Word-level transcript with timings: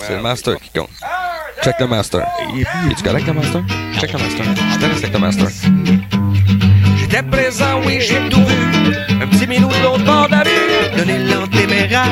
C'est 0.00 0.16
le 0.16 0.22
master 0.22 0.56
qui 0.60 0.78
compte. 0.78 0.90
Check 1.62 1.74
le 1.80 1.86
master. 1.86 2.26
Es-tu 2.90 3.02
correct 3.02 3.26
le 3.26 3.32
master? 3.32 3.62
Check 3.98 4.12
le 4.12 4.18
master. 4.18 4.44
Je 4.72 4.78
te 4.78 4.84
laisse 4.84 4.98
avec 4.98 5.12
le 5.12 5.18
master. 5.18 5.48
J'étais 6.96 7.22
présent, 7.22 7.80
oui, 7.86 7.98
j'ai 8.00 8.28
tout 8.28 8.44
vu. 8.44 8.94
Un 9.22 9.26
petit 9.26 9.46
minou 9.46 9.68
de 9.68 9.82
l'autre 9.82 10.04
bord 10.04 10.26
de 10.26 10.32
la 10.32 10.42
rue, 10.42 10.96
donner 10.96 11.18
l'antéméraire, 11.18 12.04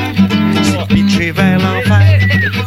s'est 0.63 0.93
pitché 0.93 1.31
vers 1.31 1.59
l'enfer. 1.59 2.19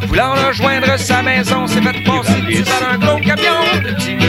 Voulant 0.06 0.34
rejoindre 0.34 0.96
sa 0.98 1.22
maison, 1.22 1.66
s'est 1.66 1.82
fait 1.82 2.04
passer 2.04 2.40
dessus 2.42 2.64
par 2.64 2.92
un 2.92 2.98
gros 2.98 3.18
camion. 3.18 3.60
Le 3.82 3.94
petit 3.94 4.21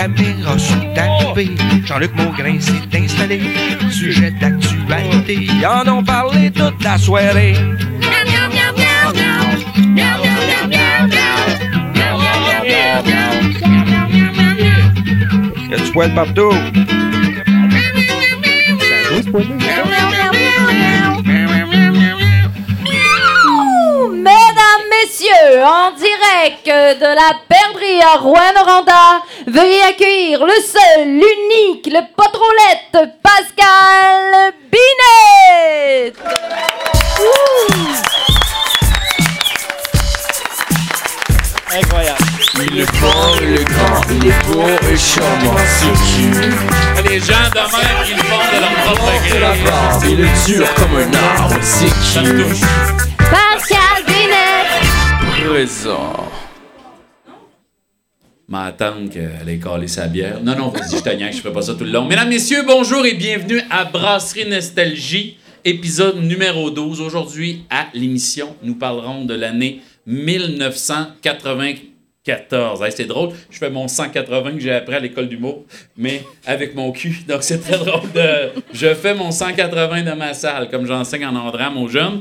Les 0.00 0.06
caméras 0.06 0.58
sont 0.58 0.94
arrivées, 0.96 1.54
Jean-Luc 1.84 2.14
Maugrain 2.16 2.58
s'est 2.58 2.88
installé. 2.96 3.42
Sujet 3.90 4.30
d'actualité, 4.40 5.34
ils 5.42 5.66
en 5.66 5.86
ont 5.98 6.02
parlé 6.02 6.50
toute 6.50 6.82
la 6.82 6.96
soirée. 6.96 7.54
Y 15.68 15.74
a 15.74 15.76
du 15.76 15.92
poil 15.92 16.14
partout? 16.14 16.54
En 25.32 25.92
direct 25.92 26.66
de 26.66 27.06
la 27.06 27.30
perdrie 27.48 28.02
à 28.02 28.18
Rouen-Noranda, 28.18 29.22
veuillez 29.46 29.82
accueillir 29.82 30.44
le 30.44 30.54
seul, 30.60 31.06
l'unique, 31.06 31.86
le 31.86 32.00
patrolette, 32.16 33.12
Pascal 33.22 34.52
Binet. 34.70 36.12
Incroyable. 41.72 42.18
Il 42.62 42.80
est 42.80 42.96
fort, 42.96 43.36
il 43.40 43.54
est 43.54 43.64
grand, 43.64 44.00
il 44.10 44.26
est 44.26 44.46
beau 44.46 44.66
et 44.90 44.96
charmant, 44.96 45.56
c'est. 45.78 47.08
Les 47.08 47.20
gens 47.20 47.48
de 47.54 47.60
même, 47.60 48.04
ils 48.06 48.18
font 48.18 48.44
de 48.52 48.60
leur 48.60 48.74
propre 48.84 49.12
gré. 49.24 49.38
barbe, 49.64 50.04
il 50.04 50.20
est 50.20 50.46
dur 50.46 50.66
comme 50.74 50.96
un 50.96 51.38
arbre, 51.38 51.56
c'est. 51.62 51.86
Pascal 53.30 53.99
Binet. 55.40 55.48
Présent. 55.48 56.28
Ma 58.48 58.72
tante 58.72 59.10
qu'elle 59.10 59.48
ait 59.48 59.58
calé 59.58 59.86
sa 59.86 60.06
bière. 60.06 60.42
Non, 60.42 60.56
non, 60.56 60.68
vas-y, 60.68 60.98
je 60.98 61.16
niaise, 61.16 61.36
je 61.36 61.40
ferai 61.40 61.54
pas 61.54 61.62
ça 61.62 61.74
tout 61.74 61.84
le 61.84 61.90
long. 61.90 62.04
Mesdames, 62.06 62.28
messieurs, 62.28 62.62
bonjour 62.66 63.06
et 63.06 63.14
bienvenue 63.14 63.62
à 63.70 63.84
Brasserie 63.84 64.48
Nostalgie, 64.48 65.38
épisode 65.64 66.22
numéro 66.22 66.70
12. 66.70 67.00
Aujourd'hui, 67.00 67.64
à 67.70 67.86
l'émission, 67.94 68.54
nous 68.62 68.74
parlerons 68.74 69.24
de 69.24 69.34
l'année 69.34 69.80
1994. 70.06 72.82
Hey, 72.82 72.92
c'est 72.94 73.06
drôle, 73.06 73.30
je 73.50 73.58
fais 73.58 73.70
mon 73.70 73.88
180 73.88 74.52
que 74.52 74.60
j'ai 74.60 74.72
appris 74.72 74.94
à 74.94 75.00
l'école 75.00 75.28
d'humour, 75.28 75.64
mais 75.96 76.22
avec 76.44 76.74
mon 76.74 76.92
cul. 76.92 77.20
Donc, 77.28 77.42
c'est 77.42 77.60
très 77.60 77.78
drôle 77.78 78.12
de... 78.12 78.50
Je 78.72 78.94
fais 78.94 79.14
mon 79.14 79.30
180 79.30 80.02
de 80.02 80.12
ma 80.12 80.34
salle, 80.34 80.68
comme 80.70 80.86
j'enseigne 80.86 81.24
en 81.26 81.36
andram 81.36 81.78
aux 81.78 81.88
jeunes. 81.88 82.20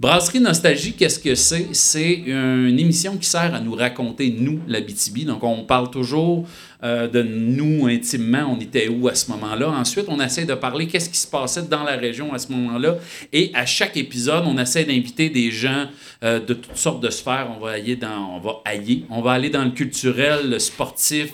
Brasserie 0.00 0.40
Nostalgie, 0.40 0.94
qu'est-ce 0.94 1.18
que 1.18 1.34
c'est? 1.34 1.74
C'est 1.74 2.22
une 2.24 2.78
émission 2.78 3.18
qui 3.18 3.28
sert 3.28 3.54
à 3.54 3.60
nous 3.60 3.74
raconter, 3.74 4.34
nous, 4.34 4.58
la 4.66 4.80
BTB. 4.80 5.26
Donc, 5.26 5.44
on 5.44 5.64
parle 5.64 5.90
toujours 5.90 6.48
euh, 6.82 7.06
de 7.06 7.22
nous 7.22 7.86
intimement, 7.86 8.56
on 8.56 8.58
était 8.58 8.88
où 8.88 9.08
à 9.08 9.14
ce 9.14 9.30
moment-là? 9.32 9.68
Ensuite, 9.68 10.06
on 10.08 10.18
essaie 10.18 10.46
de 10.46 10.54
parler 10.54 10.86
qu'est-ce 10.86 11.10
qui 11.10 11.18
se 11.18 11.26
passait 11.26 11.64
dans 11.64 11.82
la 11.82 11.96
région 11.96 12.32
à 12.32 12.38
ce 12.38 12.50
moment-là. 12.50 12.96
Et 13.34 13.50
à 13.52 13.66
chaque 13.66 13.98
épisode, 13.98 14.44
on 14.46 14.56
essaie 14.56 14.84
d'inviter 14.84 15.28
des 15.28 15.50
gens 15.50 15.88
euh, 16.24 16.40
de 16.40 16.54
toutes 16.54 16.78
sortes 16.78 17.02
de 17.02 17.10
sphères. 17.10 17.48
On 17.54 17.62
va 17.62 17.72
aller 17.72 17.96
dans, 17.96 18.40
on 18.42 19.06
on 19.10 19.20
va 19.20 19.32
aller 19.32 19.50
dans 19.50 19.64
le 19.64 19.72
culturel, 19.72 20.48
le 20.48 20.58
sportif, 20.58 21.28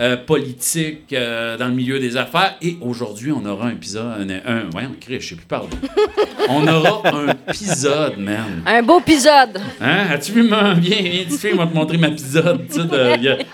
euh, 0.00 0.16
politique, 0.16 1.12
euh, 1.12 1.56
dans 1.56 1.68
le 1.68 1.74
milieu 1.74 1.98
des 1.98 2.16
affaires. 2.16 2.56
Et 2.62 2.76
aujourd'hui, 2.80 3.32
on 3.32 3.44
aura 3.44 3.66
un 3.66 3.72
épisode, 3.72 4.30
un, 4.46 4.50
un 4.52 4.62
voyons, 4.70 4.94
Chris, 5.00 5.20
je 5.20 5.28
sais 5.30 5.34
plus 5.34 5.46
parler. 5.46 5.68
On 6.48 6.66
aura 6.66 7.02
un 7.12 7.28
épisode, 7.48 8.18
man. 8.18 8.62
Un 8.66 8.82
beau 8.82 9.00
épisode. 9.00 9.60
Hein? 9.80 10.06
As-tu 10.10 10.32
vu 10.32 10.42
ma 10.42 10.74
bien, 10.74 11.00
bien 11.02 11.24
petit 11.24 11.38
film, 11.38 11.58
on 11.60 11.64
va 11.64 11.70
te 11.70 11.74
montrer 11.74 11.98
ma 11.98 12.08
épisode. 12.08 12.66
tu 12.72 12.80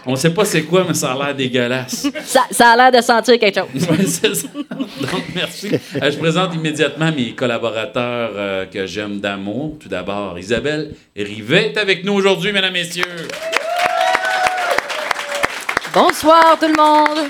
on 0.06 0.16
sait 0.16 0.30
pas 0.30 0.44
c'est 0.44 0.62
quoi, 0.62 0.84
mais 0.86 0.94
ça 0.94 1.12
a 1.12 1.26
l'air 1.26 1.34
dégueulasse. 1.34 2.08
Ça, 2.24 2.44
ça 2.50 2.70
a 2.70 2.76
l'air 2.76 2.92
de 2.92 3.04
sentir 3.04 3.38
quelque 3.38 3.60
chose. 3.60 3.68
Ouais, 3.88 4.04
c'est 4.04 4.34
ça. 4.34 4.48
Donc, 4.54 5.24
merci. 5.34 5.70
Euh, 6.02 6.10
je 6.10 6.18
présente 6.18 6.54
immédiatement 6.54 7.10
mes 7.10 7.32
collaborateurs 7.32 8.30
euh, 8.34 8.66
que 8.66 8.86
j'aime 8.86 9.18
d'amour. 9.20 9.76
Tout 9.80 9.88
d'abord, 9.88 10.38
Isabelle 10.38 10.94
Rivet 11.16 11.68
est 11.68 11.78
avec 11.78 12.04
nous 12.04 12.12
aujourd'hui, 12.12 12.52
mesdames, 12.52 12.72
messieurs. 12.72 13.04
Bonsoir 16.00 16.56
tout 16.60 16.68
le 16.68 16.80
monde. 16.80 17.28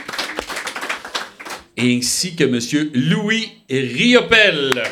Ainsi 1.78 2.36
que 2.36 2.44
Monsieur 2.44 2.90
Louis 2.92 3.48
Riopel. 3.70 4.82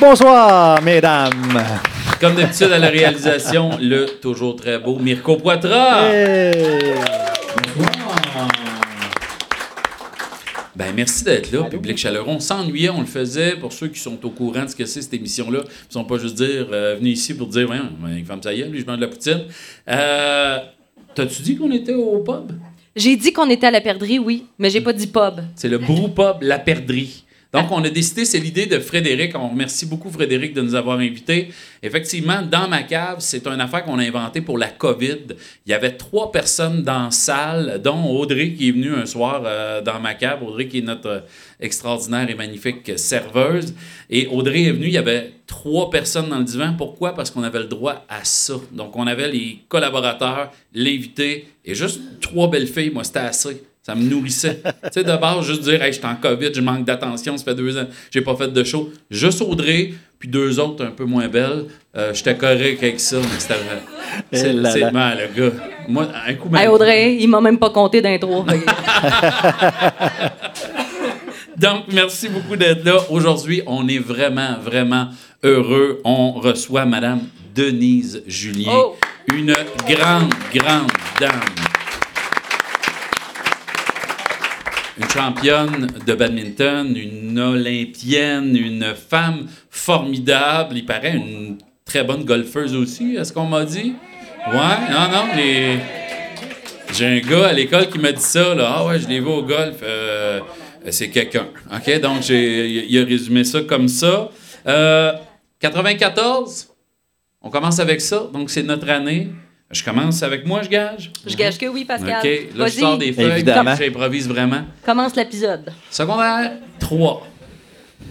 Bonsoir, 0.00 0.80
mesdames. 0.80 1.62
Comme 2.18 2.36
d'habitude 2.36 2.72
à 2.72 2.78
la 2.78 2.88
réalisation, 2.88 3.76
le 3.78 4.06
toujours 4.06 4.56
très 4.56 4.78
beau 4.78 4.98
Mirko 4.98 5.36
Poitras. 5.36 6.10
Hey. 6.10 6.94
Ben, 10.74 10.94
merci 10.96 11.22
d'être 11.22 11.52
là, 11.52 11.64
public 11.64 11.98
chaleureux. 11.98 12.28
On 12.28 12.40
s'ennuyait, 12.40 12.88
on 12.88 13.00
le 13.00 13.06
faisait. 13.06 13.56
Pour 13.56 13.74
ceux 13.74 13.88
qui 13.88 14.00
sont 14.00 14.24
au 14.24 14.30
courant 14.30 14.64
de 14.64 14.70
ce 14.70 14.76
que 14.76 14.86
c'est 14.86 15.02
cette 15.02 15.12
émission-là, 15.12 15.60
ils 15.64 15.88
ne 15.88 15.92
sont 15.92 16.04
pas 16.04 16.16
juste 16.16 16.36
dire, 16.36 16.68
euh, 16.72 16.96
venus 16.98 17.18
ici 17.18 17.34
pour 17.34 17.48
dire, 17.48 17.66
voyons, 17.66 17.90
ben, 17.98 18.24
femme 18.24 18.42
ça 18.42 18.54
y 18.54 18.62
est, 18.62 18.68
lui, 18.68 18.80
je 18.80 18.86
mange 18.86 18.96
de 18.96 19.02
la 19.02 19.08
poutine. 19.08 19.44
Euh, 19.90 20.58
T'as-tu 21.16 21.40
dit 21.40 21.56
qu'on 21.56 21.72
était 21.72 21.94
au 21.94 22.18
pub? 22.18 22.52
J'ai 22.94 23.16
dit 23.16 23.32
qu'on 23.32 23.48
était 23.48 23.66
à 23.66 23.70
la 23.70 23.80
perdrie, 23.80 24.18
oui, 24.18 24.44
mais 24.58 24.68
j'ai 24.68 24.82
pas 24.82 24.92
dit 24.92 25.06
pub. 25.06 25.40
C'est 25.54 25.68
le 25.68 25.78
Brou 25.78 26.08
Pub 26.08 26.42
La 26.42 26.58
Perdrie. 26.58 27.24
Donc, 27.56 27.72
on 27.72 27.82
a 27.84 27.88
décidé, 27.88 28.24
c'est 28.24 28.38
l'idée 28.38 28.66
de 28.66 28.78
Frédéric. 28.78 29.36
On 29.36 29.48
remercie 29.48 29.86
beaucoup 29.86 30.10
Frédéric 30.10 30.52
de 30.54 30.62
nous 30.62 30.74
avoir 30.74 30.98
invités. 30.98 31.48
Effectivement, 31.82 32.42
dans 32.42 32.68
ma 32.68 32.82
cave, 32.82 33.16
c'est 33.20 33.46
une 33.46 33.60
affaire 33.60 33.84
qu'on 33.84 33.98
a 33.98 34.02
inventée 34.02 34.40
pour 34.40 34.58
la 34.58 34.68
COVID. 34.68 35.18
Il 35.66 35.70
y 35.70 35.72
avait 35.72 35.92
trois 35.92 36.30
personnes 36.30 36.82
dans 36.82 37.04
la 37.04 37.10
salle, 37.10 37.80
dont 37.82 38.04
Audrey 38.10 38.52
qui 38.52 38.68
est 38.68 38.72
venue 38.72 38.94
un 38.94 39.06
soir 39.06 39.42
euh, 39.44 39.80
dans 39.80 40.00
ma 40.00 40.14
cave. 40.14 40.42
Audrey 40.42 40.68
qui 40.68 40.78
est 40.78 40.82
notre 40.82 41.08
euh, 41.08 41.20
extraordinaire 41.60 42.28
et 42.28 42.34
magnifique 42.34 42.98
serveuse. 42.98 43.74
Et 44.10 44.26
Audrey 44.26 44.64
est 44.64 44.72
venue, 44.72 44.86
il 44.86 44.92
y 44.92 44.98
avait 44.98 45.32
trois 45.46 45.90
personnes 45.90 46.28
dans 46.28 46.38
le 46.38 46.44
divan. 46.44 46.74
Pourquoi? 46.76 47.14
Parce 47.14 47.30
qu'on 47.30 47.42
avait 47.42 47.60
le 47.60 47.66
droit 47.66 48.04
à 48.08 48.24
ça. 48.24 48.54
Donc, 48.72 48.96
on 48.96 49.06
avait 49.06 49.30
les 49.30 49.60
collaborateurs, 49.68 50.52
l'invité 50.74 51.48
et 51.64 51.74
juste 51.74 52.00
trois 52.20 52.48
belles 52.50 52.68
filles. 52.68 52.90
Moi, 52.90 53.04
c'était 53.04 53.20
assez. 53.20 53.62
Ça 53.86 53.94
me 53.94 54.02
nourrissait. 54.02 54.60
tu 54.64 54.88
sais, 54.90 55.04
de 55.04 55.16
base, 55.16 55.46
juste 55.46 55.62
dire, 55.62 55.80
hey, 55.80 55.92
je 55.92 55.98
suis 55.98 56.06
en 56.06 56.16
COVID, 56.16 56.50
je 56.52 56.60
manque 56.60 56.84
d'attention, 56.84 57.36
ça 57.38 57.44
fait 57.44 57.54
deux 57.54 57.78
ans, 57.78 57.86
j'ai 58.10 58.20
pas 58.20 58.34
fait 58.34 58.48
de 58.52 58.64
show. 58.64 58.90
Juste 59.08 59.40
Audrey, 59.42 59.92
puis 60.18 60.28
deux 60.28 60.58
autres 60.58 60.84
un 60.84 60.90
peu 60.90 61.04
moins 61.04 61.28
belles. 61.28 61.66
Euh, 61.96 62.12
J'étais 62.12 62.34
correct 62.36 62.82
avec 62.82 62.98
ça, 62.98 63.18
mais 63.18 63.38
c'était. 63.38 63.54
C'est 64.32 64.50
Eh 64.50 64.52
là 64.54 64.70
c'est 64.72 64.80
là. 64.80 64.90
mal, 64.90 65.18
le 65.36 65.40
gars. 65.40 65.52
Moi, 65.86 66.08
un 66.26 66.34
coup, 66.34 66.48
Hey 66.56 66.66
Audrey, 66.66 67.14
il 67.20 67.28
m'a 67.28 67.40
même 67.40 67.58
pas 67.58 67.70
compté 67.70 68.02
d'intro. 68.02 68.44
Donc, 71.56 71.84
merci 71.92 72.28
beaucoup 72.28 72.56
d'être 72.56 72.84
là. 72.84 72.98
Aujourd'hui, 73.08 73.62
on 73.68 73.86
est 73.86 74.00
vraiment, 74.00 74.58
vraiment 74.60 75.10
heureux. 75.44 76.00
On 76.04 76.32
reçoit 76.32 76.84
Madame 76.86 77.20
Denise 77.54 78.20
Julien, 78.26 78.72
Oh. 78.74 78.96
une 79.32 79.54
grande, 79.88 80.34
grande 80.52 80.90
dame. 81.20 81.40
Une 84.98 85.08
championne 85.10 85.88
de 86.06 86.14
badminton, 86.14 86.96
une 86.96 87.38
olympienne, 87.38 88.56
une 88.56 88.94
femme 88.94 89.46
formidable. 89.68 90.76
Il 90.78 90.86
paraît 90.86 91.16
une 91.16 91.58
très 91.84 92.02
bonne 92.02 92.24
golfeuse 92.24 92.74
aussi, 92.74 93.14
est-ce 93.16 93.32
qu'on 93.32 93.46
m'a 93.46 93.64
dit? 93.64 93.94
Ouais, 94.48 94.90
non, 94.90 95.08
non. 95.12 95.26
J'ai 96.94 97.06
un 97.06 97.18
gars 97.18 97.48
à 97.48 97.52
l'école 97.52 97.88
qui 97.88 97.98
m'a 97.98 98.12
dit 98.12 98.22
ça, 98.22 98.54
là. 98.54 98.74
Ah 98.76 98.86
ouais, 98.86 98.98
je 98.98 99.06
l'ai 99.08 99.20
vu 99.20 99.26
au 99.26 99.42
golf. 99.42 99.76
Euh, 99.82 100.40
c'est 100.90 101.10
quelqu'un. 101.10 101.48
OK? 101.72 102.00
Donc, 102.00 102.28
il 102.28 102.98
a 102.98 103.04
résumé 103.04 103.44
ça 103.44 103.60
comme 103.62 103.88
ça. 103.88 104.30
Euh, 104.66 105.12
94, 105.60 106.68
on 107.42 107.50
commence 107.50 107.80
avec 107.80 108.00
ça. 108.00 108.28
Donc, 108.32 108.50
c'est 108.50 108.62
notre 108.62 108.88
année. 108.88 109.28
Je 109.70 109.82
commence 109.82 110.22
avec 110.22 110.46
moi, 110.46 110.62
je 110.62 110.68
gage? 110.68 111.10
Je 111.26 111.34
gage 111.34 111.58
que 111.58 111.66
oui, 111.66 111.84
Pascal. 111.84 112.18
OK. 112.20 112.24
Là, 112.24 112.30
je 112.52 112.56
Vas-y, 112.58 112.70
sors 112.80 112.98
des 112.98 113.12
feuilles, 113.12 113.32
Évidemment. 113.32 113.74
puis 113.74 113.84
j'improvise 113.86 114.28
vraiment. 114.28 114.62
commence 114.84 115.16
l'épisode. 115.16 115.72
Secondaire 115.90 116.52
3. 116.78 117.26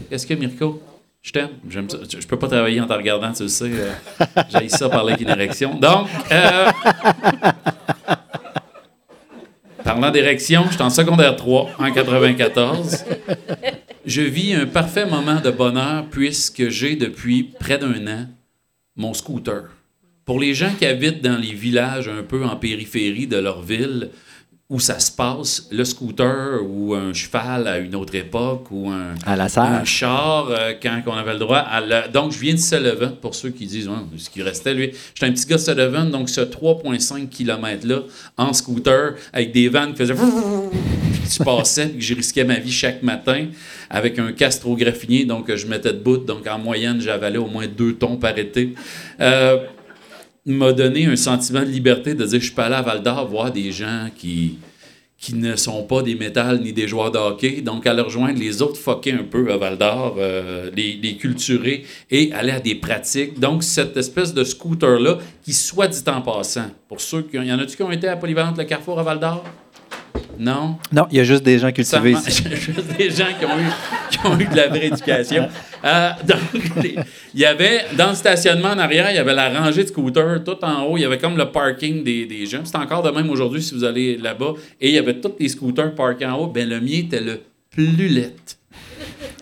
Qu'est-ce 0.10 0.28
que 0.28 0.34
Mirko? 0.34 0.82
Je 1.22 1.32
t'aime. 1.32 1.50
J'aime 1.70 1.90
ça. 1.90 1.98
Je 2.08 2.28
peux 2.28 2.38
pas 2.38 2.48
travailler 2.48 2.82
en 2.82 2.86
te 2.88 2.94
regardant, 2.94 3.32
tu 3.32 3.44
le 3.44 3.50
sais. 3.50 3.72
Euh, 3.72 3.94
J'ai 4.50 4.68
ça 4.70 4.90
parler 4.90 5.14
avec 5.14 5.22
une 5.26 5.30
érection. 5.34 5.74
Donc, 5.80 6.08
euh, 6.32 6.70
parlant 9.84 10.12
d'érection, 10.12 10.66
je 10.68 10.74
suis 10.74 10.82
en 10.82 10.90
secondaire 10.90 11.36
3 11.36 11.70
en 11.80 11.92
94. 11.92 13.06
je 14.06 14.22
vis 14.22 14.54
un 14.56 14.66
parfait 14.66 15.06
moment 15.06 15.40
de 15.40 15.52
bonheur 15.52 16.06
puisque 16.12 16.70
j'ai 16.70 16.96
depuis 16.96 17.44
près 17.60 17.78
d'un 17.78 18.06
an 18.08 18.26
mon 18.96 19.14
scooter. 19.14 19.64
Pour 20.26 20.40
les 20.40 20.54
gens 20.56 20.72
qui 20.78 20.86
habitent 20.86 21.22
dans 21.24 21.38
les 21.38 21.54
villages 21.54 22.08
un 22.08 22.24
peu 22.24 22.44
en 22.44 22.56
périphérie 22.56 23.28
de 23.28 23.38
leur 23.38 23.62
ville, 23.62 24.10
où 24.68 24.80
ça 24.80 24.98
se 24.98 25.12
passe, 25.12 25.68
le 25.72 25.86
scooter 25.86 26.60
ou 26.68 26.96
un 26.96 27.14
cheval 27.14 27.68
à 27.68 27.78
une 27.78 27.94
autre 27.94 28.16
époque 28.16 28.66
ou 28.72 28.90
un, 28.90 29.14
À 29.24 29.36
la 29.36 29.44
un 29.44 29.48
serre. 29.48 29.82
char 29.86 30.48
euh, 30.50 30.74
quand 30.82 31.00
on 31.06 31.14
avait 31.14 31.34
le 31.34 31.40
droit. 31.40 31.60
À 31.60 31.80
la- 31.82 32.08
Donc, 32.08 32.32
je 32.32 32.40
viens 32.40 32.56
de 32.56 32.60
Sullivan, 32.60 33.12
pour 33.22 33.36
ceux 33.36 33.50
qui 33.52 33.68
disent 33.68 33.88
ce 34.18 34.28
qui 34.32 34.42
restait, 34.42 34.74
lui. 34.74 34.90
J'étais 35.14 35.28
un 35.28 35.34
petit 35.34 35.46
gars 35.46 35.58
de 35.58 35.62
Sullivan, 35.62 36.10
donc 36.10 36.30
ce 36.30 36.42
3,5 36.42 37.30
km-là 37.30 38.00
en 38.38 38.52
scooter 38.54 39.14
avec 39.32 39.52
des 39.52 39.70
vannes 39.70 39.92
qui 39.92 39.98
faisaient. 40.00 40.16
Tu 41.28 41.44
passais, 41.44 41.88
puis 41.88 41.98
que 41.98 42.04
je 42.04 42.14
risquais 42.14 42.44
ma 42.44 42.60
vie 42.60 42.72
chaque 42.72 43.02
matin 43.02 43.48
avec 43.90 44.20
un 44.20 44.32
casque 44.32 44.60
trop 44.62 44.76
graffinier, 44.76 45.26
donc 45.26 45.54
je 45.56 45.66
mettais 45.66 45.92
debout. 45.92 46.18
Donc, 46.18 46.46
en 46.46 46.60
moyenne, 46.60 47.02
j'avalais 47.02 47.40
au 47.40 47.48
moins 47.48 47.66
deux 47.68 47.94
tons 47.96 48.18
par 48.18 48.38
été. 48.38 48.76
Euh, 49.20 49.58
m'a 50.46 50.74
donné 50.74 51.06
un 51.06 51.16
sentiment 51.16 51.62
de 51.62 51.66
liberté 51.66 52.14
de 52.14 52.26
dire 52.26 52.40
je 52.40 52.52
suis 52.52 52.62
allé 52.62 52.76
à 52.76 52.82
Val 52.82 53.02
d'Or 53.02 53.28
voir 53.28 53.52
des 53.52 53.72
gens 53.72 54.10
qui 54.16 54.58
qui 55.18 55.34
ne 55.34 55.56
sont 55.56 55.84
pas 55.84 56.02
des 56.04 56.14
métals 56.14 56.60
ni 56.62 56.74
des 56.74 56.88
joueurs 56.88 57.10
de 57.10 57.18
hockey. 57.18 57.62
Donc, 57.62 57.88
aller 57.88 58.02
rejoindre 58.02 58.38
les 58.40 58.62
autres 58.62 58.78
fucker 58.78 59.14
un 59.14 59.24
peu 59.24 59.52
à 59.52 59.58
Val 59.58 59.78
d'Or, 59.78 60.18
euh, 60.20 60.70
les, 60.76 61.18
culturer 61.18 61.84
et 62.12 62.32
aller 62.34 62.52
à 62.52 62.60
des 62.60 62.76
pratiques. 62.76 63.40
Donc, 63.40 63.64
cette 63.64 63.96
espèce 63.98 64.34
de 64.34 64.44
scooter-là, 64.44 65.18
qui, 65.44 65.54
soit 65.54 65.88
dit 65.88 66.04
en 66.08 66.22
passant, 66.22 66.70
pour 66.88 67.02
ceux 67.02 67.24
qui 67.24 67.40
ont, 67.40 67.44
y 67.44 67.52
en 67.52 67.58
a-tu 67.58 67.76
qui 67.76 67.82
ont 67.84 67.92
été 67.92 68.08
à 68.08 68.18
Polyvalente 68.18 68.58
Le 68.58 68.66
Carrefour 68.66 69.00
à 69.00 69.04
Val 69.04 69.20
d'Or? 69.20 69.44
Non? 70.38 70.78
Non, 70.92 71.08
il 71.12 71.18
y 71.18 71.20
a 71.20 71.24
juste 71.24 71.44
des 71.44 71.60
gens 71.60 71.72
cultivés 71.72 72.12
marche. 72.12 72.28
ici. 72.28 72.44
Juste 72.56 72.98
des 72.98 73.10
gens 73.10 73.28
qui 73.40 73.46
ont 73.46 73.58
eu, 73.58 73.72
qui 74.12 74.26
ont 74.26 74.40
eu 74.40 74.46
de 74.46 74.56
la 74.56 74.68
vraie 74.68 74.88
éducation. 74.88 75.48
Euh, 75.84 76.10
donc, 76.28 76.40
il 77.34 77.40
y 77.40 77.46
avait, 77.46 77.86
dans 77.98 78.10
le 78.10 78.16
stationnement 78.16 78.70
en 78.70 78.80
arrière, 78.80 79.10
il 79.12 79.16
y 79.16 79.20
avait 79.20 79.34
la 79.34 79.50
rangée 79.50 79.84
de 79.84 79.90
scooters. 79.90 80.44
Tout 80.44 80.64
en 80.64 80.84
haut, 80.84 80.98
il 80.98 81.02
y 81.02 81.06
avait 81.06 81.18
comme 81.18 81.38
le 81.38 81.52
parking 81.52 82.04
des, 82.04 82.26
des 82.26 82.46
gens. 82.46 82.62
C'est 82.64 82.78
encore 82.78 83.04
de 83.04 83.12
même 83.12 83.30
aujourd'hui 83.30 83.62
si 83.62 83.74
vous 83.74 83.84
allez 83.84 84.18
là-bas. 84.18 84.54
Et 84.82 84.90
il 84.90 84.96
y 84.96 84.98
avait 84.98 85.20
tous 85.20 85.34
les 85.40 85.50
scooters 85.50 85.94
parkés 85.96 86.26
en 86.26 86.38
haut. 86.40 86.48
Ben, 86.48 86.68
le 86.68 86.80
mien 86.82 87.00
était 87.00 87.22
le 87.22 87.42
plus 87.72 88.08
laid 88.08 88.34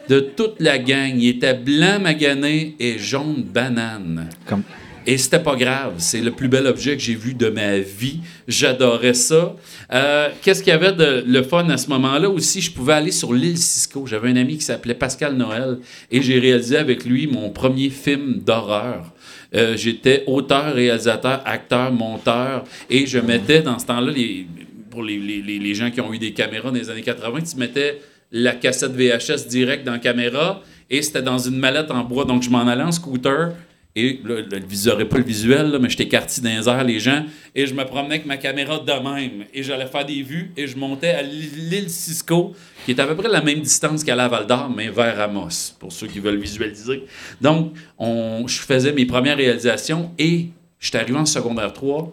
de 0.10 0.20
toute 0.20 0.60
la 0.60 0.78
gang. 0.78 1.14
Il 1.16 1.30
était 1.30 1.54
blanc 1.54 2.00
magané 2.00 2.76
et 2.80 2.98
jaune 2.98 3.44
banane. 3.44 4.30
Comme... 4.46 4.64
Et 5.06 5.18
c'était 5.18 5.40
pas 5.42 5.56
grave. 5.56 5.96
C'est 5.98 6.22
le 6.22 6.32
plus 6.32 6.48
bel 6.48 6.66
objet 6.66 6.96
que 6.96 7.02
j'ai 7.04 7.16
vu 7.16 7.34
de 7.34 7.50
ma 7.50 7.78
vie. 7.80 8.20
J'adorais 8.48 9.14
ça. 9.14 9.56
Euh, 9.92 10.30
Qu'est-ce 10.42 10.64
qu'il 10.64 10.72
y 10.72 10.76
avait 10.76 10.94
de 10.94 11.24
le 11.28 11.44
fun 11.44 11.70
à 11.70 11.78
ce 11.78 11.90
moment-là 11.90 12.30
aussi? 12.30 12.62
Je 12.62 12.72
pouvais 12.72 12.94
aller 12.94 13.12
sur 13.12 13.34
l'île 13.34 13.58
Cisco. 13.58 14.06
J'avais 14.08 14.30
un 14.30 14.36
ami 14.38 14.58
qui 14.58 14.64
s'appelait 14.64 14.94
Pascal 14.94 15.36
Noël 15.36 15.80
et 16.10 16.22
j'ai 16.22 16.40
réalisé 16.40 16.78
avec 16.78 17.04
lui 17.06 17.28
mon 17.28 17.50
premier 17.50 17.90
film 17.90 18.40
d'horreur. 18.46 19.12
Euh, 19.56 19.76
J'étais 19.76 20.24
auteur, 20.26 20.74
réalisateur, 20.74 21.42
acteur, 21.46 21.92
monteur 21.92 22.64
et 22.90 23.06
je 23.06 23.20
mettais 23.20 23.62
dans 23.62 23.78
ce 23.80 23.86
temps-là, 23.88 24.12
les, 24.12 24.48
pour 24.90 25.04
les, 25.04 25.18
les- 25.20 25.60
les- 25.60 25.76
gens 25.76 25.92
qui 25.92 26.00
ont 26.02 26.14
eu 26.14 26.18
des 26.20 26.32
caméras 26.34 26.70
dans 26.72 26.76
les 26.78 26.90
années 26.90 27.02
80, 27.02 27.40
tu 27.42 27.58
mettais 27.58 28.00
la 28.32 28.54
cassette 28.54 28.94
VHS 28.94 29.48
direct 29.48 29.84
dans 29.86 29.92
la 29.94 30.00
caméra 30.00 30.62
et 30.90 31.02
c'était 31.02 31.22
dans 31.22 31.38
une 31.38 31.58
mallette 31.58 31.92
en 31.92 32.04
bois. 32.04 32.26
Donc 32.26 32.42
je 32.42 32.50
m'en 32.50 32.66
allais 32.68 32.84
en 32.84 32.92
scooter 32.92 33.54
et 33.96 34.20
là, 34.24 34.42
là, 34.42 34.58
vous 34.68 34.90
n'aurez 34.90 35.08
pas 35.08 35.18
le 35.20 35.24
visuel, 35.24 35.78
mais 35.80 35.88
j'étais 35.90 36.08
quartier 36.08 36.42
dans 36.42 36.78
les 36.84 36.94
les 36.94 37.00
gens, 37.00 37.26
et 37.54 37.68
je 37.68 37.74
me 37.76 37.84
promenais 37.86 38.16
avec 38.16 38.26
ma 38.26 38.38
caméra 38.38 38.80
de 38.80 38.92
même. 38.92 39.46
Et 39.54 39.62
j'allais 39.62 39.86
faire 39.86 40.06
des 40.06 40.24
vues, 40.24 40.52
et 40.58 40.66
je 40.66 40.76
montais 40.78 41.12
à 41.12 41.22
l'île 41.22 41.90
Cisco, 41.90 42.54
qui 42.86 42.92
est 42.92 43.00
à 43.00 43.06
peu 43.06 43.16
près 43.16 43.30
la 43.30 43.42
même 43.42 43.62
distance 43.62 44.04
qu'à 44.04 44.16
la 44.16 44.28
Val 44.28 44.48
d'Or, 44.48 44.70
mais 44.76 44.90
vers 44.90 45.20
Amos, 45.22 45.74
pour 45.80 45.92
ceux 45.92 46.08
qui 46.08 46.20
veulent 46.20 46.40
visualiser. 46.40 47.04
Donc, 47.40 47.74
on, 48.00 48.48
je 48.48 48.60
faisais 48.62 48.92
mes 48.94 49.06
premières 49.06 49.38
réalisations, 49.38 50.12
et 50.18 50.48
j'étais 50.80 50.98
arrivé 50.98 51.18
en 51.18 51.26
secondaire 51.28 51.72
3 51.72 52.12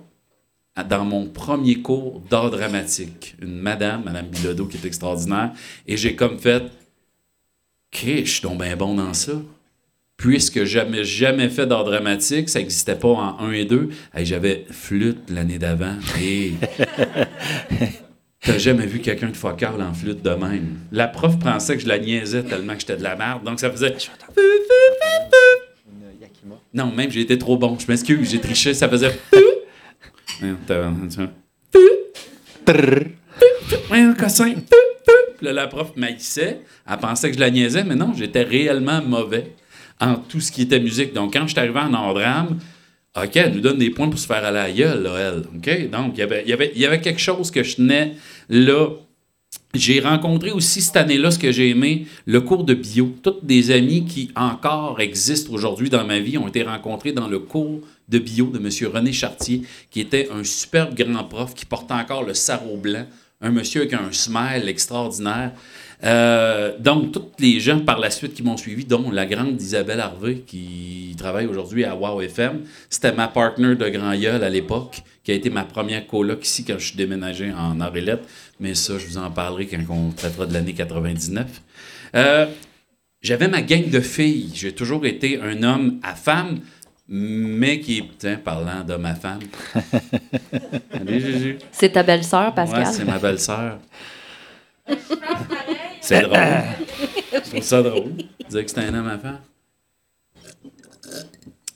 à- 0.76 0.84
dans 0.84 1.04
mon 1.04 1.26
premier 1.26 1.80
cours 1.80 2.20
d'art 2.30 2.50
dramatique. 2.50 3.34
Une 3.40 3.56
madame, 3.56 4.02
Madame 4.04 4.26
Bilodeau, 4.26 4.66
qui 4.66 4.76
est 4.76 4.84
extraordinaire, 4.86 5.52
et 5.86 5.96
j'ai 5.96 6.14
comme 6.14 6.38
fait 6.38 6.62
«Ok, 7.92 8.04
je 8.04 8.30
suis 8.30 8.42
donc 8.42 8.60
bien 8.62 8.76
bon 8.76 8.94
dans 8.94 9.14
ça.» 9.14 9.32
puisque 10.20 10.64
jamais 10.64 11.02
jamais 11.02 11.48
fait 11.48 11.66
d'art 11.66 11.84
dramatique, 11.84 12.50
ça 12.50 12.58
n'existait 12.58 12.94
pas 12.94 13.08
en 13.08 13.40
1 13.40 13.52
et 13.52 13.64
2. 13.64 13.88
Hey, 14.14 14.26
J'avais 14.26 14.66
flûte 14.70 15.30
l'année 15.30 15.58
d'avant. 15.58 15.96
T'as 18.42 18.58
jamais 18.58 18.84
vu 18.84 19.00
quelqu'un 19.00 19.30
de 19.30 19.36
focal 19.36 19.80
en 19.80 19.94
flûte 19.94 20.22
de 20.22 20.30
même. 20.30 20.78
La 20.92 21.08
prof 21.08 21.38
pensait 21.38 21.76
que 21.76 21.82
je 21.82 21.88
la 21.88 21.98
niaisais 21.98 22.42
tellement 22.42 22.74
que 22.74 22.80
j'étais 22.80 22.98
de 22.98 23.02
la 23.02 23.16
merde. 23.16 23.44
Donc 23.44 23.60
ça 23.60 23.70
faisait... 23.70 23.96
Non, 26.74 26.92
même 26.92 27.10
j'ai 27.10 27.22
été 27.22 27.38
trop 27.38 27.56
bon. 27.56 27.78
Je 27.78 27.86
m'excuse, 27.86 28.30
j'ai 28.30 28.40
triché. 28.40 28.74
Ça 28.74 28.90
faisait... 28.90 29.18
Un 33.90 34.12
cossin. 34.12 34.54
Là, 35.40 35.52
la 35.54 35.66
prof 35.66 35.96
maïssait. 35.96 36.60
Elle 36.88 36.98
pensait 36.98 37.30
que 37.30 37.36
je 37.36 37.40
la 37.40 37.50
niaisais, 37.50 37.84
mais 37.84 37.94
non, 37.94 38.12
j'étais 38.14 38.42
réellement 38.42 39.00
mauvais 39.02 39.54
en 40.00 40.16
tout 40.16 40.40
ce 40.40 40.50
qui 40.50 40.62
était 40.62 40.80
musique. 40.80 41.12
Donc, 41.12 41.34
quand 41.34 41.42
je 41.42 41.52
suis 41.52 41.58
arrivé 41.58 41.78
en 41.78 41.90
Nord-Drame, 41.90 42.58
OK, 43.16 43.36
elle 43.36 43.52
nous 43.54 43.60
donne 43.60 43.78
des 43.78 43.90
points 43.90 44.08
pour 44.08 44.18
se 44.18 44.26
faire 44.26 44.44
à 44.44 44.50
la 44.50 44.70
gueule, 44.70 45.02
là, 45.02 45.16
elle. 45.18 45.42
OK? 45.54 45.90
Donc, 45.90 46.14
il 46.16 46.80
y 46.80 46.86
avait 46.86 47.00
quelque 47.00 47.20
chose 47.20 47.50
que 47.50 47.62
je 47.62 47.76
tenais 47.76 48.14
là. 48.48 48.88
J'ai 49.74 50.00
rencontré 50.00 50.50
aussi 50.50 50.80
cette 50.80 50.96
année-là 50.96 51.30
ce 51.30 51.38
que 51.38 51.52
j'ai 51.52 51.70
aimé, 51.70 52.06
le 52.26 52.40
cours 52.40 52.64
de 52.64 52.74
bio. 52.74 53.14
Toutes 53.22 53.44
des 53.44 53.70
amis 53.70 54.04
qui 54.04 54.30
encore 54.34 55.00
existent 55.00 55.52
aujourd'hui 55.52 55.90
dans 55.90 56.04
ma 56.04 56.18
vie 56.18 56.38
ont 56.38 56.48
été 56.48 56.62
rencontrés 56.62 57.12
dans 57.12 57.28
le 57.28 57.38
cours 57.38 57.80
de 58.08 58.18
bio 58.18 58.46
de 58.46 58.58
M. 58.58 58.92
René 58.92 59.12
Chartier, 59.12 59.62
qui 59.90 60.00
était 60.00 60.28
un 60.32 60.42
superbe 60.42 60.94
grand 60.94 61.24
prof 61.24 61.54
qui 61.54 61.66
portait 61.66 61.94
encore 61.94 62.24
le 62.24 62.34
sarrau 62.34 62.76
blanc, 62.76 63.06
un 63.40 63.50
monsieur 63.50 63.82
avec 63.82 63.94
un 63.94 64.10
smile 64.12 64.68
extraordinaire. 64.68 65.52
Euh, 66.04 66.72
donc, 66.78 67.12
tous 67.12 67.26
les 67.38 67.60
gens 67.60 67.80
par 67.80 67.98
la 67.98 68.10
suite 68.10 68.34
qui 68.34 68.42
m'ont 68.42 68.56
suivi, 68.56 68.84
dont 68.84 69.10
la 69.10 69.26
grande 69.26 69.60
Isabelle 69.60 70.00
Harvey, 70.00 70.42
qui 70.46 71.14
travaille 71.18 71.46
aujourd'hui 71.46 71.84
à 71.84 71.94
Wow 71.94 72.22
FM, 72.22 72.60
c'était 72.88 73.12
ma 73.12 73.28
partner 73.28 73.74
de 73.74 73.88
Grand 73.88 74.14
Gueule 74.14 74.42
à 74.42 74.48
l'époque, 74.48 75.02
qui 75.22 75.32
a 75.32 75.34
été 75.34 75.50
ma 75.50 75.64
première 75.64 76.06
coloc 76.06 76.44
ici 76.46 76.64
quand 76.64 76.78
je 76.78 76.86
suis 76.86 76.96
déménagé 76.96 77.52
en 77.52 77.80
Arélette. 77.80 78.26
Mais 78.58 78.74
ça, 78.74 78.94
je 78.98 79.06
vous 79.06 79.18
en 79.18 79.30
parlerai 79.30 79.66
quand 79.66 79.78
on 79.90 80.10
traitera 80.10 80.46
de 80.46 80.54
l'année 80.54 80.72
99. 80.72 81.46
Euh, 82.14 82.46
j'avais 83.20 83.48
ma 83.48 83.60
gang 83.60 83.88
de 83.90 84.00
filles. 84.00 84.50
J'ai 84.54 84.72
toujours 84.72 85.04
été 85.04 85.40
un 85.40 85.62
homme 85.62 86.00
à 86.02 86.14
femme, 86.14 86.60
mais 87.06 87.80
qui 87.80 87.98
est, 87.98 88.04
tiens, 88.18 88.40
parlant 88.42 88.82
d'homme 88.86 89.04
à 89.04 89.14
femme. 89.14 89.40
Allez, 90.92 91.20
Jésus. 91.20 91.58
C'est 91.70 91.90
ta 91.90 92.02
belle-sœur, 92.02 92.54
Pascal. 92.54 92.84
Ouais, 92.84 92.92
c'est 92.92 93.04
ma 93.04 93.18
belle-sœur. 93.18 93.78
C'est 96.00 96.22
drôle. 96.22 96.38
Je 97.32 97.50
trouve 97.50 97.62
ça 97.62 97.82
drôle. 97.82 98.12
Dire 98.48 98.64
que 98.64 98.70
c'est 98.70 98.80
un 98.80 98.94
homme 98.94 99.08
à 99.08 99.18
femme. 99.18 99.40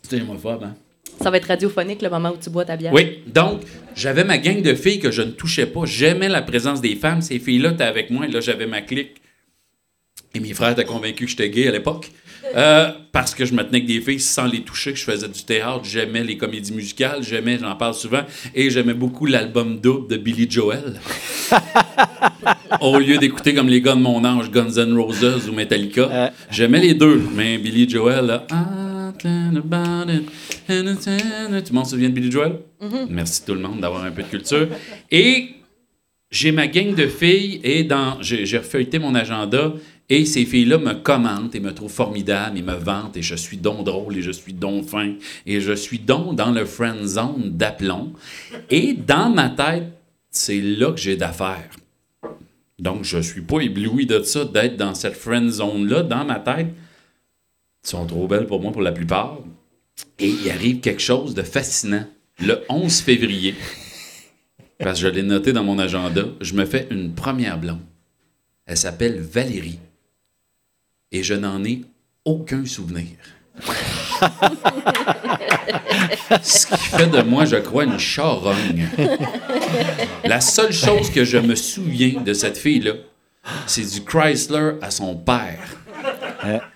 C'est 0.02 0.20
homophobe, 0.20 0.64
hein? 0.64 0.74
Ça 1.20 1.30
va 1.30 1.36
être 1.36 1.46
radiophonique 1.46 2.02
le 2.02 2.10
moment 2.10 2.30
où 2.30 2.36
tu 2.36 2.50
bois 2.50 2.64
ta 2.64 2.76
bière. 2.76 2.92
Oui, 2.92 3.22
donc, 3.26 3.62
j'avais 3.94 4.24
ma 4.24 4.38
gang 4.38 4.60
de 4.60 4.74
filles 4.74 4.98
que 4.98 5.10
je 5.10 5.22
ne 5.22 5.30
touchais 5.30 5.66
pas. 5.66 5.84
J'aimais 5.84 6.28
la 6.28 6.42
présence 6.42 6.80
des 6.80 6.96
femmes. 6.96 7.22
Ces 7.22 7.38
filles-là 7.38 7.72
étaient 7.72 7.84
avec 7.84 8.10
moi. 8.10 8.26
Et 8.26 8.30
là, 8.30 8.40
j'avais 8.40 8.66
ma 8.66 8.80
clique. 8.80 9.22
Et 10.34 10.40
mes 10.40 10.52
frères 10.52 10.70
étaient 10.72 10.84
convaincus 10.84 11.26
que 11.26 11.30
j'étais 11.30 11.50
gay 11.50 11.68
à 11.68 11.70
l'époque. 11.70 12.10
Euh, 12.56 12.90
parce 13.12 13.34
que 13.34 13.44
je 13.44 13.54
me 13.54 13.62
tenais 13.62 13.78
avec 13.78 13.86
des 13.86 14.00
filles 14.00 14.20
sans 14.20 14.46
les 14.46 14.62
toucher. 14.62 14.94
Je 14.94 15.04
faisais 15.04 15.28
du 15.28 15.44
théâtre. 15.44 15.84
J'aimais 15.84 16.24
les 16.24 16.36
comédies 16.36 16.72
musicales. 16.72 17.22
J'aimais, 17.22 17.58
j'en 17.58 17.74
parle 17.76 17.94
souvent. 17.94 18.22
Et 18.54 18.70
j'aimais 18.70 18.94
beaucoup 18.94 19.26
l'album 19.26 19.80
double 19.80 20.08
de 20.08 20.16
Billy 20.16 20.50
Joel. 20.50 21.00
Au 22.80 22.98
lieu 22.98 23.18
d'écouter 23.18 23.54
comme 23.54 23.68
les 23.68 23.80
gars 23.80 23.94
de 23.94 24.00
mon 24.00 24.24
âge, 24.24 24.50
Guns 24.50 24.76
N' 24.76 24.96
Roses 24.96 25.48
ou 25.48 25.52
Metallica. 25.52 26.08
Euh. 26.10 26.28
J'aimais 26.50 26.80
les 26.80 26.94
deux. 26.94 27.22
Mais 27.34 27.58
Billy 27.58 27.88
Joel, 27.88 28.26
là. 28.26 28.46
Tout 28.48 29.28
le 29.28 29.62
monde 31.72 31.84
se 31.84 31.90
souvient 31.90 32.08
de 32.08 32.14
Billy 32.14 32.30
Joel? 32.30 32.58
Merci 33.08 33.44
tout 33.44 33.54
le 33.54 33.60
monde 33.60 33.80
d'avoir 33.80 34.04
un 34.04 34.10
peu 34.10 34.22
de 34.22 34.28
culture. 34.28 34.68
Et 35.10 35.54
j'ai 36.34 36.50
ma 36.50 36.66
gang 36.66 36.94
de 36.94 37.06
filles 37.06 37.60
et 37.62 37.84
dans 37.84 38.20
j'ai 38.20 38.58
refeuilleté 38.58 38.98
mon 38.98 39.14
agenda 39.14 39.72
et 40.10 40.26
ces 40.26 40.44
filles-là 40.44 40.78
me 40.78 40.92
commentent 40.94 41.54
et 41.54 41.60
me 41.60 41.72
trouvent 41.72 41.92
formidable 41.92 42.58
et 42.58 42.62
me 42.62 42.74
vantent 42.74 43.16
et 43.16 43.22
je 43.22 43.34
suis 43.34 43.56
donc 43.56 43.84
drôle 43.84 44.16
et 44.16 44.22
je 44.22 44.30
suis 44.30 44.52
donc 44.52 44.86
fin 44.86 45.14
et 45.46 45.60
je 45.60 45.72
suis 45.72 45.98
donc 45.98 46.36
dans 46.36 46.52
le 46.52 46.64
friend 46.66 47.04
zone 47.04 47.50
d'aplomb. 47.52 48.12
Et 48.70 48.92
dans 48.92 49.30
ma 49.30 49.48
tête, 49.48 49.84
c'est 50.30 50.60
là 50.60 50.92
que 50.92 50.98
j'ai 50.98 51.16
d'affaires. 51.16 51.70
Donc, 52.78 53.04
je 53.04 53.18
suis 53.18 53.40
pas 53.40 53.60
ébloui 53.60 54.04
de 54.04 54.22
ça, 54.22 54.44
d'être 54.44 54.76
dans 54.76 54.94
cette 54.94 55.14
friend 55.14 55.48
zone-là. 55.48 56.02
Dans 56.02 56.24
ma 56.24 56.40
tête, 56.40 56.66
elles 56.66 57.88
sont 57.88 58.04
trop 58.04 58.26
belles 58.26 58.46
pour 58.46 58.60
moi 58.60 58.72
pour 58.72 58.82
la 58.82 58.92
plupart. 58.92 59.38
Et 60.18 60.28
il 60.28 60.50
arrive 60.50 60.80
quelque 60.80 61.02
chose 61.02 61.34
de 61.34 61.42
fascinant. 61.42 62.04
Le 62.40 62.62
11 62.68 63.00
février, 63.00 63.54
parce 64.78 65.00
que 65.00 65.06
je 65.06 65.12
l'ai 65.12 65.22
noté 65.22 65.52
dans 65.52 65.62
mon 65.62 65.78
agenda, 65.78 66.24
je 66.40 66.54
me 66.54 66.64
fais 66.64 66.88
une 66.90 67.14
première 67.14 67.58
blonde. 67.58 67.78
Elle 68.66 68.76
s'appelle 68.76 69.20
Valérie. 69.20 69.78
Et 71.12 71.22
je 71.22 71.34
n'en 71.34 71.62
ai 71.64 71.82
aucun 72.24 72.64
souvenir. 72.64 73.16
Ce 76.42 76.66
qui 76.66 76.76
fait 76.76 77.06
de 77.06 77.22
moi, 77.22 77.44
je 77.44 77.56
crois, 77.56 77.84
une 77.84 77.98
charogne. 77.98 78.88
La 80.24 80.40
seule 80.40 80.72
chose 80.72 81.10
que 81.10 81.24
je 81.24 81.38
me 81.38 81.54
souviens 81.54 82.20
de 82.20 82.32
cette 82.32 82.58
fille-là, 82.58 82.92
c'est 83.66 83.88
du 83.88 84.02
Chrysler 84.02 84.72
à 84.80 84.90
son 84.90 85.14
père 85.14 85.60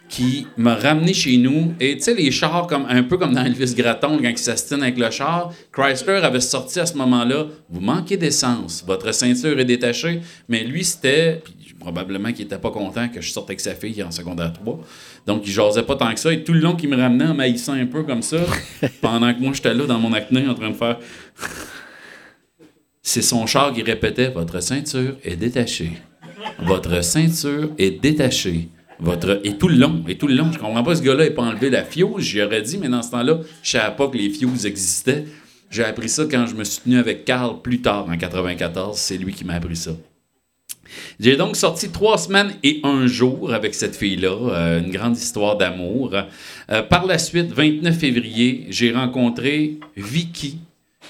qui 0.09 0.47
m'a 0.57 0.75
ramené 0.75 1.13
chez 1.13 1.37
nous. 1.37 1.75
Et 1.81 1.97
tu 1.97 2.05
sais, 2.05 2.15
les 2.15 2.31
chars, 2.31 2.67
comme, 2.67 2.87
un 2.89 3.03
peu 3.03 3.19
comme 3.19 3.35
dans 3.35 3.45
Elvis 3.45 3.75
Gratton, 3.75 4.19
quand 4.23 4.29
il 4.29 4.39
s'astine 4.39 4.83
avec 4.83 4.99
le 4.99 5.11
char, 5.11 5.53
Chrysler 5.73 6.21
avait 6.23 6.41
sorti 6.41 6.81
à 6.81 6.87
ce 6.87 6.95
moment-là 6.95 7.47
Vous 7.69 7.81
manquez 7.81 8.17
d'essence, 8.17 8.85
votre 8.87 9.13
ceinture 9.13 9.59
est 9.59 9.65
détachée. 9.65 10.21
Mais 10.49 10.65
lui, 10.65 10.85
c'était. 10.85 11.43
Probablement 11.81 12.33
qu'il 12.33 12.45
n'était 12.45 12.59
pas 12.59 12.71
content 12.71 13.09
que 13.09 13.21
je 13.21 13.31
sorte 13.31 13.51
avec 13.51 13.61
sa 13.61 13.75
fille 13.75 14.03
en 14.03 14.11
secondaire 14.11 14.53
3. 14.53 14.81
Donc, 15.27 15.43
il 15.47 15.53
jasait 15.53 15.85
pas 15.85 15.95
tant 15.95 16.13
que 16.13 16.19
ça. 16.19 16.33
Et 16.33 16.43
tout 16.43 16.53
le 16.53 16.61
long 16.61 16.75
qu'il 16.75 16.89
me 16.89 16.97
ramenait 16.97 17.27
en 17.27 17.35
maïssant 17.35 17.75
un 17.75 17.87
peu 17.87 18.03
comme 18.03 18.23
ça, 18.23 18.39
pendant 19.01 19.33
que 19.33 19.41
moi, 19.41 19.53
j'étais 19.55 19.75
là 19.75 19.87
dans 19.87 19.99
mon 19.99 20.13
acné 20.13 20.47
en 20.49 20.55
train 20.55 20.71
de 20.71 20.77
faire. 20.77 20.99
C'est 23.03 23.23
son 23.23 23.47
char 23.47 23.73
qui 23.73 23.83
répétait 23.83 24.31
Votre 24.31 24.61
ceinture 24.61 25.17
est 25.25 25.37
détachée. 25.37 25.93
Votre 26.61 27.03
ceinture 27.03 27.71
est 27.79 28.03
détachée. 28.03 28.69
Votre... 29.01 29.41
Et 29.45 29.57
tout 29.57 29.69
le 29.69 29.77
long, 29.77 30.05
et 30.09 30.19
tout 30.19 30.27
le 30.27 30.35
long, 30.35 30.51
je 30.51 30.59
comprends 30.59 30.83
pas, 30.83 30.97
ce 30.97 31.03
gars-là 31.03 31.25
n'a 31.25 31.31
pas 31.31 31.43
enlevé 31.43 31.71
la 31.71 31.85
fuse. 31.85 32.07
J'y 32.19 32.43
aurais 32.43 32.63
dit, 32.63 32.79
mais 32.79 32.89
dans 32.89 33.03
ce 33.03 33.13
temps-là, 33.13 33.41
je 33.63 33.71
savais 33.71 33.95
pas 33.97 34.09
que 34.09 34.17
les 34.17 34.31
fuses 34.31 34.67
existaient. 34.67 35.25
J'ai 35.71 35.85
appris 35.85 36.09
ça 36.09 36.25
quand 36.29 36.47
je 36.47 36.55
me 36.55 36.65
suis 36.65 36.83
tenu 36.83 36.99
avec 36.99 37.25
Carl 37.25 37.61
plus 37.63 37.81
tard, 37.81 38.09
en 38.09 38.17
94. 38.17 38.97
C'est 38.99 39.19
lui 39.19 39.33
qui 39.33 39.45
m'a 39.45 39.55
appris 39.55 39.77
ça. 39.77 39.93
J'ai 41.21 41.37
donc 41.37 41.57
sorti 41.57 41.91
trois 41.91 42.19
semaines 42.19 42.55
et 42.63 42.81
un 42.85 43.07
jour 43.07 43.53
avec 43.53 43.75
cette 43.75 43.97
fille-là, 43.97 44.37
euh, 44.51 44.81
une 44.81 44.91
grande 44.91 45.17
histoire 45.17 45.57
d'amour. 45.57 46.15
Euh, 46.71 46.83
par 46.83 47.07
la 47.07 47.19
suite, 47.19 47.53
29 47.53 47.97
février, 47.97 48.67
j'ai 48.71 48.93
rencontré 48.93 49.79
Vicky, 49.97 50.59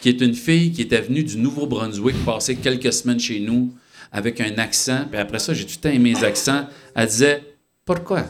qui 0.00 0.08
est 0.08 0.20
une 0.20 0.34
fille 0.34 0.72
qui 0.72 0.82
était 0.82 1.00
venue 1.00 1.24
du 1.24 1.38
Nouveau-Brunswick 1.38 2.16
passer 2.24 2.56
quelques 2.56 2.92
semaines 2.92 3.20
chez 3.20 3.40
nous 3.40 3.72
avec 4.12 4.40
un 4.40 4.56
accent. 4.58 5.04
Puis 5.10 5.20
après 5.20 5.38
ça, 5.38 5.54
j'ai 5.54 5.64
tout 5.64 5.74
le 5.76 5.88
temps 5.88 5.94
aimé 5.94 6.14
les 6.14 6.24
accents. 6.24 6.66
Elle 6.94 7.06
disait 7.06 7.42
Pourquoi 7.84 8.24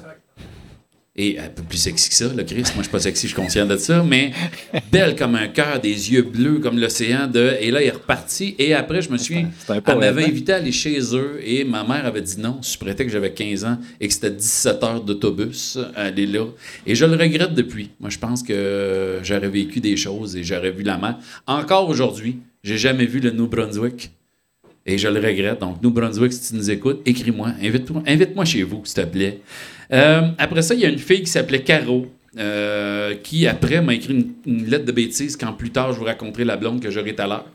Et 1.20 1.36
un 1.36 1.48
peu 1.48 1.64
plus 1.64 1.78
sexy 1.78 2.08
que 2.08 2.14
ça, 2.14 2.32
le 2.32 2.44
Christ. 2.44 2.74
Moi, 2.74 2.78
je 2.78 2.82
suis 2.82 2.92
pas 2.92 3.00
sexy, 3.00 3.26
je 3.26 3.34
suis 3.34 3.42
conscient 3.42 3.66
de 3.66 3.76
ça. 3.76 4.04
Mais 4.04 4.30
belle 4.92 5.16
comme 5.16 5.34
un 5.34 5.48
cœur, 5.48 5.80
des 5.80 6.12
yeux 6.12 6.22
bleus 6.22 6.60
comme 6.60 6.78
l'océan. 6.78 7.26
De... 7.26 7.56
Et 7.60 7.72
là, 7.72 7.82
il 7.82 7.88
est 7.88 7.90
reparti. 7.90 8.54
Et 8.56 8.72
après, 8.72 9.02
je 9.02 9.10
me 9.10 9.18
souviens, 9.18 9.50
elle 9.68 9.98
m'avait 9.98 10.24
invité 10.24 10.52
à 10.52 10.56
aller 10.56 10.70
chez 10.70 11.00
eux. 11.16 11.40
Et 11.44 11.64
ma 11.64 11.82
mère 11.82 12.06
avait 12.06 12.22
dit 12.22 12.38
non, 12.38 12.62
sous 12.62 12.78
prétexte 12.78 13.06
que 13.06 13.12
j'avais 13.12 13.32
15 13.32 13.64
ans 13.64 13.78
et 14.00 14.06
que 14.06 14.14
c'était 14.14 14.30
17 14.30 14.82
heures 14.84 15.02
d'autobus 15.02 15.76
à 15.96 16.02
aller 16.02 16.26
là. 16.26 16.46
Et 16.86 16.94
je 16.94 17.04
le 17.04 17.16
regrette 17.16 17.52
depuis. 17.52 17.90
Moi, 17.98 18.10
je 18.10 18.18
pense 18.18 18.44
que 18.44 19.18
j'aurais 19.24 19.48
vécu 19.48 19.80
des 19.80 19.96
choses 19.96 20.36
et 20.36 20.44
j'aurais 20.44 20.70
vu 20.70 20.84
la 20.84 20.98
mer. 20.98 21.18
Encore 21.48 21.88
aujourd'hui, 21.88 22.38
j'ai 22.62 22.78
jamais 22.78 23.06
vu 23.06 23.18
le 23.18 23.32
New 23.32 23.48
Brunswick. 23.48 24.12
Et 24.86 24.96
je 24.96 25.08
le 25.08 25.20
regrette. 25.20 25.60
Donc, 25.60 25.82
New 25.82 25.90
Brunswick, 25.90 26.32
si 26.32 26.50
tu 26.50 26.56
nous 26.56 26.70
écoutes, 26.70 27.00
écris-moi. 27.04 27.52
Invite-moi 27.62 28.02
invite 28.06 28.44
chez 28.46 28.62
vous, 28.62 28.82
s'il 28.84 29.04
te 29.04 29.08
plaît. 29.08 29.40
Euh, 29.92 30.28
après 30.38 30.62
ça, 30.62 30.74
il 30.74 30.80
y 30.80 30.86
a 30.86 30.88
une 30.88 30.98
fille 30.98 31.20
qui 31.20 31.30
s'appelait 31.30 31.62
Caro, 31.62 32.06
euh, 32.38 33.14
qui 33.22 33.46
après 33.46 33.80
m'a 33.80 33.94
écrit 33.94 34.14
une, 34.14 34.32
une 34.46 34.66
lettre 34.66 34.84
de 34.84 34.92
bêtise 34.92 35.36
quand 35.36 35.52
plus 35.52 35.70
tard 35.70 35.92
je 35.92 35.98
vous 35.98 36.04
raconterai 36.04 36.44
la 36.44 36.56
blonde 36.56 36.80
que 36.80 36.90
j'aurai 36.90 37.14
tout 37.14 37.22
à 37.22 37.26
l'heure. 37.26 37.46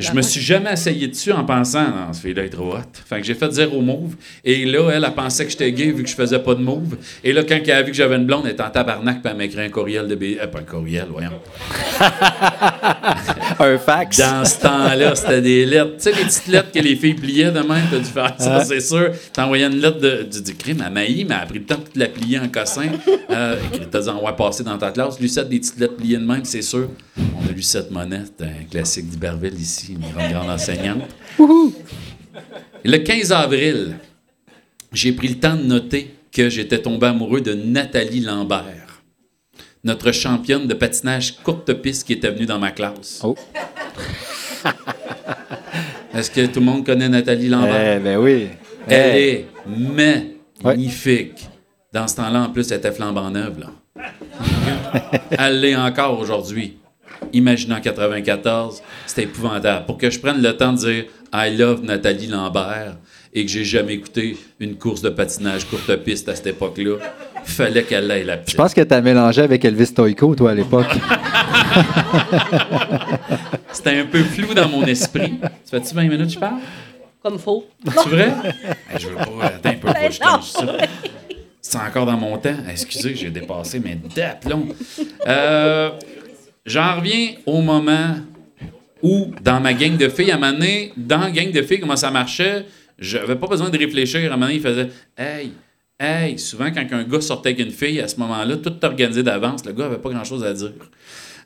Je 0.00 0.12
me 0.12 0.22
suis 0.22 0.40
jamais 0.40 0.72
essayé 0.72 1.06
dessus 1.06 1.30
en 1.32 1.44
pensant, 1.44 1.84
non, 1.84 2.12
ce 2.12 2.20
fille-là 2.20 2.44
est 2.44 2.50
trop 2.50 2.74
hot. 2.74 2.80
Fait 3.06 3.20
que 3.20 3.26
j'ai 3.26 3.34
fait 3.34 3.52
zéro 3.52 3.80
move. 3.80 4.16
Et 4.44 4.64
là, 4.64 4.90
elle, 4.90 5.04
elle 5.04 5.14
pensait 5.14 5.44
que 5.44 5.50
j'étais 5.50 5.70
gay 5.72 5.92
vu 5.92 6.02
que 6.02 6.08
je 6.08 6.14
faisais 6.14 6.40
pas 6.40 6.54
de 6.54 6.60
move. 6.60 6.96
Et 7.22 7.32
là, 7.32 7.44
quand 7.44 7.60
elle 7.64 7.70
a 7.70 7.82
vu 7.82 7.92
que 7.92 7.96
j'avais 7.96 8.16
une 8.16 8.26
blonde, 8.26 8.42
elle 8.46 8.52
était 8.52 8.62
en 8.62 8.70
tabarnak, 8.70 9.22
puis 9.22 9.30
elle 9.30 9.36
m'a 9.36 9.44
écrit 9.44 9.60
un 9.60 9.68
courriel 9.68 10.08
de 10.08 10.14
B. 10.16 10.36
Euh, 10.40 10.46
pas 10.48 10.58
un 10.58 10.62
courriel, 10.62 11.06
voyons. 11.10 11.30
Un 13.58 13.78
fax. 13.78 14.18
Dans 14.18 14.44
ce 14.44 14.60
temps-là, 14.60 15.14
c'était 15.14 15.40
des 15.42 15.66
lettres. 15.66 15.96
Tu 15.96 16.02
sais, 16.04 16.12
les 16.12 16.24
petites 16.24 16.46
lettres 16.48 16.72
que 16.72 16.78
les 16.78 16.96
filles 16.96 17.14
pliaient 17.14 17.50
de 17.50 17.60
même, 17.60 17.84
t'as 17.90 17.98
dû 17.98 18.04
faire 18.04 18.34
ça, 18.38 18.64
c'est 18.64 18.80
sûr. 18.80 19.10
T'envoyais 19.32 19.66
une 19.66 19.80
lettre 19.80 19.98
de, 19.98 20.22
du, 20.24 20.42
du 20.42 20.54
crime 20.54 20.80
à 20.80 20.90
Maï, 20.90 21.24
mais 21.24 21.34
elle 21.34 21.42
a 21.42 21.46
pris 21.46 21.58
le 21.58 21.64
temps 21.64 21.78
de 21.94 22.00
la 22.00 22.08
plier 22.08 22.38
en 22.38 22.48
cossin. 22.48 22.88
Euh, 23.30 23.56
t'as 23.90 24.00
dit, 24.00 24.08
on 24.10 24.24
va 24.24 24.32
passer 24.32 24.62
dans 24.64 24.78
ta 24.78 24.90
classe. 24.90 25.18
Lucette, 25.20 25.48
des 25.48 25.58
petites 25.60 25.78
lettres 25.78 25.96
pliées 25.96 26.18
de 26.18 26.24
même, 26.24 26.44
c'est 26.44 26.62
sûr. 26.62 26.88
On 27.18 27.48
a 27.48 27.52
Lucette 27.52 27.90
Monette, 27.90 28.42
un 28.42 28.64
classique 28.70 29.08
d'Iberville 29.08 29.58
ici, 29.60 29.92
une 29.94 30.12
grande, 30.12 30.32
grande 30.32 30.50
enseignante. 30.50 31.02
Le 32.84 32.98
15 32.98 33.32
avril, 33.32 33.96
j'ai 34.92 35.12
pris 35.12 35.28
le 35.28 35.36
temps 35.36 35.56
de 35.56 35.62
noter 35.62 36.14
que 36.32 36.48
j'étais 36.50 36.78
tombé 36.78 37.06
amoureux 37.06 37.40
de 37.40 37.54
Nathalie 37.54 38.20
Lambert, 38.20 38.83
notre 39.84 40.10
championne 40.12 40.66
de 40.66 40.74
patinage 40.74 41.36
courte 41.42 41.72
piste 41.74 42.06
qui 42.06 42.14
était 42.14 42.30
venue 42.30 42.46
dans 42.46 42.58
ma 42.58 42.70
classe. 42.70 43.20
Oh. 43.22 43.34
Est-ce 46.14 46.30
que 46.30 46.46
tout 46.46 46.60
le 46.60 46.66
monde 46.66 46.86
connaît 46.86 47.08
Nathalie 47.08 47.48
Lambert? 47.48 47.96
Eh 47.98 48.00
ben 48.00 48.16
oui. 48.18 48.48
Elle 48.88 49.16
Eh. 49.16 49.30
est 49.32 49.46
magnifique. 50.62 51.48
Dans 51.92 52.06
ce 52.08 52.16
temps-là, 52.16 52.42
en 52.42 52.50
plus, 52.50 52.70
elle 52.70 52.78
était 52.78 52.92
flambant 52.92 53.30
neuve. 53.30 53.58
Là. 53.60 53.70
elle 55.38 55.60
l'est 55.60 55.76
encore 55.76 56.18
aujourd'hui. 56.18 56.76
Imaginez 57.32 57.74
en 57.74 57.80
94, 57.80 58.82
c'était 59.06 59.22
épouvantable. 59.24 59.86
Pour 59.86 59.98
que 59.98 60.10
je 60.10 60.18
prenne 60.20 60.40
le 60.42 60.56
temps 60.56 60.72
de 60.72 60.78
dire 60.78 61.04
I 61.32 61.56
love 61.56 61.82
Nathalie 61.82 62.26
Lambert 62.28 62.96
et 63.32 63.44
que 63.44 63.50
j'ai 63.50 63.64
jamais 63.64 63.94
écouté 63.94 64.36
une 64.60 64.76
course 64.76 65.02
de 65.02 65.08
patinage 65.08 65.64
courte 65.66 65.94
piste 65.96 66.28
à 66.28 66.34
cette 66.36 66.46
époque-là, 66.48 66.96
fallait 67.44 67.82
qu'elle 67.84 68.10
ait 68.10 68.24
la 68.24 68.36
Je 68.36 68.40
petite. 68.42 68.56
pense 68.56 68.74
que 68.74 68.80
tu 68.80 68.94
as 68.94 69.00
mélangé 69.00 69.42
avec 69.42 69.64
Elvis 69.64 69.86
Stoico, 69.86 70.34
toi, 70.34 70.50
à 70.52 70.54
l'époque. 70.54 70.86
C'était 73.72 73.98
un 74.00 74.06
peu 74.06 74.22
flou 74.22 74.54
dans 74.54 74.68
mon 74.68 74.84
esprit. 74.84 75.34
Ça 75.64 75.78
fait-tu 75.80 75.94
20 75.94 76.02
minutes 76.04 76.26
que 76.28 76.32
je 76.34 76.38
parle? 76.38 76.58
Comme 77.22 77.38
faux. 77.38 77.66
C'est 77.86 78.08
vrai? 78.08 78.32
Hey, 78.90 79.00
je 79.00 79.08
veux 79.08 79.14
pas. 79.16 79.46
Attends 79.46 79.68
un 79.70 79.72
peu, 79.74 79.88
je 79.88 79.92
Ben 79.94 80.02
non. 80.02 80.10
change 80.36 80.44
ça. 80.50 80.66
C'est 81.60 81.78
encore 81.78 82.06
dans 82.06 82.16
mon 82.16 82.36
temps. 82.38 82.54
Excusez, 82.70 83.14
j'ai 83.16 83.30
dépassé 83.30 83.80
mes 83.80 83.96
d'aplomb. 84.14 84.68
Euh, 85.26 85.90
J'en 86.66 86.96
reviens 86.96 87.32
au 87.46 87.60
moment 87.60 88.16
où, 89.02 89.32
dans 89.42 89.60
ma 89.60 89.72
gang 89.74 89.96
de 89.96 90.08
filles, 90.08 90.30
à 90.30 90.36
un 90.36 90.38
moment 90.38 90.52
donné, 90.52 90.92
dans 90.96 91.18
la 91.20 91.30
gang 91.30 91.50
de 91.50 91.62
filles, 91.62 91.80
comment 91.80 91.96
ça 91.96 92.10
marchait, 92.10 92.64
j'avais 92.98 93.36
pas 93.36 93.46
besoin 93.48 93.68
de 93.70 93.78
réfléchir. 93.78 94.20
À 94.30 94.34
un 94.34 94.36
moment 94.36 94.46
donné, 94.46 94.54
il 94.56 94.62
faisait 94.62 94.88
Hey, 95.16 95.52
hey. 95.98 96.38
Souvent, 96.38 96.70
quand 96.72 96.86
un 96.92 97.04
gars 97.04 97.20
sortait 97.20 97.50
avec 97.50 97.60
une 97.60 97.72
fille, 97.72 98.00
à 98.00 98.08
ce 98.08 98.16
moment-là, 98.20 98.56
tout 98.56 98.72
est 98.72 98.84
organisé 98.84 99.22
d'avance. 99.22 99.64
Le 99.64 99.72
gars 99.72 99.86
avait 99.86 99.98
pas 99.98 100.10
grand-chose 100.10 100.44
à 100.44 100.52
dire. 100.52 100.72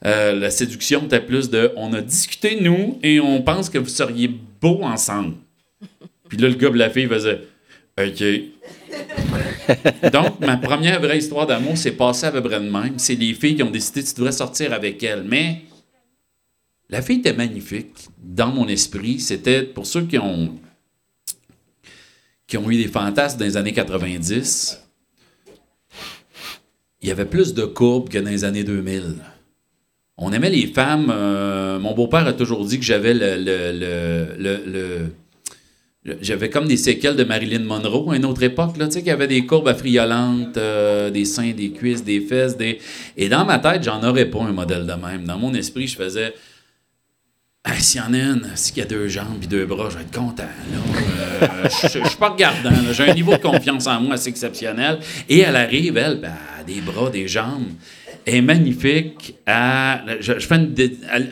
Euh, 0.05 0.33
la 0.35 0.50
séduction 0.50 1.05
était 1.05 1.21
plus 1.21 1.50
de 1.50 1.73
on 1.76 1.93
a 1.93 2.00
discuté, 2.00 2.61
nous, 2.61 2.99
et 3.02 3.21
on 3.21 3.43
pense 3.43 3.69
que 3.69 3.78
vous 3.78 3.88
seriez 3.88 4.31
beaux 4.61 4.83
ensemble. 4.83 5.35
Puis 6.28 6.38
là, 6.38 6.49
le 6.49 6.55
gars 6.55 6.69
et 6.69 6.76
la 6.76 6.90
fille 6.90 7.07
faisait 7.07 7.40
OK. 7.99 8.25
Donc, 10.12 10.40
ma 10.40 10.57
première 10.57 11.00
vraie 11.00 11.19
histoire 11.19 11.47
d'amour 11.47 11.76
s'est 11.76 11.93
passée 11.93 12.26
à 12.26 12.33
peu 12.33 12.43
près 12.43 12.61
de 12.61 12.69
même. 12.69 12.95
C'est 12.99 13.14
les 13.14 13.35
filles 13.35 13.57
qui 13.57 13.62
ont 13.62 13.71
décidé 13.71 14.02
que 14.02 14.09
tu 14.09 14.14
devrais 14.14 14.33
sortir 14.33 14.73
avec 14.73 15.02
elles. 15.02 15.25
Mais 15.26 15.62
la 16.88 17.02
fille 17.02 17.19
était 17.19 17.33
magnifique 17.33 18.09
dans 18.23 18.49
mon 18.49 18.69
esprit. 18.69 19.19
C'était 19.19 19.62
pour 19.62 19.87
ceux 19.87 20.02
qui 20.02 20.19
ont, 20.19 20.55
qui 22.49 22.57
ont 22.57 22.69
eu 22.71 22.76
des 22.83 22.88
fantasmes 22.88 23.38
dans 23.38 23.45
les 23.45 23.57
années 23.57 23.73
90. 23.75 24.83
Il 27.02 27.09
y 27.09 27.12
avait 27.12 27.26
plus 27.26 27.55
de 27.55 27.64
courbes 27.64 28.09
que 28.09 28.19
dans 28.19 28.31
les 28.31 28.45
années 28.45 28.64
2000. 28.64 29.14
On 30.17 30.33
aimait 30.33 30.50
les 30.50 30.67
femmes. 30.67 31.12
euh, 31.14 31.78
mon 31.78 31.95
beau-père 31.95 32.26
a 32.26 32.33
toujours 32.33 32.64
dit 32.64 32.78
que 32.81 32.85
j'avais 32.85 33.14
le- 33.14 33.37
le- 33.37 34.37
le- 34.37 34.62
le- 34.67 36.17
j'avais 36.23 36.49
comme 36.49 36.67
des 36.67 36.78
séquelles 36.78 37.17
de 37.17 37.25
Marilyn 37.25 37.61
Monroe 37.64 38.12
à 38.12 38.17
une 38.17 38.25
autre 38.25 38.43
époque, 38.43 38.78
là, 38.78 38.87
tu 38.87 38.95
sais, 38.95 38.99
qu'il 39.00 39.09
y 39.09 39.12
avait 39.12 39.26
des 39.28 39.45
courbes 39.45 39.69
affriolantes, 39.69 40.57
euh, 40.57 41.11
des 41.11 41.26
seins, 41.26 41.52
des 41.52 41.71
cuisses, 41.71 42.02
des 42.02 42.21
fesses, 42.23 42.57
des... 42.57 42.78
Et 43.17 43.28
dans 43.28 43.45
ma 43.45 43.59
tête, 43.59 43.85
j'en 43.85 44.02
aurais 44.02 44.25
pas 44.25 44.40
un 44.43 44.52
modèle 44.52 44.87
de 44.87 44.93
même. 44.95 45.25
Dans 45.25 45.38
mon 45.38 45.52
esprit, 45.52 45.87
je 45.87 45.97
faisais... 45.97 46.33
S'il 47.79 48.01
y 48.01 48.05
en 48.05 48.13
a 48.13 48.17
une, 48.19 48.49
s'il 48.55 48.79
y 48.79 48.81
a 48.81 48.85
deux 48.85 49.09
jambes 49.09 49.39
et 49.43 49.47
deux 49.47 49.65
bras, 49.67 49.89
je 49.91 49.97
vais 49.97 50.03
être 50.03 50.17
content. 50.19 50.43
Euh, 51.43 51.47
je 51.83 51.99
je 52.01 52.09
suis 52.09 52.17
pas 52.19 52.31
regardant. 52.31 52.71
J'ai 52.93 53.11
un 53.11 53.15
niveau 53.15 53.33
de 53.33 53.39
confiance 53.43 53.87
en 53.87 54.01
moi 54.01 54.15
assez 54.15 54.31
exceptionnel. 54.31 54.99
Et 55.29 55.41
elle 55.41 55.57
arrive, 55.57 55.97
elle, 55.97 56.21
ben, 56.21 56.33
des 56.67 56.81
bras, 56.81 57.11
des 57.11 57.29
jambes. 57.29 57.69
Elle 58.27 58.37
est 58.37 58.43
magnifique. 58.43 59.37
Je, 59.47 60.33
fais 60.41 60.57
une... 60.57 60.75
elle- 61.13 61.31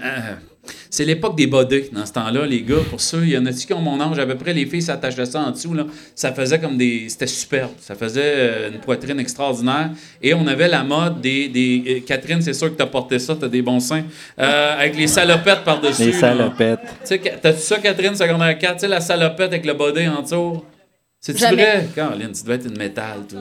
c'est 0.90 1.04
l'époque 1.04 1.36
des 1.36 1.46
bodés 1.46 1.90
dans 1.92 2.06
ce 2.06 2.12
temps-là, 2.12 2.46
les 2.46 2.62
gars. 2.62 2.76
Pour 2.88 3.00
ceux, 3.00 3.22
il 3.24 3.30
y 3.30 3.38
en 3.38 3.44
a 3.46 3.52
qui 3.52 3.72
ont 3.72 3.80
mon 3.80 4.00
âge, 4.00 4.18
à 4.18 4.26
peu 4.26 4.34
près, 4.34 4.52
les 4.52 4.66
filles 4.66 4.82
s'attachaient 4.82 5.26
ça 5.26 5.40
en 5.40 5.50
dessous. 5.50 5.74
Là. 5.74 5.86
Ça 6.14 6.32
faisait 6.32 6.58
comme 6.58 6.76
des. 6.76 7.08
C'était 7.08 7.26
superbe. 7.26 7.72
Ça 7.80 7.94
faisait 7.94 8.22
euh, 8.24 8.70
une 8.72 8.78
poitrine 8.78 9.18
extraordinaire. 9.18 9.90
Et 10.22 10.34
on 10.34 10.46
avait 10.46 10.68
la 10.68 10.84
mode 10.84 11.20
des. 11.20 11.48
des 11.48 11.84
euh, 11.86 12.00
Catherine, 12.06 12.42
c'est 12.42 12.54
sûr 12.54 12.70
que 12.70 12.76
t'as 12.76 12.86
porté 12.86 13.18
ça, 13.18 13.36
t'as 13.38 13.48
des 13.48 13.62
bons 13.62 13.80
seins. 13.80 14.04
Euh, 14.38 14.74
avec 14.78 14.96
les 14.96 15.06
salopettes 15.06 15.64
par-dessus. 15.64 16.04
Les 16.04 16.12
salopettes. 16.12 16.80
Tu 17.00 17.06
sais, 17.06 17.20
t'as-tu 17.40 17.60
ça, 17.60 17.78
Catherine, 17.78 18.14
secondaire 18.14 18.58
4? 18.58 18.74
Tu 18.74 18.80
sais, 18.80 18.88
la 18.88 19.00
salopette 19.00 19.48
avec 19.48 19.66
le 19.66 19.74
body 19.74 20.08
en 20.08 20.22
dessous? 20.22 20.62
C'est 21.20 21.36
Jamais. 21.36 21.56
vrai, 21.62 21.88
Caroline, 21.94 22.32
tu 22.32 22.42
devais 22.42 22.54
être 22.54 22.66
une 22.66 22.78
métal, 22.78 23.26
toi. 23.28 23.40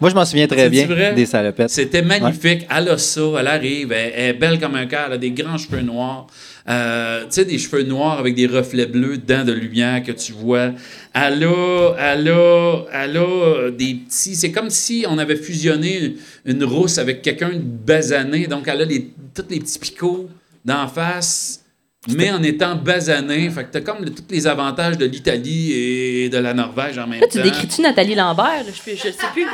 Moi, 0.00 0.10
je 0.10 0.14
m'en 0.14 0.24
souviens 0.24 0.46
très 0.46 0.68
bien 0.68 0.86
vrai? 0.86 1.14
des 1.14 1.26
salopettes. 1.26 1.70
C'était 1.70 2.02
magnifique. 2.02 2.66
Elle 2.74 2.88
a 2.88 2.98
ça, 2.98 3.20
elle 3.38 3.46
arrive, 3.46 3.92
elle, 3.92 4.12
elle 4.14 4.30
est 4.30 4.32
belle 4.34 4.58
comme 4.60 4.74
un 4.74 4.86
cœur, 4.86 5.04
elle 5.06 5.14
a 5.14 5.18
des 5.18 5.30
grands 5.30 5.58
cheveux 5.58 5.82
noirs. 5.82 6.26
Euh, 6.68 7.22
tu 7.24 7.26
sais, 7.30 7.44
des 7.44 7.58
cheveux 7.58 7.84
noirs 7.84 8.18
avec 8.18 8.34
des 8.34 8.46
reflets 8.46 8.86
bleus 8.86 9.18
dedans 9.18 9.44
de 9.44 9.52
lumière 9.52 10.02
que 10.02 10.12
tu 10.12 10.32
vois. 10.32 10.72
Elle 11.14 11.44
a, 11.44 11.94
elle 11.98 12.28
a, 12.28 12.84
elle 12.92 13.16
a 13.16 13.20
euh, 13.20 13.70
des 13.70 13.94
petits. 13.94 14.34
C'est 14.34 14.50
comme 14.50 14.70
si 14.70 15.06
on 15.08 15.16
avait 15.18 15.36
fusionné 15.36 16.16
une 16.44 16.64
rousse 16.64 16.98
avec 16.98 17.22
quelqu'un 17.22 17.50
de 17.50 17.60
basané. 17.60 18.48
Donc, 18.48 18.66
elle 18.66 18.82
a 18.82 18.84
les, 18.84 19.10
tous 19.34 19.44
les 19.48 19.60
petits 19.60 19.78
picots 19.78 20.28
d'en 20.64 20.88
face. 20.88 21.62
Mais 22.08 22.30
en 22.30 22.42
étant 22.42 22.76
basané, 22.76 23.50
fait 23.50 23.64
que 23.64 23.72
t'as 23.72 23.80
comme 23.80 24.04
le- 24.04 24.10
tous 24.10 24.22
les 24.30 24.46
avantages 24.46 24.96
de 24.96 25.06
l'Italie 25.06 25.72
et 25.72 26.28
de 26.28 26.38
la 26.38 26.54
Norvège 26.54 26.98
en 26.98 27.06
même 27.06 27.20
Là, 27.20 27.26
tu 27.30 27.38
temps. 27.38 27.44
décris-tu 27.44 27.80
Nathalie 27.82 28.14
Lambert? 28.14 28.44
là? 28.64 28.70
Je, 28.86 28.90
je 28.92 28.96
sais 28.96 29.10
plus. 29.32 29.46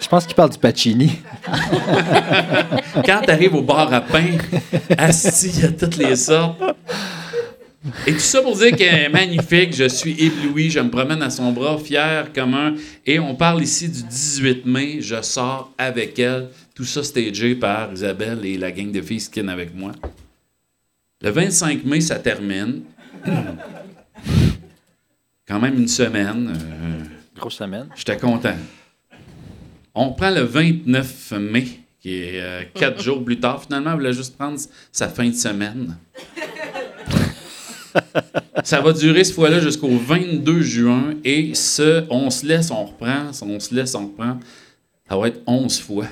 Je 0.00 0.08
pense 0.08 0.26
qu'il 0.26 0.34
parle 0.34 0.50
du 0.50 0.58
Pacini. 0.58 1.12
Quand 3.04 3.20
tu 3.24 3.30
arrives 3.30 3.54
au 3.54 3.62
bar 3.62 3.92
à 3.92 4.00
pain, 4.00 4.36
asti, 4.96 5.50
il 5.54 5.60
y 5.60 5.64
a 5.64 5.70
toutes 5.72 5.96
les 5.96 6.16
sortes. 6.16 6.60
Et 8.06 8.12
tout 8.12 8.18
ça 8.18 8.42
pour 8.42 8.56
dire 8.56 8.72
qu'elle 8.76 9.02
est 9.04 9.08
magnifique, 9.08 9.74
je 9.74 9.88
suis 9.88 10.12
ébloui, 10.22 10.68
je 10.70 10.80
me 10.80 10.90
promène 10.90 11.22
à 11.22 11.30
son 11.30 11.52
bras, 11.52 11.78
fier 11.78 12.26
comme 12.34 12.54
un. 12.54 12.74
Et 13.06 13.18
on 13.18 13.34
parle 13.34 13.62
ici 13.62 13.88
du 13.88 14.02
18 14.02 14.66
mai, 14.66 14.98
je 15.00 15.22
sors 15.22 15.72
avec 15.78 16.18
elle. 16.18 16.48
Tout 16.74 16.84
ça 16.84 17.02
stagé 17.02 17.54
par 17.54 17.92
Isabelle 17.92 18.40
et 18.44 18.58
la 18.58 18.70
gang 18.72 18.90
de 18.92 19.00
filles 19.00 19.20
skin 19.20 19.48
avec 19.48 19.74
moi. 19.74 19.92
Le 21.20 21.30
25 21.30 21.84
mai, 21.84 22.00
ça 22.00 22.18
termine. 22.18 22.82
Quand 25.46 25.58
même 25.60 25.76
une 25.78 25.88
semaine. 25.88 26.52
euh, 26.54 27.04
Grosse 27.36 27.54
semaine. 27.56 27.88
J'étais 27.96 28.16
content. 28.16 28.54
On 29.94 30.12
prend 30.12 30.30
le 30.30 30.42
29 30.42 31.32
mai, 31.40 31.66
qui 32.00 32.14
est 32.14 32.40
euh, 32.40 32.62
quatre 32.72 33.02
jours 33.02 33.24
plus 33.24 33.40
tard. 33.40 33.62
Finalement, 33.62 33.90
on 33.92 33.94
voulait 33.94 34.12
juste 34.12 34.36
prendre 34.36 34.58
sa 34.92 35.08
fin 35.08 35.28
de 35.28 35.34
semaine. 35.34 35.96
Ça 38.62 38.80
va 38.80 38.92
durer 38.92 39.24
ce 39.24 39.32
fois-là 39.32 39.58
jusqu'au 39.60 39.88
22 39.96 40.60
juin. 40.60 41.14
Et 41.24 41.54
ce, 41.54 42.04
on 42.10 42.30
se 42.30 42.46
laisse, 42.46 42.70
on 42.70 42.84
reprend, 42.84 43.30
on 43.42 43.58
se 43.58 43.74
laisse, 43.74 43.94
on 43.96 44.06
reprend. 44.06 44.38
Ça 45.08 45.16
va 45.16 45.28
être 45.28 45.40
11 45.46 45.80
fois. 45.80 46.06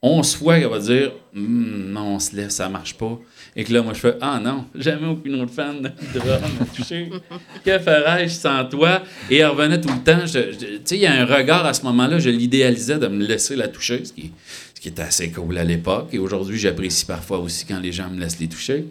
11 0.00 0.36
fois 0.36 0.58
qu'elle 0.60 0.68
va 0.68 0.78
dire 0.78 1.12
Hum, 1.34 1.90
non, 1.92 2.14
on 2.14 2.18
se 2.18 2.34
laisse, 2.36 2.54
ça 2.54 2.68
marche 2.68 2.94
pas. 2.94 3.18
Et 3.56 3.64
que 3.64 3.72
là, 3.72 3.82
moi, 3.82 3.92
je 3.94 4.00
fais 4.00 4.14
Ah 4.20 4.38
non, 4.42 4.66
jamais 4.74 5.08
aucune 5.08 5.40
autre 5.40 5.52
fan 5.52 5.82
de 5.82 6.18
drum 6.18 6.40
m'a 6.58 6.64
touché. 6.66 7.10
que 7.64 7.78
ferais-je 7.78 8.34
sans 8.34 8.64
toi? 8.66 9.02
Et 9.30 9.38
elle 9.38 9.46
revenait 9.48 9.80
tout 9.80 9.88
le 9.88 10.02
temps. 10.04 10.24
Je- 10.26 10.52
je- 10.52 10.76
Tu 10.76 10.80
sais, 10.84 10.96
il 10.96 11.00
y 11.02 11.06
a 11.06 11.12
un 11.20 11.24
regard 11.26 11.66
à 11.66 11.74
ce 11.74 11.82
moment-là, 11.82 12.18
je 12.20 12.30
l'idéalisais 12.30 12.98
de 12.98 13.08
me 13.08 13.24
laisser 13.24 13.56
la 13.56 13.66
toucher, 13.68 14.04
ce 14.04 14.12
qui, 14.12 14.30
ce 14.74 14.80
qui 14.80 14.88
était 14.88 15.02
assez 15.02 15.30
cool 15.32 15.58
à 15.58 15.64
l'époque. 15.64 16.08
Et 16.12 16.18
aujourd'hui, 16.18 16.58
j'apprécie 16.58 17.04
parfois 17.04 17.38
aussi 17.38 17.64
quand 17.66 17.80
les 17.80 17.90
gens 17.92 18.08
me 18.08 18.20
laissent 18.20 18.38
les 18.38 18.48
toucher. 18.48 18.84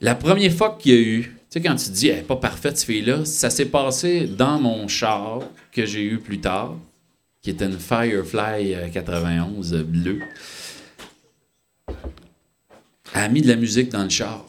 La 0.00 0.14
première 0.14 0.52
fois 0.52 0.76
qu'il 0.80 0.92
y 0.92 0.96
a 0.96 1.00
eu, 1.00 1.22
tu 1.22 1.30
sais, 1.50 1.60
quand 1.60 1.76
tu 1.76 1.90
dis, 1.90 2.08
elle 2.08 2.16
n'est 2.16 2.22
pas 2.22 2.36
parfaite, 2.36 2.76
cette 2.78 2.86
fille-là, 2.86 3.24
ça 3.24 3.50
s'est 3.50 3.66
passé 3.66 4.26
dans 4.26 4.58
mon 4.58 4.88
char 4.88 5.40
que 5.70 5.84
j'ai 5.86 6.02
eu 6.02 6.18
plus 6.18 6.40
tard, 6.40 6.74
qui 7.42 7.50
était 7.50 7.66
une 7.66 7.78
Firefly 7.78 8.74
euh, 8.74 8.88
91 8.88 9.74
euh, 9.74 9.82
bleue. 9.82 10.20
Elle 13.14 13.22
a 13.22 13.28
mis 13.28 13.42
de 13.42 13.48
la 13.48 13.56
musique 13.56 13.90
dans 13.90 14.04
le 14.04 14.08
char. 14.08 14.46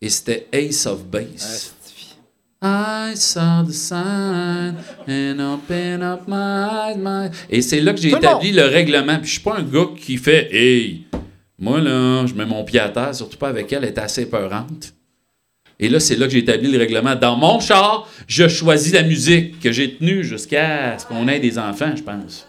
Et 0.00 0.08
c'était 0.08 0.46
Ace 0.52 0.86
of 0.86 1.04
Base. 1.06 1.74
I 2.62 3.12
saw 3.14 3.62
the 3.62 3.72
sign 3.72 4.76
and 5.06 5.38
open 5.38 6.02
up 6.02 6.22
my. 6.26 7.28
Et 7.50 7.60
c'est 7.60 7.80
là 7.80 7.92
que 7.92 8.00
j'ai 8.00 8.08
établi 8.08 8.52
le 8.52 8.64
règlement. 8.64 9.18
Puis 9.18 9.26
je 9.26 9.32
suis 9.32 9.42
pas 9.42 9.58
un 9.58 9.62
gars 9.62 9.88
qui 9.98 10.16
fait 10.16 10.48
Hey, 10.50 11.04
moi 11.58 11.80
là, 11.80 12.24
je 12.26 12.32
mets 12.32 12.46
mon 12.46 12.64
pied 12.64 12.80
à 12.80 12.88
terre, 12.88 13.14
surtout 13.14 13.36
pas 13.36 13.48
avec 13.48 13.70
elle, 13.72 13.84
elle 13.84 13.90
est 13.90 13.98
assez 13.98 14.26
peurante. 14.26 14.94
Et 15.80 15.88
là, 15.88 16.00
c'est 16.00 16.16
là 16.16 16.26
que 16.26 16.32
j'ai 16.32 16.38
établi 16.38 16.70
le 16.70 16.78
règlement. 16.78 17.14
Dans 17.14 17.36
mon 17.36 17.60
char, 17.60 18.08
je 18.26 18.48
choisis 18.48 18.92
la 18.92 19.02
musique 19.02 19.60
que 19.60 19.72
j'ai 19.72 19.94
tenue 19.94 20.22
jusqu'à 20.22 20.98
ce 20.98 21.06
qu'on 21.06 21.26
ait 21.28 21.40
des 21.40 21.58
enfants, 21.58 21.94
je 21.96 22.02
pense. 22.02 22.46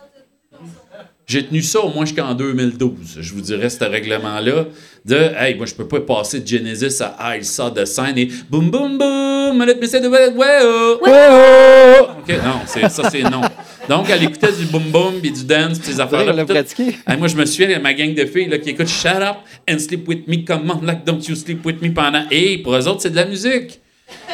J'ai 1.27 1.43
tenu 1.43 1.63
ça 1.63 1.79
au 1.79 1.89
moins 1.89 2.05
jusqu'en 2.05 2.35
2012, 2.35 3.17
je 3.19 3.33
vous 3.33 3.41
dirais, 3.41 3.71
ce 3.71 3.83
règlement-là, 3.83 4.65
de 5.05 5.15
«Hey, 5.39 5.55
moi, 5.55 5.65
je 5.65 5.73
peux 5.73 5.87
pas 5.87 5.99
passer 5.99 6.39
de 6.39 6.47
Genesis 6.47 7.01
à 7.01 7.35
I 7.35 7.43
Saw 7.43 7.71
the 7.71 7.83
Sign 7.85 8.15
et 8.15 8.29
«Boum, 8.49 8.69
boum, 8.69 8.99
boum, 8.99 9.65
let 9.65 9.75
me 9.81 9.87
say 9.87 9.99
the 9.99 10.05
ouais, 10.05 10.29
oh, 10.35 10.99
ouais, 11.01 11.11
oh. 11.11 12.07
OK, 12.19 12.29
non, 12.43 12.61
ça, 12.67 13.09
c'est 13.09 13.23
non. 13.23 13.41
Donc, 13.89 14.07
elle 14.09 14.23
écoutait 14.23 14.51
du 14.51 14.65
boum, 14.65 14.83
boum, 14.91 15.13
puis 15.21 15.31
du 15.31 15.43
dance, 15.43 15.79
puis 15.79 15.91
ces 15.93 15.99
affaires-là. 15.99 16.33
Elle 16.37 16.45
pratiqué. 16.45 16.95
Hey, 17.07 17.17
moi, 17.17 17.27
je 17.27 17.35
me 17.35 17.45
souviens 17.45 17.77
de 17.77 17.81
ma 17.81 17.93
gang 17.93 18.13
de 18.13 18.25
filles 18.25 18.47
là, 18.49 18.57
qui 18.57 18.69
écoutent 18.71 18.87
Shut 18.87 19.07
Up 19.21 19.37
and 19.69 19.79
Sleep 19.79 20.07
With 20.07 20.27
Me, 20.27 20.37
Come 20.45 20.69
on, 20.71 20.85
like 20.85 21.03
don't 21.05 21.21
you 21.27 21.35
sleep 21.35 21.65
with 21.65 21.81
me 21.81 21.89
pendant. 21.93 22.23
Et 22.31 22.57
pour 22.59 22.75
eux 22.75 22.87
autres, 22.87 23.01
c'est 23.01 23.11
de 23.11 23.15
la 23.15 23.25
musique. 23.25 23.79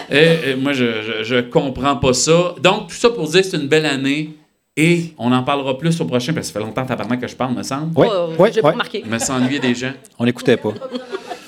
Et, 0.09 0.51
et 0.51 0.55
moi, 0.55 0.73
je, 0.73 0.85
je, 1.01 1.23
je 1.23 1.41
comprends 1.41 1.95
pas 1.97 2.13
ça. 2.13 2.55
Donc, 2.61 2.87
tout 2.89 2.95
ça 2.95 3.09
pour 3.09 3.27
dire 3.29 3.41
que 3.41 3.47
c'est 3.47 3.57
une 3.57 3.67
belle 3.67 3.85
année. 3.85 4.31
Et 4.77 5.13
on 5.17 5.31
en 5.33 5.43
parlera 5.43 5.77
plus 5.77 5.99
au 5.99 6.05
prochain, 6.05 6.31
parce 6.33 6.47
que 6.47 6.53
ça 6.53 6.59
fait 6.59 6.65
longtemps 6.65 6.85
que 7.17 7.27
je 7.27 7.35
parle, 7.35 7.53
me 7.55 7.63
semble. 7.63 7.91
Oui, 7.95 8.07
Oh, 8.09 8.29
oui, 8.39 8.49
J'ai 8.53 8.61
pas 8.61 8.69
oui. 8.69 8.73
remarqué. 8.73 9.03
Je 9.05 9.09
me 9.11 9.19
sens 9.19 9.31
ennuyé 9.31 9.59
des 9.59 9.75
gens. 9.75 9.91
On 10.17 10.23
n'écoutait 10.25 10.55
pas. 10.57 10.73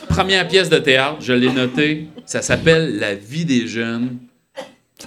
Première 0.09 0.47
pièce 0.47 0.69
de 0.69 0.77
théâtre, 0.77 1.17
je 1.21 1.31
l'ai 1.33 1.49
notée. 1.49 2.07
Ça 2.25 2.41
s'appelle 2.41 2.97
La 2.99 3.15
vie 3.15 3.45
des 3.45 3.65
jeunes. 3.67 4.17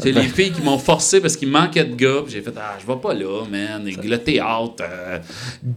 C'est 0.00 0.12
les 0.12 0.22
filles 0.28 0.52
qui 0.52 0.62
m'ont 0.62 0.78
forcé 0.78 1.20
parce 1.20 1.36
qu'il 1.36 1.48
manquait 1.48 1.84
de 1.84 1.94
gars. 1.94 2.24
J'ai 2.28 2.40
fait 2.42 2.52
Ah, 2.56 2.76
je 2.80 2.86
vais 2.86 2.98
pas 3.00 3.14
là, 3.14 3.44
man. 3.50 3.86
Et 3.88 3.92
Le 4.06 4.18
théâtre, 4.18 4.82
euh, 4.82 5.18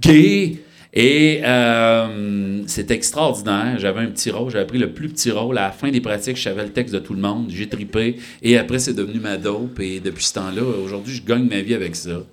gay. 0.01 0.57
Et 0.91 1.41
euh, 1.43 2.61
c'est 2.65 2.89
extraordinaire. 2.91 3.75
J'avais 3.77 4.01
un 4.01 4.07
petit 4.07 4.31
rôle. 4.31 4.49
J'avais 4.51 4.65
pris 4.65 4.79
le 4.79 4.91
plus 4.91 5.07
petit 5.09 5.29
rôle. 5.31 5.57
À 5.57 5.65
la 5.67 5.71
fin 5.71 5.89
des 5.91 6.01
pratiques, 6.01 6.37
je 6.37 6.41
savais 6.43 6.63
le 6.63 6.71
texte 6.71 6.93
de 6.95 6.99
tout 6.99 7.13
le 7.13 7.21
monde. 7.21 7.47
J'ai 7.49 7.69
tripé. 7.69 8.15
Et 8.41 8.57
après, 8.57 8.79
c'est 8.79 8.93
devenu 8.95 9.19
ma 9.19 9.37
dope. 9.37 9.79
Et 9.79 9.99
depuis 9.99 10.23
ce 10.23 10.33
temps-là, 10.33 10.63
aujourd'hui, 10.83 11.13
je 11.13 11.21
gagne 11.23 11.47
ma 11.47 11.61
vie 11.61 11.75
avec 11.75 11.95
ça. 11.95 12.23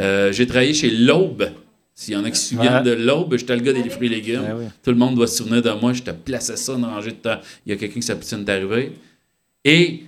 Euh, 0.00 0.32
J'ai 0.32 0.46
travaillé 0.46 0.74
chez 0.74 0.90
l'Aube. 0.90 1.50
S'il 1.94 2.14
y 2.14 2.16
en 2.16 2.24
a 2.24 2.30
qui 2.30 2.38
se 2.38 2.48
souviennent 2.54 2.76
Ouais. 2.78 2.82
de 2.82 2.92
l'Aube, 2.92 3.36
j'étais 3.36 3.54
le 3.54 3.62
gars 3.62 3.74
des 3.74 3.88
fruits 3.90 4.06
et 4.08 4.10
légumes. 4.10 4.40
Ouais, 4.42 4.52
ouais. 4.64 4.68
Tout 4.82 4.90
le 4.90 4.96
monde 4.96 5.14
doit 5.14 5.26
se 5.26 5.36
souvenir 5.36 5.60
de 5.62 5.70
moi. 5.80 5.92
Je 5.92 6.02
te 6.02 6.10
plaçais 6.10 6.56
ça 6.56 6.74
dans 6.74 6.88
rangée 6.88 7.10
de 7.10 7.16
temps. 7.16 7.36
Il 7.66 7.70
y 7.70 7.72
a 7.74 7.76
quelqu'un 7.78 8.00
qui 8.00 8.02
s'appelle 8.02 8.42
d'arriver. 8.44 8.92
Et 9.64 10.04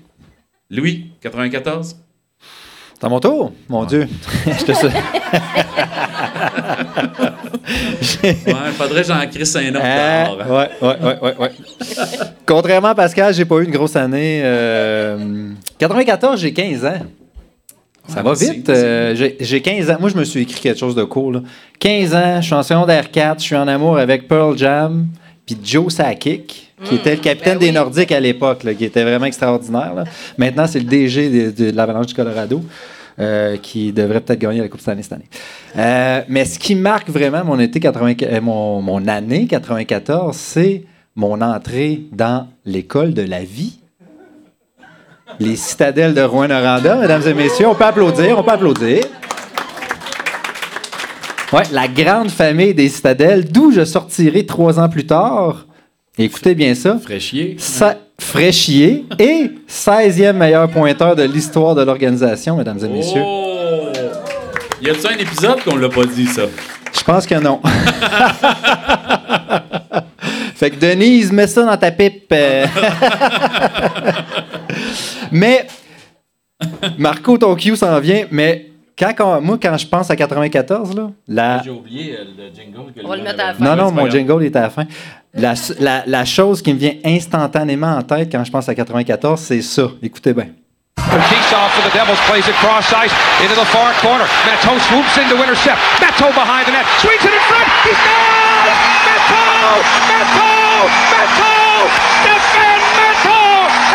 Louis, 0.74 1.10
94. 1.20 1.96
C'est 2.98 3.04
à 3.04 3.08
mon 3.10 3.20
tour? 3.20 3.52
Mon 3.68 3.84
Dieu. 3.84 4.08
Je 4.46 4.64
te 4.64 4.72
Ouais, 8.24 8.70
faudrait 8.76 9.02
que 9.02 9.08
j'en 9.08 9.26
crisse 9.28 9.54
un 9.56 9.68
autre 9.70 9.80
dehors, 9.82 10.38
hein. 10.40 10.48
ouais, 10.48 10.70
ouais, 10.88 10.96
ouais, 11.02 11.18
ouais, 11.22 11.36
ouais. 11.38 11.50
Contrairement 12.46 12.88
à 12.88 12.94
Pascal, 12.94 13.32
j'ai 13.34 13.44
pas 13.44 13.56
eu 13.56 13.64
une 13.64 13.70
grosse 13.70 13.96
année. 13.96 14.40
euh, 14.44 15.50
94, 15.78 16.40
j'ai 16.40 16.52
15 16.52 16.84
ans. 16.84 16.92
Ça 18.08 18.16
Ouais, 18.18 18.22
va 18.22 18.34
vite. 18.34 18.68
euh, 18.68 19.14
j'ai 19.14 19.36
j'ai 19.40 19.60
15 19.60 19.90
ans. 19.90 19.96
Moi, 20.00 20.10
je 20.10 20.16
me 20.16 20.24
suis 20.24 20.40
écrit 20.42 20.60
quelque 20.60 20.78
chose 20.78 20.94
de 20.94 21.04
cool. 21.04 21.34
là. 21.34 21.40
15 21.78 22.14
ans, 22.14 22.36
je 22.40 22.46
suis 22.46 22.54
en 22.54 22.62
secondaire 22.62 23.10
4, 23.10 23.38
je 23.40 23.44
suis 23.44 23.56
en 23.56 23.68
amour 23.68 23.98
avec 23.98 24.26
Pearl 24.26 24.56
Jam, 24.58 25.06
puis 25.46 25.56
Joe 25.62 25.92
Sakic, 25.92 26.61
qui 26.84 26.94
était 26.96 27.14
le 27.14 27.20
capitaine 27.20 27.58
ben 27.58 27.66
des. 27.66 27.72
Nordiques 27.72 28.12
à 28.12 28.20
l'époque, 28.20 28.66
qui 28.76 28.84
était 28.84 29.02
vraiment 29.04 29.26
extraordinaire. 29.26 29.94
là. 29.94 30.04
Maintenant, 30.38 30.66
c'est 30.66 30.78
le 30.80 30.84
DG 30.86 31.28
de, 31.28 31.50
de- 31.64 31.70
de 31.70 31.76
l'Avalanche 31.76 32.06
du 32.06 32.14
Colorado. 32.14 32.62
euh, 33.20 33.58
qui 33.58 33.92
devrait 33.92 34.20
peut-être 34.22 34.38
gagner 34.40 34.60
la 34.62 34.68
Coupe 34.68 34.80
Stanley 34.80 35.02
cette 35.02 35.12
année. 35.12 35.28
Euh, 35.76 36.22
mais 36.28 36.46
ce 36.46 36.58
qui 36.58 36.74
marque 36.74 37.10
vraiment 37.10 37.44
mon 37.44 37.60
été 37.60 37.78
80, 37.78 38.14
euh, 38.22 38.40
mon, 38.40 38.80
mon 38.80 39.06
année 39.06 39.46
94, 39.46 40.34
c'est 40.34 40.84
mon 41.14 41.42
entrée 41.42 42.04
dans 42.10 42.48
l'école 42.64 43.12
de 43.12 43.20
la 43.20 43.44
vie. 43.44 43.78
Les 45.38 45.56
citadelles 45.56 46.14
de 46.14 46.22
Rouen-Noranda, 46.22 46.96
mesdames 46.96 47.22
et 47.26 47.34
messieurs, 47.34 47.66
on 47.68 47.74
peut 47.74 47.84
applaudir, 47.84 48.38
on 48.38 48.42
peut 48.42 48.50
applaudir. 48.52 49.04
Ouais, 51.52 51.62
la 51.70 51.86
grande 51.86 52.30
famille 52.30 52.72
des 52.72 52.88
citadelles, 52.88 53.44
d'où 53.52 53.72
je 53.72 53.84
sortirai 53.84 54.46
trois 54.46 54.80
ans 54.80 54.88
plus 54.88 55.04
tard. 55.06 55.66
Écoutez 56.24 56.54
bien 56.54 56.74
ça. 56.74 56.98
Fraîchier. 57.02 57.56
Sa- 57.58 57.96
Fraîchier 58.18 59.04
et 59.18 59.50
16e 59.68 60.32
meilleur 60.34 60.68
pointeur 60.70 61.16
de 61.16 61.24
l'histoire 61.24 61.74
de 61.74 61.82
l'organisation, 61.82 62.56
mesdames 62.56 62.78
et 62.84 62.88
messieurs. 62.88 63.22
Oh! 63.24 63.90
Y 64.80 64.90
a-tu 64.90 65.06
un 65.08 65.18
épisode 65.18 65.60
qu'on 65.64 65.74
l'a 65.76 65.88
pas 65.88 66.04
dit, 66.04 66.26
ça? 66.26 66.42
Je 66.96 67.02
pense 67.02 67.26
que 67.26 67.34
non. 67.34 67.60
fait 70.54 70.70
que 70.70 70.76
Denise, 70.76 71.32
mets 71.32 71.48
ça 71.48 71.64
dans 71.64 71.76
ta 71.76 71.90
pipe. 71.90 72.26
euh. 72.32 72.66
mais 75.32 75.66
Marco, 76.98 77.36
ton 77.38 77.56
cue 77.56 77.74
s'en 77.76 77.98
vient, 77.98 78.26
mais 78.30 78.66
quand 78.98 79.12
on- 79.20 79.40
moi, 79.40 79.58
quand 79.62 79.76
je 79.76 79.86
pense 79.86 80.10
à 80.10 80.16
94, 80.16 80.94
là, 80.94 81.10
la, 81.28 81.62
J'ai 81.62 81.70
oublié 81.70 82.16
euh, 82.18 82.24
le 82.36 82.54
jingle. 82.54 82.92
que 82.92 83.00
On 83.04 83.08
va 83.08 83.16
le 83.16 83.22
mettre 83.22 83.34
à 83.40 83.44
la 83.44 83.48
avait- 83.50 83.58
fin. 83.58 83.76
Non, 83.76 83.84
non, 83.84 83.90
mon 83.92 84.08
jingle 84.10 84.44
est 84.44 84.56
à 84.56 84.62
la 84.62 84.70
fin. 84.70 84.84
La, 85.34 85.54
la- 85.80 86.02
la 86.06 86.24
chose 86.24 86.60
qui 86.62 86.72
me 86.74 86.78
vient 86.78 86.94
instantanément 87.04 87.96
en 87.96 88.02
tête 88.02 88.30
quand 88.30 88.44
je 88.44 88.50
pense 88.50 88.68
à 88.68 88.74
94, 88.74 89.40
c'est 89.40 89.62
ça. 89.62 89.84
Écoutez 90.02 90.32
bien. 90.34 90.46
Keesoff 90.96 91.72
for 91.74 91.82
the 91.90 91.92
Devils 91.94 92.20
plays 92.28 92.46
it 92.48 92.54
cross 92.62 92.86
ice 92.92 93.12
into 93.42 93.54
the 93.54 93.64
far 93.66 93.92
corner. 94.00 94.24
Matto 94.46 94.78
swoops 94.88 95.16
in 95.18 95.28
to 95.28 95.42
intercept. 95.42 95.78
Matto 96.00 96.26
behind 96.32 96.64
the 96.66 96.72
net. 96.72 96.86
Swings 97.00 97.20
it 97.24 97.32
in 97.32 97.42
front. 97.50 97.68
He's 97.84 97.98
down! 98.00 98.64
Matto! 99.08 99.42
Matto! 100.08 100.52
Matto! 101.12 101.52
Stefan 102.22 102.80
Matto! 102.96 103.40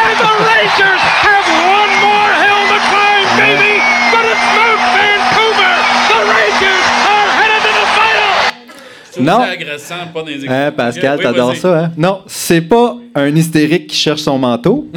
And 0.04 0.18
the 0.20 0.34
Rangers 0.46 1.02
have 1.26 1.46
one 1.74 1.92
more 2.06 2.30
hill 2.44 2.64
to 2.74 2.80
climb, 2.92 3.28
baby! 3.40 3.77
Non. 9.20 9.40
agressant, 9.40 9.96
pas 10.14 10.22
dans 10.22 10.28
les 10.28 10.48
Hein, 10.48 10.72
Pascal, 10.72 11.20
t'adores 11.20 11.56
ça, 11.56 11.86
hein? 11.86 11.92
Non, 11.98 12.22
c'est 12.28 12.62
pas 12.62 12.98
un 13.16 13.36
hystérique 13.36 13.88
qui 13.88 13.96
cherche 13.96 14.22
son 14.22 14.38
manteau. 14.38 14.88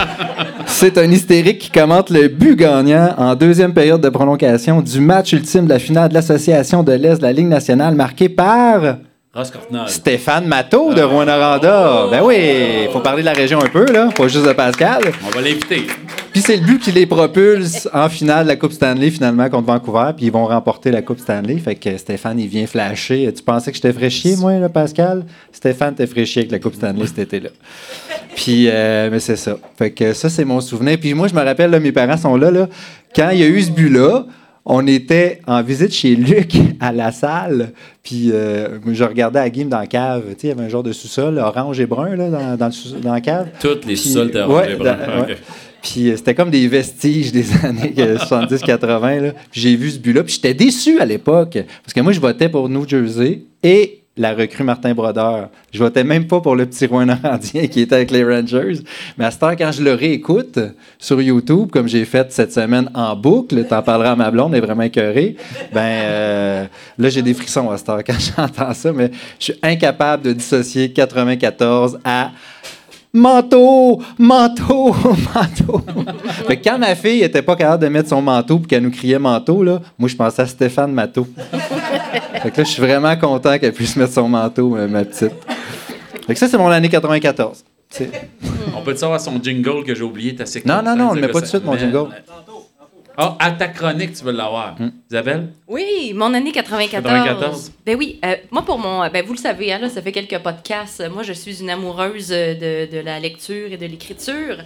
c'est 0.66 0.98
un 0.98 1.10
hystérique 1.10 1.58
qui 1.58 1.70
commente 1.70 2.10
le 2.10 2.28
but 2.28 2.56
gagnant 2.56 3.14
en 3.16 3.34
deuxième 3.34 3.72
période 3.72 4.00
de 4.00 4.08
prolongation 4.08 4.80
du 4.80 5.00
match 5.00 5.32
ultime 5.32 5.64
de 5.64 5.70
la 5.70 5.78
finale 5.78 6.08
de 6.08 6.14
l'Association 6.14 6.82
de 6.82 6.92
l'Est 6.92 7.18
de 7.18 7.22
la 7.22 7.32
Ligue 7.32 7.48
nationale 7.48 7.94
marqué 7.94 8.28
par. 8.28 8.96
Stéphane 9.88 10.46
Matteau 10.46 10.94
de 10.94 11.02
Rouen-Noranda. 11.02 12.06
Ben 12.08 12.22
oui, 12.22 12.88
faut 12.92 13.00
parler 13.00 13.22
de 13.22 13.26
la 13.26 13.32
région 13.32 13.60
un 13.60 13.68
peu, 13.68 13.84
là, 13.92 14.10
pas 14.16 14.28
juste 14.28 14.46
de 14.46 14.52
Pascal. 14.52 15.02
On 15.26 15.30
va 15.30 15.40
l'inviter. 15.40 15.88
Puis 16.32 16.40
c'est 16.40 16.56
le 16.56 16.62
but 16.62 16.80
qui 16.80 16.92
les 16.92 17.04
propulse 17.04 17.88
en 17.92 18.08
finale 18.08 18.44
de 18.44 18.48
la 18.48 18.56
Coupe 18.56 18.72
Stanley, 18.72 19.10
finalement, 19.10 19.48
contre 19.50 19.66
Vancouver. 19.66 20.12
Puis 20.16 20.26
ils 20.26 20.32
vont 20.32 20.46
remporter 20.46 20.92
la 20.92 21.02
Coupe 21.02 21.18
Stanley. 21.18 21.58
Fait 21.58 21.74
que 21.74 21.96
Stéphane, 21.96 22.38
il 22.38 22.46
vient 22.46 22.68
flasher. 22.68 23.32
Tu 23.34 23.42
pensais 23.42 23.72
que 23.72 23.76
je 23.76 23.82
t'ai 23.82 24.10
chier, 24.10 24.36
moi, 24.36 24.52
là, 24.58 24.68
Pascal? 24.68 25.24
Stéphane 25.50 25.96
t'es 25.96 26.06
chier 26.24 26.42
avec 26.42 26.52
la 26.52 26.60
Coupe 26.60 26.74
Stanley 26.76 27.06
cet 27.08 27.18
été-là. 27.18 27.50
Puis, 28.36 28.68
euh, 28.68 29.08
mais 29.10 29.18
c'est 29.18 29.36
ça. 29.36 29.56
Fait 29.76 29.90
que 29.90 30.12
ça, 30.12 30.28
c'est 30.28 30.44
mon 30.44 30.60
souvenir. 30.60 30.96
Puis 31.00 31.12
moi, 31.12 31.26
je 31.26 31.34
me 31.34 31.42
rappelle, 31.42 31.72
là, 31.72 31.80
mes 31.80 31.92
parents 31.92 32.16
sont 32.16 32.36
là, 32.36 32.52
là. 32.52 32.68
Quand 33.16 33.30
il 33.30 33.40
y 33.40 33.42
a 33.42 33.46
eu 33.46 33.62
ce 33.62 33.70
but-là, 33.72 34.26
on 34.66 34.86
était 34.86 35.40
en 35.46 35.62
visite 35.62 35.92
chez 35.92 36.16
Luc 36.16 36.54
à 36.80 36.90
la 36.92 37.12
salle, 37.12 37.72
puis 38.02 38.30
euh, 38.32 38.78
je 38.92 39.04
regardais 39.04 39.38
la 39.40 39.50
game 39.50 39.68
dans 39.68 39.78
la 39.78 39.86
cave. 39.86 40.22
Tu 40.28 40.30
sais, 40.30 40.36
il 40.44 40.48
y 40.48 40.52
avait 40.52 40.64
un 40.64 40.68
genre 40.68 40.82
de 40.82 40.92
sous-sol 40.92 41.38
orange 41.38 41.80
et 41.80 41.86
brun 41.86 42.16
là, 42.16 42.30
dans, 42.30 42.56
dans, 42.56 42.66
le 42.66 42.72
sous- 42.72 42.96
dans 42.98 43.12
la 43.12 43.20
cave. 43.20 43.48
Toutes 43.60 43.84
les 43.84 43.96
sous-sols 43.96 44.28
étaient 44.28 44.38
ouais, 44.38 44.44
orange 44.46 44.68
et 44.70 44.76
brun. 44.76 44.96
dans- 44.96 45.26
ouais. 45.26 45.36
Puis 45.82 46.08
euh, 46.10 46.16
c'était 46.16 46.34
comme 46.34 46.48
des 46.50 46.66
vestiges 46.66 47.30
des 47.30 47.44
années 47.62 47.92
euh, 47.98 48.16
70-80. 48.16 49.20
là. 49.20 49.32
Puis 49.50 49.60
j'ai 49.60 49.76
vu 49.76 49.90
ce 49.90 49.98
but-là. 49.98 50.22
Puis 50.24 50.34
j'étais 50.36 50.54
déçu 50.54 50.98
à 50.98 51.04
l'époque. 51.04 51.58
Parce 51.82 51.92
que 51.94 52.00
moi, 52.00 52.12
je 52.12 52.20
votais 52.20 52.48
pour 52.48 52.68
New 52.70 52.88
Jersey 52.88 53.42
et 53.62 54.03
la 54.16 54.32
recrue 54.32 54.62
Martin 54.62 54.94
Brodeur. 54.94 55.48
Je 55.72 55.78
votais 55.78 56.04
même 56.04 56.26
pas 56.26 56.40
pour 56.40 56.54
le 56.54 56.66
petit 56.66 56.86
Rouen 56.86 57.06
Norandien 57.06 57.66
qui 57.70 57.80
était 57.80 57.96
avec 57.96 58.10
les 58.10 58.24
Rangers. 58.24 58.78
Mais 59.18 59.24
à 59.24 59.30
cette 59.30 59.42
heure, 59.42 59.56
quand 59.56 59.72
je 59.72 59.82
le 59.82 59.92
réécoute 59.92 60.58
sur 60.98 61.20
YouTube, 61.20 61.70
comme 61.70 61.88
j'ai 61.88 62.04
fait 62.04 62.30
cette 62.32 62.52
semaine 62.52 62.88
en 62.94 63.16
boucle, 63.16 63.64
t'en 63.64 63.82
parleras 63.82 64.12
à 64.12 64.16
ma 64.16 64.30
blonde, 64.30 64.54
elle 64.54 64.62
est 64.62 64.66
vraiment 64.66 64.82
écœurée, 64.82 65.36
ben 65.72 65.80
euh, 65.80 66.64
là, 66.98 67.08
j'ai 67.08 67.22
des 67.22 67.34
frissons 67.34 67.70
à 67.70 67.78
cette 67.78 67.88
heure 67.88 68.04
quand 68.04 68.18
j'entends 68.36 68.72
ça. 68.72 68.92
Mais 68.92 69.10
je 69.38 69.44
suis 69.44 69.58
incapable 69.62 70.22
de 70.22 70.32
dissocier 70.32 70.92
94 70.92 71.98
à 72.04 72.30
manteau, 73.14 74.02
manteau, 74.18 74.94
manteau. 75.34 75.80
fait 76.46 76.56
que 76.58 76.64
quand 76.68 76.78
ma 76.78 76.94
fille 76.94 77.22
était 77.22 77.40
pas 77.42 77.56
capable 77.56 77.82
de 77.84 77.88
mettre 77.88 78.08
son 78.10 78.20
manteau 78.20 78.58
puis 78.58 78.66
qu'elle 78.68 78.82
nous 78.82 78.90
criait 78.90 79.18
manteau, 79.18 79.62
là, 79.62 79.80
moi, 79.98 80.08
je 80.08 80.16
pensais 80.16 80.42
à 80.42 80.46
Stéphane 80.46 80.92
Manteau. 80.92 81.26
fait 82.42 82.50
que 82.50 82.58
là, 82.58 82.64
je 82.64 82.70
suis 82.70 82.82
vraiment 82.82 83.16
content 83.16 83.58
qu'elle 83.58 83.72
puisse 83.72 83.96
mettre 83.96 84.12
son 84.12 84.28
manteau, 84.28 84.76
euh, 84.76 84.88
ma 84.88 85.04
petite. 85.04 85.32
Fait 86.26 86.34
que 86.34 86.38
ça, 86.38 86.48
c'est 86.48 86.58
mon 86.58 86.68
année 86.70 86.88
94. 86.88 87.64
C'est- 87.88 88.10
On 88.76 88.82
peut 88.82 88.92
te 88.94 88.98
savoir 88.98 89.20
son 89.20 89.40
jingle 89.42 89.84
que 89.84 89.94
j'ai 89.94 90.02
oublié, 90.02 90.34
t'as 90.34 90.44
Non, 90.64 90.82
non, 90.82 90.96
non, 90.96 91.10
on 91.10 91.14
le 91.14 91.20
met 91.20 91.28
pas 91.28 91.38
tout 91.38 91.44
de 91.44 91.46
suite, 91.46 91.64
mon 91.64 91.78
jingle. 91.78 92.08
Ah, 93.16 93.36
à 93.38 93.52
ta 93.52 93.68
chronique, 93.68 94.14
tu 94.14 94.24
veux 94.24 94.32
l'avoir. 94.32 94.74
Isabelle? 95.08 95.52
Oui, 95.68 96.12
mon 96.14 96.34
année 96.34 96.50
94. 96.50 97.02
94. 97.04 97.72
Ben 97.86 97.96
oui, 97.96 98.18
euh, 98.24 98.34
moi 98.50 98.62
pour 98.62 98.76
mon, 98.78 99.06
ben 99.08 99.24
vous 99.24 99.34
le 99.34 99.38
savez, 99.38 99.72
hein, 99.72 99.78
là, 99.78 99.88
ça 99.88 100.02
fait 100.02 100.10
quelques 100.10 100.38
podcasts. 100.42 101.00
euh, 101.00 101.08
Moi, 101.10 101.22
je 101.22 101.32
suis 101.32 101.60
une 101.60 101.70
amoureuse 101.70 102.32
euh, 102.32 102.54
de, 102.54 102.92
de 102.92 102.98
la 103.00 103.20
lecture 103.20 103.70
et 103.72 103.76
de 103.76 103.86
l'écriture. 103.86 104.56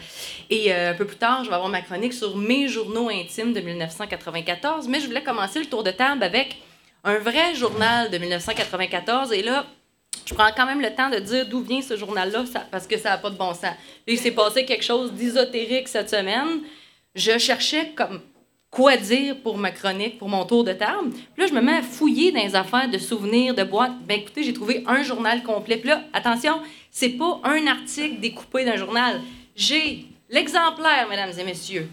Et 0.48 0.72
euh, 0.72 0.92
un 0.92 0.94
peu 0.94 1.04
plus 1.04 1.16
tard, 1.18 1.44
je 1.44 1.50
vais 1.50 1.54
avoir 1.56 1.68
ma 1.70 1.82
chronique 1.82 2.14
sur 2.14 2.36
mes 2.38 2.68
journaux 2.68 3.10
intimes 3.10 3.52
de 3.52 3.60
1994. 3.60 4.88
Mais 4.88 5.00
je 5.00 5.06
voulais 5.06 5.22
commencer 5.22 5.58
le 5.60 5.66
tour 5.66 5.82
de 5.84 5.90
table 5.90 6.22
avec 6.22 6.56
un 7.04 7.18
vrai 7.18 7.54
journal 7.54 8.10
de 8.10 8.16
1994. 8.16 9.32
Et 9.32 9.42
là, 9.42 9.66
je 10.24 10.32
prends 10.32 10.50
quand 10.56 10.64
même 10.64 10.80
le 10.80 10.94
temps 10.94 11.10
de 11.10 11.18
dire 11.18 11.46
d'où 11.46 11.60
vient 11.60 11.82
ce 11.82 11.98
journal-là, 11.98 12.44
parce 12.70 12.86
que 12.86 12.96
ça 12.98 13.10
n'a 13.10 13.18
pas 13.18 13.28
de 13.28 13.36
bon 13.36 13.52
sens. 13.52 13.74
Il 14.06 14.18
s'est 14.18 14.30
passé 14.30 14.64
quelque 14.64 14.84
chose 14.84 15.12
d'ésotérique 15.12 15.86
cette 15.88 16.08
semaine. 16.08 16.60
Je 17.14 17.36
cherchais 17.36 17.92
comme 17.94 18.20
quoi 18.70 18.96
dire 18.96 19.40
pour 19.42 19.56
ma 19.56 19.70
chronique, 19.70 20.18
pour 20.18 20.28
mon 20.28 20.44
tour 20.44 20.64
de 20.64 20.72
table. 20.72 21.10
Puis 21.10 21.42
là, 21.42 21.46
je 21.46 21.54
me 21.54 21.60
mets 21.60 21.78
à 21.78 21.82
fouiller 21.82 22.32
dans 22.32 22.42
les 22.42 22.54
affaires 22.54 22.90
de 22.90 22.98
souvenirs, 22.98 23.54
de 23.54 23.64
boîtes. 23.64 23.92
Ben 24.06 24.20
écoutez, 24.20 24.42
j'ai 24.42 24.52
trouvé 24.52 24.84
un 24.86 25.02
journal 25.02 25.42
complet. 25.42 25.78
Puis 25.78 25.88
là, 25.88 26.02
attention, 26.12 26.60
c'est 26.90 27.10
pas 27.10 27.40
un 27.44 27.66
article 27.66 28.20
découpé 28.20 28.64
d'un 28.64 28.76
journal. 28.76 29.20
J'ai 29.56 30.06
l'exemplaire, 30.30 31.08
mesdames 31.08 31.32
et 31.38 31.44
messieurs, 31.44 31.88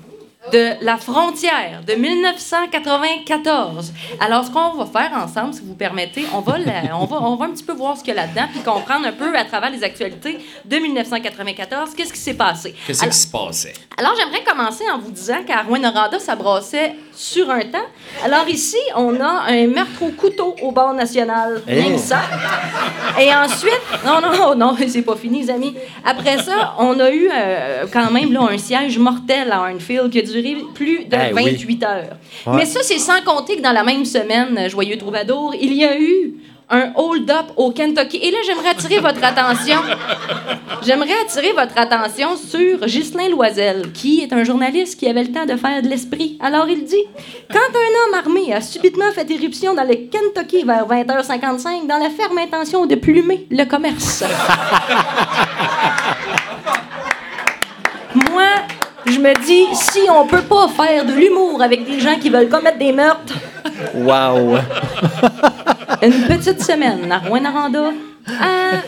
de 0.51 0.71
La 0.81 0.97
Frontière 0.97 1.81
de 1.87 1.93
1994. 1.93 3.91
Alors, 4.19 4.45
ce 4.45 4.51
qu'on 4.51 4.73
va 4.73 4.85
faire 4.85 5.11
ensemble, 5.17 5.53
si 5.53 5.61
vous 5.63 5.73
permettez, 5.75 6.25
on 6.33 6.39
va, 6.41 6.57
la- 6.57 6.95
on 6.97 7.05
va, 7.05 7.17
on 7.21 7.35
va 7.35 7.45
un 7.45 7.49
petit 7.49 7.63
peu 7.63 7.73
voir 7.73 7.97
ce 7.97 8.03
qu'il 8.03 8.13
y 8.13 8.17
a 8.17 8.21
là-dedans, 8.21 8.45
puis 8.51 8.61
comprendre 8.61 9.07
un 9.07 9.11
peu 9.11 9.35
à 9.35 9.43
travers 9.45 9.69
les 9.71 9.83
actualités 9.83 10.37
de 10.63 10.75
1994, 10.77 11.93
qu'est-ce 11.95 12.13
qui 12.13 12.19
s'est 12.19 12.33
passé. 12.35 12.75
Qu'est-ce 12.85 13.05
qui 13.05 13.17
se 13.17 13.27
passait? 13.27 13.73
alors, 13.97 14.13
j'aimerais 14.17 14.43
commencer 14.43 14.83
en 14.93 14.99
vous 14.99 15.11
disant 15.11 15.43
qu'à 15.47 15.61
Rouen-Noranda, 15.61 16.19
ça 16.19 16.35
brassait 16.35 16.93
sur 17.13 17.49
un 17.49 17.61
temps. 17.61 17.85
Alors, 18.23 18.47
ici, 18.49 18.77
on 18.95 19.19
a 19.21 19.43
un 19.47 19.67
meurtre 19.67 20.01
au 20.03 20.09
couteau 20.09 20.55
au 20.61 20.71
bord 20.71 20.93
national. 20.93 21.61
Rien 21.65 21.93
que 21.93 21.99
ça. 21.99 22.19
Et 23.19 23.33
ensuite, 23.33 23.71
non, 24.05 24.19
non, 24.21 24.55
non, 24.55 24.75
c'est 24.87 25.01
pas 25.01 25.15
fini, 25.15 25.41
les 25.43 25.49
amis. 25.49 25.75
Après 26.03 26.37
ça, 26.39 26.75
on 26.77 26.99
a 26.99 27.09
eu 27.11 27.29
euh, 27.33 27.85
quand 27.91 28.11
même 28.11 28.33
là, 28.33 28.41
un 28.51 28.57
siège 28.57 28.97
mortel 28.97 29.51
à 29.51 29.61
Arnfield 29.61 30.09
qui 30.11 30.19
a 30.19 30.21
plus 30.73 31.05
de 31.05 31.15
Eh 31.29 31.33
oui. 31.33 31.51
28 31.51 31.83
heures. 31.83 32.17
Ouais. 32.47 32.53
Mais 32.57 32.65
ça, 32.65 32.79
c'est 32.83 32.99
sans 32.99 33.21
compter 33.23 33.57
que 33.57 33.61
dans 33.61 33.71
la 33.73 33.83
même 33.83 34.05
semaine, 34.05 34.57
euh, 34.57 34.69
Joyeux 34.69 34.97
Troubadour, 34.97 35.53
il 35.59 35.73
y 35.73 35.83
a 35.85 35.99
eu 35.99 36.33
un 36.69 36.91
hold-up 36.95 37.45
au 37.57 37.71
Kentucky. 37.71 38.17
Et 38.17 38.31
là, 38.31 38.37
j'aimerais 38.45 38.69
attirer 38.69 38.99
votre 38.99 39.23
attention. 39.23 39.77
J'aimerais 40.83 41.13
attirer 41.23 41.51
votre 41.51 41.77
attention 41.77 42.35
sur 42.35 42.79
Ghislain 42.85 43.29
Loisel, 43.29 43.91
qui 43.93 44.21
est 44.21 44.33
un 44.33 44.43
journaliste 44.43 44.99
qui 44.99 45.07
avait 45.07 45.23
le 45.23 45.31
temps 45.31 45.45
de 45.45 45.55
faire 45.57 45.81
de 45.81 45.87
l'esprit. 45.87 46.37
Alors, 46.41 46.67
il 46.67 46.83
dit 46.83 47.03
Quand 47.51 47.59
un 47.59 48.07
homme 48.07 48.15
armé 48.25 48.51
a 48.53 48.61
subitement 48.61 49.11
fait 49.13 49.29
éruption 49.29 49.75
dans 49.75 49.83
le 49.83 49.95
Kentucky 49.95 50.63
vers 50.63 50.87
20h55, 50.87 51.85
dans 51.87 51.97
la 51.97 52.09
ferme 52.09 52.37
intention 52.39 52.85
de 52.87 52.95
plumer 52.95 53.45
le 53.51 53.63
commerce. 53.65 54.23
Moi, 58.31 58.47
je 59.05 59.19
me 59.19 59.33
dis, 59.45 59.65
si 59.73 59.99
on 60.09 60.25
peut 60.25 60.41
pas 60.41 60.67
faire 60.67 61.05
de 61.05 61.13
l'humour 61.13 61.61
avec 61.61 61.85
des 61.85 61.99
gens 61.99 62.17
qui 62.19 62.29
veulent 62.29 62.49
commettre 62.49 62.77
des 62.77 62.91
meurtres, 62.91 63.35
Wow! 63.93 64.57
une 66.01 66.27
petite 66.27 66.61
semaine 66.63 67.11
à 67.11 67.19
Rouen-Noranda. 67.19 67.91
Euh, 68.27 68.81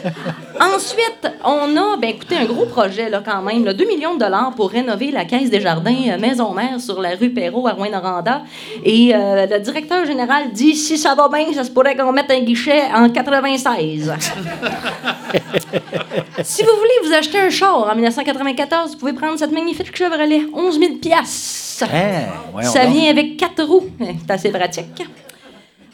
ensuite, 0.60 1.28
on 1.44 1.78
a, 1.78 1.98
ben 1.98 2.10
écoutez, 2.10 2.38
un 2.38 2.46
gros 2.46 2.66
projet 2.66 3.10
là, 3.10 3.22
quand 3.24 3.42
même, 3.42 3.66
là, 3.66 3.74
2 3.74 3.86
millions 3.86 4.16
de 4.16 4.20
dollars 4.20 4.54
pour 4.56 4.72
rénover 4.72 5.12
la 5.12 5.26
Caisse 5.26 5.50
des 5.52 5.62
Jardins 5.62 6.10
euh, 6.10 6.18
Maison 6.18 6.54
Mère 6.54 6.80
sur 6.80 7.00
la 7.02 7.16
rue 7.16 7.30
Perrault 7.30 7.68
à 7.68 7.74
Rouen-Noranda. 7.74 8.42
Et 8.84 9.14
euh, 9.14 9.46
le 9.46 9.60
directeur 9.60 10.06
général 10.06 10.52
dit 10.52 10.76
si 10.76 10.98
ça 10.98 11.14
va 11.14 11.30
bien, 11.30 11.54
ça 11.54 11.64
se 11.64 11.70
pourrait 11.72 11.96
qu'on 11.96 12.12
mette 12.12 12.32
un 12.32 12.40
guichet 12.40 12.82
en 12.94 13.10
96. 13.10 14.14
si 16.44 16.64
vous 16.64 16.76
voulez 16.78 17.08
vous 17.08 17.14
acheter 17.14 17.40
un 17.40 17.50
char 17.52 17.88
en 17.90 17.94
1994, 17.94 18.94
vous 18.94 18.98
pouvez 18.98 19.14
prendre 19.14 19.38
cette 19.38 19.52
magnifique 19.52 19.96
Chevrolet, 19.96 20.42
11 20.54 20.80
000 20.80 20.94
piastres. 20.96 21.86
Hein, 21.94 22.62
Ça 22.64 22.86
vient 22.86 23.12
avec 23.12 23.38
quatre 23.38 23.64
roues. 23.64 23.90
C'est 24.00 24.32
assez 24.32 24.50
pratique. 24.50 25.04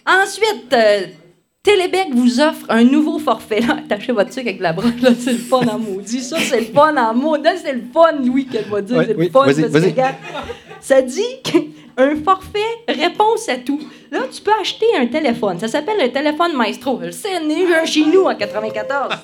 Ensuite, 0.06 0.76
Télébec 1.64 2.10
vous 2.12 2.42
offre 2.42 2.66
un 2.68 2.84
nouveau 2.84 3.20
forfait. 3.20 3.62
Là, 3.62 3.78
attachez 3.78 4.12
votre 4.12 4.32
truc 4.32 4.46
avec 4.46 4.60
la 4.60 4.74
broche. 4.74 5.02
Là, 5.02 5.12
c'est 5.18 5.32
le 5.32 5.38
fun 5.38 5.62
en 5.62 5.80
maudit. 5.80 6.22
Ça, 6.22 6.38
c'est 6.38 6.60
le 6.60 6.66
fun 6.66 6.94
en 6.98 7.14
maudit. 7.14 7.44
Là, 7.44 7.54
c'est 7.56 7.72
le 7.72 7.84
fun, 7.94 8.12
Louis, 8.22 8.48
qu'elle 8.48 8.66
va 8.66 8.82
dire. 8.82 9.02
C'est 9.08 9.14
le 9.14 9.20
oui, 9.20 9.30
fun. 9.30 9.46
parce 9.46 9.56
que, 9.56 9.68
vas-y. 9.68 9.92
regarde, 9.92 10.16
ça 10.82 11.02
dit 11.02 11.22
qu'un 11.42 12.16
forfait 12.22 12.60
réponse 12.90 13.48
à 13.48 13.56
tout. 13.56 13.80
Là, 14.12 14.24
tu 14.30 14.42
peux 14.42 14.52
acheter 14.60 14.88
un 14.98 15.08
téléphone. 15.08 15.58
Ça 15.58 15.70
s'appelle 15.70 16.02
un 16.02 16.10
téléphone 16.10 16.54
Maestro. 16.58 17.00
Le 17.00 17.08
eu 17.08 17.74
un 17.74 17.86
chez 17.86 18.06
nous 18.08 18.24
en 18.24 18.36
94. 18.36 19.16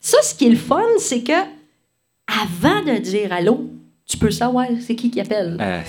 Ça, 0.00 0.22
ce 0.22 0.34
qui 0.34 0.46
est 0.46 0.50
le 0.50 0.56
fun, 0.56 0.82
c'est 0.98 1.22
que 1.22 1.32
avant 2.26 2.82
de 2.82 2.96
dire 2.98 3.30
allô, 3.30 3.66
tu 4.06 4.16
peux 4.18 4.30
savoir 4.30 4.66
c'est 4.80 4.94
qui 4.94 5.10
qui 5.10 5.20
appelle. 5.20 5.56
Ah, 5.60 5.80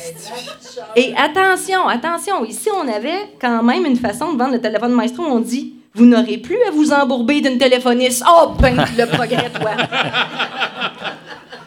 Et 0.96 1.14
attention, 1.16 1.88
attention, 1.88 2.44
ici 2.46 2.70
on 2.76 2.88
avait 2.88 3.30
quand 3.40 3.62
même 3.64 3.86
une 3.86 3.98
façon 3.98 4.34
de 4.34 4.40
vendre 4.40 4.54
le 4.54 4.62
téléphone 4.62 4.94
maestro. 4.94 5.24
On 5.24 5.40
dit 5.40 5.74
vous 5.94 6.06
n'aurez 6.06 6.38
plus 6.38 6.58
à 6.68 6.72
vous 6.72 6.92
embourber 6.92 7.42
d'une 7.42 7.58
téléphoniste. 7.58 8.24
Oh 8.28 8.54
ben 8.60 8.76
le 8.76 9.06
progrès 9.06 9.50
toi. 9.50 9.72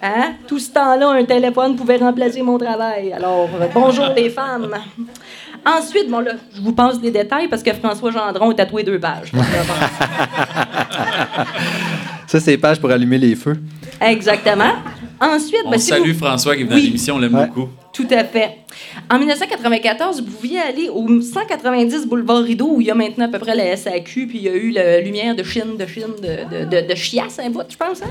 Hein? 0.02 0.32
Tout 0.48 0.58
ce 0.58 0.70
temps-là, 0.70 1.10
un 1.10 1.24
téléphone 1.24 1.76
pouvait 1.76 1.98
remplacer 1.98 2.40
mon 2.42 2.56
travail. 2.56 3.12
Alors 3.12 3.48
euh, 3.60 3.66
bonjour 3.74 4.06
les 4.16 4.30
femmes. 4.30 4.74
Ensuite, 5.64 6.08
bon 6.08 6.20
là, 6.20 6.32
je 6.54 6.60
vous 6.62 6.72
passe 6.72 6.98
les 7.02 7.10
détails 7.10 7.48
parce 7.48 7.62
que 7.62 7.72
François 7.74 8.10
Gendron 8.10 8.50
a 8.50 8.54
tatoué 8.54 8.82
deux 8.82 8.98
pages. 8.98 9.30
Ça, 12.26 12.40
c'est 12.40 12.52
les 12.52 12.58
pages 12.58 12.80
pour 12.80 12.90
allumer 12.90 13.18
les 13.18 13.36
feux. 13.36 13.58
Exactement. 14.00 14.72
Ensuite, 15.20 15.60
On 15.66 15.70
ben, 15.70 15.78
si 15.78 15.88
salue 15.88 16.12
vous- 16.12 16.18
François 16.18 16.56
qui 16.56 16.62
est 16.62 16.64
venu 16.64 16.76
Oui. 16.76 16.80
à 16.82 16.84
l'émission, 16.86 17.14
on 17.16 17.18
l'aime 17.18 17.34
Ouais. 17.34 17.46
beaucoup. 17.46 17.68
Tout 17.92 18.06
à 18.10 18.24
fait. 18.24 18.56
En 19.10 19.18
1994, 19.18 20.22
vous 20.22 20.30
pouviez 20.30 20.58
aller 20.60 20.88
au 20.88 21.20
190 21.20 22.06
boulevard 22.06 22.42
Rideau, 22.42 22.70
où 22.76 22.80
il 22.80 22.86
y 22.86 22.90
a 22.90 22.94
maintenant 22.94 23.26
à 23.26 23.28
peu 23.28 23.38
près 23.38 23.54
la 23.54 23.76
SAQ, 23.76 24.26
puis 24.28 24.38
il 24.38 24.42
y 24.44 24.48
a 24.48 24.54
eu 24.54 24.70
la 24.70 25.00
lumière 25.00 25.34
de 25.36 25.42
Chine, 25.42 25.76
de 25.78 25.86
Chine, 25.86 26.04
de, 26.22 26.64
de, 26.64 26.64
de, 26.82 26.88
de 26.88 26.94
chiasse, 26.94 27.38
un 27.40 27.50
bout, 27.50 27.64
je 27.68 27.76
pense. 27.76 28.00
hein? 28.02 28.06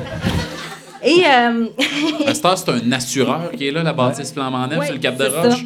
Et 1.04 1.24
euh, 1.26 1.68
c'est 2.34 2.46
un 2.46 2.92
assureur 2.92 3.52
qui 3.58 3.68
est 3.68 3.72
là, 3.72 3.82
la 3.84 3.94
bâtisse 3.94 4.34
flambant 4.34 4.68
neuve, 4.68 4.80
Ouais, 4.80 4.86
sur 4.86 4.96
le 4.96 5.02
Cap 5.02 5.18
de 5.18 5.24
Roche. 5.24 5.54
ça. 5.54 5.58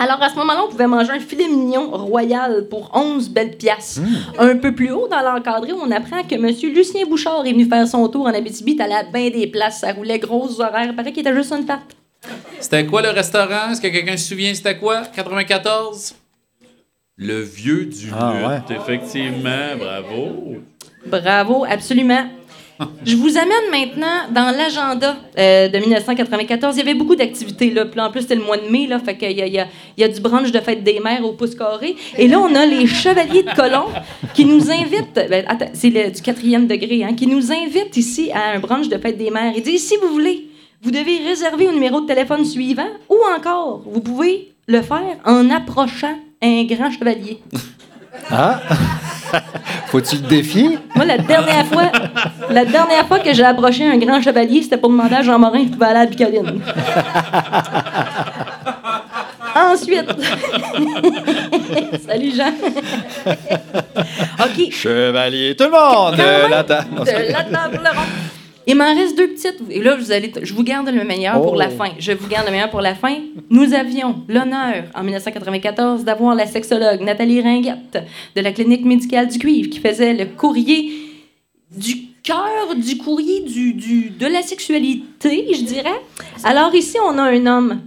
Alors, 0.00 0.20
à 0.22 0.28
ce 0.30 0.34
moment-là, 0.36 0.62
on 0.66 0.70
pouvait 0.70 0.86
manger 0.86 1.12
un 1.12 1.20
filet 1.20 1.46
mignon 1.46 1.90
royal 1.90 2.66
pour 2.68 2.90
11 2.94 3.28
belles 3.30 3.56
piastres. 3.56 4.00
Un 4.38 4.56
peu 4.56 4.74
plus 4.74 4.90
haut 4.90 5.06
dans 5.08 5.20
l'encadré, 5.20 5.72
on 5.72 5.90
apprend 5.90 6.22
que 6.24 6.34
M. 6.34 6.46
Lucien 6.74 7.04
Bouchard 7.06 7.46
est 7.46 7.52
venu 7.52 7.66
faire 7.66 7.86
son 7.86 8.08
tour 8.08 8.22
en 8.26 8.34
Abitibi. 8.34 8.76
À 8.80 9.02
bien 9.04 9.30
des 9.30 9.46
places, 9.46 9.80
ça 9.80 9.92
roulait 9.92 10.18
grosses 10.18 10.58
horaires. 10.58 10.94
Paraît 10.96 11.12
qu'il 11.12 11.20
était 11.20 11.36
juste 11.36 11.52
une 11.52 11.66
patte. 11.66 11.94
C'était 12.58 12.84
quoi 12.86 13.02
le 13.02 13.10
restaurant? 13.10 13.70
Est-ce 13.70 13.80
que 13.80 13.88
quelqu'un 13.88 14.16
se 14.16 14.28
souvient 14.28 14.54
c'était 14.54 14.76
quoi? 14.76 15.02
94? 15.14 16.14
Le 17.16 17.40
vieux 17.42 17.84
du 17.84 18.10
Ah, 18.18 18.34
lutte, 18.56 18.70
effectivement. 18.78 19.76
Bravo. 19.78 20.56
Bravo, 21.06 21.64
absolument. 21.68 22.24
Je 23.04 23.16
vous 23.16 23.36
amène 23.36 23.70
maintenant 23.70 24.28
dans 24.30 24.56
l'agenda 24.56 25.16
euh, 25.38 25.68
de 25.68 25.78
1994. 25.78 26.76
Il 26.76 26.78
y 26.78 26.82
avait 26.82 26.94
beaucoup 26.94 27.16
d'activités. 27.16 27.70
Là. 27.70 27.84
En 27.98 28.10
plus, 28.10 28.22
c'était 28.22 28.36
le 28.36 28.44
mois 28.44 28.56
de 28.56 28.68
mai. 28.70 28.86
Là, 28.86 28.98
fait 28.98 29.16
qu'il 29.16 29.32
y 29.32 29.42
a, 29.42 29.46
il 29.46 29.66
y, 29.98 30.04
a, 30.04 30.08
du 30.08 30.20
brunch 30.20 30.50
de 30.50 30.60
fête 30.60 30.82
des 30.82 31.00
mères 31.00 31.24
au 31.24 31.32
pouce 31.32 31.54
carré. 31.54 31.96
Et 32.16 32.28
là, 32.28 32.40
on 32.40 32.54
a 32.54 32.66
les 32.66 32.86
Chevaliers 32.86 33.42
de 33.42 33.54
Colomb 33.54 33.88
qui 34.34 34.44
nous 34.44 34.70
invitent... 34.70 35.14
ben, 35.14 35.44
c'est 35.72 35.90
du 35.90 36.22
quatrième 36.22 36.66
degré. 36.66 37.04
Hein, 37.04 37.14
qui 37.14 37.26
nous 37.26 37.52
invitent 37.52 37.96
ici 37.96 38.30
à 38.32 38.52
un 38.54 38.58
brunch 38.58 38.88
de 38.88 38.98
fête 38.98 39.18
des 39.18 39.30
mères. 39.30 39.52
Ils 39.56 39.62
disent, 39.62 39.86
si 39.86 39.96
vous 39.96 40.08
voulez, 40.08 40.48
vous 40.82 40.90
devez 40.90 41.18
réserver 41.26 41.68
au 41.68 41.72
numéro 41.72 42.00
de 42.00 42.06
téléphone 42.06 42.44
suivant 42.44 42.88
ou 43.08 43.16
encore, 43.36 43.82
vous 43.84 44.00
pouvez 44.00 44.52
le 44.66 44.80
faire 44.82 45.18
en 45.24 45.50
approchant 45.50 46.18
un 46.42 46.64
grand 46.64 46.90
chevalier. 46.90 47.40
Ah! 48.30 48.60
Faut-tu 49.86 50.16
le 50.16 50.22
défier? 50.22 50.78
Moi, 50.94 51.04
la 51.04 51.18
dernière 51.18 51.66
fois, 51.66 51.90
la 52.50 52.64
dernière 52.64 53.06
fois 53.06 53.18
que 53.18 53.32
j'ai 53.32 53.44
approché 53.44 53.86
un 53.86 53.98
grand 53.98 54.20
chevalier, 54.22 54.62
c'était 54.62 54.76
pour 54.76 54.90
demander 54.90 55.16
à 55.16 55.22
Jean 55.22 55.38
Morin 55.38 55.60
s'il 55.60 55.70
pouvait 55.70 55.86
aller 55.86 55.98
à 55.98 56.04
la 56.04 56.06
Bicoline. 56.06 56.60
Ensuite. 59.54 60.10
Salut, 62.06 62.32
Jean. 62.34 62.52
OK. 64.44 64.72
Chevalier, 64.72 65.56
tout 65.56 65.64
le 65.64 65.70
monde! 65.70 66.16
Même, 66.16 66.50
la 66.50 66.64
table. 66.64 66.86
de 67.00 67.32
la 67.32 67.44
table 67.44 67.80
ronde. 67.84 68.39
Il 68.70 68.76
m'en 68.76 68.94
reste 68.94 69.16
deux 69.16 69.26
petites. 69.28 69.56
Et 69.68 69.82
là, 69.82 69.96
vous 69.96 70.12
allez, 70.12 70.30
je 70.42 70.54
vous 70.54 70.62
garde 70.62 70.88
le 70.88 71.02
meilleur 71.04 71.42
pour 71.42 71.56
la 71.56 71.68
Oh. 71.72 71.76
fin. 71.76 71.90
Je 71.98 72.12
vous 72.12 72.28
garde 72.28 72.46
le 72.46 72.52
meilleur 72.52 72.70
pour 72.70 72.80
la 72.80 72.94
fin. 72.94 73.16
Nous 73.50 73.74
avions 73.74 74.22
l'honneur, 74.28 74.84
en 74.94 75.02
1994, 75.02 76.04
d'avoir 76.04 76.34
la 76.36 76.46
sexologue 76.46 77.00
Nathalie 77.00 77.40
Ringuette 77.40 77.98
de 78.36 78.40
la 78.40 78.52
clinique 78.52 78.84
médicale 78.84 79.26
du 79.28 79.38
Cuivre 79.38 79.70
qui 79.70 79.80
faisait 79.80 80.14
le 80.14 80.26
courrier 80.26 80.92
du 81.76 81.94
cœur 82.22 82.76
du 82.76 82.96
courrier 82.98 83.40
du, 83.40 83.72
du, 83.72 84.10
de 84.10 84.26
la 84.26 84.42
sexualité, 84.42 85.46
je 85.52 85.62
dirais. 85.62 86.00
Alors 86.44 86.72
ici, 86.74 86.96
on 87.04 87.18
a 87.18 87.22
un 87.22 87.46
homme. 87.46 87.80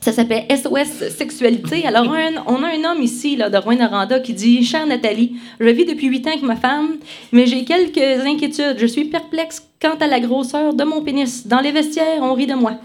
Ça 0.00 0.12
s'appelle 0.12 0.44
SOS 0.50 1.08
Sexualité. 1.16 1.86
Alors, 1.86 2.12
un- 2.12 2.44
on 2.46 2.62
a 2.62 2.68
un 2.68 2.84
homme 2.92 3.02
ici, 3.02 3.36
là, 3.36 3.48
de 3.48 3.56
Rouen-Noranda, 3.56 4.20
qui 4.20 4.34
dit 4.34 4.62
Chère 4.62 4.86
Nathalie, 4.86 5.36
je 5.58 5.68
vis 5.70 5.86
depuis 5.86 6.08
huit 6.08 6.26
ans 6.26 6.30
avec 6.30 6.42
ma 6.42 6.56
femme, 6.56 6.96
mais 7.32 7.46
j'ai 7.46 7.64
quelques 7.64 7.98
inquiétudes. 8.26 8.76
Je 8.78 8.86
suis 8.86 9.06
perplexe 9.06 9.62
quant 9.84 9.96
à 10.00 10.06
la 10.06 10.18
grosseur 10.18 10.72
de 10.72 10.82
mon 10.82 11.02
pénis. 11.02 11.46
Dans 11.46 11.60
les 11.60 11.70
vestiaires, 11.70 12.22
on 12.22 12.32
rit 12.32 12.46
de 12.46 12.54
moi. 12.54 12.72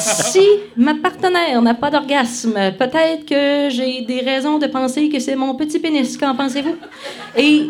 Si 0.00 0.40
ma 0.76 0.94
partenaire 0.94 1.62
n'a 1.62 1.74
pas 1.74 1.88
d'orgasme, 1.88 2.58
peut-être 2.76 3.24
que 3.24 3.68
j'ai 3.70 4.00
des 4.00 4.20
raisons 4.20 4.58
de 4.58 4.66
penser 4.66 5.08
que 5.08 5.20
c'est 5.20 5.36
mon 5.36 5.54
petit 5.54 5.78
pénis. 5.78 6.16
Qu'en 6.16 6.34
pensez-vous? 6.34 6.74
Et 7.36 7.68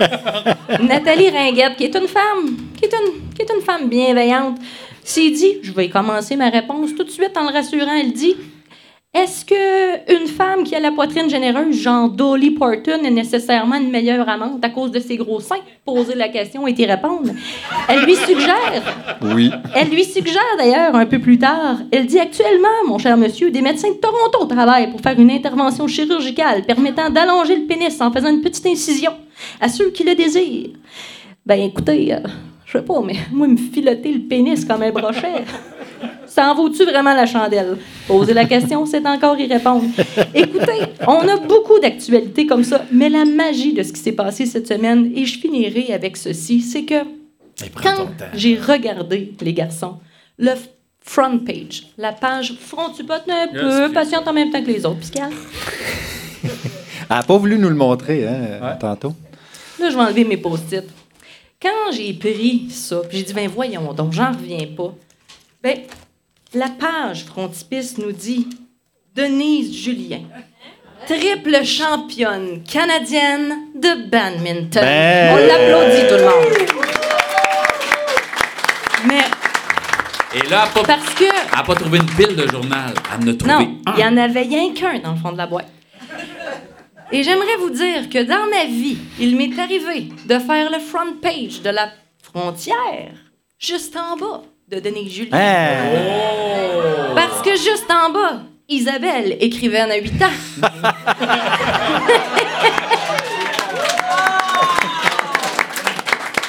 Nathalie 0.80 1.28
Ringuette, 1.28 1.76
qui 1.76 1.84
est 1.84 1.94
une 1.94 2.08
femme, 2.08 2.56
qui 2.76 2.86
est 2.86 2.94
une, 2.94 3.34
qui 3.34 3.42
est 3.42 3.52
une 3.54 3.60
femme 3.60 3.88
bienveillante, 3.90 4.56
s'est 5.04 5.30
dit, 5.30 5.58
je 5.62 5.72
vais 5.72 5.90
commencer 5.90 6.36
ma 6.36 6.48
réponse 6.48 6.94
tout 6.94 7.04
de 7.04 7.10
suite 7.10 7.36
en 7.36 7.42
le 7.42 7.52
rassurant, 7.52 7.94
elle 7.94 8.12
dit, 8.12 8.36
est-ce 9.16 9.44
que 9.44 10.12
une 10.20 10.26
femme 10.26 10.62
qui 10.64 10.74
a 10.74 10.80
la 10.80 10.92
poitrine 10.92 11.30
généreuse, 11.30 11.74
genre 11.74 12.10
Dolly 12.10 12.50
Parton, 12.50 13.02
est 13.02 13.10
nécessairement 13.10 13.76
une 13.76 13.90
meilleure 13.90 14.28
amante 14.28 14.62
à 14.64 14.68
cause 14.68 14.90
de 14.90 15.00
ses 15.00 15.16
gros 15.16 15.40
seins? 15.40 15.56
Poser 15.84 16.14
la 16.14 16.28
question 16.28 16.66
et 16.68 16.72
y 16.72 16.84
répondre. 16.84 17.30
Elle 17.88 18.00
lui 18.04 18.14
suggère 18.14 18.82
Oui. 19.34 19.50
elle 19.74 19.88
lui 19.88 20.04
suggère 20.04 20.42
d'ailleurs 20.58 20.94
un 20.94 21.06
peu 21.06 21.18
plus 21.18 21.38
tard, 21.38 21.76
elle 21.90 22.06
dit 22.06 22.18
actuellement, 22.18 22.68
mon 22.88 22.98
cher 22.98 23.16
monsieur, 23.16 23.50
des 23.50 23.62
médecins 23.62 23.90
de 23.90 23.94
Toronto 23.96 24.44
travaillent 24.54 24.90
pour 24.90 25.00
faire 25.00 25.18
une 25.18 25.30
intervention 25.30 25.86
chirurgicale 25.88 26.62
permettant 26.64 27.08
d'allonger 27.08 27.56
le 27.56 27.66
pénis 27.66 27.98
en 28.00 28.12
faisant 28.12 28.28
une 28.30 28.42
petite 28.42 28.66
incision 28.66 29.12
à 29.60 29.68
ceux 29.68 29.90
qui 29.90 30.04
le 30.04 30.14
désirent. 30.14 30.70
Ben 31.46 31.60
écoutez, 31.60 32.12
euh, 32.12 32.18
je 32.66 32.72
sais 32.78 32.84
pas, 32.84 33.00
mais 33.02 33.14
moi, 33.32 33.46
me 33.46 33.56
filoter 33.56 34.12
le 34.12 34.20
pénis 34.20 34.64
comme 34.64 34.82
un 34.82 34.90
brochet, 34.90 35.44
ça 36.36 36.52
en 36.52 36.54
vaut-tu 36.54 36.84
vraiment 36.84 37.14
la 37.14 37.24
chandelle? 37.24 37.78
Poser 38.06 38.34
la 38.34 38.44
question, 38.44 38.84
c'est 38.84 39.06
encore 39.06 39.38
y 39.40 39.46
répondre. 39.46 39.86
Écoutez, 40.34 40.82
on 41.06 41.26
a 41.26 41.38
beaucoup 41.38 41.78
d'actualités 41.78 42.46
comme 42.46 42.62
ça, 42.62 42.84
mais 42.92 43.08
la 43.08 43.24
magie 43.24 43.72
de 43.72 43.82
ce 43.82 43.90
qui 43.90 44.00
s'est 44.00 44.12
passé 44.12 44.44
cette 44.44 44.68
semaine, 44.68 45.12
et 45.14 45.24
je 45.24 45.38
finirai 45.38 45.94
avec 45.94 46.18
ceci, 46.18 46.60
c'est 46.60 46.84
que 46.84 47.04
quand 47.82 48.08
j'ai 48.34 48.58
regardé, 48.58 49.32
les 49.40 49.54
garçons, 49.54 49.94
le 50.38 50.50
front 51.00 51.38
page, 51.38 51.86
la 51.96 52.12
page 52.12 52.52
frontipote 52.60 53.22
un 53.30 53.48
peu 53.48 53.92
patiente 53.94 54.28
en 54.28 54.34
même 54.34 54.50
temps 54.50 54.62
que 54.62 54.70
les 54.70 54.84
autres, 54.84 55.00
Pascal. 55.00 55.30
Elle 57.08 57.16
n'a 57.16 57.22
pas 57.22 57.38
voulu 57.38 57.56
nous 57.58 57.70
le 57.70 57.76
montrer, 57.76 58.28
hein, 58.28 58.76
tantôt. 58.78 59.14
Là, 59.80 59.88
je 59.88 59.96
vais 59.96 60.02
enlever 60.02 60.24
mes 60.24 60.36
post-it. 60.36 60.84
Quand 61.62 61.92
j'ai 61.92 62.12
pris 62.12 62.66
ça, 62.68 63.00
puis 63.08 63.18
j'ai 63.18 63.24
dit, 63.24 63.32
ben 63.32 63.48
voyons 63.48 63.94
donc, 63.94 64.12
j'en 64.12 64.32
reviens 64.32 64.66
pas. 64.76 64.92
Ben, 65.62 65.78
la 66.54 66.68
page 66.68 67.24
frontispice 67.24 67.98
nous 67.98 68.12
dit 68.12 68.48
Denise 69.14 69.74
Julien, 69.76 70.20
triple 71.06 71.64
championne 71.64 72.62
canadienne 72.64 73.54
de 73.74 74.08
badminton. 74.08 74.82
Ben. 74.82 75.34
On 75.34 75.36
l'applaudit, 75.46 76.08
tout 76.08 76.14
le 76.16 76.24
monde. 76.24 76.68
Mais 79.08 79.20
Et 80.34 80.38
là, 80.38 80.44
elle 80.44 80.50
n'a 80.50 80.66
pas, 80.66 80.82
parce 80.84 81.14
que. 81.14 81.24
elle 81.24 81.58
a 81.58 81.62
pas 81.62 81.74
trouvé 81.74 81.98
une 81.98 82.06
pile 82.06 82.36
de 82.36 82.46
journal. 82.48 82.92
Elle 83.12 83.28
en 83.28 83.32
a 83.32 83.34
trouvé 83.34 83.52
Non, 83.54 83.76
un. 83.86 83.94
il 83.96 84.00
y 84.00 84.04
en 84.04 84.16
avait 84.16 84.42
rien 84.42 84.72
qu'un 84.74 84.98
dans 84.98 85.12
le 85.12 85.18
fond 85.18 85.32
de 85.32 85.38
la 85.38 85.46
boîte. 85.46 85.68
Et 87.12 87.22
j'aimerais 87.22 87.56
vous 87.60 87.70
dire 87.70 88.08
que 88.10 88.22
dans 88.24 88.50
ma 88.50 88.64
vie, 88.64 88.98
il 89.20 89.36
m'est 89.36 89.56
arrivé 89.60 90.08
de 90.26 90.38
faire 90.40 90.70
le 90.70 90.80
front 90.80 91.14
page 91.22 91.62
de 91.62 91.70
la 91.70 91.90
frontière 92.20 93.12
juste 93.58 93.96
en 93.96 94.16
bas 94.16 94.42
de 94.68 94.80
Denis 94.80 95.08
Julien. 95.08 95.30
Hein? 95.32 97.14
Parce 97.14 97.40
que 97.42 97.50
juste 97.50 97.86
en 97.88 98.10
bas, 98.10 98.40
Isabelle, 98.68 99.36
écrivaine 99.40 99.90
à 99.92 99.96
8 99.96 100.22
ans. 100.22 100.26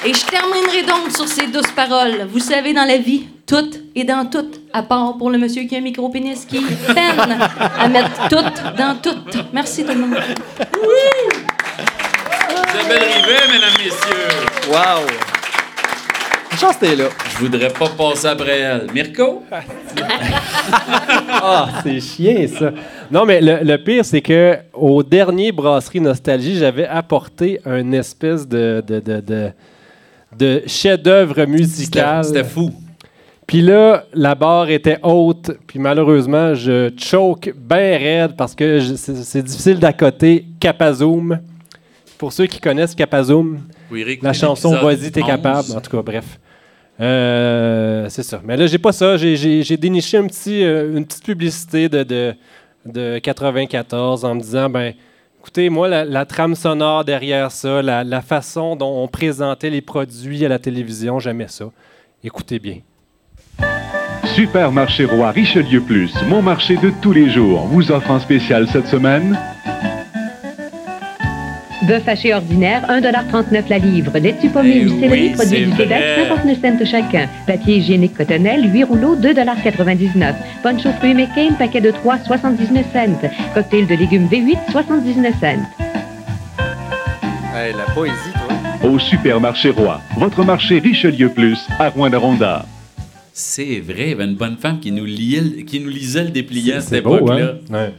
Et 0.05 0.13
je 0.13 0.25
terminerai 0.25 0.83
donc 0.83 1.11
sur 1.15 1.27
ces 1.27 1.47
douces 1.47 1.71
paroles. 1.75 2.27
Vous 2.31 2.39
savez, 2.39 2.73
dans 2.73 2.85
la 2.85 2.97
vie, 2.97 3.27
tout 3.45 3.69
est 3.93 4.05
dans 4.05 4.25
tout, 4.25 4.49
à 4.73 4.81
part 4.81 5.17
pour 5.17 5.29
le 5.29 5.37
monsieur 5.37 5.63
qui 5.63 5.75
a 5.75 5.79
un 5.79 5.81
micro-pénis 5.81 6.45
qui 6.45 6.61
peine 6.61 7.37
à 7.77 7.87
mettre 7.87 8.29
tout 8.29 8.43
dans 8.77 8.95
tout. 9.01 9.17
Merci 9.53 9.83
tout 9.83 9.93
le 9.93 9.99
monde. 9.99 10.17
Isabelle 12.73 13.03
Rivet, 13.03 13.47
mesdames, 13.51 13.77
messieurs. 13.77 14.27
Wow! 14.69 15.36
Une 16.59 16.61
chance 16.61 16.79
t'es 16.79 16.95
là. 16.95 17.03
Je 17.33 17.37
voudrais 17.37 17.69
pas 17.69 17.87
passer 17.89 18.25
après 18.25 18.59
elle. 18.61 18.87
Mirko? 18.91 19.43
Ah, 21.29 21.69
c'est 21.83 21.99
chien, 21.99 22.47
ça. 22.47 22.71
Non, 23.11 23.25
mais 23.25 23.39
le, 23.41 23.59
le 23.63 23.77
pire, 23.77 24.03
c'est 24.03 24.21
que 24.21 24.57
au 24.73 25.03
dernier 25.03 25.51
Brasserie 25.51 26.01
Nostalgie, 26.01 26.57
j'avais 26.57 26.87
apporté 26.87 27.61
un 27.63 27.91
espèce 27.91 28.47
de, 28.47 28.83
de, 28.85 28.99
de, 28.99 29.19
de, 29.21 29.49
de 30.37 30.63
chef-d'œuvre 30.65 31.45
musical. 31.45 32.25
C'était 32.25 32.43
fou. 32.43 32.71
Puis 33.45 33.61
là, 33.61 34.03
la 34.13 34.33
barre 34.35 34.69
était 34.71 34.97
haute, 35.03 35.51
puis 35.67 35.77
malheureusement, 35.79 36.53
je 36.55 36.91
choke 36.97 37.53
bien 37.55 37.97
raide 37.97 38.35
parce 38.35 38.55
que 38.55 38.79
c'est 38.95 39.43
difficile 39.43 39.79
d'accoter 39.79 40.43
Capazoom. 40.59 41.39
Pour 42.17 42.33
ceux 42.33 42.47
qui 42.47 42.59
connaissent 42.59 42.95
Capazoom, 42.95 43.59
Oui, 43.91 44.19
la 44.23 44.33
chanson 44.33 44.75
Vas-y, 44.75 45.11
t'es 45.11 45.21
11. 45.21 45.27
capable. 45.27 45.71
En 45.77 45.81
tout 45.81 45.91
cas, 45.95 46.01
bref. 46.01 46.39
Euh, 46.99 48.07
c'est 48.09 48.23
ça. 48.23 48.41
Mais 48.43 48.57
là, 48.57 48.67
j'ai 48.67 48.77
pas 48.79 48.91
ça. 48.91 49.17
J'ai- 49.17 49.77
déniché 49.77 50.17
un 50.17 50.27
petit, 50.27 50.63
euh, 50.63 50.97
une 50.97 51.05
petite 51.05 51.23
publicité 51.23 51.89
de, 51.89 52.03
de, 52.03 52.33
de 52.85 53.19
94 53.19 54.25
en 54.25 54.35
me 54.35 54.41
disant, 54.41 54.69
ben, 54.69 54.93
écoutez, 55.39 55.69
moi, 55.69 55.87
la, 55.87 56.05
la 56.05 56.25
trame 56.25 56.55
sonore 56.55 57.05
derrière 57.05 57.51
ça, 57.51 57.81
la, 57.81 58.03
la 58.03 58.21
façon 58.21 58.75
dont 58.75 59.03
on 59.03 59.07
présentait 59.07 59.69
les 59.69 59.81
produits 59.81 60.43
à 60.45 60.49
la 60.49 60.59
télévision, 60.59 61.19
j'aimais 61.19 61.47
ça. 61.49 61.65
Écoutez 62.23 62.59
bien. 62.59 62.79
Supermarché 64.35 65.05
Roi 65.05 65.31
Richelieu 65.31 65.81
Plus, 65.81 66.11
mon 66.27 66.41
marché 66.41 66.77
de 66.77 66.91
tous 67.01 67.11
les 67.11 67.29
jours, 67.29 67.61
vous 67.67 67.91
offre 67.91 68.11
en 68.11 68.19
spécial 68.19 68.67
cette 68.67 68.87
semaine 68.87 69.37
Bœuf 71.83 72.07
haché 72.07 72.33
ordinaire, 72.33 72.81
1,39$ 72.89 73.63
la 73.69 73.77
livre. 73.77 74.17
Laitue 74.17 74.49
pommée 74.49 74.81
Eh 74.81 74.85
ou 74.87 74.99
céleri 74.99 75.21
oui, 75.27 75.29
produit 75.35 75.49
c'est 75.57 75.65
du 75.65 75.71
Québec, 75.71 75.87
vrai. 75.89 76.27
59 76.27 76.57
cents 76.79 76.85
chacun. 76.85 77.29
Papier 77.45 77.77
hygiénique 77.77 78.15
cotonnelle, 78.17 78.73
8 78.73 78.83
rouleaux, 78.83 79.15
2,99$. 79.15 80.33
Punch 80.63 80.85
aux 80.87 80.91
fruits 80.93 81.13
McCain, 81.13 81.53
paquet 81.57 81.81
de 81.81 81.91
3, 81.91 82.17
79 82.25 82.85
cents. 82.91 83.29
Cocktail 83.53 83.85
de 83.85 83.93
légumes 83.95 84.27
V8, 84.27 84.57
79 84.71 85.33
cents. 85.39 85.45
Hey, 87.55 87.73
la 87.77 87.91
poésie, 87.93 88.13
toi. 88.33 88.89
au 88.89 88.99
Supermarché 88.99 89.69
Roi, 89.71 90.01
votre 90.17 90.43
marché 90.43 90.79
Richelieu 90.79 91.29
Plus 91.29 91.57
à 91.79 91.89
Rouen-Ronda. 91.89 92.65
C'est 93.33 93.79
vrai, 93.81 93.95
il 93.99 94.09
y 94.09 94.11
avait 94.13 94.25
une 94.25 94.35
bonne 94.35 94.57
femme 94.57 94.79
qui 94.79 94.91
nous, 94.91 95.05
liait, 95.05 95.41
le- 95.41 95.61
qui 95.63 95.79
nous 95.79 95.89
lisait 95.89 96.23
le 96.23 96.29
dépliant 96.29 96.77
à 96.77 96.81
cette 96.81 96.99
époque-là. 96.99 97.53
hein? 97.71 97.73
Ouais. 97.73 97.93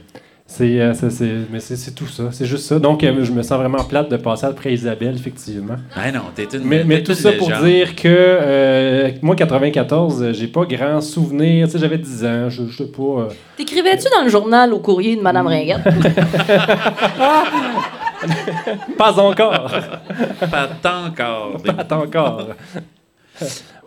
C'est, 0.51 0.81
euh, 0.81 0.95
c'est- 0.95 1.11
c'est- 1.11 1.45
mais 1.51 1.59
c'est, 1.59 1.75
c'est 1.75 1.91
tout 1.91 2.07
ça. 2.07 2.23
C'est 2.31 2.47
juste 2.47 2.65
ça. 2.65 2.79
Donc, 2.79 3.03
euh, 3.03 3.23
je 3.23 3.31
me 3.31 3.43
sens 3.43 3.59
vraiment 3.59 3.83
plate 3.83 4.09
de 4.09 4.17
passer 4.17 4.47
après 4.47 4.73
Isabelle, 4.73 5.13
effectivement. 5.15 5.75
Ah 5.95 6.11
non, 6.11 6.21
t'es 6.35 6.45
une 6.51 6.63
Mais, 6.63 6.83
mais 6.83 6.97
t'es 6.97 7.03
tout 7.03 7.11
une 7.11 7.17
ça 7.19 7.31
pour 7.33 7.49
dire 7.63 7.95
que 7.95 8.07
euh, 8.07 9.11
moi, 9.21 9.35
94, 9.35 10.23
euh, 10.23 10.33
j'ai 10.33 10.47
pas 10.47 10.65
grand 10.65 11.01
souvenir. 11.01 11.67
Tu 11.67 11.73
sais, 11.73 11.79
j'avais 11.79 11.99
10 11.99 12.25
ans, 12.25 12.49
je, 12.49 12.63
je 12.67 12.77
sais 12.77 12.91
pas. 12.91 13.03
euh, 13.03 13.27
T'écrivais-tu 13.57 14.09
dans 14.09 14.23
le 14.23 14.29
journal 14.29 14.73
au 14.73 14.79
courrier 14.79 15.15
de 15.15 15.21
Madame 15.21 15.45
Ringuette? 15.45 15.83
pas 18.97 19.19
encore. 19.19 19.71
Pas 20.51 20.67
tant 20.81 21.05
encore. 21.05 21.57
pas 21.87 21.95
encore. 21.95 22.47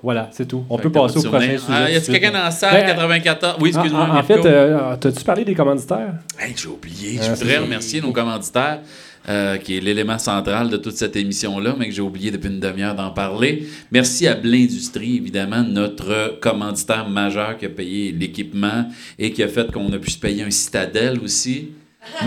Voilà, 0.03 0.29
c'est 0.33 0.47
tout. 0.49 0.65
On 0.69 0.77
Fait 0.77 0.85
peut 0.85 0.93
passer 0.93 1.15
pas 1.15 1.21
au 1.21 1.31
prochain 1.31 1.59
sujet. 1.59 1.63
Ah, 1.69 1.89
y 1.89 1.95
suite. 1.95 2.11
quelqu'un 2.11 2.33
dans 2.33 2.43
la 2.43 2.51
salle, 2.51 2.75
Ben, 2.75 2.87
94? 2.87 3.57
Oui, 3.61 3.69
excuse-moi. 3.69 4.09
En, 4.11 4.23
fait, 4.25 4.45
euh, 4.45 4.97
t'as-tu 4.97 5.23
parlé 5.23 5.45
des 5.45 5.55
commanditaires? 5.55 6.15
Hey, 6.41 6.55
j'ai 6.57 6.69
oublié. 6.69 7.21
Ah, 7.21 7.25
je 7.25 7.31
voudrais 7.31 7.59
remercier 7.59 8.01
nos 8.01 8.11
commanditaires, 8.11 8.81
euh, 9.29 9.59
qui 9.59 9.77
est 9.77 9.81
l'élément 9.81 10.19
central 10.19 10.71
de 10.71 10.77
toute 10.77 10.97
cette 10.97 11.15
émission-là, 11.15 11.77
mais 11.79 11.87
que 11.87 11.95
j'ai 11.95 12.03
oublié 12.03 12.33
depuis 12.33 12.49
une 12.49 12.59
demi-heure 12.59 12.97
d'en 12.97 13.11
parler. 13.11 13.69
Merci 13.93 14.27
à 14.27 14.35
Blindustrie, 14.35 15.19
évidemment, 15.19 15.63
notre 15.63 16.41
commanditaire 16.41 17.09
majeur 17.09 17.57
qui 17.57 17.67
a 17.67 17.71
payé 17.71 18.11
l'équipement 18.11 18.87
et 19.21 19.31
qui 19.31 19.45
a 19.45 19.49
fait 19.49 19.71
qu'on 19.71 19.93
a 19.93 19.99
pu 19.99 20.11
se 20.11 20.19
payer 20.19 20.43
un 20.43 20.51
citadelle 20.51 21.21
aussi. 21.23 21.69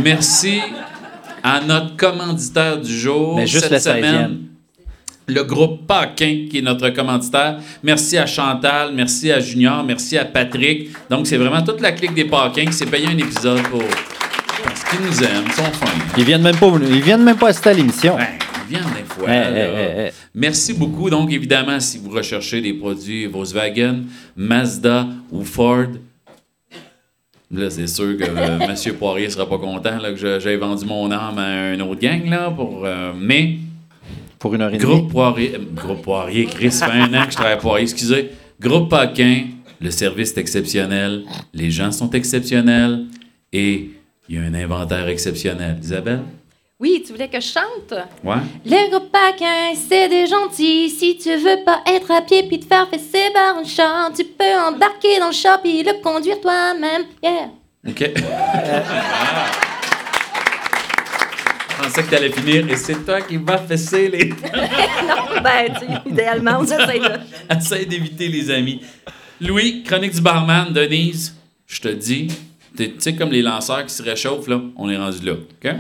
Merci 0.02 0.62
à 1.44 1.60
notre 1.60 1.98
commanditaire 1.98 2.80
du 2.80 2.98
jour. 2.98 3.36
Mais 3.36 3.48
juste 3.48 3.68
cette 3.68 3.82
semaine. 3.82 4.55
16e. 5.28 5.34
Le 5.34 5.44
groupe 5.44 5.88
Paquin, 5.88 6.46
qui 6.50 6.60
est 6.60 6.62
notre 6.62 6.90
commanditaire. 6.90 7.60
Merci 7.84 8.18
à 8.18 8.26
Chantal, 8.26 8.92
merci 8.94 9.32
à 9.32 9.40
Junior, 9.40 9.84
merci 9.84 10.18
à 10.18 10.26
Patrick. 10.26 10.90
Donc, 11.10 11.28
c'est 11.28 11.38
vraiment 11.38 11.64
toute 11.64 11.82
la 11.82 11.92
clique 11.92 12.14
des 12.14 12.26
Paquins 12.26 12.66
qui 12.66 12.74
s'est 12.74 12.86
payé 12.86 13.08
un 13.08 13.18
épisode 13.18 13.62
pour. 13.64 13.84
Parce 14.64 14.84
qu'ils 14.84 15.02
nous 15.02 15.24
aiment, 15.24 15.46
ils 15.46 15.54
sont 15.54 15.64
fins. 15.64 15.88
Ils 16.18 16.24
viennent 16.24 16.42
même 16.42 16.56
pas, 16.56 16.72
ils 16.82 17.02
viennent 17.02 17.24
même 17.24 17.38
pas 17.38 17.50
assister 17.50 17.70
à 17.70 17.74
l'émission. 17.74 18.16
Ouais, 18.16 18.38
ils 18.64 18.70
viennent 18.70 18.94
des 18.96 19.04
fois. 19.08 19.28
Merci 20.34 20.74
beaucoup. 20.74 21.10
Donc, 21.10 21.32
évidemment, 21.32 21.80
si 21.80 21.98
vous 21.98 22.10
recherchez 22.10 22.62
des 22.62 22.74
produits 22.74 23.26
Volkswagen, 23.26 24.04
Mazda 24.36 25.08
ou 25.32 25.44
Ford, 25.44 25.88
là, 27.52 27.70
c'est 27.70 27.88
sûr 27.88 28.18
que 28.18 28.24
euh, 28.24 28.60
M. 28.88 28.94
Poirier 28.98 29.30
sera 29.30 29.48
pas 29.48 29.58
content 29.58 29.98
là, 29.98 30.12
que 30.12 30.40
j'aie 30.40 30.58
vendu 30.58 30.86
mon 30.86 31.12
âme 31.12 31.38
à 31.38 31.48
un 31.48 31.80
autre 31.82 32.02
gang, 32.02 32.28
là, 32.28 32.50
pour, 32.50 32.84
euh, 32.86 33.12
mais 33.18 33.58
Pour 34.40 34.54
une 34.54 34.62
heure 34.62 34.74
et 34.74 34.78
demie. 34.78 34.92
Groupe 34.94 35.12
Poirier, 35.12 35.56
euh, 35.56 35.60
Groupe 35.74 36.02
Poirier, 36.02 36.46
Chris, 36.46 36.72
ça 36.72 36.88
fait 36.88 37.00
un 37.00 37.14
an 37.14 37.26
que 37.26 37.32
je 37.32 37.36
travaille 37.36 37.54
à 37.54 37.58
Poirier, 37.58 37.84
excusez. 37.84 38.32
Groupe 38.60 38.90
Paquin, 38.90 39.46
le 39.82 39.92
service 39.92 40.32
est 40.32 40.40
exceptionnel, 40.40 41.24
les 41.54 41.72
gens 41.72 41.92
sont 41.92 42.10
exceptionnels 42.12 43.06
et 43.52 43.92
il 44.28 44.36
y 44.36 44.38
a 44.40 44.42
un 44.42 44.54
inventaire 44.54 45.08
exceptionnel. 45.08 45.78
Isabelle? 45.82 46.22
Oui, 46.80 47.04
tu 47.06 47.14
voulais 47.14 47.30
que 47.30 47.40
je 47.40 47.48
chante? 47.48 47.94
Ouais? 48.24 48.36
Le 48.66 48.90
groupe 48.90 49.12
Paquin, 49.12 49.74
c'est 49.76 50.10
des 50.10 50.28
gentils. 50.28 50.90
Si 50.90 51.18
tu 51.18 51.30
veux 51.36 51.64
pas 51.64 51.82
être 51.88 52.12
à 52.12 52.22
pied 52.22 52.44
puis 52.44 52.60
te 52.60 52.66
faire 52.66 52.88
fesser 52.90 53.32
par 53.34 53.58
un 53.58 53.64
char, 53.64 54.12
tu 54.14 54.26
peux 54.26 54.44
embarquer 54.68 55.20
dans 55.20 55.28
le 55.28 55.34
char 55.34 55.62
puis 55.62 55.84
le 55.84 56.02
conduire 56.02 56.42
toi-même. 56.42 57.04
Yeah! 57.24 57.52
OK. 57.88 58.12
Pensais 61.86 62.04
que 62.04 62.10
tu 62.10 62.16
allais 62.16 62.32
finir 62.32 62.68
et 62.70 62.76
c'est 62.78 63.06
toi 63.06 63.22
qui 63.22 63.38
vas 63.38 63.60
fesser 63.60 64.10
les. 64.10 64.30
non, 65.08 65.42
ben, 65.44 65.72
tu 65.72 65.86
sais, 65.86 66.02
idéalement, 66.10 66.58
on 66.60 66.64
essaie 66.64 67.00
de. 67.00 67.56
Essaye 67.56 67.86
d'éviter 67.86 68.28
les 68.28 68.50
amis. 68.50 68.82
Louis, 69.40 69.84
chronique 69.84 70.14
du 70.16 70.22
barman, 70.22 70.74
Denise, 70.74 71.36
je 71.68 71.82
te 71.82 71.90
dis, 71.90 72.28
t'es- 72.76 72.90
tu 72.90 72.96
sais, 73.00 73.16
comme 73.16 73.30
les 73.30 73.44
lanceurs 73.44 73.86
qui 73.86 73.94
se 73.94 74.02
réchauffent, 74.02 74.48
là, 74.48 74.62
on 74.78 74.90
est 74.90 74.98
rendu 74.98 75.24
là. 75.26 75.34
OK? 75.34 75.76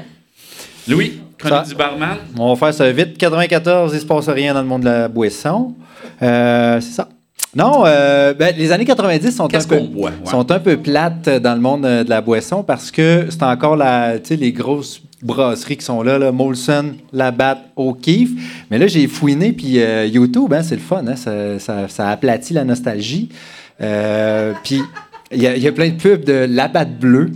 Louis, 0.88 1.20
chronique 1.39 1.65
Ça- 1.65 1.70
du 1.70 1.76
barman. 1.76 2.18
On 2.38 2.54
va 2.54 2.68
faire 2.68 2.74
ça 2.74 2.91
vite. 2.91 3.18
94, 3.18 3.94
il 3.96 4.00
se 4.00 4.06
passe 4.06 4.30
rien 4.30 4.54
dans 4.54 4.62
le 4.62 4.68
monde 4.68 4.82
de 4.82 4.89
la 4.89 5.08
boisson. 5.08 5.74
Euh, 6.22 6.80
c'est 6.82 6.94
ça. 6.94 7.10
Non, 7.56 7.84
euh, 7.86 8.34
ben, 8.34 8.54
les 8.56 8.72
années 8.74 8.86
90 8.86 9.32
sont 9.32 9.46
un, 9.46 9.48
peu, 9.48 9.78
qu'on 9.78 9.86
boit? 9.86 10.10
Ouais. 10.10 10.30
sont 10.30 10.52
un 10.52 10.60
peu 10.60 10.76
plates 10.76 11.30
dans 11.30 11.56
le 11.56 11.62
monde 11.62 11.86
euh, 11.86 12.04
de 12.04 12.10
la 12.10 12.20
boisson 12.20 12.63
parce 12.63 12.91
que 12.91 13.28
c'est 13.30 13.44
encore 13.44 13.78
la, 13.78 14.20
tu 14.20 14.28
sais, 14.28 14.36
les 14.36 14.52
grosses 14.52 15.02
brasseries 15.26 15.78
qui 15.78 15.86
sont 15.86 16.02
là, 16.04 16.18
là 16.18 16.32
Molson, 16.32 16.94
Labatt, 17.12 17.60
O'Keeffe. 17.76 18.30
Mais 18.72 18.78
là, 18.78 18.88
j'ai 18.88 19.08
fouiné, 19.08 19.52
puis 19.52 19.80
euh, 19.80 20.06
YouTube, 20.06 20.54
hein, 20.54 20.62
c'est 20.64 20.76
le 20.76 20.82
fun, 20.82 21.04
hein, 21.08 21.16
ça, 21.16 21.60
ça, 21.60 21.88
ça 21.88 22.10
aplatit 22.10 22.54
la 22.54 22.64
nostalgie. 22.64 23.30
Euh, 23.82 24.54
puis 24.64 24.82
il 25.32 25.42
y, 25.42 25.48
a- 25.48 25.56
il 25.58 25.64
y 25.64 25.68
a 25.68 25.72
plein 25.72 25.90
de 25.90 25.96
pubs 25.96 26.24
de 26.24 26.46
Labatt 26.50 26.98
bleu. 27.00 27.32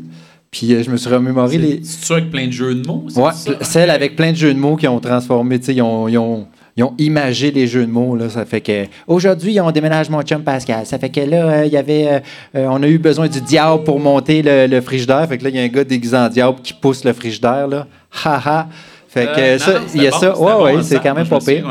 Puis 0.51 0.73
euh, 0.73 0.81
je 0.83 0.89
me 0.89 0.97
suis 0.97 1.09
remémoré 1.09 1.57
les, 1.57 1.79
C'est 1.83 2.05
sûr 2.05 2.15
avec 2.15 2.31
plein 2.31 2.47
de 2.47 2.51
jeux 2.51 2.73
de 2.75 2.87
mots? 2.87 3.05
c'est 3.09 3.19
Ouais, 3.21 3.31
ça? 3.33 3.51
celle 3.61 3.89
avec 3.91 4.15
plein 4.15 4.31
de 4.31 4.37
jeux 4.37 4.53
de 4.53 4.59
mots 4.59 4.75
qui 4.77 4.87
ont 4.87 4.99
transformé, 4.99 5.59
tu 5.59 5.65
sais, 5.67 5.75
ils 5.75 5.81
ont, 5.81 6.07
ils 6.07 6.17
ont, 6.17 6.47
ils 6.79 6.83
ont 6.83 6.93
imagé 6.97 7.51
les 7.51 7.67
jeux 7.67 7.85
de 7.85 7.91
mots. 7.91 8.15
Là, 8.15 8.29
ça 8.29 8.45
fait 8.45 8.61
que 8.61 8.85
aujourd'hui, 9.05 9.59
on 9.59 9.69
déménage 9.69 10.09
mon 10.09 10.21
chum 10.21 10.43
Pascal. 10.43 10.85
Ça 10.85 10.97
fait 10.97 11.09
que 11.09 11.19
là, 11.19 11.37
euh, 11.49 11.65
il 11.65 11.73
y 11.73 11.77
avait, 11.77 12.07
euh, 12.07 12.19
euh, 12.55 12.67
on 12.69 12.81
a 12.81 12.87
eu 12.87 12.97
besoin 12.97 13.27
du 13.27 13.41
diable 13.41 13.83
pour 13.83 13.99
monter 13.99 14.41
le, 14.41 14.65
le 14.65 14.79
frigidaire. 14.79 15.27
Fait 15.27 15.37
que 15.37 15.43
là, 15.43 15.49
il 15.49 15.57
y 15.57 15.59
a 15.59 15.63
un 15.63 15.67
gars 15.67 15.83
déguisé 15.83 16.15
en 16.15 16.29
diable 16.29 16.59
qui 16.63 16.73
pousse 16.73 17.03
le 17.03 17.11
frigidaire. 17.11 17.67
Là, 17.67 17.85
haha. 18.23 18.69
Fait 19.09 19.25
que 19.25 19.39
Euh, 19.39 19.53
non, 19.57 19.65
ça, 19.65 19.73
il 19.93 20.03
y 20.03 20.07
a 20.07 20.11
ça. 20.11 20.39
ouais, 20.39 20.53
bon 20.53 20.63
ouais, 20.63 20.83
c'est 20.83 21.01
quand 21.01 21.13
même 21.15 21.27
pas 21.27 21.39
pire. 21.39 21.69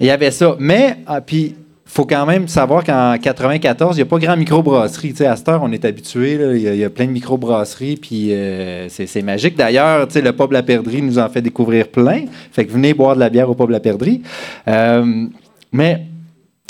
Il 0.00 0.06
y 0.06 0.10
avait 0.10 0.30
ça. 0.30 0.56
Mais, 0.58 1.00
ah, 1.06 1.20
puis, 1.20 1.54
faut 1.88 2.04
quand 2.04 2.26
même 2.26 2.48
savoir 2.48 2.84
qu'en 2.84 3.16
94, 3.16 3.96
il 3.96 3.98
n'y 4.00 4.02
a 4.02 4.06
pas 4.06 4.18
grand 4.18 4.36
microbrasserie. 4.36 5.14
Tu 5.14 5.24
à 5.24 5.36
cette 5.36 5.48
heure, 5.48 5.62
on 5.62 5.70
est 5.72 5.84
habitué. 5.84 6.32
Il 6.56 6.76
y, 6.76 6.84
a- 6.84 6.90
plein 6.90 7.06
de 7.06 7.12
microbrasseries, 7.12 7.96
puis 7.96 8.32
euh, 8.32 8.88
c'est 8.88 9.22
magique. 9.22 9.56
D'ailleurs, 9.56 10.06
tu 10.08 10.20
le 10.20 10.32
Pub 10.32 10.52
La 10.52 10.62
Perdrie 10.62 11.00
nous 11.00 11.18
en 11.18 11.28
fait 11.28 11.40
découvrir 11.42 11.88
plein. 11.88 12.24
Fait 12.52 12.66
que 12.66 12.72
venez 12.72 12.92
boire 12.92 13.14
de 13.14 13.20
la 13.20 13.30
bière 13.30 13.48
au 13.48 13.54
Pub 13.54 13.70
La 13.70 13.80
Perdrie. 13.80 14.22
Euh, 14.68 15.26
mais 15.72 16.02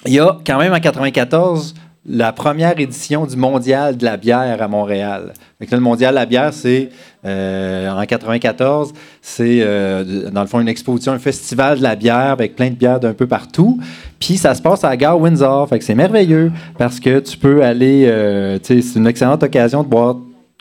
il 0.04 0.12
y 0.12 0.20
a 0.20 0.38
quand 0.46 0.58
même 0.58 0.72
en 0.72 0.80
94 0.80 1.74
la 2.08 2.32
première 2.32 2.78
édition 2.78 3.26
du 3.26 3.36
Mondial 3.36 3.96
de 3.96 4.04
la 4.04 4.16
bière 4.16 4.62
à 4.62 4.68
Montréal. 4.68 5.32
Que 5.60 5.64
là, 5.70 5.76
le 5.76 5.80
Mondial 5.80 6.10
de 6.14 6.16
la 6.16 6.26
bière, 6.26 6.52
c'est 6.52 6.90
euh, 7.24 7.90
en 7.90 8.04
94, 8.04 8.92
c'est 9.20 9.58
euh, 9.60 10.30
dans 10.30 10.42
le 10.42 10.46
fond 10.46 10.60
une 10.60 10.68
exposition, 10.68 11.12
un 11.12 11.18
festival 11.18 11.78
de 11.78 11.82
la 11.82 11.96
bière 11.96 12.30
avec 12.30 12.54
plein 12.54 12.70
de 12.70 12.74
bières 12.74 13.00
d'un 13.00 13.14
peu 13.14 13.26
partout. 13.26 13.80
Puis 14.20 14.36
ça 14.36 14.54
se 14.54 14.62
passe 14.62 14.84
à 14.84 14.90
la 14.90 14.96
gare 14.96 15.20
Windsor. 15.20 15.68
Fait 15.68 15.78
que 15.78 15.84
c'est 15.84 15.94
merveilleux 15.94 16.52
parce 16.78 17.00
que 17.00 17.18
tu 17.18 17.36
peux 17.36 17.64
aller, 17.64 18.06
euh, 18.06 18.58
c'est 18.62 18.80
une 18.94 19.06
excellente 19.06 19.42
occasion 19.42 19.82
de 19.82 19.88
boire 19.88 20.16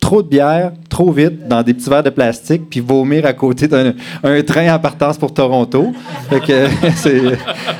trop 0.06 0.22
de 0.22 0.28
bière, 0.28 0.72
trop 0.88 1.12
vite, 1.12 1.48
dans 1.48 1.64
des 1.64 1.74
petits 1.74 1.90
verres 1.90 2.04
de 2.04 2.12
plastique, 2.12 2.70
puis 2.70 2.80
vomir 2.80 3.26
à 3.26 3.34
côté 3.34 3.68
d'un 3.68 3.94
un 4.24 4.42
train 4.44 4.76
en 4.76 4.78
partance 4.78 5.18
pour 5.18 5.34
Toronto. 5.34 5.94
Fait 6.30 6.40
que 6.42 6.68
c'est 6.96 7.22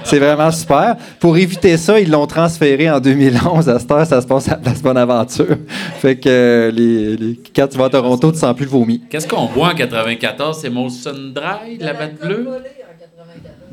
c'est 0.04 0.18
vraiment 0.18 0.50
super. 0.50 0.96
Pour 1.20 1.38
éviter 1.38 1.78
ça, 1.78 2.00
ils 2.00 2.10
l'ont 2.10 2.26
transféré 2.26 2.90
en 2.90 3.00
2011. 3.00 3.70
À 3.70 3.78
cette 3.78 3.92
heure, 3.92 4.08
ça 4.08 4.22
se 4.22 4.26
passe 4.28 4.48
à 4.48 4.52
la 4.52 4.58
Place 4.58 4.82
Bonaventure. 4.82 5.56
Fait 6.00 6.16
que 6.16 6.72
les, 6.76 7.16
les- 7.16 7.40
quand 7.56 7.68
tu 7.68 7.78
vas 7.78 7.86
à 7.86 7.90
Toronto, 7.90 8.32
tu 8.32 8.40
sens 8.40 8.56
plus 8.56 8.66
le 8.66 8.72
vomi. 8.72 9.02
Qu'est-ce 9.08 9.28
qu'on 9.28 9.46
boit 9.46 9.70
en 9.70 9.76
94? 9.76 10.58
C'est 10.60 10.70
Molson 10.72 11.12
Dry, 11.34 11.78
de 11.78 11.86
la 11.86 11.94
batte 11.94 12.20
bleue? 12.20 12.48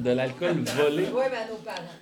De 0.03 0.11
l'alcool 0.11 0.65
volé? 0.77 1.05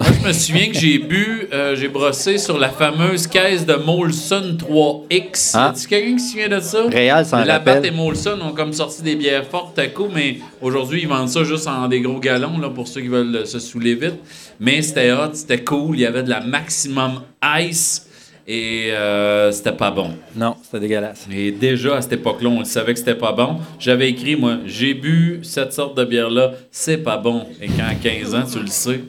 Moi, 0.00 0.08
je 0.22 0.26
me 0.28 0.32
souviens 0.32 0.68
que 0.68 0.78
j'ai 0.78 0.98
bu, 0.98 1.48
euh, 1.52 1.76
j'ai 1.76 1.88
brossé 1.88 2.38
sur 2.38 2.58
la 2.58 2.70
fameuse 2.70 3.26
caisse 3.26 3.66
de 3.66 3.74
Molson 3.74 4.56
3X. 4.58 5.50
Ah. 5.54 5.72
Est-ce 5.74 5.86
quelqu'un 5.86 6.16
qui 6.16 6.20
se 6.20 6.30
souvient 6.30 6.48
de 6.48 6.60
ça? 6.60 6.86
Réal 6.86 7.26
s'en 7.26 7.44
La 7.44 7.58
Batte 7.58 7.84
et. 7.84 7.90
Molson 7.90 8.38
ont 8.40 8.52
comme 8.52 8.72
sorti 8.72 9.02
des 9.02 9.16
bières 9.16 9.44
fortes 9.44 9.78
à 9.78 9.88
coup, 9.88 10.08
mais 10.14 10.38
aujourd'hui, 10.62 11.02
ils 11.02 11.08
vendent 11.08 11.28
ça 11.28 11.44
juste 11.44 11.66
en 11.66 11.88
des 11.88 12.00
gros 12.00 12.20
galons 12.20 12.58
là, 12.58 12.70
pour 12.70 12.88
ceux 12.88 13.02
qui 13.02 13.08
veulent 13.08 13.46
se 13.46 13.58
saouler 13.58 13.94
vite. 13.96 14.20
Mais 14.60 14.80
c'était 14.80 15.12
hot, 15.12 15.34
c'était 15.34 15.62
cool. 15.62 15.96
Il 15.96 16.00
y 16.00 16.06
avait 16.06 16.22
de 16.22 16.30
la 16.30 16.40
maximum 16.40 17.20
ice 17.58 18.06
et 18.46 18.92
euh, 18.92 19.52
c'était 19.52 19.72
pas 19.72 19.90
bon. 19.90 20.10
Non, 20.34 20.56
c'était 20.62 20.80
dégueulasse. 20.80 21.26
Et 21.32 21.52
déjà, 21.52 21.96
à 21.96 22.02
cette 22.02 22.14
époque-là, 22.14 22.48
on 22.48 22.58
le 22.60 22.64
savait 22.64 22.92
que 22.92 22.98
c'était 22.98 23.14
pas 23.14 23.32
bon. 23.32 23.58
J'avais 23.78 24.10
écrit, 24.10 24.36
moi, 24.36 24.58
j'ai 24.66 24.94
bu 24.94 25.40
cette 25.42 25.72
sorte 25.72 25.96
de 25.96 26.04
bière-là, 26.04 26.52
c'est 26.70 26.98
pas 26.98 27.16
bon. 27.16 27.46
Et 27.60 27.68
quand 27.68 27.84
à 27.88 27.94
15 27.94 28.34
ans, 28.34 28.44
tu 28.50 28.60
le 28.60 28.66
sais. 28.66 29.00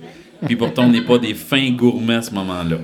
Puis 0.46 0.56
pourtant, 0.56 0.86
on 0.86 0.90
n'est 0.90 1.02
pas 1.02 1.18
des 1.18 1.34
fins 1.34 1.70
gourmets 1.72 2.16
à 2.16 2.22
ce 2.22 2.32
moment-là. 2.32 2.78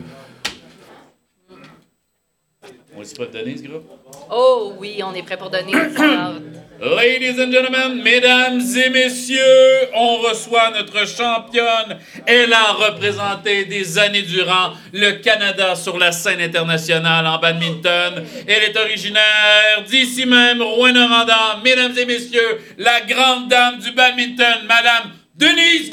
On 2.98 3.02
le 3.02 3.26
pas 3.26 3.32
donner, 3.32 3.56
ce 3.56 3.62
groupe? 3.62 3.84
Oh 4.32 4.74
oui, 4.80 5.00
on 5.06 5.14
est 5.14 5.22
prêt 5.22 5.38
pour 5.38 5.52
donner. 5.52 5.72
Ladies 5.72 7.40
and 7.40 7.52
gentlemen, 7.52 8.02
mesdames 8.02 8.60
et 8.60 8.90
messieurs, 8.90 9.90
on 9.94 10.18
reçoit 10.18 10.72
notre 10.72 11.08
championne. 11.08 12.00
Elle 12.26 12.52
a 12.52 12.74
représenté 12.74 13.66
des 13.66 14.00
années 14.00 14.24
durant 14.24 14.74
le 14.94 15.12
Canada 15.22 15.76
sur 15.76 16.00
la 16.00 16.12
scène 16.12 16.42
internationale 16.42 17.28
en 17.28 17.38
badminton. 17.38 18.26
Elle 18.48 18.64
est 18.64 18.78
originaire 18.78 19.84
d'ici 19.88 20.26
même, 20.26 20.60
Rouen-Noranda. 20.64 21.60
Mesdames 21.64 21.96
et 22.00 22.06
messieurs, 22.06 22.62
la 22.80 23.02
grande 23.02 23.48
dame 23.48 23.78
du 23.78 23.92
badminton, 23.92 24.66
Madame 24.68 25.12
Denise 25.36 25.92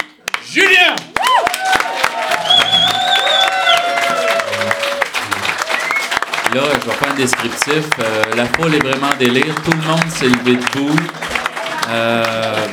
Julien. 0.51 0.95
Là, 6.55 6.61
je 6.81 6.85
vais 6.85 6.95
faire 6.95 7.11
un 7.11 7.15
descriptif. 7.17 7.89
Euh, 7.99 8.33
la 8.37 8.45
foule 8.45 8.73
est 8.75 8.79
vraiment 8.79 9.13
délire. 9.19 9.53
Tout 9.61 9.71
le 9.71 9.85
monde 9.89 10.09
s'est 10.09 10.29
levé 10.29 10.55
debout. 10.55 10.95
Euh, 11.89 12.67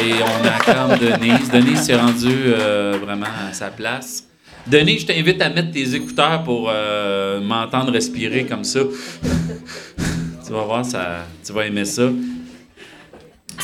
et 0.00 0.12
on 0.22 0.46
acclame 0.46 0.96
Denise. 0.96 1.50
Denise 1.50 1.80
s'est 1.80 1.96
rendue 1.96 2.44
euh, 2.46 2.96
vraiment 3.02 3.26
à 3.26 3.52
sa 3.52 3.70
place. 3.70 4.28
Denise, 4.64 5.00
je 5.00 5.06
t'invite 5.06 5.42
à 5.42 5.50
mettre 5.50 5.72
tes 5.72 5.92
écouteurs 5.92 6.44
pour 6.44 6.70
euh, 6.72 7.40
m'entendre 7.40 7.90
respirer 7.90 8.46
comme 8.46 8.62
ça. 8.62 8.78
tu 10.46 10.52
vas 10.52 10.62
voir, 10.62 10.84
ça, 10.84 11.26
tu 11.44 11.52
vas 11.52 11.66
aimer 11.66 11.84
ça. 11.84 12.04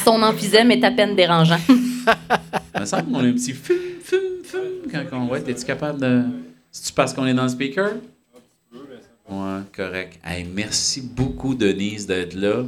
Son 0.04 0.20
emphysème 0.24 0.72
est 0.72 0.82
à 0.82 0.90
peine 0.90 1.14
dérangeant. 1.14 1.60
Il 1.68 2.80
me 2.80 2.84
semble 2.84 3.12
qu'on 3.12 3.20
a 3.20 3.28
un 3.28 3.32
petit 3.32 3.52
fum, 3.52 3.76
fum, 4.02 4.18
fum 4.42 4.60
quand 4.90 5.18
on 5.18 5.26
va. 5.26 5.38
Es-tu 5.38 5.64
capable 5.64 6.00
de. 6.00 6.22
Si 6.72 6.82
tu 6.82 6.92
parce 6.92 7.14
qu'on 7.14 7.26
est 7.26 7.34
dans 7.34 7.44
le 7.44 7.48
speaker? 7.48 7.90
Ouais, 9.28 9.60
correct. 9.74 10.18
Hey, 10.24 10.44
merci 10.44 11.00
beaucoup, 11.00 11.54
Denise, 11.54 12.06
d'être 12.06 12.34
là. 12.34 12.64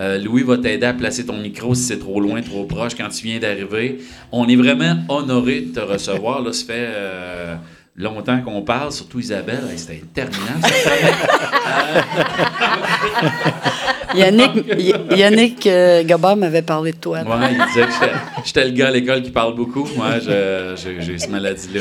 Euh, 0.00 0.18
Louis 0.18 0.42
va 0.42 0.58
t'aider 0.58 0.86
à 0.86 0.92
placer 0.92 1.26
ton 1.26 1.38
micro 1.38 1.74
si 1.74 1.82
c'est 1.82 1.98
trop 1.98 2.20
loin, 2.20 2.40
trop 2.42 2.64
proche 2.66 2.94
quand 2.94 3.08
tu 3.08 3.24
viens 3.24 3.38
d'arriver. 3.38 3.98
On 4.30 4.46
est 4.48 4.54
vraiment 4.56 4.96
honoré 5.08 5.62
de 5.62 5.74
te 5.74 5.80
recevoir. 5.80 6.42
Là, 6.42 6.52
ça 6.52 6.66
fait 6.66 6.86
euh, 6.88 7.56
longtemps 7.98 8.40
qu'on 8.40 8.62
parle, 8.62 8.90
surtout 8.92 9.20
Isabelle. 9.20 9.64
Hey, 9.70 9.78
C'était 9.78 10.02
interminable. 10.02 10.62
Yannick, 14.14 14.50
Yannick 15.16 15.66
euh, 15.66 16.02
Gabard 16.04 16.36
m'avait 16.36 16.62
parlé 16.62 16.92
de 16.92 16.96
toi. 16.96 17.18
Ouais, 17.20 17.52
il 17.52 17.66
disait 17.66 17.86
que 17.86 17.92
j'étais- 18.44 18.64
le 18.64 18.70
gars 18.70 18.88
à 18.88 18.90
l'école 18.90 19.22
qui 19.22 19.30
parle 19.30 19.54
beaucoup. 19.54 19.86
Moi, 19.96 20.18
j'ai 20.20 21.18
cette 21.18 21.30
maladie-là. 21.30 21.80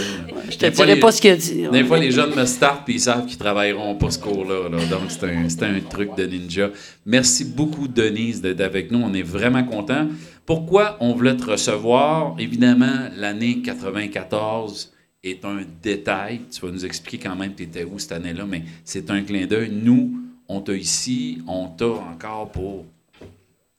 Je 0.50 0.58
te 0.58 0.66
Des 0.66 0.72
fois, 0.72 0.86
dirai 0.86 0.96
les- 0.96 1.02
pas 1.02 1.12
ce 1.12 1.22
qu'il 1.22 1.32
a 1.32 1.36
dit. 1.38 1.64
Des 1.72 1.84
fois, 1.86 1.98
les 2.00 2.12
jeunes 2.12 2.36
me 2.36 2.46
startent 2.46 2.84
puis 2.86 2.96
ils 2.96 3.00
savent 3.00 3.26
qu'ils 3.26 3.38
travailleront 3.38 3.96
pas 3.96 4.12
ce 4.12 4.20
cours-là. 4.20 4.70
là. 4.70 4.78
Donc, 4.90 5.10
c'est 5.10 5.24
un, 5.64 5.76
un 5.76 5.80
truc 5.90 6.16
de 6.18 6.26
ninja. 6.26 6.70
Merci 7.06 7.46
beaucoup, 7.46 7.88
Denise, 7.88 8.42
d'être 8.42 8.62
avec 8.62 8.92
nous. 8.92 9.02
On 9.04 9.14
est 9.14 9.22
vraiment 9.24 9.64
contents. 9.64 10.08
Pourquoi 10.46 10.98
on 11.00 11.14
voulait 11.14 11.36
te 11.38 11.50
recevoir? 11.52 12.36
Évidemment, 12.40 13.08
l'année 13.16 13.62
94 13.64 14.92
est 15.32 15.46
un 15.46 15.62
détail. 15.82 16.42
Tu 16.52 16.62
vas 16.62 16.72
nous 16.72 16.86
expliquer 16.86 17.30
quand 17.30 17.36
même 17.36 17.54
tu 17.56 17.64
étais 17.64 17.84
où 17.84 18.00
cette 18.00 18.14
année-là, 18.14 18.46
mais 18.48 18.64
c'est 18.84 19.10
un 19.12 19.22
clin 19.22 19.46
d'œil. 19.46 19.72
Nous, 19.72 20.20
on 20.48 20.62
t'a 20.62 20.74
ici, 20.74 21.42
on 21.48 21.68
t'a 21.68 21.88
encore 21.88 22.52
pour 22.52 22.86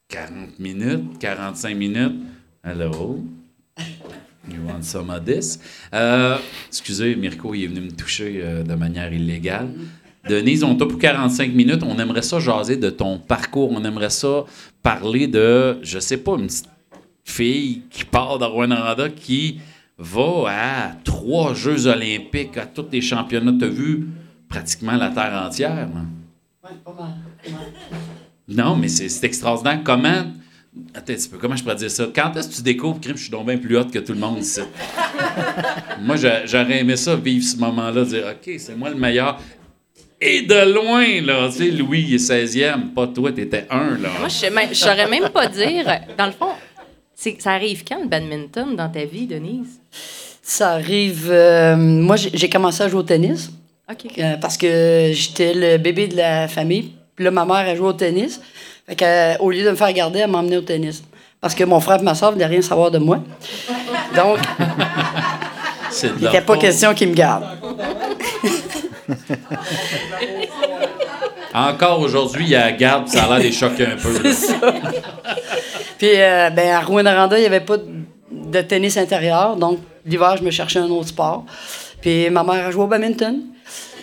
40 0.09 0.59
minutes, 0.59 1.18
45 1.18 1.76
minutes. 1.76 2.14
Hello. 2.64 3.20
You 4.51 4.62
want 4.66 4.82
some 4.82 5.11
of 5.11 5.26
this? 5.26 5.61
Euh, 5.92 6.38
excusez, 6.68 7.14
Mirko, 7.16 7.55
il 7.55 7.64
est 7.64 7.66
venu 7.66 7.82
me 7.82 7.90
toucher 7.90 8.40
euh, 8.42 8.62
de 8.62 8.74
manière 8.74 9.12
illégale. 9.12 9.68
Denise, 10.26 10.64
on 10.64 10.74
t'a 10.74 10.86
pour 10.86 10.99
45 10.99 11.53
minutes. 11.53 11.82
On 11.82 11.99
aimerait 11.99 12.22
ça 12.22 12.38
jaser 12.38 12.76
de 12.76 12.88
ton 12.88 13.18
parcours. 13.18 13.70
On 13.72 13.84
aimerait 13.84 14.11
ça 14.11 14.44
parler 14.82 15.26
de, 15.26 15.78
je 15.82 15.99
sais 15.99 16.16
pas, 16.16 16.36
une 16.38 16.46
petite 16.46 16.68
fille 17.24 17.82
qui 17.90 18.05
part 18.05 18.38
de 18.38 18.44
Rwanda 18.44 19.09
qui 19.14 19.61
va 19.99 20.44
à 20.49 20.92
trois 21.05 21.55
Jeux 21.55 21.86
olympiques, 21.86 22.57
à 22.57 22.66
tous 22.66 22.86
les 22.92 23.01
championnats. 23.01 23.53
Tu 23.59 23.64
as 23.64 23.68
vu 23.68 24.07
pratiquement 24.49 24.92
la 24.96 25.09
Terre 25.11 25.42
entière. 25.46 25.88
hein? 25.94 26.07
Non, 28.49 28.76
mais 28.76 28.88
c'est 28.88 29.09
c'est 29.09 29.26
extraordinaire. 29.26 29.80
Comment. 29.84 30.24
Attends 30.94 31.12
un 31.12 31.16
petit 31.16 31.28
peu, 31.28 31.38
comment 31.38 31.57
je 31.57 31.62
pourrais 31.62 31.74
dire 31.76 31.90
ça? 31.90 32.07
Quand 32.14 32.36
est-ce 32.36 32.49
que 32.49 32.55
tu 32.55 32.62
découvres, 32.62 33.01
crime, 33.01 33.16
je 33.16 33.22
suis 33.22 33.30
donc 33.30 33.46
bien 33.46 33.57
plus 33.59 33.76
haute 33.76 33.90
que 33.90 33.99
tout 33.99 34.12
le 34.12 34.18
monde 34.20 34.38
ici? 34.38 34.61
moi, 36.03 36.16
j'a- 36.16 36.46
j'aurais 36.46 36.80
aimé 36.80 36.94
ça, 36.96 37.16
vivre 37.16 37.44
ce 37.44 37.57
moment-là, 37.57 38.05
dire, 38.05 38.24
OK, 38.30 38.55
c'est 38.59 38.76
moi 38.76 38.90
le 38.90 38.94
meilleur. 38.96 39.40
Et 40.20 40.42
de 40.42 40.72
loin, 40.72 41.20
là, 41.22 41.49
tu 41.49 41.59
sais, 41.59 41.70
Louis, 41.70 42.05
il 42.09 42.14
est 42.14 42.30
16e, 42.30 42.92
pas 42.92 43.07
toi, 43.09 43.32
t'étais 43.32 43.66
un, 43.70 43.96
là. 43.99 44.09
Moi, 44.20 44.28
je 44.28 44.74
saurais 44.74 45.09
même 45.09 45.28
pas 45.30 45.46
dire. 45.49 45.84
Dans 46.16 46.26
le 46.26 46.32
fond, 46.32 46.51
ça 47.41 47.53
arrive 47.53 47.85
quand 47.85 48.01
le 48.01 48.07
badminton 48.07 48.77
dans 48.77 48.89
ta 48.89 49.05
vie, 49.05 49.27
Denise? 49.27 49.81
Ça 50.43 50.71
arrive. 50.71 51.29
euh, 51.31 51.77
moi, 51.77 52.16
j'ai 52.16 52.31
j'ai 52.33 52.49
commencé 52.49 52.83
à 52.83 52.89
jouer 52.89 53.01
au 53.01 53.03
tennis. 53.03 53.51
OK. 53.91 54.07
euh, 54.19 54.37
parce 54.37 54.57
que 54.57 55.11
j'étais 55.12 55.53
le 55.55 55.79
bébé 55.79 56.07
de 56.09 56.16
la 56.16 56.47
famille. 56.49 56.93
Puis 57.16 57.25
là, 57.25 57.31
ma 57.31 57.45
mère, 57.45 57.66
elle 57.66 57.77
jouait 57.77 57.89
au 57.89 57.93
tennis. 57.93 58.41
Fait 58.87 58.95
que, 58.97 59.05
euh, 59.05 59.37
au 59.41 59.51
lieu 59.51 59.64
de 59.64 59.71
me 59.71 59.75
faire 59.77 59.93
garder, 59.93 60.21
elle 60.21 60.31
m'a 60.31 60.39
emmené 60.39 60.57
au 60.57 60.61
tennis. 60.62 61.03
Parce 61.41 61.55
que 61.55 61.64
mon 61.64 61.81
frère 61.81 62.01
et 62.01 62.03
ma 62.05 62.14
soeur 62.14 62.31
ne 62.31 62.35
voulaient 62.35 62.47
rien 62.47 62.62
savoir 62.62 62.91
de 62.91 62.99
moi. 62.99 63.19
Donc, 64.16 64.39
il 66.03 66.12
n'était 66.25 66.41
pas 66.41 66.55
faute. 66.55 66.61
question 66.61 66.95
qu'ils 66.95 67.09
me 67.09 67.14
gardent. 67.14 67.47
Encore 71.55 72.01
aujourd'hui, 72.01 72.45
il 72.45 72.51
y 72.51 72.55
a 72.57 72.66
la 72.66 72.73
garde, 72.73 73.05
puis 73.05 73.12
ça 73.19 73.25
a 73.25 73.29
l'air 73.29 73.39
les 73.39 73.53
choquer 73.53 73.87
un 73.87 73.97
peu. 73.97 74.14
Puis, 75.99 76.09
euh, 76.14 76.51
ben, 76.51 76.70
à 76.70 76.80
Rouen-Noranda, 76.80 77.36
il 77.38 77.40
n'y 77.40 77.46
avait 77.46 77.61
pas 77.61 77.76
de, 77.76 78.61
tennis 78.62 78.96
intérieur. 78.96 79.57
Donc, 79.57 79.80
l'hiver, 80.07 80.36
je 80.36 80.44
me 80.44 80.51
cherchais 80.51 80.78
un 80.78 80.88
autre 80.88 81.09
sport. 81.09 81.44
Puis, 82.01 82.30
ma 82.30 82.44
mère 82.44 82.66
a 82.66 82.70
joué 82.70 82.84
au 82.84 82.86
badminton. 82.86 83.40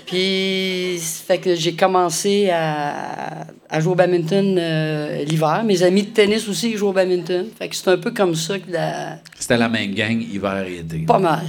Puis, 0.06 1.00
fait 1.00 1.40
que 1.40 1.56
j'ai 1.56 1.74
commencé 1.74 2.50
à, 2.52 3.48
à 3.70 3.80
jouer 3.80 3.94
au 3.94 3.96
badminton 3.96 4.56
euh, 4.58 5.24
l'hiver. 5.24 5.64
Mes 5.66 5.82
amis 5.82 6.04
de 6.04 6.10
tennis 6.10 6.48
aussi 6.48 6.72
ils 6.72 6.78
jouent 6.78 6.90
au 6.90 6.94
badminton. 6.94 7.48
Fait 7.58 7.68
que 7.68 7.76
c'est 7.76 7.90
un 7.90 7.98
peu 7.98 8.12
comme 8.12 8.36
ça 8.36 8.60
que 8.60 8.72
la... 8.72 9.18
C'était 9.40 9.58
la 9.58 9.68
même 9.68 9.94
gang, 9.94 10.22
hiver 10.22 10.66
et 10.68 10.78
été. 10.80 11.00
Pas 11.00 11.18
mal. 11.18 11.42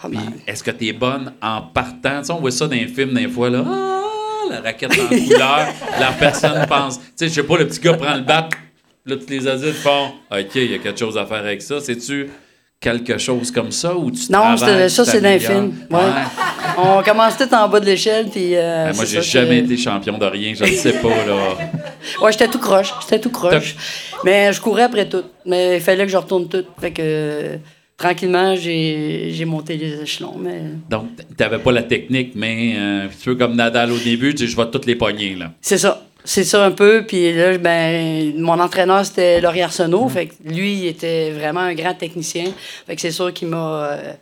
Pas 0.00 0.08
Puis, 0.08 0.18
mal. 0.18 0.32
est-ce 0.46 0.64
que 0.64 0.72
tu 0.72 0.88
es 0.88 0.92
bonne 0.92 1.32
en 1.40 1.62
partant? 1.62 2.20
Tu 2.20 2.26
sais, 2.26 2.32
on 2.32 2.40
voit 2.40 2.50
ça 2.50 2.66
dans 2.66 2.74
les 2.74 2.88
films, 2.88 3.14
des 3.14 3.28
fois, 3.28 3.50
là. 3.50 3.64
Ah, 3.64 4.02
la 4.50 4.60
raquette 4.60 4.92
en 4.92 5.06
couleur. 5.06 5.68
la 6.00 6.12
personne 6.18 6.66
pense. 6.66 6.98
Tu 6.98 7.04
sais, 7.16 7.28
je 7.28 7.34
sais 7.34 7.42
pas, 7.44 7.58
le 7.58 7.68
petit 7.68 7.80
gars 7.80 7.94
prend 7.94 8.14
le 8.14 8.22
bat. 8.22 8.48
Là, 9.06 9.16
tous 9.16 9.30
les 9.30 9.46
adultes 9.46 9.76
font 9.76 10.08
OK, 10.32 10.54
il 10.56 10.72
y 10.72 10.74
a 10.74 10.78
quelque 10.78 10.98
chose 10.98 11.16
à 11.16 11.24
faire 11.26 11.38
avec 11.38 11.62
ça. 11.62 11.80
C'est-tu 11.80 12.28
quelque 12.80 13.18
chose 13.18 13.50
comme 13.50 13.70
ça 13.70 13.96
ou 13.96 14.10
tu 14.10 14.30
Non, 14.30 14.56
ça, 14.56 14.88
c'est 15.04 15.38
films. 15.38 15.74
Ouais. 15.90 15.98
On 16.76 17.02
commence 17.02 17.36
tout 17.36 17.52
en 17.54 17.68
bas 17.68 17.80
de 17.80 17.86
l'échelle. 17.86 18.26
Puis, 18.28 18.54
euh, 18.54 18.86
Ben, 18.90 18.96
moi, 18.96 19.04
j'ai 19.04 19.22
jamais 19.22 19.58
été 19.60 19.76
champion 19.76 20.18
de 20.18 20.26
rien, 20.26 20.54
je 20.54 20.64
ne 20.64 20.70
sais 20.70 20.94
pas, 20.94 21.08
là. 21.08 21.56
Ouais, 22.20 22.30
j'étais 22.32 22.48
tout 22.48 22.58
croche. 22.58 22.92
J'étais 23.02 23.20
tout 23.20 23.30
croche. 23.30 23.74
Mais 24.24 24.52
je 24.52 24.60
courais 24.60 24.84
après 24.84 25.08
tout. 25.08 25.24
Mais 25.44 25.76
il 25.76 25.80
fallait 25.80 26.04
que 26.04 26.10
je 26.12 26.16
retourne 26.16 26.48
tout. 26.48 26.64
Fait 26.80 26.92
que 26.92 27.58
tranquillement, 27.96 28.54
j'ai 28.56 29.44
monté 29.46 29.76
les 29.76 30.02
échelons. 30.02 30.36
Mais 30.38 30.62
Donc, 30.90 31.08
tu 31.16 31.24
n'avais 31.40 31.58
pas 31.58 31.72
la 31.72 31.82
technique, 31.82 32.32
mais 32.34 32.74
euh, 32.76 33.06
tu 33.22 33.30
veux 33.30 33.34
comme 33.36 33.56
Nadal 33.56 33.90
au 33.92 33.98
début, 33.98 34.34
tu 34.34 34.44
dis, 34.44 34.50
je 34.50 34.56
vais 34.56 34.70
toutes 34.70 34.86
les 34.86 34.94
pogner, 34.96 35.34
là. 35.34 35.52
c'est 35.60 35.78
ça. 35.78 36.02
C'est 36.26 36.44
ça 36.44 36.64
un 36.64 36.72
peu. 36.72 37.04
Puis 37.06 37.32
là, 37.32 37.56
ben, 37.56 38.34
mon 38.38 38.58
entraîneur, 38.60 39.06
c'était 39.06 39.40
Laurie 39.40 39.62
Arsenault. 39.62 40.08
Fait 40.08 40.26
que 40.26 40.32
lui, 40.44 40.74
il 40.74 40.86
était 40.88 41.30
vraiment 41.30 41.60
un 41.60 41.74
grand 41.74 41.94
technicien. 41.94 42.46
Fait 42.86 42.94
que 42.96 43.00
c'est 43.00 43.10
sûr 43.12 43.32
qu'il 43.32 43.48
m'a. 43.48 43.84
euh, 43.92 44.12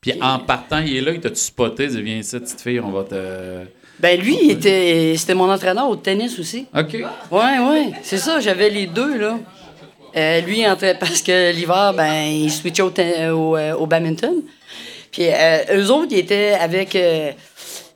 Puis 0.00 0.12
en 0.22 0.38
partant, 0.38 0.78
il 0.78 0.96
est 0.96 1.00
là, 1.00 1.10
il 1.12 1.20
t'a-tu 1.20 1.36
spoté, 1.40 1.84
il 1.84 1.90
dit, 1.90 2.02
viens 2.02 2.16
ici, 2.18 2.38
petite 2.38 2.60
fille, 2.60 2.80
on 2.80 2.90
va 2.90 3.04
te. 3.04 3.64
Ben 4.00 4.20
lui, 4.20 4.36
il 4.42 4.50
était, 4.52 5.14
c'était 5.16 5.34
mon 5.34 5.50
entraîneur 5.50 5.88
au 5.88 5.96
tennis 5.96 6.38
aussi. 6.38 6.66
OK. 6.76 6.94
Ouais, 7.30 7.58
ouais. 7.58 7.90
C'est 8.02 8.18
ça, 8.18 8.40
j'avais 8.40 8.70
les 8.70 8.86
deux, 8.86 9.18
là. 9.18 9.38
Euh, 10.16 10.40
lui, 10.42 10.62
parce 11.00 11.22
que 11.22 11.52
l'hiver, 11.52 11.92
ben, 11.96 12.12
il 12.24 12.50
switchait 12.50 12.82
au, 12.82 12.90
ten- 12.90 13.30
au, 13.32 13.56
euh, 13.56 13.74
au 13.74 13.86
badminton. 13.86 14.34
Puis 15.10 15.24
eux 15.72 15.90
autres, 15.90 16.08
ils 16.12 16.18
étaient 16.18 16.52
avec. 16.60 16.96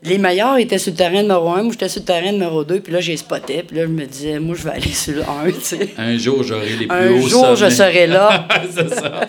Euh, 0.05 0.09
les 0.09 0.19
meilleurs 0.19 0.59
étaient 0.59 0.79
sur 0.79 0.93
le 0.93 0.97
terrain 0.97 1.23
numéro 1.23 1.49
1, 1.51 1.63
moi 1.63 1.73
j'étais 1.73 1.89
sur 1.89 2.01
le 2.01 2.07
terrain 2.07 2.33
numéro 2.33 2.65
2, 2.65 2.81
puis 2.81 2.93
là 2.93 3.01
j'ai 3.01 3.17
spoté, 3.17 3.63
puis 3.63 3.77
là 3.77 3.83
je 3.85 3.89
me 3.89 4.05
disais, 4.07 4.39
moi 4.39 4.55
je 4.59 4.63
vais 4.65 4.71
aller 4.71 4.93
sur 4.93 5.15
le 5.15 5.23
1, 5.23 5.51
tu 5.53 5.61
sais. 5.61 5.89
Un 5.99 6.17
jour, 6.19 6.43
j'aurai 6.43 6.69
les 6.71 6.87
plus 6.87 6.97
Un 6.97 7.11
hauts 7.13 7.27
jour, 7.29 7.57
je 7.57 7.69
serai 7.71 8.07
là. 8.07 8.47
c'est 8.71 8.95
ça. 8.95 9.21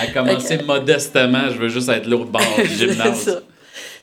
À 0.00 0.06
commencer 0.08 0.58
modestement, 0.64 1.48
je 1.52 1.58
veux 1.58 1.68
juste 1.68 1.88
être 1.88 2.06
l'autre 2.06 2.30
bord 2.30 2.42
du 2.62 2.68
C'est 2.76 2.88
gymnase. 2.88 3.22
ça. 3.24 3.40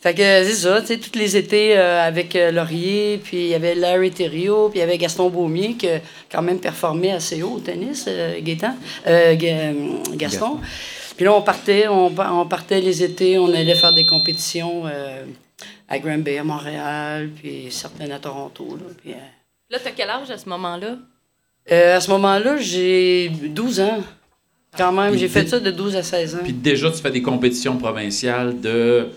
Fait 0.02 0.14
que 0.14 0.22
c'est 0.22 0.54
ça, 0.54 0.82
tu 0.82 0.88
sais, 0.88 0.98
tous 0.98 1.18
les 1.18 1.36
étés 1.36 1.76
euh, 1.78 2.06
avec 2.06 2.36
euh, 2.36 2.52
Laurier, 2.52 3.20
puis 3.24 3.38
il 3.38 3.48
y 3.48 3.56
avait 3.56 3.74
Larry 3.74 4.12
Thériault, 4.12 4.70
puis 4.70 4.78
il 4.78 4.82
y 4.82 4.84
avait 4.84 5.00
Gaston 5.00 5.30
Beaumier 5.32 5.74
qui 5.74 5.88
a 5.90 6.00
quand 6.32 6.44
même 6.44 6.60
performé 6.60 7.12
assez 7.12 7.42
haut 7.42 7.54
au 7.56 7.60
tennis, 7.60 8.06
euh, 8.08 8.36
Gaétan, 8.40 8.76
euh, 9.08 9.34
Ga- 9.34 9.74
Gaston. 10.16 10.60
Puis 11.16 11.26
là, 11.26 11.34
on 11.34 11.42
partait, 11.42 11.88
on, 11.88 12.12
on 12.16 12.46
partait 12.46 12.82
les 12.82 13.02
étés, 13.04 13.40
on 13.40 13.52
allait 13.52 13.74
faire 13.74 13.94
des 13.94 14.06
compétitions 14.06 14.84
euh, 14.86 15.24
à 15.88 16.00
Granby, 16.00 16.38
à 16.38 16.44
Montréal, 16.44 17.30
puis 17.36 17.68
certaines 17.70 18.12
à 18.12 18.20
Toronto. 18.20 18.68
Là, 18.78 18.94
puis, 19.02 19.12
euh, 19.14 19.18
Là, 19.70 19.80
t'as 19.84 19.92
quel 19.92 20.10
âge 20.10 20.30
à 20.30 20.38
ce 20.38 20.48
moment-là? 20.50 20.98
euh, 21.72 21.98
à 21.98 22.00
ce 22.00 22.12
moment-là, 22.12 22.58
j'ai 22.58 23.30
12 23.30 23.80
ans. 23.80 24.04
Quand 24.78 24.92
même, 24.92 25.18
j'ai 25.18 25.28
fait 25.30 25.48
ça 25.48 25.60
de 25.60 25.72
12 25.72 25.96
à 25.96 26.04
16 26.04 26.36
ans. 26.36 26.40
Puis 26.44 26.52
déjà, 26.54 26.92
tu 26.92 26.98
fais 26.98 27.10
des 27.12 27.22
compétitions 27.22 27.78
provinciales 27.78 28.60
de, 28.60 29.08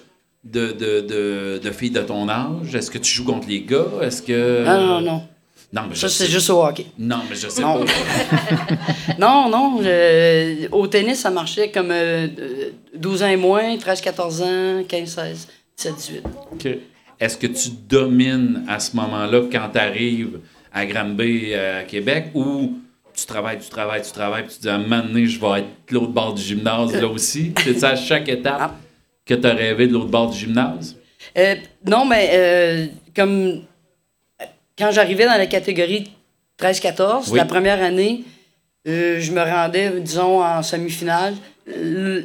de, 0.44 0.70
de, 0.72 1.00
de, 1.00 1.60
de 1.62 1.70
filles 1.72 1.90
de 1.90 2.00
ton 2.00 2.28
âge. 2.28 2.74
Est-ce 2.74 2.90
que 2.90 2.98
tu 2.98 3.12
joues 3.12 3.24
contre 3.24 3.48
les 3.48 3.62
gars? 3.62 3.84
Est-ce 4.02 4.22
que... 4.22 4.64
Non, 4.64 4.86
non, 4.86 5.00
non. 5.00 5.22
Non, 5.70 5.82
mais 5.88 5.94
je 5.94 6.00
Ça, 6.00 6.08
c'est 6.08 6.28
juste 6.30 6.48
au 6.48 6.64
hockey. 6.64 6.86
Non, 6.98 7.18
mais 7.28 7.34
je 7.36 7.48
sais 7.48 7.60
Non. 7.60 7.84
pas. 7.84 7.92
Non, 9.18 9.48
non. 9.50 9.82
je- 9.82 10.68
au 10.70 10.86
tennis, 10.86 11.18
ça 11.20 11.30
marchait 11.30 11.70
comme 11.70 11.90
euh, 11.90 12.26
12 12.94 13.22
ans 13.22 13.28
et 13.28 13.36
moins, 13.36 13.76
13, 13.76 14.00
14 14.00 14.42
ans, 14.42 14.82
15, 14.88 15.08
16, 15.08 15.48
17, 15.78 15.94
18. 15.96 16.22
OK. 16.52 16.68
Est-ce 17.20 17.36
que 17.36 17.46
tu 17.46 17.70
domines 17.88 18.64
à 18.68 18.78
ce 18.80 18.94
moment-là 18.96 19.42
quand 19.50 19.68
tu 19.72 19.78
arrives 19.78 20.40
à 20.72 20.84
Granby, 20.86 21.52
euh, 21.52 21.80
à 21.80 21.84
Québec, 21.84 22.26
ou 22.34 22.78
tu 23.14 23.26
travailles, 23.26 23.58
tu 23.58 23.68
travailles, 23.68 24.02
tu 24.02 24.12
travailles, 24.12 24.44
puis 24.44 24.54
tu 24.54 24.60
dis 24.60 24.68
à 24.68 24.74
un 24.74 24.78
moment 24.78 25.02
donné, 25.02 25.26
je 25.26 25.40
vais 25.40 25.60
être 25.60 25.90
l'autre 25.90 26.12
bord 26.12 26.34
du 26.34 26.42
gymnase 26.42 26.94
là 26.94 27.08
aussi? 27.08 27.52
C'est 27.64 27.82
à 27.84 27.96
chaque 27.96 28.28
étape 28.28 28.74
que 29.24 29.34
tu 29.34 29.46
as 29.46 29.54
rêvé 29.54 29.86
de 29.86 29.92
l'autre 29.92 30.10
bord 30.10 30.30
du 30.30 30.38
gymnase? 30.38 30.96
Euh, 31.36 31.56
non, 31.86 32.04
mais 32.04 32.30
euh, 32.32 32.86
comme 33.14 33.62
quand 34.76 34.90
j'arrivais 34.92 35.26
dans 35.26 35.38
la 35.38 35.46
catégorie 35.46 36.10
13-14, 36.60 37.30
Oui. 37.30 37.38
la 37.38 37.44
première 37.44 37.82
année, 37.82 38.24
euh, 38.86 39.20
je 39.20 39.32
me 39.32 39.40
rendais, 39.42 40.00
disons, 40.00 40.42
en 40.42 40.62
semi-finale. 40.62 41.34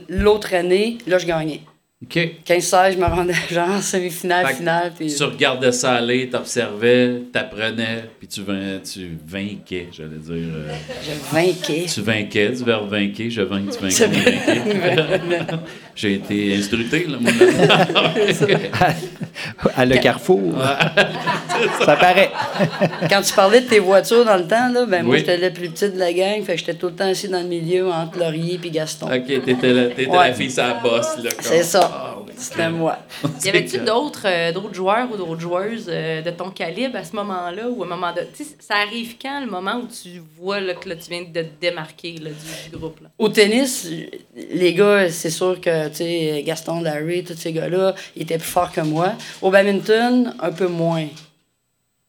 L'autre 0.09 0.53
année, 0.53 0.97
là, 1.07 1.17
je 1.17 1.25
gagnais. 1.25 1.61
OK. 2.03 2.19
15-16, 2.45 2.93
je 2.93 2.97
me 2.97 3.05
rendais 3.05 3.33
genre 3.51 3.69
en 3.69 3.81
semi-finale, 3.81 4.47
finale. 4.55 4.91
Puis... 4.97 5.13
Tu 5.15 5.23
regardais 5.23 5.71
ça 5.71 5.93
aller, 5.93 6.29
t'observais, 6.29 7.21
t'apprenais, 7.31 8.05
puis 8.19 8.27
tu, 8.27 8.41
vain- 8.41 8.79
tu 8.83 9.17
vainquais, 9.25 9.87
j'allais 9.91 10.17
dire. 10.17 10.33
euh, 10.53 10.73
Je 11.01 11.33
vainquais. 11.35 11.85
tu 11.93 12.01
vainquais, 12.01 12.49
du 12.49 12.63
verbe 12.63 12.89
vainquer, 12.89 13.29
je 13.29 13.41
vainc, 13.43 13.69
tu 13.71 13.79
vainquais, 13.79 14.07
vainquais. 14.07 15.45
J'ai 15.95 16.15
été 16.15 16.55
instructé, 16.55 17.05
là, 17.07 17.17
mon 17.19 17.29
À 19.75 19.85
le 19.85 19.97
carrefour. 19.97 20.53
Ça 21.85 21.95
paraît. 21.95 22.31
Quand 23.09 23.21
tu 23.21 23.33
parlais 23.33 23.61
de 23.61 23.67
tes 23.67 23.79
voitures 23.79 24.25
dans 24.25 24.37
le 24.37 24.47
temps, 24.47 24.69
là, 24.69 24.85
ben 24.85 25.03
moi, 25.03 25.13
Oui. 25.13 25.19
j'étais 25.19 25.37
la 25.37 25.49
plus 25.51 25.69
petite 25.69 25.93
de 25.93 25.99
la 25.99 26.11
gang, 26.13 26.43
fait 26.43 26.53
que 26.53 26.59
j'étais 26.59 26.73
tout 26.73 26.87
le 26.87 26.93
temps 26.93 27.07
assis 27.09 27.27
dans 27.29 27.41
le 27.41 27.47
milieu 27.47 27.89
entre 27.91 28.19
Laurier 28.19 28.59
et 28.63 28.69
Gaston. 28.69 29.07
OK, 29.07 29.25
t'étais 29.25 29.73
la, 29.73 29.85
t'étais 29.87 30.07
Ouais. 30.09 30.29
la 30.29 30.33
fille 30.33 30.51
sa 30.51 30.73
bosse, 30.75 31.17
là. 31.23 31.29
C'est 31.39 31.63
ça. 31.63 31.89
Ah. 31.93 32.09
C'était 32.35 32.69
moi. 32.69 32.97
Y 33.45 33.49
avait-tu 33.49 33.77
d'autres 33.77 34.23
euh, 34.25 34.51
d'autres 34.51 34.73
joueurs 34.73 35.07
ou 35.13 35.15
d'autres 35.15 35.39
joueuses 35.39 35.85
euh, 35.87 36.21
de 36.23 36.31
ton 36.31 36.49
calibre 36.49 36.97
à 36.97 37.03
ce 37.03 37.15
moment-là 37.15 37.69
ou 37.69 37.83
à 37.83 37.85
un 37.85 37.89
moment 37.89 38.11
de. 38.11 38.21
Tu 38.35 38.43
sais, 38.43 38.55
ça 38.59 38.73
arrive 38.85 39.15
quand 39.21 39.39
le 39.39 39.45
moment 39.49 39.75
où 39.77 39.87
tu 39.87 40.19
vois 40.41 40.59
là, 40.59 40.73
que 40.73 40.89
là, 40.89 40.95
tu 40.95 41.11
viens 41.11 41.21
de 41.21 41.41
te 41.41 41.47
démarquer 41.61 42.15
là, 42.21 42.31
du, 42.31 42.71
du 42.71 42.77
groupe? 42.77 42.99
Là? 43.01 43.09
Au 43.19 43.29
tennis, 43.29 43.87
les 44.35 44.73
gars, 44.73 45.09
c'est 45.11 45.29
sûr 45.29 45.61
que 45.61 45.82
tu 45.89 45.97
sais, 45.97 46.43
Gaston, 46.45 46.81
Larry, 46.81 47.23
tous 47.23 47.35
ces 47.35 47.53
gars-là, 47.53 47.95
ils 48.15 48.23
étaient 48.23 48.37
plus 48.37 48.47
forts 48.47 48.71
que 48.71 48.81
moi. 48.81 49.13
Au 49.41 49.51
badminton, 49.51 50.35
un 50.39 50.51
peu 50.51 50.67
moins. 50.67 51.07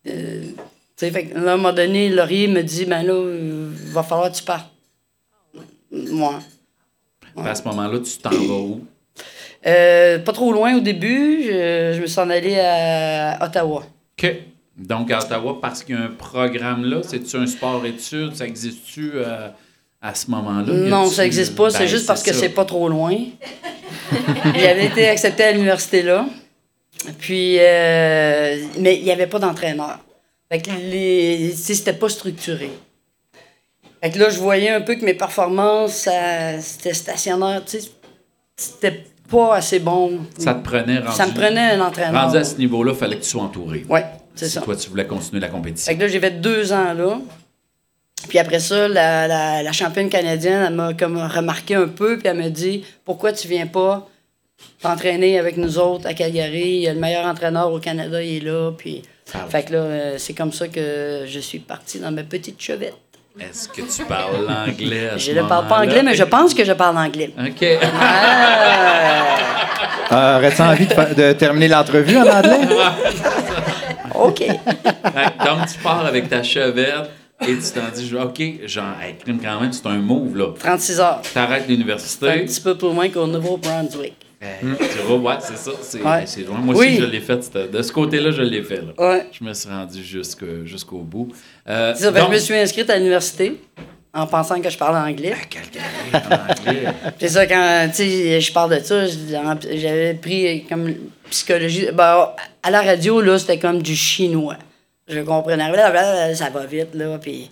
Euh, 0.06 0.42
tu 0.42 0.54
sais, 0.96 1.10
fait 1.10 1.26
que 1.26 1.38
là, 1.38 1.52
à 1.52 1.54
un 1.54 1.56
moment 1.56 1.72
donné, 1.72 2.08
Laurier 2.08 2.48
me 2.48 2.62
dit 2.62 2.84
ben 2.84 3.02
là, 3.02 3.14
il 3.14 3.92
va 3.92 4.02
falloir 4.02 4.30
que 4.30 4.36
tu 4.36 4.44
partes. 4.44 4.70
Moi. 5.90 6.40
À 7.36 7.54
ce 7.54 7.62
moment-là, 7.64 7.98
tu 8.00 8.18
t'en 8.18 8.30
vas 8.30 8.54
où? 8.54 8.86
Euh, 9.66 10.18
pas 10.18 10.32
trop 10.32 10.52
loin 10.52 10.76
au 10.76 10.80
début, 10.80 11.42
je, 11.42 11.94
je 11.96 12.00
me 12.00 12.06
suis 12.06 12.20
en 12.20 12.28
allé 12.28 12.58
à 12.58 13.38
Ottawa. 13.40 13.84
OK. 14.18 14.36
Donc, 14.76 15.10
à 15.10 15.20
Ottawa, 15.20 15.58
parce 15.60 15.82
qu'il 15.82 15.94
y 15.94 15.98
a 15.98 16.02
un 16.02 16.08
programme 16.08 16.84
là, 16.84 17.02
c'est-tu 17.02 17.36
un 17.36 17.46
sport-études? 17.46 18.34
Ça 18.34 18.44
existe-tu 18.44 19.12
euh, 19.14 19.48
à 20.04 20.14
ce 20.14 20.30
moment-là? 20.30 20.72
Non, 20.72 21.06
ça 21.08 21.22
n'existe 21.22 21.56
pas. 21.56 21.64
Ben, 21.70 21.78
c'est 21.78 21.88
juste 21.88 22.06
parce 22.06 22.22
que 22.22 22.32
c'est 22.34 22.50
pas 22.50 22.64
trop 22.66 22.88
loin. 22.88 23.16
J'avais 24.54 24.84
été 24.86 25.08
accepté 25.08 25.44
à 25.44 25.52
l'université 25.52 26.02
là. 26.02 26.26
Puis, 27.18 27.56
euh, 27.58 28.56
mais 28.78 28.96
il 28.98 29.04
n'y 29.04 29.10
avait 29.10 29.26
pas 29.26 29.38
d'entraîneur. 29.38 29.98
Fait 30.52 30.60
que 30.60 30.70
les, 30.70 31.52
c'était 31.52 31.92
pas 31.94 32.08
structuré. 32.08 32.70
Fait 34.02 34.10
que 34.10 34.18
là, 34.18 34.28
je 34.28 34.38
voyais 34.38 34.68
un 34.70 34.82
peu 34.82 34.94
que 34.94 35.04
mes 35.04 35.14
performances, 35.14 35.94
ça- 35.94 36.60
c'était 36.60 36.92
stationnaire. 36.94 37.62
Tu 37.64 37.80
sais, 37.80 37.88
c'était 38.56 39.04
pas 39.30 39.56
assez 39.56 39.78
bon. 39.80 40.18
Ça 40.38 40.52
te 40.54 40.62
prenait 40.62 40.98
rendu... 40.98 41.16
Ça 41.16 41.26
me 41.26 41.32
prenait 41.32 41.70
un 41.72 41.80
entraîneur. 41.80 42.24
Rendu 42.26 42.36
à 42.36 42.44
ce 42.44 42.56
niveau-là, 42.56 42.92
il 42.92 42.98
fallait 42.98 43.16
que 43.16 43.22
tu 43.24 43.30
sois 43.30 43.42
entouré. 43.42 43.84
Oui, 43.88 44.00
c'est 44.34 44.44
Si 44.46 44.52
ça. 44.52 44.60
toi, 44.60 44.76
tu 44.76 44.90
voulais 44.90 45.06
continuer 45.06 45.40
la 45.40 45.48
compétition. 45.48 45.90
Fait 45.90 45.96
que 45.96 46.02
là, 46.02 46.08
j'ai 46.08 46.20
fait 46.20 46.40
deux 46.42 46.72
ans 46.74 46.92
là. 46.92 47.18
Puis 48.28 48.38
après 48.38 48.58
ça, 48.60 48.88
la, 48.88 49.26
la, 49.28 49.62
la 49.62 49.72
championne 49.72 50.08
canadienne, 50.08 50.64
elle 50.68 50.74
m'a 50.74 50.94
comme 50.94 51.16
remarqué 51.18 51.74
un 51.74 51.88
peu, 51.88 52.18
puis 52.18 52.28
elle 52.28 52.38
m'a 52.38 52.48
dit 52.48 52.84
Pourquoi 53.04 53.32
tu 53.32 53.48
viens 53.48 53.66
pas 53.66 54.08
t'entraîner 54.82 55.38
avec 55.38 55.56
nous 55.56 55.78
autres 55.78 56.06
à 56.06 56.14
Calgary? 56.14 56.76
Il 56.76 56.82
y 56.82 56.88
a 56.88 56.94
le 56.94 57.00
meilleur 57.00 57.26
entraîneur 57.26 57.72
au 57.72 57.78
Canada, 57.78 58.22
il 58.22 58.36
est 58.36 58.40
là. 58.40 58.70
Puis. 58.76 59.02
Ah. 59.32 59.38
Fait 59.48 59.62
que 59.62 59.72
là, 59.72 59.78
euh, 59.78 60.14
c'est 60.18 60.34
comme 60.34 60.52
ça 60.52 60.68
que 60.68 61.24
je 61.26 61.38
suis 61.40 61.58
parti 61.58 61.98
dans 61.98 62.10
ma 62.10 62.22
petite 62.22 62.60
chevette. 62.60 62.94
Est-ce 63.40 63.68
que 63.68 63.82
tu 63.82 64.04
parles 64.04 64.48
à 64.48 64.66
ce 64.66 65.18
Je 65.18 65.32
ne 65.32 65.42
parle 65.42 65.66
pas 65.66 65.80
anglais, 65.80 66.02
mais 66.04 66.14
je 66.14 66.22
pense 66.22 66.54
que 66.54 66.64
je 66.64 66.72
parle 66.72 66.96
anglais. 66.98 67.32
OK. 67.36 67.66
Ah, 67.82 69.44
Euh, 70.12 70.36
Aurais-tu 70.38 70.62
envie 70.62 70.86
de, 70.86 71.32
terminer 71.32 71.68
l'entrevue 71.68 72.16
en 72.18 72.26
anglais? 72.26 72.60
OK. 74.14 74.38
Fait 74.38 74.52
que 74.52 75.44
Donc, 75.44 75.66
tu 75.66 75.78
pars 75.82 76.06
avec 76.06 76.28
ta 76.28 76.42
chevette 76.42 77.10
et 77.48 77.56
tu 77.56 77.70
t'en 77.72 77.88
dis, 77.94 78.14
OK, 78.14 78.66
genre, 78.68 78.84
hey, 79.02 79.14
crime 79.16 79.38
quand 79.42 79.60
même, 79.60 79.72
c'est 79.72 79.86
un 79.86 79.98
move, 79.98 80.36
là. 80.36 80.48
36 80.58 81.00
heures. 81.00 81.22
T'arrêtes 81.32 81.64
Un 81.64 81.68
l'université. 81.68 82.44
petit 82.44 82.60
peu 82.60 82.76
plus 82.76 82.88
loin 82.88 83.08
qu'au 83.08 83.26
Nouveau-Brunswick. 83.26 84.14
Hey, 84.40 84.58
Tu 84.78 84.98
vois, 85.06 85.16
ouais, 85.34 85.38
c'est 85.40 85.56
ça. 85.56 85.70
C'est 85.80 86.02
Ouais. 86.02 86.24
c'est 86.26 86.42
loin. 86.42 86.58
Moi 86.58 86.74
Oui. 86.76 86.86
aussi, 86.88 86.96
je 87.00 87.04
l'ai 87.06 87.20
fait. 87.20 87.50
De 87.72 87.80
ce 87.80 87.90
côté-là, 87.92 88.30
je 88.30 88.42
l'ai 88.42 88.62
fait. 88.62 88.76
Là. 88.82 88.92
Ouais. 88.98 89.26
Je 89.32 89.42
me 89.42 89.54
suis 89.54 89.68
rendu 89.70 90.02
jusqu'au 90.64 90.98
bout. 90.98 91.28
Euh, 91.68 91.94
ça, 91.94 92.10
donc- 92.10 92.28
je 92.28 92.34
me 92.34 92.38
suis 92.38 92.54
inscrite 92.54 92.90
à 92.90 92.96
l'université 92.98 93.58
en 94.12 94.26
pensant 94.26 94.60
que 94.60 94.68
je 94.68 94.76
parlais 94.76 94.98
anglais. 95.10 95.34
en 96.12 96.18
anglais. 96.18 96.84
C'est 97.18 97.28
ça, 97.28 97.46
quand 97.46 97.88
je 97.96 98.52
parle 98.52 98.78
de 98.78 98.84
ça, 98.84 99.06
j'avais 99.06 100.12
pris 100.14 100.64
comme 100.68 100.92
psychologie. 101.30 101.86
Ben, 101.94 102.28
à 102.62 102.70
la 102.70 102.82
radio, 102.82 103.22
là, 103.22 103.38
c'était 103.38 103.58
comme 103.58 103.80
du 103.80 103.96
chinois. 103.96 104.56
Je 105.08 105.20
comprenais. 105.20 105.70
blablabla, 105.70 106.34
Ça 106.34 106.48
va 106.50 106.64
vite, 106.66 106.94
là. 106.94 107.18
Puis 107.20 107.48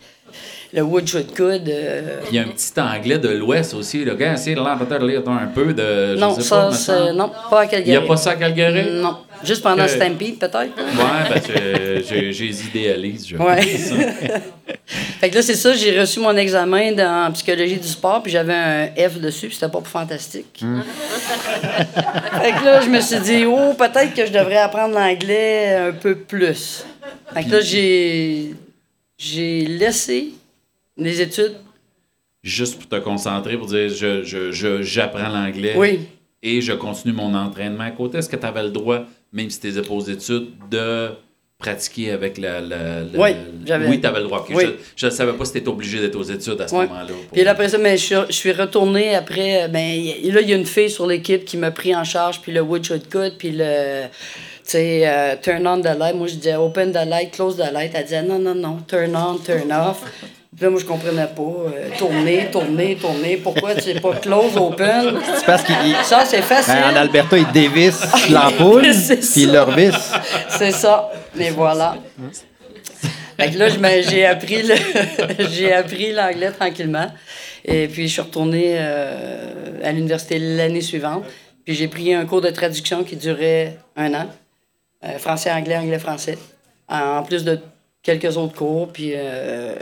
le 0.73 0.81
wood 0.83 1.07
should 1.07 1.35
could. 1.37 1.69
euh, 1.69 2.21
Il 2.31 2.37
y 2.37 2.39
a 2.39 2.43
un 2.43 2.49
petit 2.49 2.73
anglais 2.81 3.19
de 3.19 3.29
l'Ouest 3.29 3.75
aussi. 3.75 4.05
Le 4.05 4.15
gars, 4.15 4.37
lire 5.07 5.23
un 5.33 5.47
peu 5.49 5.75
de. 5.75 6.15
je 6.17 6.21
non, 6.21 6.35
sais 6.35 6.43
ça, 6.43 6.57
pas, 6.57 6.73
c'est- 6.73 6.85
semble. 6.93 7.13
non, 7.13 7.31
pas 7.51 7.61
à 7.61 7.65
Il 7.65 7.69
Calgary. 7.71 7.91
n'y 7.91 7.97
a 7.97 8.01
pas 8.09 8.17
ça 8.17 8.31
à 8.31 8.35
Calgary? 8.37 8.91
Non. 8.93 9.19
Juste 9.45 9.63
pendant 9.63 9.85
Que- 9.85 9.91
Stampede, 9.91 10.39
peut-être. 10.39 10.57
Ouais, 10.77 11.29
ben, 11.29 11.43
je- 11.47 12.03
je- 12.09 12.31
j'ai 12.33 12.47
les 12.47 12.65
idéalise. 12.67 13.27
Je 13.29 13.37
Ouais. 13.37 13.61
ça. 13.77 13.95
Fait 15.21 15.31
que 15.31 15.35
là, 15.37 15.43
c'est 15.43 15.55
ça, 15.55 15.75
j'ai 15.75 15.99
reçu 16.01 16.21
mon 16.21 16.37
examen 16.37 17.27
en 17.27 17.31
psychologie 17.33 17.77
du 17.77 17.87
sport, 17.89 18.23
puis 18.23 18.33
j'avais 18.33 18.55
un 18.55 18.87
F 19.09 19.19
dessus, 19.19 19.47
puis 19.49 19.55
c'était 19.55 19.67
pas 19.71 19.79
pour 19.79 19.87
fantastique. 19.89 20.65
fait 22.43 22.53
que 22.53 22.65
là, 22.65 22.81
je 22.81 22.89
me 22.89 23.01
suis 23.01 23.21
dit, 23.21 23.45
oh, 23.47 23.75
peut-être 23.75 24.15
que 24.15 24.27
je 24.27 24.33
devrais 24.33 24.57
apprendre 24.59 24.95
l'anglais 24.95 25.77
un 25.89 25.93
peu 25.93 26.15
plus. 26.17 26.85
Fait 27.35 27.45
que 27.45 27.51
là, 27.51 27.61
j'ai, 27.61 28.55
j'ai 29.19 29.61
laissé 29.67 30.31
les 30.97 31.21
études. 31.21 31.57
Juste 32.43 32.79
pour 32.79 32.89
te 32.89 32.97
concentrer, 33.03 33.57
pour 33.57 33.67
dire 33.67 33.89
je, 33.89 34.23
je, 34.25 34.51
je- 34.53 34.83
j'apprends 34.83 35.29
l'anglais. 35.29 35.75
Oui. 35.77 36.01
Et 36.43 36.61
je 36.61 36.73
continue 36.73 37.13
mon 37.15 37.33
entraînement 37.35 37.85
à 37.85 37.91
côté. 37.93 38.19
Est-ce 38.19 38.29
que 38.29 38.37
tu 38.37 38.47
avais 38.47 38.65
le 38.65 38.71
droit, 38.71 39.05
même 39.33 39.49
si 39.49 39.61
tu 39.61 39.69
n'étais 39.69 39.83
pas 39.83 39.95
aux 39.95 40.01
études, 40.05 40.49
de 40.71 41.11
pratiquer 41.59 42.11
avec 42.11 42.37
la. 42.39 42.61
la- 42.61 43.03
la- 43.03 43.19
Oui, 43.19 43.31
j'avais- 43.65 43.87
Oui, 43.89 44.01
tu 44.01 44.07
avais 44.09 44.19
le 44.19 44.25
droit. 44.25 44.45
Oui. 44.51 44.65
Je 44.97 45.07
ne 45.07 45.11
savais 45.13 45.33
pas 45.35 45.45
si 45.45 45.53
tu 45.53 45.59
étais 45.59 45.69
obligé 45.69 46.01
d'être 46.01 46.17
aux 46.17 46.23
études 46.25 46.61
à 46.61 46.67
ce 46.67 46.75
moment-là. 46.75 47.15
Puis 47.33 47.45
là, 47.45 47.53
après 47.53 47.69
ça, 47.69 47.79
ben, 47.79 47.97
je, 47.97 48.03
suis, 48.05 48.15
je 48.29 48.33
suis 48.35 48.51
retourné 48.53 49.15
après. 49.15 49.69
Ben, 49.69 49.79
y- 49.89 50.33
là, 50.33 50.41
il 50.41 50.51
y 50.51 50.53
a 50.53 50.57
une 50.57 50.67
fille 50.67 50.91
sur 50.91 51.07
l'équipe 51.07 51.45
qui 51.45 51.57
m'a 51.57 51.71
pris 51.71 51.95
en 51.95 52.03
charge, 52.03 52.41
puis 52.41 52.51
le 52.51 52.61
wood 52.61 52.83
shot 52.83 52.99
cut, 53.09 53.37
puis 53.39 53.53
le. 53.55 54.07
Tu 54.73 54.79
sais, 54.79 55.03
euh, 55.05 55.35
turn 55.43 55.67
on 55.67 55.83
the 55.83 55.99
light. 55.99 56.15
Moi, 56.15 56.29
je 56.29 56.37
disais 56.37 56.55
open 56.57 56.93
the 56.93 57.05
light, 57.07 57.31
close 57.33 57.57
the 57.59 57.71
light. 57.71 57.93
Elle 57.95 58.05
disait 58.05 58.23
non, 58.23 58.39
non, 58.39 58.55
non, 58.55 58.79
turn 58.89 59.15
on, 59.15 59.37
turn 59.37 59.71
off. 59.71 60.01
Puis 60.57 60.65
là, 60.65 60.71
moi, 60.71 60.81
je 60.81 60.87
comprenais 60.87 61.27
pas. 61.27 61.43
Euh, 61.43 61.89
tourner, 61.99 62.47
tourner, 62.51 62.97
tourner. 62.97 63.37
Pourquoi 63.37 63.75
tu 63.75 63.83
sais 63.83 64.01
pas 64.01 64.15
close, 64.15 64.57
open? 64.57 65.19
C'est 65.37 65.45
parce 65.45 65.63
qu'il. 65.65 65.75
il- 65.85 65.97
Ça, 66.05 66.25
c'est 66.25 66.41
facile. 66.41 66.73
en 66.91 66.97
Alberta, 66.97 67.37
ils 67.37 67.53
dévissent 67.53 68.03
l'ampoule, 68.31 68.81
puis 68.83 69.43
ils 69.43 69.53
le 69.53 69.61
revissent. 69.61 70.11
C'est 70.49 70.71
ça. 70.73 71.11
Mais 71.35 71.51
voilà. 71.51 71.97
Fait 73.39 73.51
que 73.51 73.59
là, 73.59 73.69
j'ai 74.01 74.25
appris 74.25 74.63
le- 74.63 75.45
j'ai 75.53 75.73
appris 75.75 76.13
l'anglais 76.13 76.51
tranquillement. 76.51 77.09
Et 77.65 77.89
puis, 77.89 78.09
je 78.09 78.13
suis 78.15 78.23
retourné 78.23 78.77
euh, 78.79 79.81
à 79.85 79.93
l'université 79.93 80.39
l'année 80.39 80.81
suivante. 80.81 81.25
Puis, 81.67 81.75
j'ai 81.75 81.89
pris 81.89 82.15
un 82.15 82.25
cours 82.25 82.41
de 82.41 82.51
traduction 82.51 83.05
qui 83.05 83.17
durait 83.17 83.77
un 83.97 84.15
an. 84.15 84.27
Euh, 85.05 85.19
français, 85.19 85.51
anglais, 85.51 85.77
anglais, 85.77 85.99
français. 85.99 86.39
En 86.89 87.23
plus 87.23 87.45
de 87.45 87.59
quelques 88.03 88.37
autres 88.37 88.55
cours. 88.55 88.93
Puis, 88.93 89.13
euh, 89.15 89.75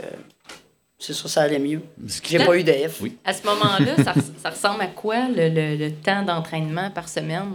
c'est 0.97 1.13
ça, 1.13 1.27
ça 1.27 1.41
allait 1.41 1.59
mieux. 1.59 1.81
J'ai 2.27 2.39
pas 2.39 2.55
eu 2.57 2.63
de 2.63 2.71
F. 2.71 3.01
À 3.25 3.33
ce 3.33 3.43
moment-là, 3.45 3.95
ça, 4.03 4.13
res- 4.13 4.31
ça 4.41 4.49
ressemble 4.51 4.81
à 4.83 4.87
quoi 4.87 5.27
le, 5.29 5.49
le- 5.49 5.75
le 5.75 5.91
temps 5.91 6.23
d'entraînement 6.23 6.89
par 6.91 7.09
semaine? 7.09 7.45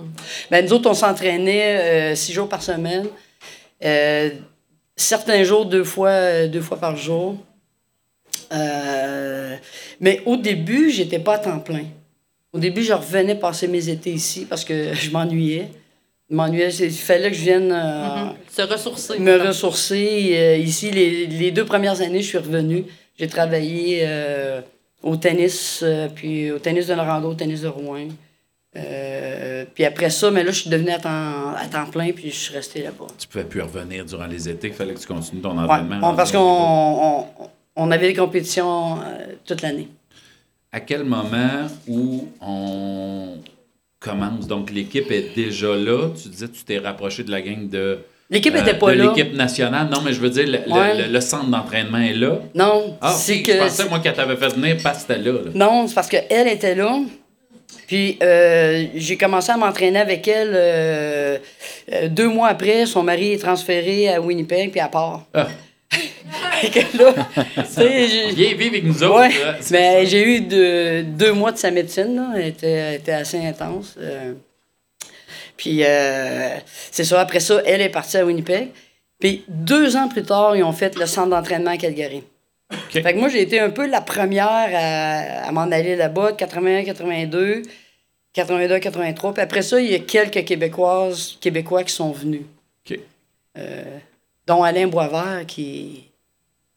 Ben, 0.51 0.65
nous 0.65 0.73
autres, 0.73 0.91
on 0.91 0.95
s'entraînait 0.95 2.13
euh, 2.13 2.15
six 2.17 2.33
jours 2.33 2.49
par 2.49 2.63
semaine. 2.63 3.07
Euh, 3.85 4.31
certains 4.97 5.43
jours, 5.45 5.67
deux 5.67 5.85
fois, 5.85 6.09
euh, 6.11 6.49
deux 6.49 6.61
fois 6.61 6.79
par 6.79 6.97
jour. 6.97 7.37
Euh, 8.53 9.57
mais 10.01 10.21
au 10.27 10.37
début, 10.37 10.91
j'étais 10.91 11.19
pas 11.19 11.35
à 11.35 11.39
temps 11.39 11.59
plein. 11.59 11.85
Au 12.53 12.59
début, 12.59 12.83
je 12.83 12.93
revenais 12.93 13.35
passer 13.35 13.69
mes 13.69 13.89
étés 13.89 14.13
ici 14.13 14.47
parce 14.49 14.65
que 14.65 14.93
je 14.95 15.11
m'ennuyais. 15.11 15.69
M'ennuyais. 16.31 16.71
Il 16.71 16.91
fallait 16.93 17.31
que 17.31 17.37
je 17.37 17.43
vienne 17.43 17.71
euh, 17.73 18.25
Mhm. 18.25 18.33
Se 18.51 18.63
ressourcer. 18.63 19.19
me 19.19 19.37
ressourcer. 19.47 20.31
Euh, 20.33 20.57
ici, 20.57 20.91
les, 20.91 21.27
les 21.27 21.51
deux 21.53 21.65
premières 21.65 22.01
années, 22.01 22.23
je 22.23 22.29
suis 22.29 22.39
revenu. 22.39 22.85
J'ai 23.19 23.29
travaillé 23.29 24.01
euh, 24.03 24.61
au 25.03 25.17
tennis, 25.17 25.81
euh, 25.83 26.09
puis 26.15 26.51
au 26.51 26.59
tennis 26.59 26.87
de 26.89 26.95
Norando, 26.95 27.31
au 27.31 27.35
tennis 27.35 27.61
de 27.63 27.69
Rouen. 27.69 28.09
Euh, 28.77 29.65
puis 29.75 29.85
après 29.85 30.11
ça, 30.11 30.31
mais 30.31 30.43
là, 30.45 30.51
je 30.51 30.61
suis 30.63 30.71
devenu 30.71 30.91
à 30.91 30.99
temps, 30.99 31.55
à 31.57 31.67
temps 31.71 31.87
plein, 31.87 32.13
puis 32.13 32.31
je 32.31 32.37
suis 32.37 32.55
resté 32.55 32.83
là-bas. 32.83 33.07
Tu 33.19 33.27
pouvais 33.29 33.45
plus 33.45 33.63
revenir 33.63 34.05
durant 34.05 34.27
les 34.27 34.49
étés. 34.49 34.69
Il 34.69 34.75
fallait 34.75 34.95
que 34.95 35.01
tu 35.01 35.07
continues 35.07 35.41
ton 35.41 35.57
Ouais, 35.57 35.65
entraînement. 35.65 36.01
on- 36.03 36.15
parce 36.17 36.31
qu'on 36.33 36.39
on, 36.41 37.27
on 37.77 37.91
avait 37.91 38.09
des 38.09 38.15
compétitions 38.15 38.97
euh, 39.01 39.27
toute 39.47 39.63
l'année. 39.63 39.89
À 40.73 40.81
quel 40.81 41.05
moment 41.05 41.69
où 41.89 42.29
on 42.43 43.37
commence? 44.01 44.47
Donc, 44.47 44.71
l'équipe 44.71 45.11
est 45.11 45.35
déjà 45.35 45.75
là. 45.75 46.09
Tu 46.21 46.29
disais 46.29 46.47
que 46.47 46.57
tu 46.57 46.65
t'es 46.65 46.79
rapproché 46.79 47.23
de 47.25 47.31
la 47.31 47.41
gang 47.43 47.69
de. 47.69 47.79
euh, 47.79 47.97
L'équipe 48.31 48.55
était 48.57 48.75
pas 48.75 48.93
de 48.93 48.99
là. 48.99 49.13
L'équipe 49.15 49.35
nationale. 49.35 49.89
Non, 49.91 50.01
mais 50.05 50.13
je 50.13 50.21
veux 50.21 50.31
dire, 50.31 50.47
le, 50.47 50.59
le- 50.67 50.73
Ouais. 50.73 51.07
le- 51.07 51.13
le 51.13 51.21
centre 51.21 51.47
d'entraînement 51.49 51.99
est 51.99 52.13
là. 52.15 52.41
Non, 52.55 52.97
Ah, 53.01 53.13
c'est 53.13 53.41
que... 53.43 53.53
Je 53.53 53.59
pensais, 53.59 53.89
moi, 53.89 54.01
qu'elle 54.01 54.15
t'avait 54.15 54.37
fait 54.37 54.49
venir 54.49 54.77
parce 54.83 55.05
que 55.05 55.13
c'était 55.15 55.23
là. 55.23 55.33
là. 55.33 55.51
Non, 55.55 55.87
c'est 55.87 55.95
parce 55.95 56.09
qu'elle 56.09 56.49
était 56.49 56.75
là. 56.75 56.99
Puis 57.87 58.19
euh, 58.23 58.85
j'ai 58.97 59.17
commencé 59.17 59.53
à 59.53 59.57
m'entraîner 59.57 60.01
avec 60.01 60.27
elle 60.27 60.51
euh, 60.55 61.39
euh, 61.93 62.09
deux 62.09 62.29
mois 62.29 62.49
après. 62.49 62.85
Son 62.87 63.05
mari 63.05 63.33
est 63.35 63.39
transféré 63.39 64.09
à 64.13 64.21
Winnipeg, 64.21 64.73
puis 64.73 64.81
à 64.81 64.89
part. 64.89 65.25
Ah. 65.35 65.47
Que 66.73 66.99
là, 67.03 67.15
tu 67.57 67.63
sais, 67.67 68.09
j'ai- 68.09 68.33
Viens 68.35 68.55
vivre 68.55 68.69
avec 68.75 68.85
nous 68.85 69.03
autres. 69.03 69.19
Ouais, 69.21 69.61
ça. 69.61 70.05
j'ai 70.05 70.23
eu 70.37 70.41
deux, 70.41 71.03
deux 71.03 71.33
mois 71.33 71.53
de 71.53 71.59
sa 71.59 71.71
médecine, 71.71 72.17
là. 72.17 72.33
Elle 72.37 72.47
était, 72.49 72.71
elle 72.71 72.95
était 72.95 73.13
assez 73.13 73.39
intense. 73.47 73.95
euh. 73.99 74.35
Puis, 75.57 75.85
euh, 75.85 76.57
c'est 76.91 77.05
ça. 77.05 77.21
Après 77.21 77.41
ça, 77.41 77.63
elle 77.65 77.81
est 77.81 77.89
partie 77.89 78.17
à 78.17 78.25
Winnipeg. 78.27 78.69
Puis, 79.19 79.45
deux 79.49 79.97
ans 79.97 80.09
plus 80.09 80.23
tard, 80.23 80.57
ils 80.57 80.63
ont 80.63 80.73
fait 80.73 80.97
le 80.97 81.07
centre 81.07 81.29
d'entraînement 81.31 81.71
à 81.71 81.77
Calgary. 81.77 82.23
Fait 82.91 83.01
que 83.03 83.19
moi, 83.19 83.29
j'ai 83.29 83.43
été 83.43 83.61
un 83.61 83.71
peu 83.71 83.87
la 83.87 84.01
première 84.01 84.49
à, 84.75 85.49
à 85.49 85.53
m'en 85.53 85.63
aller 85.71 85.95
là-bas, 85.97 86.33
de 86.33 86.37
81, 86.37 86.85
82, 86.85 87.63
82, 88.33 88.79
83. 88.81 89.33
Puis 89.35 89.43
après 89.43 89.63
ça, 89.63 89.81
il 89.81 89.91
y 89.91 89.95
a 89.95 90.01
quelques 90.01 90.45
Québécoises, 90.45 91.37
Québécois 91.41 91.85
qui 91.85 91.93
sont 91.95 92.11
venus. 92.13 92.43
Euh, 93.59 93.83
dont 94.47 94.63
Alain 94.63 94.87
Boisvert, 94.89 95.45
qui 95.47 96.05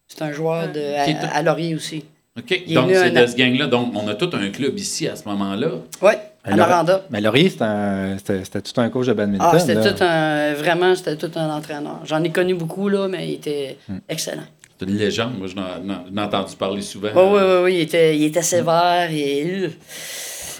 c'est 0.09 0.23
un 0.23 0.31
joueur 0.31 0.71
de, 0.71 0.79
à, 0.95 1.35
à 1.35 1.41
Laurier 1.43 1.75
aussi. 1.75 2.03
OK. 2.37 2.63
Il 2.67 2.73
Donc, 2.73 2.89
c'est 2.93 3.11
de 3.11 3.25
ce 3.25 3.35
gang-là. 3.35 3.67
Donc, 3.67 3.93
on 3.95 4.07
a 4.07 4.15
tout 4.15 4.29
un 4.33 4.49
club 4.49 4.77
ici 4.77 5.07
à 5.07 5.15
ce 5.15 5.27
moment-là. 5.27 5.67
Oui, 6.01 6.11
à 6.43 6.55
Noranda. 6.55 7.05
Mais 7.09 7.21
Laurier, 7.21 7.49
c'était 7.49 8.61
tout 8.61 8.81
un 8.81 8.89
coach 8.89 9.07
de 9.07 9.13
badminton. 9.13 9.47
Ah, 9.51 9.59
c'était 9.59 9.81
tout 9.93 10.03
un. 10.03 10.53
Vraiment, 10.53 10.95
c'était 10.95 11.15
tout 11.15 11.31
un 11.35 11.49
entraîneur. 11.49 11.99
J'en 12.05 12.23
ai 12.23 12.31
connu 12.31 12.55
beaucoup, 12.55 12.89
là, 12.89 13.07
mais 13.07 13.27
il 13.27 13.33
était 13.35 13.77
Hmm. 13.87 13.97
excellent. 14.09 14.43
C'est 14.79 14.87
une 14.87 14.97
légende. 14.97 15.37
Moi, 15.37 15.47
je 15.47 15.55
n'en- 15.55 15.79
n'en- 15.83 16.05
j'en 16.13 16.21
ai 16.21 16.25
entendu 16.25 16.55
parler 16.55 16.81
souvent. 16.81 17.09
Oui, 17.13 17.21
oui, 17.23 17.41
oui, 17.43 17.61
oui. 17.63 17.73
Il 17.75 17.81
était, 17.81 18.15
il 18.17 18.23
était 18.23 18.41
sévère 18.41 19.09
et. 19.11 19.69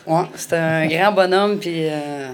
Ouais, 0.06 0.24
c'était 0.36 0.56
un 0.58 0.88
grand 0.88 1.12
bonhomme, 1.14 1.58
puis. 1.60 1.86
euh, 1.88 2.30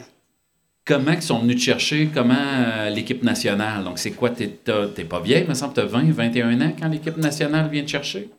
Comment 0.86 1.12
ils 1.14 1.22
sont 1.22 1.40
venus 1.40 1.56
te 1.58 1.62
chercher? 1.62 2.10
Comment 2.14 2.36
euh, 2.38 2.90
l'équipe 2.90 3.24
nationale? 3.24 3.84
Donc, 3.84 3.98
c'est 3.98 4.12
quoi? 4.12 4.30
T'es 4.30 4.48
t'es 4.48 5.04
pas 5.04 5.20
vieille, 5.20 5.44
il 5.44 5.50
me 5.50 5.56
semble, 5.56 5.74
t'as 5.74 5.86
20, 5.86 6.12
21 6.12 6.62
ans 6.62 6.72
quand 6.80 6.88
l'équipe 6.88 7.18
nationale 7.18 7.68
vient 7.72 7.84
te 7.84 7.90
chercher? 7.90 8.30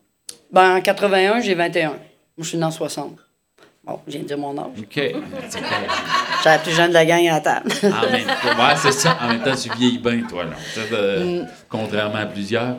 Ben, 0.53 0.76
en 0.76 0.80
81, 0.80 1.40
j'ai 1.40 1.55
21. 1.55 1.88
Moi, 1.88 1.99
je 2.38 2.44
suis 2.44 2.62
en 2.62 2.70
60. 2.70 3.18
Bon, 3.84 4.01
je 4.07 4.12
viens 4.12 4.22
de 4.22 4.26
dire 4.26 4.38
mon 4.38 4.57
âge. 4.59 4.66
OK. 4.78 4.94
J'ai 6.42 6.51
la 6.51 6.59
plus 6.59 6.72
jeune 6.72 6.88
de 6.88 6.94
la 6.94 7.07
gang 7.07 7.24
à 7.28 7.34
la 7.34 7.40
table. 7.40 7.70
En 7.84 8.11
même 8.11 8.26
temps, 8.26 8.64
ouais, 8.66 8.74
c'est 8.76 8.92
ça. 8.92 9.16
En 9.22 9.28
même 9.28 9.42
temps, 9.42 9.55
tu 9.55 9.68
vieillis 9.78 9.99
bien, 9.99 10.22
toi, 10.28 10.44
là. 10.44 10.51
Euh, 10.92 11.42
Mm. 11.42 11.47
Contrairement 11.68 12.18
à 12.18 12.26
plusieurs. 12.26 12.78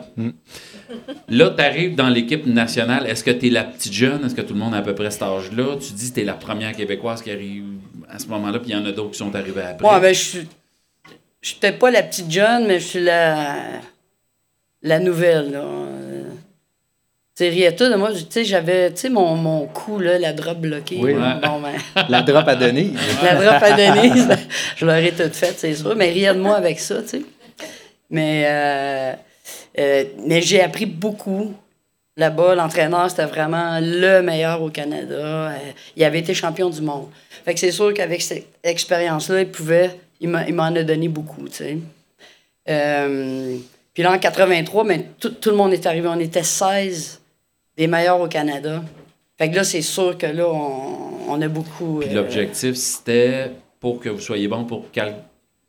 Là, 1.28 1.50
tu 1.50 1.62
arrives 1.62 1.94
dans 1.94 2.08
l'équipe 2.10 2.46
nationale. 2.46 3.06
Est-ce 3.06 3.24
que 3.24 3.30
tu 3.30 3.46
es 3.46 3.50
la 3.50 3.64
petite 3.64 3.92
jeune? 3.92 4.24
Est-ce 4.24 4.34
que 4.34 4.42
tout 4.42 4.52
le 4.54 4.60
monde 4.60 4.74
a 4.74 4.78
à 4.78 4.82
peu 4.82 4.94
près 4.94 5.10
cet 5.10 5.22
âge-là? 5.22 5.76
Tu 5.76 5.92
dis 5.94 6.10
que 6.10 6.14
tu 6.16 6.20
es 6.20 6.24
la 6.24 6.34
première 6.34 6.72
Québécoise 6.72 7.22
qui 7.22 7.30
arrive 7.30 7.64
à 8.10 8.18
ce 8.18 8.26
moment-là, 8.28 8.58
puis 8.58 8.70
il 8.70 8.76
y 8.76 8.76
en 8.76 8.84
a 8.84 8.92
d'autres 8.92 9.12
qui 9.12 9.18
sont 9.18 9.34
arrivés 9.34 9.62
après. 9.62 9.86
Bon, 9.88 9.98
ben, 9.98 10.14
je 10.14 10.20
suis. 10.20 10.48
Je 11.40 11.48
suis 11.50 11.58
peut-être 11.58 11.78
pas 11.78 11.90
la 11.90 12.02
petite 12.02 12.30
jeune, 12.30 12.66
mais 12.66 12.80
je 12.80 12.86
suis 12.86 13.00
la. 13.00 13.54
La 14.82 14.98
nouvelle, 15.00 15.50
là. 15.52 15.58
Euh, 15.60 16.24
Tu 17.36 17.44
sais, 17.44 17.48
Rieta, 17.50 17.90
de 17.90 17.96
moi, 17.96 18.12
tu 18.12 18.24
sais, 18.30 18.44
j'avais, 18.44 18.90
tu 18.92 19.00
sais, 19.02 19.08
mon, 19.08 19.34
mon 19.34 19.66
cou, 19.66 19.98
là, 19.98 20.18
la 20.18 20.32
drop 20.32 20.58
bloquée. 20.58 20.98
Oui. 21.00 21.14
là. 21.14 21.40
Bon, 21.42 21.60
ben. 21.60 21.72
La 22.08 22.22
drop 22.22 22.46
à 22.46 22.54
Denise. 22.56 22.96
la 23.22 23.34
drop 23.34 23.62
à 23.62 23.72
Denise, 23.72 24.28
je 24.76 24.84
l'aurais 24.84 25.10
toute 25.12 25.34
faite, 25.34 25.54
c'est 25.58 25.74
sûr. 25.74 25.94
Mais 25.96 26.10
rien 26.10 26.34
de 26.34 26.40
moi 26.40 26.56
avec 26.56 26.78
ça, 26.80 27.02
tu 27.02 27.08
sais. 27.08 27.22
Mais, 28.10 28.44
euh, 28.46 29.12
euh, 29.78 30.04
mais 30.26 30.42
j'ai 30.42 30.62
appris 30.62 30.86
beaucoup 30.86 31.54
là-bas. 32.18 32.54
L'entraîneur, 32.54 33.08
c'était 33.08 33.24
vraiment 33.24 33.78
le 33.80 34.20
meilleur 34.20 34.60
au 34.62 34.68
Canada. 34.68 35.14
Euh, 35.14 35.56
il 35.96 36.04
avait 36.04 36.18
été 36.18 36.34
champion 36.34 36.68
du 36.68 36.82
monde. 36.82 37.06
Fait 37.44 37.54
que 37.54 37.60
c'est 37.60 37.70
sûr 37.72 37.94
qu'avec 37.94 38.20
cette 38.20 38.46
expérience-là, 38.62 39.40
il 39.40 39.48
pouvait, 39.48 39.92
il 40.20 40.28
m'en 40.28 40.74
a 40.74 40.82
donné 40.82 41.08
beaucoup, 41.08 41.48
tu 41.48 41.54
sais. 41.56 41.78
Euh, 42.68 43.56
puis 43.94 44.02
là, 44.02 44.12
en 44.12 44.18
83, 44.18 44.84
ben, 44.84 45.02
tout, 45.18 45.30
tout 45.30 45.50
le 45.50 45.56
monde 45.56 45.72
est 45.72 45.86
arrivé. 45.86 46.08
On 46.08 46.18
était 46.20 46.42
16 46.42 47.20
des 47.76 47.86
meilleurs 47.86 48.20
au 48.20 48.28
Canada. 48.28 48.82
Fait 49.38 49.50
que 49.50 49.56
là, 49.56 49.64
c'est 49.64 49.82
sûr 49.82 50.18
que 50.18 50.26
là, 50.26 50.46
on, 50.48 51.30
on 51.30 51.40
a 51.42 51.48
beaucoup... 51.48 52.00
Puis 52.00 52.10
euh, 52.10 52.14
l'objectif, 52.14 52.74
c'était 52.74 53.52
pour 53.80 54.00
que 54.00 54.08
vous 54.08 54.20
soyez 54.20 54.48
bon 54.48 54.64
pour, 54.64 54.86
quel- 54.92 55.14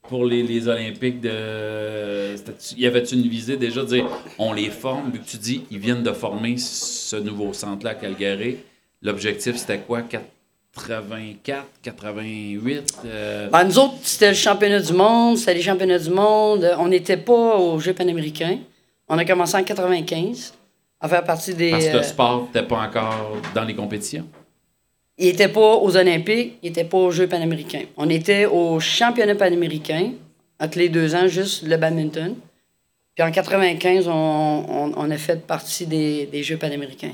pour 0.09 0.25
les, 0.25 0.43
les 0.43 0.67
Olympiques 0.67 1.21
de. 1.21 2.35
Y 2.75 2.87
avait-tu 2.87 3.15
une 3.15 3.27
visée 3.27 3.57
déjà 3.57 3.81
de 3.81 3.87
dire 3.87 4.05
on 4.39 4.51
les 4.51 4.69
forme, 4.69 5.11
vu 5.11 5.19
que 5.19 5.25
tu 5.25 5.37
dis 5.37 5.63
ils 5.69 5.77
viennent 5.77 6.03
de 6.03 6.11
former 6.11 6.57
ce 6.57 7.15
nouveau 7.15 7.53
centre-là 7.53 7.91
à 7.91 7.95
Calgary. 7.95 8.57
L'objectif, 9.01 9.55
c'était 9.55 9.77
quoi? 9.77 10.01
84, 10.01 11.65
88 11.83 12.93
euh, 13.05 13.49
Ben, 13.49 13.63
nous 13.63 13.79
autres, 13.79 13.95
c'était 14.01 14.29
le 14.29 14.35
championnat 14.35 14.81
du 14.81 14.93
monde, 14.93 15.37
c'était 15.37 15.53
les 15.53 15.61
championnats 15.61 15.99
du 15.99 16.09
monde. 16.09 16.69
On 16.79 16.87
n'était 16.87 17.17
pas 17.17 17.57
aux 17.57 17.79
Jeux 17.79 17.93
panaméricains. 17.93 18.57
On 19.07 19.17
a 19.17 19.25
commencé 19.25 19.55
en 19.55 19.63
95 19.63 20.53
à 20.99 21.07
faire 21.07 21.23
partie 21.23 21.53
des. 21.53 21.71
Parce 21.71 21.85
que 21.85 21.93
le 21.93 21.99
euh, 21.99 22.03
sport 22.03 22.43
n'était 22.43 22.67
pas 22.67 22.81
encore 22.81 23.37
dans 23.53 23.63
les 23.63 23.75
compétitions? 23.75 24.27
Il 25.19 25.27
n'était 25.27 25.47
pas 25.49 25.75
aux 25.75 25.95
Olympiques, 25.97 26.53
il 26.63 26.69
n'était 26.69 26.83
pas 26.85 26.97
aux 26.97 27.11
Jeux 27.11 27.27
panaméricains. 27.27 27.83
On 27.97 28.09
était 28.09 28.45
aux 28.45 28.79
championnats 28.79 29.35
panaméricains, 29.35 30.11
entre 30.59 30.77
les 30.79 30.89
deux 30.89 31.13
ans, 31.15 31.27
juste 31.27 31.63
le 31.67 31.77
badminton. 31.77 32.35
Puis 33.15 33.27
en 33.27 33.31
95, 33.31 34.07
on, 34.07 34.11
on- 34.13 34.93
on 34.95 35.11
a 35.11 35.17
fait 35.17 35.45
partie 35.45 35.85
des, 35.85 36.25
des 36.31 36.41
Jeux 36.41 36.55
panaméricains. 36.57 37.11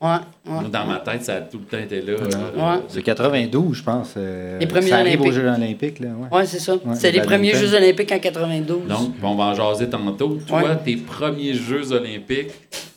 Ouais, 0.00 0.08
ouais. 0.46 0.68
Dans 0.70 0.86
ma 0.86 1.00
tête, 1.00 1.24
ça 1.24 1.34
a 1.36 1.40
tout 1.40 1.58
le 1.58 1.64
temps 1.64 1.82
été 1.82 2.00
là. 2.00 2.12
euh, 2.12 2.76
Ouais. 2.76 2.82
C'est 2.86 3.02
92, 3.02 3.76
je 3.78 3.82
pense. 3.82 4.14
euh, 4.16 4.56
Les 4.60 4.66
premiers 4.68 4.90
ça 4.90 4.98
arrive 4.98 5.20
aux 5.20 5.24
Olympiques. 5.24 5.40
Jeux 5.42 5.48
Olympiques. 5.48 5.98
Là, 5.98 6.08
ouais. 6.10 6.38
Ouais, 6.38 6.46
c'est 6.46 6.60
ça. 6.60 6.74
Ouais, 6.74 6.94
C'était 6.94 7.10
le 7.10 7.18
les 7.18 7.24
premiers. 7.26 7.52
Jeux 7.54 7.74
olympiques 7.74 8.12
en 8.12 8.18
92. 8.20 8.86
Donc, 8.86 9.14
on 9.20 9.34
va 9.34 9.44
en 9.46 9.54
jaser 9.54 9.90
tantôt. 9.90 10.38
Toi, 10.46 10.62
Ouais. 10.62 10.76
tes 10.84 10.96
premiers 10.98 11.54
Jeux 11.54 11.90
olympiques, 11.90 12.50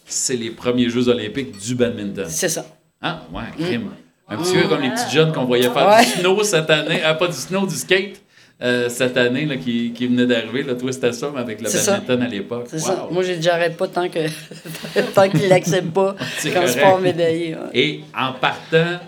c'est 0.05 0.35
les 0.35 0.51
premiers 0.51 0.89
Jeux 0.89 1.07
olympiques 1.09 1.57
du 1.57 1.73
badminton. 1.73 2.25
C'est 2.27 2.49
ça. 2.49 2.65
Ah, 3.01 3.23
ouais, 3.33 3.41
crime. 3.65 3.89
Un 4.29 4.37
petit 4.37 4.53
peu 4.53 4.67
comme 4.67 4.81
les 4.81 4.89
petits 4.91 5.11
jeunes 5.13 5.33
qu'on 5.33 5.45
voyait 5.45 5.69
faire. 5.69 5.87
Ouais. 5.89 6.05
du 6.05 6.11
snow 6.11 6.43
cette 6.43 6.69
année. 6.69 7.01
Ah, 7.03 7.13
pas 7.15 7.27
du 7.27 7.33
snow, 7.33 7.65
du 7.65 7.75
skate. 7.75 8.21
euh, 8.63 8.89
cette 8.89 9.17
année 9.17 9.45
là, 9.47 9.57
qui, 9.57 9.91
qui 9.91 10.05
venait 10.05 10.27
d'arriver, 10.27 10.63
toi 10.77 10.91
c'était 10.93 11.11
ça, 11.13 11.31
mais 11.33 11.41
avec 11.41 11.61
le 11.61 11.67
ça. 11.67 11.93
badminton 11.93 12.21
à 12.21 12.27
l'époque. 12.27 12.67
C'est 12.69 12.75
Wow. 12.79 12.85
ça. 12.85 13.07
Moi, 13.09 13.23
j'ai- 13.23 13.41
j'arrête 13.41 13.75
pas 13.75 13.87
tant 13.87 14.07
que 14.07 14.19
tant 15.15 15.27
qu'il 15.29 15.47
l'accepte 15.49 15.89
pas 15.91 16.15
comme 16.53 16.67
sport 16.67 16.99
médaillé. 16.99 17.55
ouais. 17.55 17.61
Et 17.73 18.01
en 18.15 18.33
partant, 18.33 18.99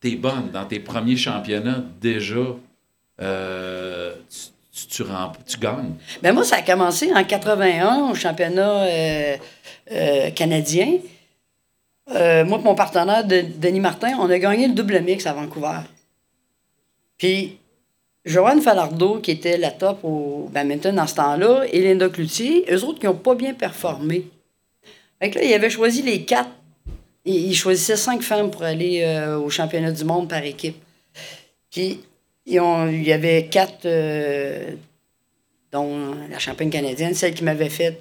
t'es 0.00 0.16
bonne 0.16 0.50
dans 0.52 0.64
tes 0.64 0.80
premiers 0.80 1.16
championnats 1.16 1.82
déjà. 2.00 2.36
euh, 3.22 4.14
tu, 4.72 4.86
tu, 4.88 5.04
tu, 5.04 5.10
tu 5.46 5.58
gagnes. 5.58 5.92
Ben 6.22 6.32
moi, 6.34 6.44
ça 6.44 6.56
a 6.56 6.62
commencé 6.62 7.10
en 7.14 7.22
81 7.24 8.10
au 8.10 8.14
championnat 8.14 8.86
euh, 9.92 10.30
canadien. 10.34 10.94
Euh, 12.10 12.44
moi 12.44 12.58
et 12.58 12.62
mon 12.62 12.74
partenaire, 12.74 13.24
de- 13.24 13.44
Denis 13.56 13.80
Martin, 13.80 14.16
on 14.20 14.30
a 14.30 14.38
gagné 14.38 14.68
le 14.68 14.74
double 14.74 15.00
mix 15.00 15.26
à 15.26 15.32
Vancouver. 15.32 15.80
Puis, 17.18 17.58
Joanne 18.24 18.60
Falardeau, 18.60 19.18
qui 19.20 19.30
était 19.32 19.56
la 19.56 19.70
top 19.70 20.00
au 20.04 20.48
badminton 20.52 20.94
dans 20.94 21.06
ce 21.06 21.14
temps-là, 21.16 21.64
et 21.72 21.80
Linda 21.82 22.08
Cloutier, 22.08 22.64
eux 22.72 22.84
autres 22.84 23.00
qui 23.00 23.06
n'ont 23.06 23.14
pas 23.14 23.34
bien 23.34 23.54
performé. 23.54 24.28
Fait 25.20 25.30
que 25.30 25.38
là, 25.38 25.44
ils 25.44 25.54
avaient 25.54 25.70
choisi 25.70 26.02
les 26.02 26.24
quatre. 26.24 26.50
Ils, 27.24 27.48
ils 27.50 27.54
choisissaient 27.54 27.96
cinq 27.96 28.22
femmes 28.22 28.50
pour 28.50 28.62
aller 28.62 29.02
euh, 29.02 29.38
au 29.38 29.50
championnat 29.50 29.90
du 29.90 30.04
monde 30.04 30.28
par 30.28 30.44
équipe. 30.44 30.76
Puis, 31.70 32.00
il 32.44 32.54
y 32.54 33.12
avait 33.12 33.46
quatre, 33.50 33.86
euh, 33.86 34.74
dont 35.72 36.14
la 36.30 36.38
championne 36.38 36.70
canadienne, 36.70 37.14
celle 37.14 37.34
qui 37.34 37.42
m'avait 37.42 37.68
fait 37.68 37.98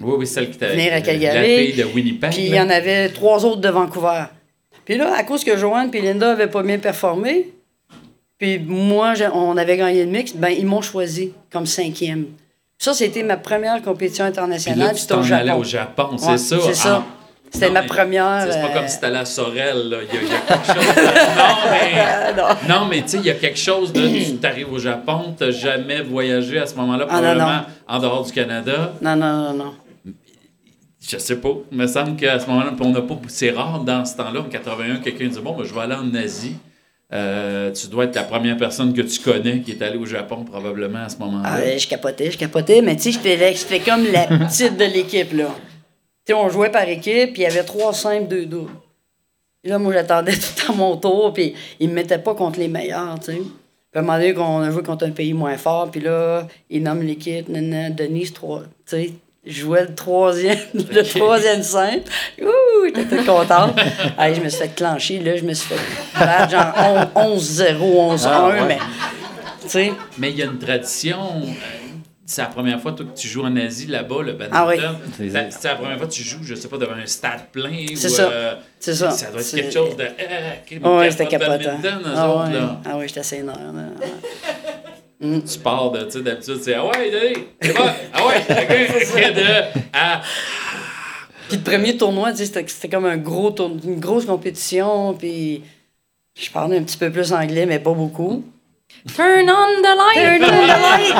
Oui, 0.00 0.14
oui, 0.18 0.26
celle 0.26 0.50
qui 0.50 0.58
t'a 0.58 0.68
venir 0.68 0.92
à 0.92 0.96
La 0.96 1.00
Calgary. 1.02 1.66
fille 1.66 1.76
de 1.76 1.84
Winnipeg. 1.84 2.30
Puis 2.30 2.42
il 2.46 2.54
y 2.54 2.60
en 2.60 2.70
avait 2.70 3.08
trois 3.10 3.44
autres 3.44 3.60
de 3.60 3.68
Vancouver. 3.68 4.24
Puis 4.84 4.96
là, 4.96 5.14
à 5.16 5.22
cause 5.22 5.44
que 5.44 5.56
Joanne 5.56 5.90
et 5.92 6.00
Linda 6.00 6.28
n'avaient 6.28 6.46
pas 6.48 6.62
bien 6.62 6.78
performé, 6.78 7.52
puis 8.38 8.58
moi, 8.58 9.12
on 9.34 9.56
avait 9.56 9.76
gagné 9.76 10.04
le 10.04 10.10
mix, 10.10 10.32
ben 10.34 10.48
ils 10.48 10.66
m'ont 10.66 10.80
choisi 10.82 11.32
comme 11.52 11.66
cinquième. 11.66 12.26
Ça, 12.78 12.94
c'était 12.94 13.22
ma 13.22 13.36
première 13.36 13.82
compétition 13.82 14.24
Puis 14.24 14.30
internationale. 14.32 14.78
là, 14.88 14.94
tu 14.94 15.02
au 15.04 15.06
t'en 15.16 15.22
Japon. 15.22 15.40
allais 15.42 15.52
au 15.52 15.64
Japon, 15.64 16.08
c'est 16.16 16.26
Ouais, 16.30 16.38
ça? 16.38 16.56
C'est 16.64 16.74
ça. 16.74 16.98
En- 17.00 17.04
C'était 17.52 17.68
ma 17.70 17.82
première. 17.82 18.46
C'est 18.48 18.60
pas 18.60 18.68
euh, 18.68 18.74
comme 18.74 18.88
si 18.88 19.00
t'allais 19.00 19.18
à 19.18 19.24
Sorel, 19.24 19.90
là. 19.90 19.98
Il 20.08 20.14
y, 20.14 20.18
a, 20.18 20.22
il 20.22 20.28
y 20.28 20.34
a 20.34 20.38
quelque 20.38 20.66
chose. 20.72 20.94
de- 20.94 22.40
non, 22.40 22.46
mais. 22.62 22.68
non, 22.68 22.84
mais 22.88 23.02
tu 23.02 23.08
sais, 23.08 23.16
il 23.18 23.26
y 23.26 23.30
a 23.30 23.34
quelque 23.34 23.58
chose 23.58 23.92
de. 23.92 24.00
Tu 24.08 24.36
t'arrives 24.36 24.72
au 24.72 24.78
Japon, 24.78 25.34
t'as 25.36 25.50
jamais 25.50 26.00
voyagé 26.00 26.58
à 26.58 26.66
ce 26.66 26.74
moment-là, 26.76 27.06
Ah, 27.10 27.14
non, 27.16 27.20
probablement 27.22 27.60
en 27.88 27.98
dehors 27.98 28.24
du 28.24 28.32
Canada. 28.32 28.92
Non, 29.02 29.16
non, 29.16 29.32
non, 29.32 29.52
non. 29.52 29.74
Je 31.00 31.16
sais 31.16 31.36
pas. 31.36 31.54
Il 31.72 31.78
me 31.78 31.86
semble 31.86 32.16
qu'à 32.16 32.38
ce 32.38 32.46
moment-là, 32.46 32.74
on 32.78 32.90
n'a 32.90 33.02
pas. 33.02 33.18
C'est 33.28 33.50
rare 33.50 33.82
dans 33.82 34.04
ce 34.04 34.16
temps-là, 34.16 34.40
en 34.40 34.44
81, 34.44 34.96
quelqu'un 34.96 35.28
dit 35.28 35.40
Bon, 35.40 35.56
ben, 35.56 35.64
je 35.64 35.72
vais 35.72 35.80
aller 35.80 35.94
en 35.94 36.14
Asie. 36.14 36.56
Euh, 37.12 37.72
tu 37.72 37.88
dois 37.88 38.04
être 38.04 38.14
la 38.14 38.22
première 38.22 38.56
personne 38.56 38.92
que 38.92 39.00
tu 39.00 39.18
connais 39.18 39.60
qui 39.60 39.72
est 39.72 39.82
allée 39.82 39.98
au 39.98 40.06
Japon, 40.06 40.44
probablement, 40.44 41.00
à 41.04 41.08
ce 41.08 41.16
moment-là. 41.18 41.48
Ah, 41.54 41.76
je 41.76 41.88
capotais, 41.88 42.30
je 42.30 42.38
capotais, 42.38 42.82
mais 42.82 42.96
tu 42.96 43.12
sais, 43.12 43.20
j'étais 43.22 43.80
comme 43.80 44.04
la 44.12 44.26
petite 44.26 44.76
de 44.76 44.84
l'équipe, 44.84 45.32
là. 45.32 45.48
Tu 46.24 46.32
sais, 46.32 46.34
on 46.34 46.48
jouait 46.48 46.70
par 46.70 46.88
équipe, 46.88 47.32
puis 47.32 47.42
il 47.42 47.44
y 47.44 47.46
avait 47.46 47.64
trois 47.64 47.92
simples, 47.92 48.28
deux 48.28 48.46
doubles. 48.46 48.70
Là, 49.64 49.78
moi, 49.78 49.92
j'attendais 49.92 50.32
tout 50.34 50.66
temps 50.66 50.74
mon 50.74 50.96
tour, 50.98 51.32
puis 51.32 51.54
ils 51.80 51.88
me 51.88 51.94
mettaient 51.94 52.18
pas 52.18 52.34
contre 52.34 52.60
les 52.60 52.68
meilleurs, 52.68 53.18
tu 53.18 53.32
sais. 53.32 53.38
Puis 53.38 53.98
à 53.98 53.98
un 53.98 54.02
moment 54.02 54.18
donné, 54.18 54.32
qu'on 54.32 54.60
a 54.60 54.70
joué 54.70 54.84
contre 54.84 55.06
un 55.06 55.10
pays 55.10 55.32
moins 55.32 55.56
fort, 55.56 55.90
puis 55.90 56.00
là, 56.00 56.46
ils 56.68 56.80
nomment 56.80 57.02
l'équipe, 57.02 57.50
Denise, 57.50 58.32
trois, 58.32 58.62
tu 58.62 58.66
sais. 58.86 59.10
Jouais 59.46 59.86
le 59.86 59.94
troisième, 59.94 60.58
le 60.74 61.02
troisième 61.02 61.62
simple. 61.62 62.10
Ouh, 62.42 62.84
j'étais 62.84 63.04
toute 63.16 63.24
contente. 63.26 63.74
Hey, 64.18 64.34
je 64.34 64.40
me 64.42 64.48
suis 64.50 64.58
fait 64.60 64.74
clencher, 64.74 65.18
là, 65.20 65.34
je 65.36 65.44
me 65.44 65.54
suis 65.54 65.68
fait 65.74 66.18
battre, 66.18 66.50
genre 66.50 66.74
11-0, 67.14 68.16
11-1, 68.16 68.28
Ah, 68.28 68.48
ouais. 68.48 68.60
mais. 68.68 68.78
Mais 70.18 70.30
il 70.30 70.36
y 70.36 70.42
a 70.42 70.46
une 70.46 70.58
tradition. 70.58 71.18
euh, 71.42 71.46
C'est 72.26 72.42
la 72.42 72.48
première 72.48 72.80
fois 72.80 72.92
toi, 72.92 73.06
que 73.06 73.18
tu 73.18 73.28
joues 73.28 73.44
en 73.44 73.56
Asie 73.56 73.86
là-bas, 73.86 74.22
le 74.22 74.32
badminton. 74.32 74.50
Ah 74.52 74.66
oui. 74.68 75.30
C'est 75.50 75.64
la 75.68 75.74
première 75.76 75.96
fois 75.96 76.06
que 76.06 76.12
tu 76.12 76.22
joues, 76.22 76.40
je 76.42 76.54
sais 76.54 76.68
pas, 76.68 76.76
devant 76.76 76.94
un 76.94 77.06
stade 77.06 77.46
plein. 77.50 77.86
C'est 77.94 78.08
ça. 78.10 78.22
euh, 78.30 78.54
C'est 78.78 78.94
ça. 78.94 79.10
Ça 79.10 79.30
doit 79.30 79.40
être 79.40 79.50
quelque 79.54 79.72
chose 79.72 79.96
de. 79.96 80.04
Crime, 80.66 80.80
Ah 80.84 80.90
ouais, 80.96 81.06
ils 81.06 81.12
c'était 81.12 81.26
capotant. 81.26 81.78
Ah 82.14 82.50
là. 82.52 82.80
Ah 82.84 82.96
ouais, 82.98 83.08
j'étais 83.08 83.20
assez 83.20 83.42
là. 85.20 85.38
Tu 85.40 85.58
pars 85.58 85.90
de, 85.90 86.00
tu 86.04 86.10
sais, 86.12 86.20
d'habitude, 86.22 86.58
c'est 86.62 86.74
Ah 86.74 86.84
ouais, 86.86 86.96
allez, 86.96 87.48
c'est 87.60 87.76
bon, 87.76 87.84
ah 88.14 88.26
ouais, 88.26 88.40
ok, 88.48 89.34
de. 89.34 89.80
Ah, 89.92 90.20
Puis 91.48 91.58
le 91.58 91.62
premier 91.62 91.96
tournoi, 91.96 92.34
c'était 92.34 92.64
c'était 92.68 92.88
comme 92.88 93.06
un 93.06 93.16
gros 93.16 93.50
tour- 93.50 93.76
une 93.84 94.00
grosse 94.00 94.24
compétition, 94.26 95.14
puis 95.14 95.62
je 96.38 96.50
parlais 96.50 96.78
un 96.78 96.82
petit 96.82 96.96
peu 96.96 97.10
plus 97.10 97.32
anglais, 97.32 97.66
mais 97.66 97.78
pas 97.78 97.92
beaucoup. 97.92 98.42
Turn 99.14 99.48
on 99.48 99.82
the 99.82 99.94
light! 99.96 100.40
Turn 100.40 100.44
on 100.44 100.66
the 100.66 100.78
light! 100.82 101.14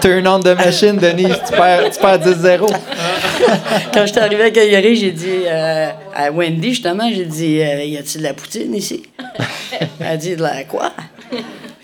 Turn 0.00 0.26
on 0.26 0.40
the 0.40 0.54
machine, 0.56 0.96
Denise. 0.98 1.38
Tu 1.46 1.52
perds, 1.56 1.90
tu 1.92 2.00
perds 2.00 2.18
10-0. 2.18 2.66
Quand 3.94 4.06
j'étais 4.06 4.20
arrivé 4.20 4.42
à 4.44 4.50
Calgary, 4.50 4.96
j'ai 4.96 5.10
dit 5.12 5.42
euh, 5.46 5.88
à 6.14 6.30
Wendy, 6.30 6.70
justement, 6.70 7.08
j'ai 7.12 7.24
dit 7.24 7.60
euh, 7.60 7.84
Y 7.84 7.98
a-t-il 7.98 8.18
de 8.18 8.22
la 8.26 8.34
poutine 8.34 8.74
ici? 8.74 9.02
Elle 10.00 10.06
a 10.06 10.16
dit 10.16 10.36
De 10.36 10.42
la 10.42 10.64
quoi? 10.64 10.92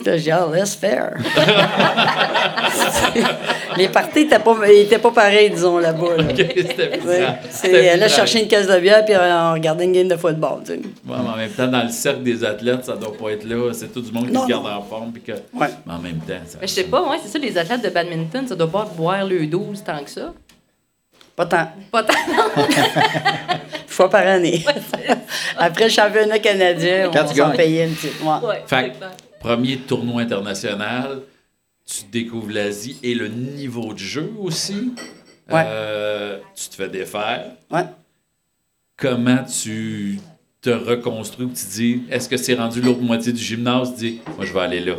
J'ai 0.05 0.17
dit 0.19 0.31
Ah, 0.31 0.47
laisse 0.53 0.75
faire. 0.75 1.15
Les 3.77 3.89
parties 3.89 4.25
n'étaient 4.25 4.39
pas, 4.39 4.57
étaient 4.69 4.99
pas 4.99 5.11
pareils, 5.13 5.51
disons, 5.51 5.79
là-bas. 5.79 6.17
là. 6.19 6.25
c'était 6.37 6.99
bizarre. 6.99 7.07
Ouais, 7.07 7.27
C'était 7.51 7.51
C'est 7.51 7.73
elle 7.85 8.03
a 8.03 8.07
bizarre. 8.07 8.11
cherché 8.11 8.43
une 8.43 8.49
caisse 8.49 8.67
de 8.67 8.79
bière, 8.81 9.05
puis 9.05 9.15
on 9.17 9.53
regardait 9.53 9.85
une 9.85 9.93
game 9.93 10.09
de 10.09 10.17
football. 10.17 10.61
tu 10.65 10.73
sais. 10.73 10.79
Ouais, 10.79 11.17
mais 11.23 11.31
en 11.31 11.37
même 11.37 11.51
temps, 11.51 11.67
dans 11.69 11.83
le 11.85 11.89
cercle 11.91 12.23
des 12.23 12.45
athlètes, 12.45 12.85
ça 12.85 12.97
doit 12.97 13.17
pas 13.17 13.31
être 13.31 13.45
là. 13.45 13.73
C'est 13.73 13.93
tout 13.93 14.01
du 14.01 14.11
monde 14.13 14.27
qui 14.27 14.33
Non, 14.33 14.43
se 14.43 14.49
garde 14.49 14.67
en 14.67 14.83
forme. 14.83 15.13
Puis 15.13 15.23
que... 15.23 15.33
Mais 15.55 15.67
en 15.89 15.99
même 15.99 16.19
temps, 16.19 16.35
ça. 16.47 16.59
Mais 16.61 16.67
je 16.67 16.73
sais 16.73 16.85
pas, 16.85 17.03
ouais, 17.03 17.17
c'est 17.23 17.29
ça, 17.31 17.39
les 17.39 17.57
athlètes 17.57 17.83
de 17.83 17.91
badminton, 17.91 18.47
ça 18.47 18.57
doit 18.57 18.71
pas 18.71 18.89
boire 18.97 19.25
le 19.25 19.47
12 19.47 19.83
tant 19.85 20.03
que 20.03 20.11
ça. 20.11 20.33
Pas 21.37 21.47
tant. 21.47 21.69
Pas 21.91 22.03
tant. 22.05 22.15
Une 22.57 22.67
fois 23.87 24.11
par 24.11 24.27
année. 24.27 24.65
Après 25.57 25.85
le 25.85 25.91
championnat 25.91 26.39
canadien, 26.39 27.11
Quand 27.13 27.25
on 27.25 27.29
tu 27.33 27.39
s'en 27.39 27.49
gagnes. 27.49 27.57
payait 27.57 27.87
une 27.87 27.95
petite. 27.95 28.21
Ouais. 28.23 28.63
Fait 28.67 28.91
que, 28.91 28.95
premier 29.41 29.79
tournoi 29.79 30.23
international, 30.23 31.23
tu 31.87 32.05
découvres 32.11 32.51
l'Asie 32.51 32.99
et 33.03 33.15
le 33.15 33.29
niveau 33.29 33.93
de 33.95 33.99
jeu 33.99 34.33
aussi. 34.39 34.93
Ouais. 35.51 35.63
Euh, 35.67 36.39
tu 36.55 36.69
te 36.69 36.75
fais 36.77 36.89
défaire. 36.89 37.53
Ouais. 37.71 37.85
Comment 38.97 39.45
tu 39.45 40.21
te 40.61 40.71
reconstruis 40.71 41.47
ou 41.47 41.53
tu 41.53 41.65
dis, 41.67 42.03
est-ce 42.11 42.29
que 42.29 42.37
c'est 42.37 42.55
rendu 42.55 42.81
l'autre 42.83 43.01
moitié 43.01 43.33
du 43.33 43.43
gymnase? 43.43 43.95
Tu 43.95 43.99
dis, 44.11 44.21
moi, 44.37 44.45
je 44.45 44.53
vais 44.53 44.61
aller 44.61 44.81
là. 44.81 44.95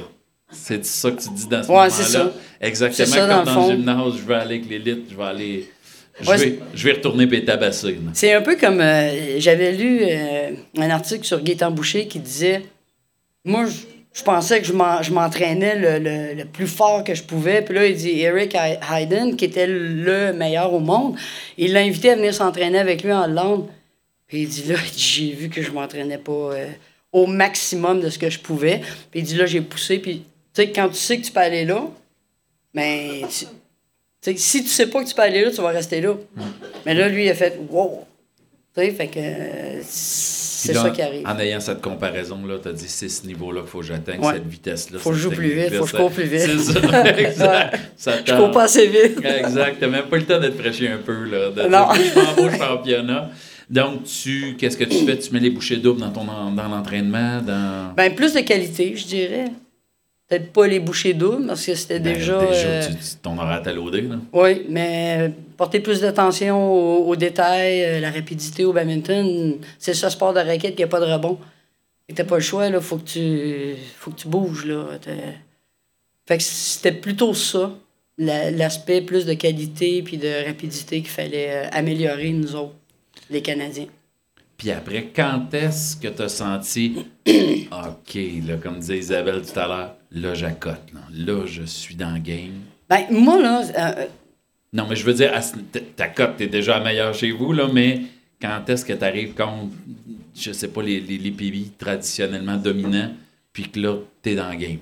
C'est 0.51 0.83
ça 0.85 1.11
que 1.11 1.21
tu 1.21 1.29
dis 1.29 1.47
dans 1.47 1.61
ce 1.63 1.67
Ouais, 1.67 1.73
moment-là. 1.75 1.89
c'est 1.91 2.03
ça. 2.03 2.31
Exactement 2.59 3.07
ça, 3.07 3.19
comme 3.19 3.29
dans 3.29 3.35
dans, 3.35 3.43
le 3.43 3.55
fond. 3.61 3.69
le 3.69 3.75
gymnase, 3.77 4.13
je 4.17 4.23
vais 4.23 4.35
aller 4.35 4.55
avec 4.55 4.69
l'élite, 4.69 5.05
je 5.11 5.15
vais 5.15 5.23
aller. 5.23 5.71
Je, 6.19 6.29
Ouais, 6.29 6.37
vais, 6.37 6.59
je 6.73 6.83
vais 6.87 6.93
retourner 6.93 7.27
et 7.31 7.45
tabasser. 7.45 7.97
C'est 8.13 8.33
un 8.33 8.41
peu 8.41 8.55
comme. 8.57 8.81
euh, 8.81 9.39
J'avais 9.39 9.71
lu 9.71 9.99
euh, 10.03 10.51
un 10.77 10.89
article 10.89 11.23
sur 11.23 11.41
Gaétan 11.41 11.71
Boucher 11.71 12.07
qui 12.07 12.19
disait 12.19 12.63
Moi, 13.45 13.65
je, 13.65 13.79
je 14.13 14.23
pensais 14.23 14.59
que 14.59 14.67
je 14.67 14.73
m'en- 14.73 15.01
je 15.01 15.11
m'entraînais 15.13 15.75
le, 15.75 15.99
le- 16.03 16.33
le 16.35 16.45
plus 16.45 16.67
fort 16.67 17.03
que 17.03 17.15
je 17.15 17.23
pouvais. 17.23 17.61
Puis 17.61 17.73
là, 17.73 17.85
il 17.87 17.95
dit 17.95 18.19
Eric 18.19 18.53
Hay- 18.55 18.77
Hayden, 18.91 19.35
qui 19.37 19.45
était 19.45 19.67
le 19.67 20.33
meilleur 20.33 20.73
au 20.73 20.79
monde, 20.79 21.15
il 21.57 21.71
l'a 21.73 21.79
invité 21.79 22.11
à 22.11 22.15
venir 22.15 22.33
s'entraîner 22.33 22.77
avec 22.79 23.03
lui 23.03 23.13
en 23.13 23.23
Hollande. 23.23 23.67
Puis 24.27 24.41
il 24.43 24.49
dit 24.49 24.63
Là, 24.67 24.75
j'ai 24.95 25.31
vu 25.31 25.49
que 25.49 25.61
je 25.61 25.71
m'entraînais 25.71 26.17
pas 26.17 26.31
euh, 26.31 26.67
au 27.13 27.25
maximum 27.25 28.01
de 28.01 28.09
ce 28.09 28.19
que 28.19 28.29
je 28.29 28.39
pouvais. 28.39 28.81
Puis 29.11 29.21
il 29.21 29.23
dit 29.23 29.35
Là, 29.35 29.45
j'ai 29.45 29.61
poussé. 29.61 29.97
Puis 29.99 30.23
tu 30.53 30.61
sais, 30.61 30.71
quand 30.71 30.89
tu 30.89 30.95
sais 30.95 31.17
que 31.19 31.25
tu 31.25 31.31
peux 31.31 31.39
aller 31.39 31.63
là, 31.65 31.87
mais 32.73 33.21
tu- 33.29 33.45
si 34.21 34.63
tu 34.63 34.69
sais 34.69 34.87
pas 34.87 35.03
que 35.03 35.09
tu 35.09 35.15
peux 35.15 35.21
aller 35.21 35.43
là, 35.43 35.51
tu 35.51 35.61
vas 35.61 35.69
rester 35.69 36.01
là. 36.01 36.15
Mais 36.85 36.93
là, 36.93 37.07
lui, 37.09 37.25
il 37.25 37.29
a 37.29 37.33
fait 37.33 37.59
wow. 37.69 38.05
Tu 38.75 38.81
sais, 38.81 38.91
fait 38.91 39.07
que 39.07 39.19
euh, 39.19 39.81
c'est 39.83 40.73
ça 40.73 40.91
qui 40.91 41.01
arrive. 41.01 41.27
En 41.27 41.37
ayant 41.39 41.59
cette 41.59 41.81
comparaison-là, 41.81 42.59
tu 42.61 42.69
as 42.69 42.73
dit 42.73 42.85
c'est 42.87 43.09
ce 43.09 43.25
niveau-là 43.25 43.61
qu'il 43.61 43.69
faut 43.69 43.79
que 43.79 43.85
j'atteigne, 43.85 44.21
Ouais. 44.21 44.33
cette 44.35 44.47
vitesse-là. 44.47 44.99
Faut 44.99 45.09
que 45.09 45.15
je 45.15 45.21
joue 45.23 45.31
plus 45.31 45.49
vite, 45.49 45.73
faut 45.73 45.83
que 45.85 45.89
je 45.89 45.95
cours 45.97 46.11
plus 46.11 46.23
vite. 46.23 46.41
C'est 46.41 46.57
ça, 46.79 47.09
exact. 47.17 47.79
Ça 47.97 48.13
Je 48.25 48.33
cours 48.33 48.51
pas 48.51 48.63
assez 48.63 48.87
vite. 48.87 49.19
Exact. 49.25 49.77
T'as 49.79 49.87
même 49.87 50.05
pas 50.05 50.17
le 50.17 50.23
temps 50.23 50.39
d'être 50.39 50.57
fraîchi 50.57 50.87
un 50.87 50.99
peu, 50.99 51.25
là. 51.25 51.49
Non. 51.67 51.87
je 51.95 52.41
m'en 52.41 52.57
championnat. 52.57 53.29
Donc, 53.69 54.03
tu, 54.03 54.55
qu'est-ce 54.57 54.77
que 54.77 54.83
tu 54.83 55.05
fais? 55.05 55.17
Tu 55.17 55.31
mets 55.33 55.39
les 55.39 55.49
bouchées 55.49 55.77
doubles 55.77 56.01
dans 56.01 56.11
ton 56.11 56.25
dans 56.25 56.67
l'entraînement, 56.67 57.41
dans... 57.41 57.93
Ben, 57.95 58.13
plus 58.13 58.33
de 58.33 58.41
qualité, 58.41 58.93
je 58.95 59.05
dirais. 59.05 59.45
Peut-être 60.31 60.53
pas 60.53 60.65
les 60.65 60.79
bouchées 60.79 61.13
doubles, 61.13 61.47
parce 61.47 61.65
que 61.65 61.75
c'était 61.75 61.99
Ben, 61.99 62.13
déjà. 62.13 62.39
déjà, 62.39 62.67
euh, 62.67 62.87
tu- 62.87 63.17
ton 63.21 63.37
horaire 63.37 63.61
à 63.65 63.73
loadé, 63.73 64.01
là. 64.03 64.15
Oui, 64.31 64.65
mais 64.69 65.29
porter 65.57 65.81
plus 65.81 65.99
d'attention 65.99 66.57
aux, 66.73 67.05
aux 67.09 67.15
détails, 67.17 67.83
euh, 67.83 67.99
la 67.99 68.11
rapidité 68.11 68.63
au 68.63 68.71
badminton, 68.71 69.57
c'est 69.77 69.93
ce 69.93 70.07
sport 70.09 70.33
de 70.33 70.39
raquette 70.39 70.75
qui 70.75 70.81
n'a 70.83 70.87
pas 70.87 71.01
de 71.01 71.05
rebond. 71.11 71.37
Et 72.07 72.13
t'as 72.13 72.23
pas 72.23 72.35
le 72.35 72.41
choix, 72.41 72.69
là, 72.69 72.79
faut 72.79 72.95
que 72.97 73.03
tu 73.09 73.75
faut 73.97 74.11
que 74.11 74.21
tu 74.21 74.27
bouges, 74.29 74.65
là. 74.65 74.85
T'as- 75.01 75.11
Fait 76.27 76.37
que 76.37 76.43
c'était 76.43 76.93
plutôt 76.93 77.33
ça, 77.33 77.73
la- 78.17 78.51
l'aspect 78.51 79.01
plus 79.01 79.25
de 79.25 79.33
qualité 79.33 80.01
puis 80.01 80.17
de 80.17 80.45
rapidité 80.47 81.01
qu'il 81.01 81.09
fallait 81.09 81.65
euh, 81.65 81.69
améliorer, 81.73 82.29
nous 82.31 82.55
autres, 82.55 82.75
les 83.29 83.41
Canadiens. 83.41 83.87
Puis 84.61 84.69
après, 84.69 85.07
quand 85.15 85.51
est-ce 85.55 85.97
que 85.97 86.07
tu 86.07 86.21
as 86.21 86.29
senti, 86.29 86.95
OK, 87.27 88.15
là, 88.45 88.57
comme 88.61 88.77
disait 88.77 88.99
Isabelle 88.99 89.41
tout 89.41 89.59
à 89.59 89.67
l'heure, 89.67 89.95
là, 90.11 90.35
j'accote, 90.35 90.83
là. 90.93 90.99
là, 91.11 91.47
je 91.47 91.63
suis 91.63 91.95
dans 91.95 92.11
le 92.11 92.19
game. 92.19 92.59
Ben, 92.87 93.07
moi, 93.09 93.41
là, 93.41 93.63
euh, 93.75 94.05
Non, 94.71 94.85
mais 94.87 94.95
je 94.95 95.03
veux 95.03 95.15
dire, 95.15 95.33
ta 95.95 96.09
cote, 96.09 96.37
t'es 96.37 96.45
déjà 96.45 96.79
meilleur 96.79 97.11
chez 97.15 97.31
vous, 97.31 97.53
là, 97.53 97.69
mais 97.73 98.01
quand 98.39 98.69
est-ce 98.69 98.85
que 98.85 98.93
tu 98.93 99.03
arrives 99.03 99.33
contre, 99.33 99.73
je 100.35 100.51
sais 100.51 100.67
pas, 100.67 100.83
les, 100.83 100.99
les, 100.99 101.17
les 101.17 101.31
pays 101.31 101.71
traditionnellement 101.75 102.57
dominants, 102.57 103.13
puis 103.51 103.67
que 103.67 103.79
là, 103.79 103.95
t'es 104.21 104.35
dans 104.35 104.51
le 104.51 104.57
game? 104.57 104.77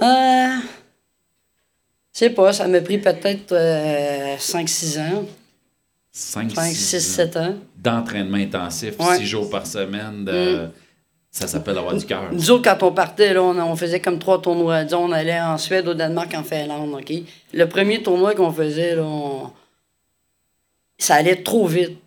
là? 0.00 0.06
euh, 0.06 0.60
je 2.12 2.18
sais 2.20 2.30
pas, 2.30 2.52
ça 2.52 2.68
m'a 2.68 2.80
pris 2.80 2.98
peut-être 2.98 3.52
5-6 4.38 5.00
ans. 5.00 5.26
5, 6.12 6.50
5, 6.52 6.74
6, 6.74 7.00
7 7.00 7.36
ans. 7.38 7.54
D'entraînement 7.78 8.36
intensif, 8.36 8.94
Ouais. 9.00 9.16
6 9.16 9.26
jours 9.26 9.48
par 9.50 9.66
semaine, 9.66 10.24
de- 10.26 10.68
ça 11.30 11.46
s'appelle 11.46 11.78
avoir 11.78 11.96
du 11.96 12.04
cœur. 12.04 12.30
Nous 12.32 12.50
autres, 12.50 12.62
quand 12.70 12.86
on 12.86 12.92
partait, 12.92 13.32
là, 13.32 13.42
on, 13.42 13.58
on 13.58 13.76
faisait 13.76 14.00
comme 14.00 14.18
trois 14.18 14.40
tournois. 14.42 14.84
Disons, 14.84 15.04
on 15.06 15.12
allait 15.12 15.40
en 15.40 15.56
Suède, 15.56 15.88
au 15.88 15.94
Danemark, 15.94 16.34
en 16.34 16.42
Finlande, 16.44 16.92
OK? 16.94 17.12
Le 17.54 17.64
premier 17.66 18.02
tournoi 18.02 18.34
qu'on 18.34 18.52
faisait, 18.52 18.94
là, 18.96 19.02
on- 19.04 19.50
ça 20.98 21.14
allait 21.14 21.42
trop 21.42 21.66
vite. 21.66 21.98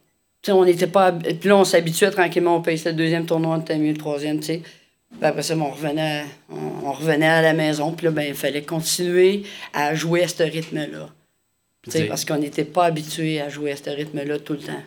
On 0.47 0.63
n'était 0.63 0.85
pas... 0.85 1.11
Puis 1.11 1.49
là, 1.49 1.57
on 1.57 1.63
s'habituait 1.63 2.11
tranquillement 2.11 2.57
au 2.57 2.59
pays. 2.61 2.77
C'était 2.77 2.91
le 2.91 2.97
deuxième 2.97 3.25
tournoi, 3.25 3.55
on 3.57 3.61
était 3.61 3.79
mieux 3.79 3.91
le 3.93 3.97
troisième, 3.97 4.39
tu 4.39 4.45
sais. 4.45 4.61
Puis 5.17 5.23
après 5.27 5.41
ça, 5.41 5.55
ben, 5.55 5.63
on 5.63 5.71
revenait, 5.71 6.19
à- 6.21 6.25
on, 6.53 6.87
on 6.89 6.91
revenait 6.91 7.25
à 7.25 7.41
la 7.41 7.53
maison. 7.53 7.91
Puis 7.93 8.05
là, 8.05 8.11
ben, 8.11 8.27
il 8.27 8.35
fallait 8.35 8.61
continuer 8.61 9.41
à 9.73 9.95
jouer 9.95 10.23
à 10.23 10.27
ce 10.27 10.43
rythme-là. 10.43 11.09
Tu 11.85 11.91
sais, 11.91 11.99
T'sais- 11.99 12.07
parce 12.07 12.25
qu'on 12.25 12.37
n'était 12.37 12.65
pas 12.65 12.85
habitué 12.85 13.39
à 13.39 13.47
jouer 13.49 13.71
à 13.71 13.75
ce 13.77 13.89
rythme-là 13.89 14.39
tout 14.39 14.53
le 14.53 14.59
temps. 14.59 14.83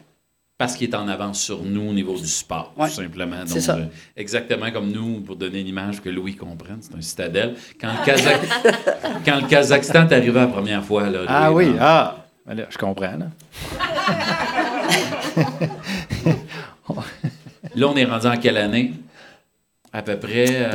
Parce 0.59 0.75
qu'il 0.75 0.91
est 0.91 0.95
en 0.97 1.07
avance 1.07 1.41
sur 1.41 1.63
nous 1.63 1.89
au 1.89 1.93
niveau 1.93 2.17
du 2.19 2.27
sport, 2.27 2.75
Ouais. 2.77 2.89
tout 2.89 2.95
simplement. 2.95 3.39
Donc, 3.45 3.61
ça. 3.61 3.77
euh, 3.77 3.85
exactement 4.17 4.71
comme 4.73 4.91
nous, 4.91 5.21
pour 5.21 5.37
donner 5.37 5.61
une 5.61 5.69
image 5.69 6.03
que 6.03 6.09
Louis 6.09 6.35
comprenne, 6.35 6.79
c'est 6.81 6.97
un 6.97 7.01
citadelle. 7.01 7.55
Quand 7.81 7.87
le, 7.93 8.05
Kazakh- 8.13 8.75
Quand 9.25 9.41
le 9.41 9.47
Kazakhstan 9.47 10.09
est 10.09 10.13
arrivé 10.15 10.33
la 10.33 10.49
première 10.49 10.85
fois, 10.85 11.09
là, 11.09 11.21
Ah 11.29 11.53
oui, 11.53 11.69
ah, 11.79 12.27
ben 12.45 12.67
je 12.69 12.77
comprends. 12.77 13.17
Là. 13.17 13.29
là, 17.77 17.87
on 17.89 17.97
est 17.97 18.05
rendu 18.05 18.27
en 18.27 18.37
quelle 18.37 18.57
année? 18.57 18.93
À 19.93 20.03
peu 20.03 20.19
près. 20.19 20.47
euh, 20.51 20.71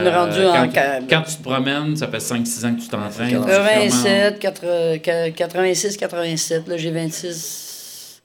en 0.49 0.69
quand, 1.07 1.21
tu 1.21 1.35
te 1.35 1.43
promènes, 1.43 1.95
ça 1.95 2.07
fait 2.07 2.17
5-6 2.17 2.65
ans 2.65 2.75
que 2.75 2.81
tu 2.81 2.87
t'entraînes. 2.87 3.29
tu 3.29 3.45
87, 4.39 5.35
86, 5.35 5.97
87, 5.97 6.67
là, 6.67 6.77
j'ai 6.77 6.91
26, 6.91 8.21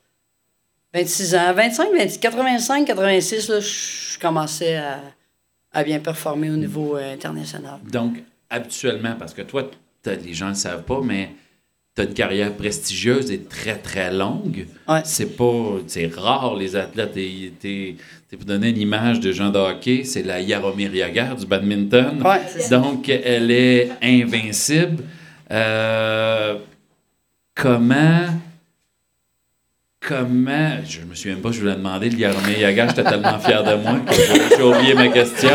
26 0.94 1.34
ans. 1.34 1.52
25, 1.52 1.88
20 1.96 2.20
85, 2.20 2.86
86, 2.86 3.48
là, 3.48 3.60
je 3.60 4.18
commençais 4.18 4.76
à, 4.76 5.00
à 5.72 5.84
bien 5.84 5.98
performer 5.98 6.50
au 6.50 6.56
niveau 6.56 6.96
euh, 6.96 7.12
international. 7.12 7.80
Donc, 7.90 8.22
habituellement, 8.48 9.14
parce 9.18 9.34
que 9.34 9.42
toi, 9.42 9.70
les 10.06 10.32
gens 10.32 10.46
ne 10.46 10.50
le 10.52 10.56
savent 10.56 10.84
pas, 10.84 11.00
mais 11.04 11.30
tu 11.98 12.02
as 12.02 12.04
une 12.08 12.14
carrière 12.14 12.52
prestigieuse 12.54 13.30
et 13.30 13.40
très, 13.42 13.76
très 13.76 14.12
longue. 14.12 14.66
C'est 15.04 15.36
pas. 15.36 15.78
C'est 15.86 16.06
rare, 16.14 16.54
les 16.56 16.76
athlètes. 16.76 17.12
T'es- 17.14 17.52
t'es- 17.60 17.96
pour 18.36 18.44
donner 18.44 18.68
une 18.68 18.78
image 18.78 19.20
de 19.20 19.32
Jean 19.32 19.48
de 19.50 19.58
hockey, 19.58 20.04
c'est 20.04 20.22
la 20.22 20.40
Yaromir 20.40 20.94
Jagr 20.94 21.34
du 21.34 21.46
badminton. 21.46 22.22
Ouais. 22.22 22.40
Donc, 22.70 23.08
elle 23.08 23.50
est 23.50 23.90
invincible. 24.02 25.02
Euh, 25.50 26.56
comment. 27.54 28.26
Comment. 30.00 30.76
Je 30.86 31.00
me 31.00 31.14
souviens 31.14 31.34
même 31.34 31.42
pas, 31.42 31.50
je 31.52 31.60
voulais 31.60 31.74
demander, 31.74 32.08
le 32.10 32.18
Yaromir 32.18 32.58
Jagr, 32.60 32.88
j'étais 32.88 33.04
tellement 33.04 33.38
fier 33.38 33.64
de 33.64 33.74
moi 33.82 33.98
que 34.06 34.14
j'ai 34.56 34.62
oublié 34.62 34.94
ma 34.94 35.08
question. 35.08 35.48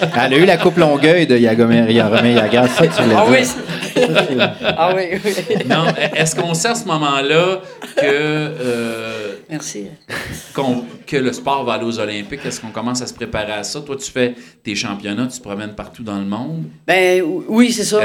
Elle 0.24 0.34
a 0.34 0.36
eu 0.38 0.44
la 0.44 0.56
coupe 0.56 0.76
Longueuil 0.76 1.26
de 1.26 1.36
Yagomir 1.36 1.90
Yaromir 1.90 2.36
Yagar, 2.36 2.68
ça 2.68 2.86
tu 2.86 3.02
voulais 3.02 3.14
Ah 3.16 3.26
oui, 3.28 3.38
ah 4.64 4.94
oui, 4.94 5.02
oui. 5.24 5.56
Non, 5.66 5.86
est-ce 6.14 6.34
qu'on 6.36 6.52
sait 6.54 6.68
à 6.68 6.74
ce 6.74 6.84
moment-là 6.86 7.60
que, 7.96 8.02
euh, 8.04 9.36
Merci. 9.48 9.86
qu'on- 10.54 10.84
que 11.06 11.16
le 11.16 11.32
sport 11.32 11.64
va 11.64 11.74
aller 11.74 11.84
aux 11.84 11.98
Olympiques? 11.98 12.44
Est-ce 12.44 12.60
qu'on 12.60 12.70
commence 12.70 13.00
à 13.02 13.06
se 13.06 13.14
préparer 13.14 13.52
à 13.52 13.62
ça? 13.64 13.80
Toi, 13.80 13.96
tu 13.96 14.10
fais 14.10 14.34
tes 14.62 14.74
championnats, 14.74 15.26
tu 15.30 15.38
te 15.38 15.42
promènes 15.42 15.74
partout 15.74 16.02
dans 16.02 16.18
le 16.18 16.24
monde. 16.26 16.64
Ben 16.86 17.22
oui, 17.48 17.72
c'est 17.72 17.84
ça. 17.84 18.04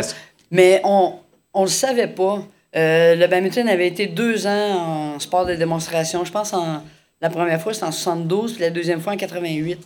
Mais 0.50 0.82
on 0.84 1.16
on 1.54 1.64
le 1.64 1.70
savait 1.70 2.08
pas. 2.08 2.40
Euh, 2.78 3.16
le 3.16 3.28
badminton 3.28 3.68
avait 3.68 3.88
été 3.88 4.08
deux 4.08 4.48
ans 4.48 5.16
en 5.16 5.20
sport 5.20 5.46
de 5.46 5.56
démonstration. 5.56 6.24
Je 6.24 6.32
pense 6.32 6.54
en 6.54 6.82
la 7.22 7.30
première 7.30 7.62
fois, 7.62 7.74
c'était 7.74 7.86
en 7.86 7.92
72, 7.92 8.54
puis 8.54 8.62
la 8.62 8.70
deuxième 8.70 9.02
fois 9.02 9.14
en 9.14 9.18
88, 9.18 9.78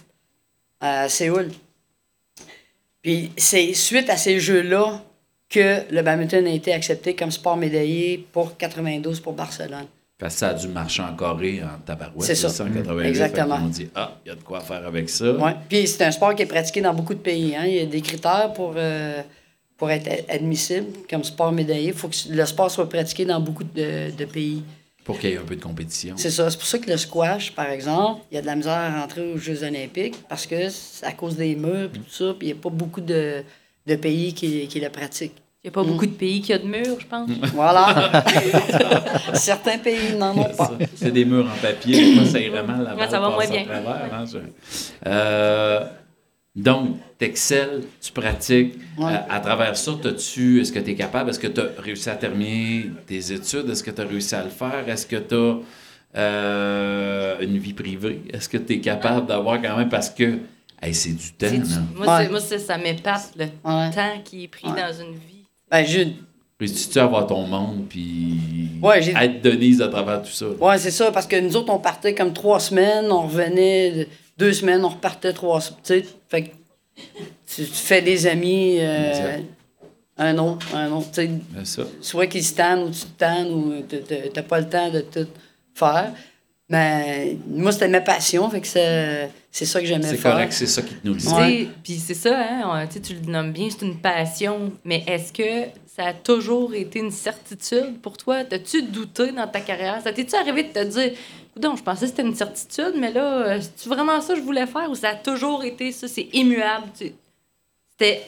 à 0.80 1.10
Séoul. 1.10 1.50
Puis 3.06 3.32
c'est 3.38 3.72
suite 3.76 4.10
à 4.10 4.18
ces 4.18 4.40
jeux-là 4.40 5.00
que 5.48 5.82
le 5.92 6.02
badminton 6.02 6.44
a 6.48 6.50
été 6.50 6.74
accepté 6.74 7.14
comme 7.14 7.30
sport 7.30 7.56
médaillé 7.56 8.26
pour 8.32 8.58
92 8.58 9.20
pour 9.20 9.34
Barcelone. 9.34 9.86
Parce 10.18 10.34
que 10.34 10.40
ça 10.40 10.50
a 10.50 10.54
dû 10.56 10.68
marcher 10.70 11.04
en 11.04 11.16
Corée, 11.16 11.62
en 11.62 11.78
tabarouette. 11.86 12.24
C'est 12.24 12.34
ça. 12.34 12.48
en 12.64 12.68
88. 12.72 13.08
Exactement. 13.08 13.60
Qu'on 13.60 13.68
dit, 13.68 13.90
ah, 13.94 14.18
il 14.26 14.30
y 14.30 14.32
a 14.32 14.36
de 14.36 14.42
quoi 14.42 14.60
faire 14.62 14.88
avec 14.88 15.08
ça. 15.08 15.34
Ouais. 15.34 15.54
Puis 15.70 15.88
c'est 15.88 16.04
un 16.04 16.10
sport 16.10 16.34
qui 16.34 16.42
est 16.42 16.48
pratiqué 16.48 16.82
dans 16.82 16.96
beaucoup 16.96 17.14
de 17.14 17.20
pays. 17.20 17.56
Hein. 17.56 17.66
Il 17.68 17.76
y 17.76 17.80
a 17.80 17.86
des 17.86 18.02
critères 18.02 18.52
pour, 18.54 18.74
euh, 18.76 19.22
pour 19.78 19.92
être 19.92 20.10
admissible 20.28 20.88
comme 21.08 21.24
sport 21.24 21.52
médaillé. 21.52 21.90
Il 21.90 21.94
faut 21.94 22.08
que 22.08 22.16
le 22.32 22.46
sport 22.48 22.72
soit 22.72 22.90
pratiqué 22.90 23.24
dans 23.24 23.40
beaucoup 23.40 23.66
de, 23.66 24.18
de 24.18 24.26
pays. 24.26 24.64
Pour 25.06 25.18
qu'il 25.20 25.30
y 25.30 25.34
ait 25.34 25.38
un 25.38 25.44
peu 25.44 25.56
de 25.56 25.62
compétition. 25.62 26.16
C'est 26.18 26.32
ça. 26.32 26.50
C'est 26.50 26.58
pour 26.58 26.66
ça 26.68 26.80
que 26.80 26.90
le 26.90 26.98
squash, 26.98 27.52
par 27.54 27.70
exemple, 27.70 28.22
il 28.32 28.36
y 28.36 28.38
a 28.38 28.42
de 28.42 28.48
la 28.48 28.56
misère 28.56 28.74
à 28.74 29.00
rentrer 29.02 29.22
aux 29.32 29.38
Jeux 29.38 29.64
olympiques 29.64 30.16
parce 30.28 30.46
que 30.48 30.68
c'est 30.70 31.06
à 31.06 31.12
cause 31.14 31.36
des 31.38 31.56
murs 31.56 31.90
et 31.94 31.98
tout 32.00 32.04
ça. 32.10 32.34
Puis 32.38 32.48
il 32.50 32.54
n'y 32.54 32.60
a 32.60 32.62
pas 32.62 32.70
beaucoup 32.72 33.02
de, 33.02 33.44
de 33.86 33.96
pays 33.96 34.34
qui, 34.34 34.68
qui 34.68 34.80
le 34.80 34.90
pratiquent. 34.90 35.38
Il 35.64 35.68
n'y 35.68 35.70
a 35.70 35.74
pas 35.74 35.84
beaucoup 35.84 36.06
de 36.06 36.12
pays 36.12 36.42
qui 36.42 36.54
ont 36.54 36.58
de 36.58 36.64
murs, 36.68 36.98
je 37.00 37.06
pense. 37.08 37.30
Voilà. 37.54 38.24
Certains 39.34 39.78
pays 39.80 40.14
n'en 40.16 40.36
ont 40.38 40.44
C'est 40.50 40.58
pas. 40.58 40.72
C'est 40.96 41.12
des 41.12 41.26
murs 41.26 41.48
en 41.52 41.58
papier, 41.62 42.14
fois, 42.16 42.26
ça 42.26 42.40
irait 42.40 42.64
mal. 42.64 42.84
la 42.84 42.96
Ouais, 42.96 43.10
ça 43.10 43.20
va 43.20 43.30
moins 43.30 43.48
bien. 43.48 43.64
travers, 43.64 44.14
hein, 44.14 44.26
je- 44.32 44.38
Euh, 45.08 45.86
donc, 46.56 46.98
tu 47.20 47.26
excelles, 47.26 47.82
tu 48.02 48.12
pratiques. 48.12 48.76
Ouais. 48.98 49.14
Euh, 49.14 49.18
à 49.30 49.40
travers 49.40 49.76
ça, 49.76 49.92
t'as-tu- 50.02 50.62
est-ce 50.62 50.72
que 50.72 50.80
tu 50.80 50.92
es 50.92 50.96
capable? 50.96 51.30
Est-ce 51.30 51.40
que 51.40 51.48
tu 51.48 51.60
as 51.62 51.82
réussi 51.82 52.10
à 52.10 52.16
terminer 52.16 52.90
tes 53.06 53.34
études? 53.34 53.70
Est-ce 53.70 53.84
que 53.84 53.92
tu 53.92 54.02
as 54.02 54.06
réussi 54.06 54.36
à 54.36 54.44
le 54.44 54.50
faire? 54.50 54.88
Est-ce 54.88 55.06
que 55.06 55.18
tu 55.18 55.36
as 55.36 55.58
une 57.42 57.58
vie 57.58 57.74
privée? 57.74 58.22
Est-ce 58.32 58.48
que 58.50 58.58
tu 58.58 58.74
es 58.74 58.80
capable 58.80 59.28
d'avoir 59.28 59.62
quand 59.62 59.78
même? 59.78 59.90
Parce 59.90 60.10
que 60.10 60.40
hey, 60.82 60.94
c'est 60.94 61.12
du 61.14 61.32
temps. 61.34 61.48
C'est 61.50 61.58
du- 61.58 61.70
là. 61.74 61.82
Moi, 61.96 62.08
Ouais. 62.18 62.24
c'est- 62.26 62.30
moi, 62.32 62.40
c'est- 62.40 62.60
ça 62.60 62.78
m'épate 62.78 63.32
le 63.38 63.46
Ouais. 63.46 63.92
temps 63.92 64.22
qui 64.24 64.46
est 64.46 64.48
pris 64.48 64.68
Ouais. 64.68 64.82
dans 64.82 64.94
une 64.94 65.14
vie. 65.14 65.46
Ben, 65.70 65.86
Jude. 65.86 66.14
Réussis-tu 66.58 67.00
à 67.00 67.04
avoir 67.04 67.28
ton 67.28 67.46
monde 67.46 67.86
puis 67.90 68.40
Ouais, 68.82 69.02
j'ai- 69.02 69.12
être 69.12 69.42
Denise 69.42 69.82
à 69.82 69.90
travers 69.90 70.22
tout 70.22 70.32
ça? 70.32 70.46
Ouais, 70.58 70.78
c'est 70.78 70.90
ça, 70.92 71.12
parce 71.12 71.28
que 71.28 71.38
nous 71.38 71.54
autres, 71.58 71.74
on 71.74 71.80
partait 71.80 72.16
comme 72.16 72.32
trois 72.32 72.62
semaines, 72.62 73.12
on 73.12 73.24
revenait 73.24 73.92
de- 73.92 74.08
deux 74.38 74.54
semaines, 74.54 74.84
on 74.84 74.90
repartait 74.90 75.34
trois 75.34 75.62
semaines. 75.62 76.04
Fait 76.30 76.44
que 76.44 76.50
tu, 77.48 77.64
tu 77.64 77.66
fais 77.66 78.02
des 78.02 78.28
amis, 78.28 78.78
euh, 78.80 79.38
un 80.18 80.38
autre, 80.38 80.76
un 80.76 80.92
autre. 80.92 81.12
Tu 81.12 81.22
sais, 81.22 81.30
C'est 81.64 81.82
ça. 81.82 81.88
soit 82.02 82.28
qu'ils 82.28 82.44
se 82.44 82.54
tannent 82.54 82.84
ou 82.84 82.90
tu 82.92 83.00
te 83.02 83.18
tannes 83.18 83.52
ou 83.54 83.82
t'as- 84.34 84.44
pas 84.44 84.60
le 84.60 84.70
temps 84.70 84.90
de 84.90 85.02
tout 85.02 85.28
faire. 85.74 86.12
Mais 86.68 87.38
moi, 87.48 87.72
c'était 87.72 87.88
ma 87.88 88.02
passion, 88.02 88.50
fait 88.50 88.60
que 88.62 88.66
c'est 88.68 89.30
c'est 89.52 89.66
ça 89.66 89.80
que 89.80 89.86
j'aimais 89.86 90.08
C'est 90.10 90.18
faire. 90.18 90.32
correct, 90.34 90.52
c'est 90.52 90.66
ça 90.66 90.82
qui 90.82 90.96
te 90.96 91.06
nourrit. 91.08 91.20
Tu 91.22 91.28
sais, 91.30 91.68
Puis 91.84 91.94
c'est 92.00 92.14
ça, 92.16 92.38
hein, 92.40 92.88
on- 92.92 93.00
tu 93.02 93.14
le 93.14 93.32
nommes 93.32 93.52
bien, 93.52 93.70
c'est 93.70 93.86
une 93.86 94.00
passion. 94.00 94.72
Mais 94.84 95.04
est-ce 95.08 95.32
que 95.32 95.70
ça 95.86 96.08
a 96.08 96.14
toujours 96.14 96.74
été 96.74 97.00
une 97.00 97.12
certitude 97.12 98.00
pour 98.02 98.18
toi? 98.18 98.44
T'as-tu 98.44 98.82
douté 98.82 99.32
dans 99.32 99.48
ta 99.48 99.62
carrière? 99.62 100.02
Ça 100.04 100.12
t'est-tu 100.12 100.36
arrivé 100.36 100.64
de 100.64 100.70
te 100.74 100.84
dire, 100.84 101.12
non, 101.62 101.76
je 101.76 101.84
pensais 101.84 102.02
que 102.06 102.12
c'était 102.12 102.22
une 102.24 102.36
certitude, 102.36 102.94
mais 102.98 103.12
là, 103.12 103.48
euh, 103.48 103.60
c'est 103.76 103.90
vraiment 103.90 104.20
ça 104.22 104.34
que 104.34 104.40
je 104.40 104.44
voulais 104.46 104.68
faire 104.68 104.90
ou 104.90 104.96
ça 104.96 105.10
a 105.10 105.16
toujours 105.16 105.64
été 105.64 105.92
ça? 105.92 106.08
C'est 106.08 106.28
immuable. 106.34 106.88
tu- 106.98 107.14
C'était 107.92 108.26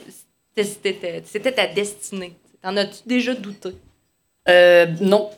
c'était- 0.55 0.63
c'était- 0.63 1.23
c'était 1.25 1.51
ta 1.51 1.67
destinée. 1.67 2.33
T'en 2.61 2.75
as-tu 2.77 2.99
déjà 3.05 3.33
douté? 3.33 3.69
Euh, 4.49 4.85
non. 5.01 5.29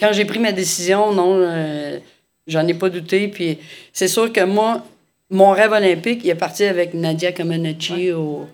Quand 0.00 0.12
j'ai 0.12 0.24
pris 0.24 0.38
ma 0.38 0.52
décision, 0.52 1.12
non, 1.12 1.34
euh, 1.36 1.98
j'en 2.46 2.66
ai 2.66 2.74
pas 2.74 2.88
douté. 2.88 3.28
Puis 3.28 3.58
c'est 3.92 4.08
sûr 4.08 4.32
que 4.32 4.40
moi, 4.44 4.82
mon 5.30 5.50
rêve 5.50 5.72
olympique, 5.72 6.20
il 6.24 6.30
est 6.30 6.34
parti 6.36 6.64
avec 6.64 6.94
Nadia 6.94 7.32
Comaneci 7.32 8.12
au, 8.12 8.46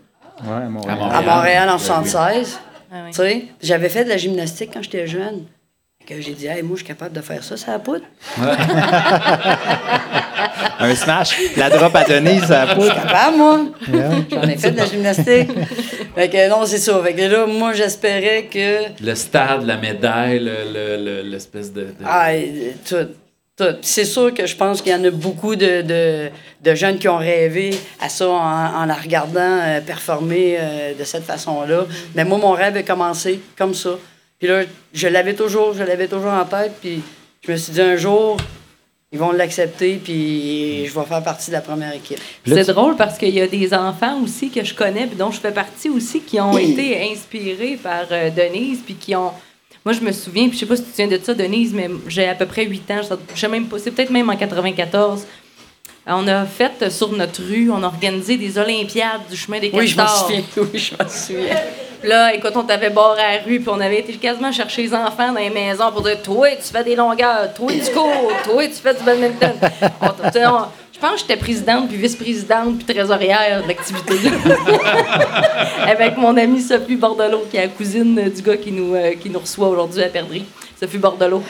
Ouais, 0.45 0.51
à 0.65 0.69
Montréal. 0.69 0.99
À 1.01 1.19
à 1.19 1.23
Montréal 1.23 1.69
en 1.71 1.79
76. 1.79 2.59
Ah 2.91 3.03
oui. 3.05 3.11
Tu 3.11 3.17
sais, 3.17 3.45
j'avais 3.63 3.89
fait 3.89 4.05
de 4.05 4.09
la 4.09 4.17
gymnastique 4.17 4.71
quand 4.73 4.83
j'étais 4.83 5.07
jeune. 5.07 5.45
Que 6.09 6.19
j'ai 6.23 6.33
dit, 6.33 6.47
hey, 6.47 6.63
moi, 6.63 6.71
je 6.75 6.85
suis 6.85 6.87
capable 6.87 7.15
de 7.15 7.21
faire 7.21 7.45
ça, 7.45 7.57
ça 7.59 7.73
la 7.73 7.79
poudre. 7.81 8.05
Un 10.81 10.95
smash. 10.95 11.37
La 11.57 11.69
drop 11.69 11.95
à 11.95 12.05
Denise, 12.05 12.45
ça 12.47 12.63
a 12.63 12.75
pas. 12.75 12.89
capable, 12.95 13.37
moi. 13.37 13.61
Yeah. 13.93 14.11
J'en 14.31 14.43
ai 14.43 14.57
fait 14.57 14.71
de 14.71 14.77
la 14.79 14.87
gymnastique. 14.87 15.51
fait 16.15 16.29
que 16.31 16.49
non, 16.49 16.65
c'est 16.65 16.79
ça. 16.79 16.99
Fait 17.05 17.13
que 17.15 17.23
là, 17.23 17.47
moi, 17.47 17.73
j'espérais 17.75 18.49
que. 18.51 18.85
Le 19.05 19.15
stade, 19.15 19.67
la 19.67 19.77
médaille, 19.77 20.39
le- 20.39 20.73
le- 20.73 21.05
le- 21.05 21.23
l'espèce 21.29 21.73
de, 21.73 21.83
de- 21.83 21.95
Ah, 22.07 22.35
et- 22.35 22.75
tout. 22.89 23.09
C'est 23.83 24.05
sûr 24.05 24.33
que 24.33 24.47
je 24.47 24.55
pense 24.55 24.81
qu'il 24.81 24.93
y 24.93 24.95
en 24.95 25.03
a 25.03 25.11
beaucoup 25.11 25.57
de, 25.57 25.83
de, 25.83 26.29
de 26.63 26.75
jeunes 26.77 26.97
qui 26.97 27.09
ont 27.09 27.19
rêvé 27.19 27.77
à 28.01 28.09
ça 28.09 28.29
en, 28.29 28.83
en 28.83 28.87
la 28.87 28.95
regardant 28.95 29.41
euh, 29.41 29.81
performer 29.81 30.57
euh, 30.61 30.93
de 30.97 31.03
cette 31.03 31.25
façon-là. 31.25 31.85
Mais 32.15 32.25
moi, 32.25 32.39
mon 32.39 32.53
rêve 32.53 32.77
a 32.77 32.85
commencé 32.85 33.41
comme 33.59 33.75
ça. 33.75 33.91
Puis 34.39 34.49
là, 34.49 34.63
je 34.93 35.09
l'avais 35.09 35.35
toujours, 35.35 35.75
je 35.75 35.83
l'avais 35.83 36.09
toujours 36.09 36.33
en 36.33 36.45
tête. 36.45 36.73
Puis 36.81 37.01
je 37.47 37.53
me 37.53 37.57
suis 37.57 37.73
dit 37.73 37.81
un 37.81 37.97
jour, 37.97 38.37
ils 39.11 39.19
vont 39.19 39.33
l'accepter, 39.33 39.97
puis 40.03 40.87
je 40.87 40.93
vais 40.99 41.07
faire 41.07 41.23
partie 41.23 41.49
de 41.49 41.57
la 41.57 41.61
première 41.63 41.95
équipe. 41.95 42.19
C'est 42.47 42.67
drôle 42.69 42.95
parce 42.97 43.19
qu'il 43.19 43.31
y 43.35 43.41
a 43.41 43.47
des 43.47 43.73
enfants 43.75 44.21
aussi 44.23 44.51
que 44.51 44.63
je 44.65 44.75
connais, 44.75 45.07
puis 45.07 45.17
dont 45.17 45.31
je 45.31 45.41
fais 45.41 45.51
partie 45.53 45.89
aussi, 45.89 46.21
qui 46.21 46.39
ont 46.41 46.57
été 46.59 47.11
inspirés 47.11 47.79
par 47.83 48.05
euh, 48.11 48.31
Denise, 48.31 48.81
puis 48.85 48.95
qui 48.95 49.17
ont. 49.17 49.33
Moi, 49.85 49.95
je 49.95 50.01
me 50.01 50.13
souviens, 50.13 50.49
puis 50.49 50.55
je 50.55 50.61
sais 50.61 50.67
pas 50.67 50.77
si 50.77 50.83
tu 50.83 50.91
te 50.91 50.97
souviens 51.03 51.19
de 51.19 51.25
ça, 51.25 51.33
Denise, 51.33 51.73
mais 51.73 51.89
j'ai 52.09 52.29
à 52.29 52.35
peu 52.35 52.45
près 52.45 52.67
8 52.67 52.91
ans, 52.91 53.01
je 53.35 53.41
sais 53.41 53.49
même 53.49 53.67
pas, 53.67 53.79
c'est 53.79 53.91
peut-être 53.91 54.11
même 54.11 54.29
en 54.29 54.37
94. 54.37 55.25
On 56.11 56.27
a 56.29 56.45
fait 56.47 56.73
euh, 56.83 56.91
sur 56.91 57.13
notre 57.13 57.43
rue, 57.43 57.71
on 57.71 57.83
a 57.83 57.87
organisé 57.87 58.37
des 58.37 58.57
Olympiades 58.59 59.23
du 59.31 59.37
chemin 59.37 59.59
des 59.59 59.71
Oui, 59.73 59.87
je 59.87 59.97
m'en 59.97 60.05
castors. 60.05 60.27
souviens. 60.27 60.45
Oui, 60.73 60.79
je 60.79 60.93
m'en 61.03 61.09
souviens. 61.09 61.57
Là, 62.05 62.35
écoute, 62.35 62.53
on 62.55 62.63
t'avait 62.63 62.91
barré 62.91 63.23
à 63.23 63.37
la 63.37 63.43
rue, 63.43 63.61
puis 63.61 63.69
on 63.69 63.81
avait 63.81 64.01
été 64.01 64.13
quasiment 64.15 64.53
chercher 64.53 64.83
les 64.83 64.95
enfants 64.95 65.33
dans 65.33 65.41
les 65.41 65.51
maisons 65.51 65.91
pour 65.91 66.03
dire 66.03 66.21
Toi, 66.23 66.51
tu 66.57 66.73
fais 66.73 66.85
des 66.85 66.95
longueurs, 66.95 67.53
toi, 67.55 67.73
tu 67.73 67.93
cours, 67.93 68.33
toi, 68.45 68.67
tu 68.67 68.75
fais 68.75 68.95
du 68.95 69.03
badminton. 69.03 69.55
Je 70.99 71.07
pense 71.07 71.13
que 71.13 71.19
j'étais 71.29 71.37
présidente, 71.37 71.89
puis 71.89 71.97
vice-présidente, 71.97 72.79
puis 72.79 72.93
trésorière 72.93 73.63
de 73.63 73.69
l'activité. 73.69 74.15
Avec 75.87 76.17
mon 76.17 76.37
amie 76.37 76.61
Sophie 76.61 76.97
Bordelot, 76.97 77.47
qui 77.49 77.57
est 77.57 77.67
la 77.67 77.69
cousine 77.69 78.29
du 78.29 78.43
gars 78.43 78.57
qui 78.57 78.73
nous, 78.73 78.97
euh, 78.97 79.13
qui 79.15 79.31
nous 79.31 79.39
reçoit 79.39 79.69
aujourd'hui 79.69 80.03
à 80.03 80.09
Perdrix. 80.09 80.45
Sophie 80.81 80.99
Bordelot. 80.99 81.41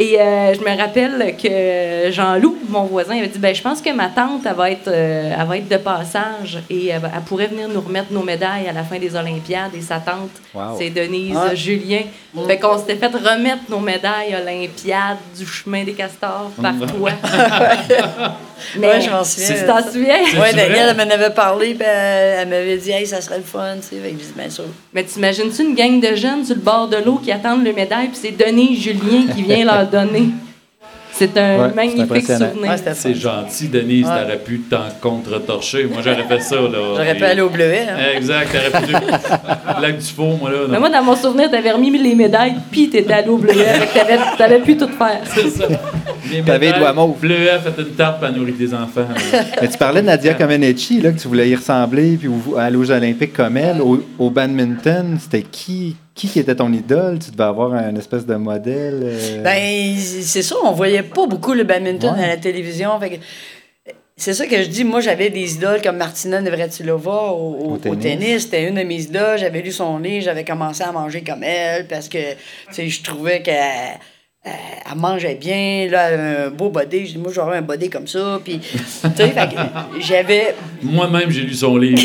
Et 0.00 0.16
euh, 0.20 0.54
je 0.54 0.60
me 0.60 0.78
rappelle 0.78 1.34
que 1.36 2.12
Jean-Loup, 2.12 2.56
mon 2.68 2.84
voisin, 2.84 3.18
avait 3.18 3.26
dit 3.26 3.40
ben, 3.40 3.52
Je 3.52 3.60
pense 3.60 3.82
que 3.82 3.92
ma 3.92 4.06
tante, 4.06 4.42
elle 4.46 4.54
va, 4.54 4.70
être, 4.70 4.86
euh, 4.86 5.34
elle 5.36 5.46
va 5.46 5.56
être 5.56 5.68
de 5.68 5.76
passage 5.76 6.60
et 6.70 6.86
elle, 6.86 7.02
pourrait 7.26 7.48
venir 7.48 7.68
nous 7.68 7.80
remettre 7.80 8.12
nos 8.12 8.22
médailles 8.22 8.68
à 8.68 8.72
la 8.72 8.84
fin 8.84 9.00
des 9.00 9.16
Olympiades. 9.16 9.74
Et 9.76 9.80
sa 9.80 9.98
tante, 9.98 10.30
Wow. 10.54 10.76
c'est 10.78 10.90
Denise 10.90 11.36
Ouais. 11.36 11.56
Julien. 11.56 12.02
Fait 12.46 12.58
qu'on 12.58 12.78
s'était 12.78 12.94
fait 12.94 13.08
remettre 13.08 13.62
nos 13.68 13.80
médailles 13.80 14.36
Olympiades 14.40 15.18
du 15.36 15.44
chemin 15.44 15.82
des 15.82 15.94
castors 15.94 16.52
par 16.62 16.74
toi. 16.78 17.10
Ouais, 18.78 19.00
je 19.00 19.10
m'en 19.10 19.24
souviens. 19.24 19.54
Tu 19.54 19.66
t'en 19.66 19.82
souviens? 19.82 20.22
Oui, 20.24 20.54
Danielle, 20.54 20.88
elle 20.90 20.96
m'en 20.96 21.14
avait 21.14 21.30
parlé, 21.30 21.74
puis 21.74 21.86
elle, 21.86 22.48
m'avait 22.48 22.76
dit, 22.76 22.90
hey, 22.90 23.06
ça 23.06 23.20
serait 23.20 23.38
le 23.38 23.44
fun, 23.44 23.76
tu 23.76 23.96
sais. 23.96 24.02
Fait 24.02 24.10
que 24.10 24.38
bien 24.38 24.50
sûr. 24.50 24.64
Mais 24.92 25.04
t'imagines-tu 25.04 25.62
une 25.62 25.74
gang 25.74 26.00
de 26.00 26.14
jeunes 26.14 26.44
sur 26.44 26.54
le 26.54 26.60
bord 26.60 26.88
de 26.88 26.96
l'eau 26.96 27.20
qui 27.22 27.30
attendent 27.32 27.64
le 27.64 27.72
médaille, 27.72 28.08
puis 28.08 28.18
c'est 28.20 28.32
Denise 28.32 28.82
Julien 28.82 29.32
qui 29.34 29.42
vient 29.42 29.64
leur 29.64 29.87
donner. 29.90 30.28
C'est 31.10 31.36
un 31.36 31.58
Ouais, 31.66 31.74
magnifique 31.74 32.26
souvenir. 32.26 32.70
Ouais, 32.70 32.76
C'est 32.94 33.14
gentil, 33.14 33.66
Denise. 33.66 34.06
Ouais. 34.06 34.22
T'aurais 34.22 34.38
pu 34.38 34.60
t'en 34.70 34.84
contre-torcher. 35.00 35.88
Moi, 35.92 36.00
j'aurais 36.04 36.22
fait 36.28 36.40
ça. 36.40 36.54
là. 36.56 36.68
J'aurais 36.96 37.16
pu 37.16 37.24
aller 37.24 37.40
au 37.40 37.48
bleuet. 37.50 37.86
Hein. 37.90 38.16
Exact, 38.16 38.50
t'aurais 38.52 38.86
pu. 38.86 38.92
Lac 39.82 39.98
du 39.98 40.04
Faux, 40.06 40.36
moi, 40.40 40.48
là. 40.52 40.58
non. 40.58 40.68
Mais 40.70 40.78
moi, 40.78 40.88
dans 40.90 41.02
mon 41.02 41.16
souvenir, 41.16 41.50
t'avais 41.50 41.72
remis 41.72 41.90
les 41.98 42.14
médailles, 42.14 42.54
puis 42.70 42.88
t'étais 42.88 43.12
allé 43.14 43.28
au 43.30 43.36
bleuet. 43.38 43.66
T'avais, 43.92 44.18
t'avais 44.36 44.60
pu 44.60 44.76
tout 44.76 44.86
faire. 44.96 45.20
C'est 45.24 45.50
ça. 45.50 45.64
T'avais 46.46 46.72
les 46.72 46.78
doigts 46.78 46.92
mauves. 46.92 47.18
Bleuet 47.20 47.48
a 47.50 47.58
fait 47.58 47.72
une 47.80 47.94
tarte 47.96 48.20
pour 48.20 48.30
nourrir 48.30 48.54
des 48.56 48.74
enfants. 48.74 49.08
Mais 49.62 49.66
tu 49.68 49.78
parlais 49.78 50.02
de 50.02 50.06
Nadia 50.06 50.34
Comaneci, 50.34 51.00
là, 51.00 51.10
que 51.10 51.18
tu 51.18 51.26
voulais 51.26 51.48
y 51.48 51.56
ressembler, 51.56 52.16
puis 52.18 52.28
ou- 52.28 52.56
aller 52.58 52.76
aux 52.76 52.90
Olympiques 52.90 53.32
comme 53.32 53.56
elle. 53.56 53.80
Au, 53.80 54.04
au 54.18 54.28
badminton, 54.30 55.16
c'était 55.18 55.40
qui, 55.42 55.96
qui 56.26 56.40
était 56.40 56.56
ton 56.56 56.72
idole? 56.72 57.18
Tu 57.20 57.30
devais 57.30 57.44
avoir 57.44 57.72
un 57.74 57.94
espèce 57.94 58.26
de 58.26 58.34
modèle. 58.34 59.00
euh, 59.04 59.42
Ben, 59.42 59.94
c'est 59.96 60.42
ça, 60.42 60.56
on 60.64 60.72
voyait 60.72 61.02
pas 61.04 61.26
beaucoup 61.26 61.52
le 61.54 61.62
badminton 61.64 62.14
Ouais. 62.16 62.24
à 62.24 62.26
la 62.28 62.36
télévision. 62.36 62.98
Fait 62.98 63.10
que, 63.10 63.16
c'est 64.16 64.34
ça 64.34 64.46
que 64.46 64.60
je 64.62 64.68
dis. 64.68 64.82
Moi, 64.82 65.00
j'avais 65.00 65.30
des 65.30 65.54
idoles 65.54 65.80
comme 65.80 65.96
Martina 65.98 66.40
Navratilova 66.40 67.32
au, 67.32 67.76
tennis. 67.78 68.42
C'était 68.42 68.66
une 68.66 68.74
de 68.74 68.82
mes 68.82 69.02
idoles. 69.02 69.38
J'avais 69.38 69.62
lu 69.62 69.70
son 69.70 69.98
livre. 69.98 70.24
J'avais 70.24 70.44
commencé 70.44 70.82
à 70.82 70.90
manger 70.90 71.22
comme 71.22 71.44
elle 71.44 71.86
parce 71.86 72.08
que, 72.08 72.32
tu 72.32 72.38
sais, 72.72 72.88
je 72.88 73.02
trouvais 73.04 73.42
qu'elle 73.42 73.98
euh, 74.48 74.90
elle 74.90 74.98
mangeait 74.98 75.34
bien. 75.34 75.88
Là, 75.90 76.46
un 76.46 76.50
beau 76.50 76.70
body. 76.70 77.06
Je 77.06 77.12
dis, 77.12 77.18
moi, 77.18 77.30
j'aurais 77.34 77.58
un 77.58 77.62
body 77.62 77.90
comme 77.90 78.06
ça. 78.06 78.40
Puis, 78.42 78.58
tu 78.58 78.68
sais, 79.16 79.34
j'avais. 80.00 80.54
Moi-même, 80.82 81.30
j'ai 81.30 81.42
lu 81.42 81.54
son 81.54 81.76
livre. 81.76 82.02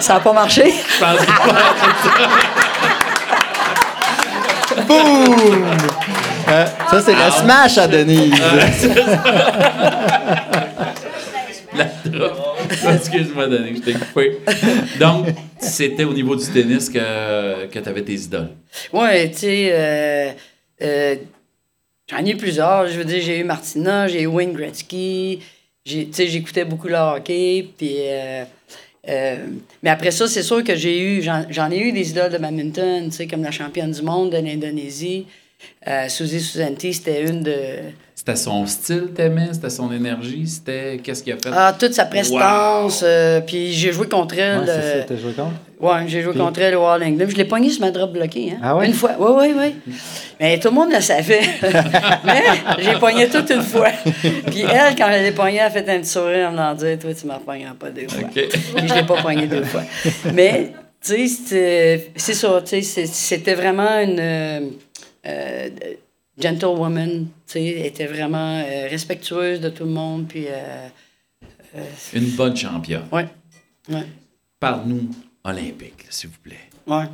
Ça 0.00 0.14
n'a 0.14 0.20
pas 0.20 0.32
marché? 0.32 0.72
Je 0.72 1.00
pense 1.00 1.26
pas. 1.26 1.44
Boum! 4.86 5.64
Euh, 6.48 6.66
ça, 6.90 7.00
c'est 7.00 7.14
le 7.14 7.30
smash 7.30 7.78
à 7.78 7.88
Denise. 7.88 8.42
Excuse-moi, 12.94 13.46
Denis, 13.46 13.76
je 13.76 13.82
t'ai 13.82 13.92
coupé. 13.94 14.38
Donc, 14.98 15.26
c'était 15.58 16.04
au 16.04 16.12
niveau 16.12 16.36
du 16.36 16.46
tennis 16.46 16.88
que, 16.88 17.66
que 17.66 17.78
tu 17.78 17.88
avais 17.88 18.02
tes 18.02 18.14
idoles. 18.14 18.50
Ouais, 18.92 19.30
tu 19.30 19.38
sais, 19.38 19.68
euh, 19.72 20.32
euh, 20.82 21.16
j'en 22.10 22.24
ai 22.24 22.30
eu 22.30 22.36
plusieurs. 22.36 22.88
Je 22.88 22.98
veux 22.98 23.04
dire, 23.04 23.22
j'ai 23.22 23.38
eu 23.38 23.44
Martina, 23.44 24.08
j'ai 24.08 24.22
eu 24.22 24.26
Wayne 24.26 24.52
Gretzky. 24.52 25.40
Tu 25.84 26.08
sais, 26.12 26.26
j'écoutais 26.26 26.64
beaucoup 26.64 26.88
le 26.88 26.96
hockey. 26.96 27.68
Puis, 27.76 27.96
euh, 27.98 28.44
mais 29.82 29.90
après 29.90 30.10
ça, 30.10 30.26
c'est 30.26 30.42
sûr 30.42 30.64
que 30.64 30.74
j'ai 30.74 31.00
eu, 31.00 31.22
j'en 31.22 31.44
j'en 31.50 31.70
ai 31.70 31.78
eu 31.78 31.92
des 31.92 32.10
idoles 32.10 32.32
de 32.32 32.38
badminton, 32.38 33.04
tu 33.04 33.16
sais, 33.16 33.26
comme 33.26 33.42
la 33.42 33.50
championne 33.50 33.90
du 33.90 34.02
monde 34.02 34.30
de 34.30 34.38
l'Indonésie. 34.38 35.26
Euh, 35.86 36.08
Suzy 36.08 36.40
Susanti, 36.40 36.94
c'était 36.94 37.22
une 37.22 37.42
de. 37.42 37.54
C'était 38.14 38.36
son 38.36 38.64
style, 38.66 39.10
t'aimais? 39.14 39.48
C'était 39.52 39.68
son 39.68 39.92
énergie? 39.92 40.46
C'était... 40.46 40.98
Qu'est-ce 41.02 41.22
qu'il 41.22 41.34
a 41.34 41.36
fait? 41.36 41.50
Ah, 41.52 41.74
toute 41.78 41.92
sa 41.92 42.06
prestance. 42.06 43.02
euh, 43.04 43.40
puis 43.42 43.70
j'ai 43.72 43.92
joué 43.92 44.08
contre 44.08 44.38
elle. 44.38 44.60
Ouais, 44.60 44.64
c'est 44.66 44.72
euh, 44.72 45.00
ça, 45.00 45.06
t'as 45.08 45.16
joué 45.18 45.32
contre? 45.32 45.52
Ouais, 45.78 46.04
j'ai 46.06 46.22
joué 46.22 46.32
Puis- 46.32 46.40
contre 46.40 46.60
elle 46.60 46.74
au 46.76 46.86
All 46.86 47.02
England. 47.02 47.26
Je 47.28 47.36
l'ai 47.36 47.44
pogné 47.44 47.68
sur 47.68 47.82
ma 47.82 47.90
drop 47.90 48.12
bloquée. 48.12 48.52
Hein? 48.52 48.60
Ah 48.62 48.76
ouais? 48.76 48.86
Une 48.86 48.94
fois. 48.94 49.10
Oui, 49.18 49.52
oui, 49.54 49.54
oui. 49.86 49.94
Mais 50.40 50.58
tout 50.58 50.68
le 50.68 50.74
monde 50.74 50.90
le 50.90 51.02
savait. 51.02 51.42
Mais 52.24 52.42
j'ai 52.78 52.94
pogné 52.94 53.28
toute 53.28 53.50
une 53.50 53.60
fois. 53.62 53.90
Puis 54.46 54.62
elle, 54.62 54.94
quand 54.96 55.08
elle 55.10 55.24
l'a 55.26 55.32
pogné, 55.32 55.56
elle 55.56 55.66
a 55.66 55.70
fait 55.70 55.86
un 55.90 55.98
petit 55.98 56.08
sourire 56.08 56.48
en 56.48 56.52
me 56.52 56.74
disant 56.78 56.96
Toi, 56.98 57.10
tu 57.14 57.26
m'en 57.26 57.38
pogneras 57.40 57.74
pas 57.78 57.90
deux 57.90 58.08
fois. 58.08 58.22
OK. 58.26 58.32
Puis 58.32 58.88
je 58.88 58.94
l'ai 58.94 59.02
pas 59.04 59.20
pogné 59.20 59.46
deux 59.46 59.64
fois. 59.64 59.82
Mais, 60.32 60.72
tu 61.04 61.28
sais, 61.28 62.10
c'est 62.16 62.34
ça. 62.34 62.62
Tu 62.64 62.82
sais, 62.82 63.04
c'était 63.06 63.54
vraiment 63.54 63.98
une. 64.00 64.70
Euh, 65.26 65.68
gentlewoman. 66.38 67.26
Tu 67.46 67.52
sais, 67.52 67.64
était 67.86 68.06
vraiment 68.06 68.58
euh, 68.66 68.88
respectueuse 68.88 69.60
de 69.60 69.68
tout 69.70 69.84
le 69.84 69.90
monde. 69.90 70.26
Puis. 70.28 70.46
euh, 70.48 70.88
Une 72.14 72.30
bonne 72.30 72.56
championne. 72.56 73.04
ouais. 73.12 73.26
Ouais. 73.90 74.06
Parle-nous 74.60 75.10
olympique, 75.44 76.06
s'il 76.08 76.30
vous 76.30 76.38
plaît. 76.42 76.70
Ouais. 76.86 77.04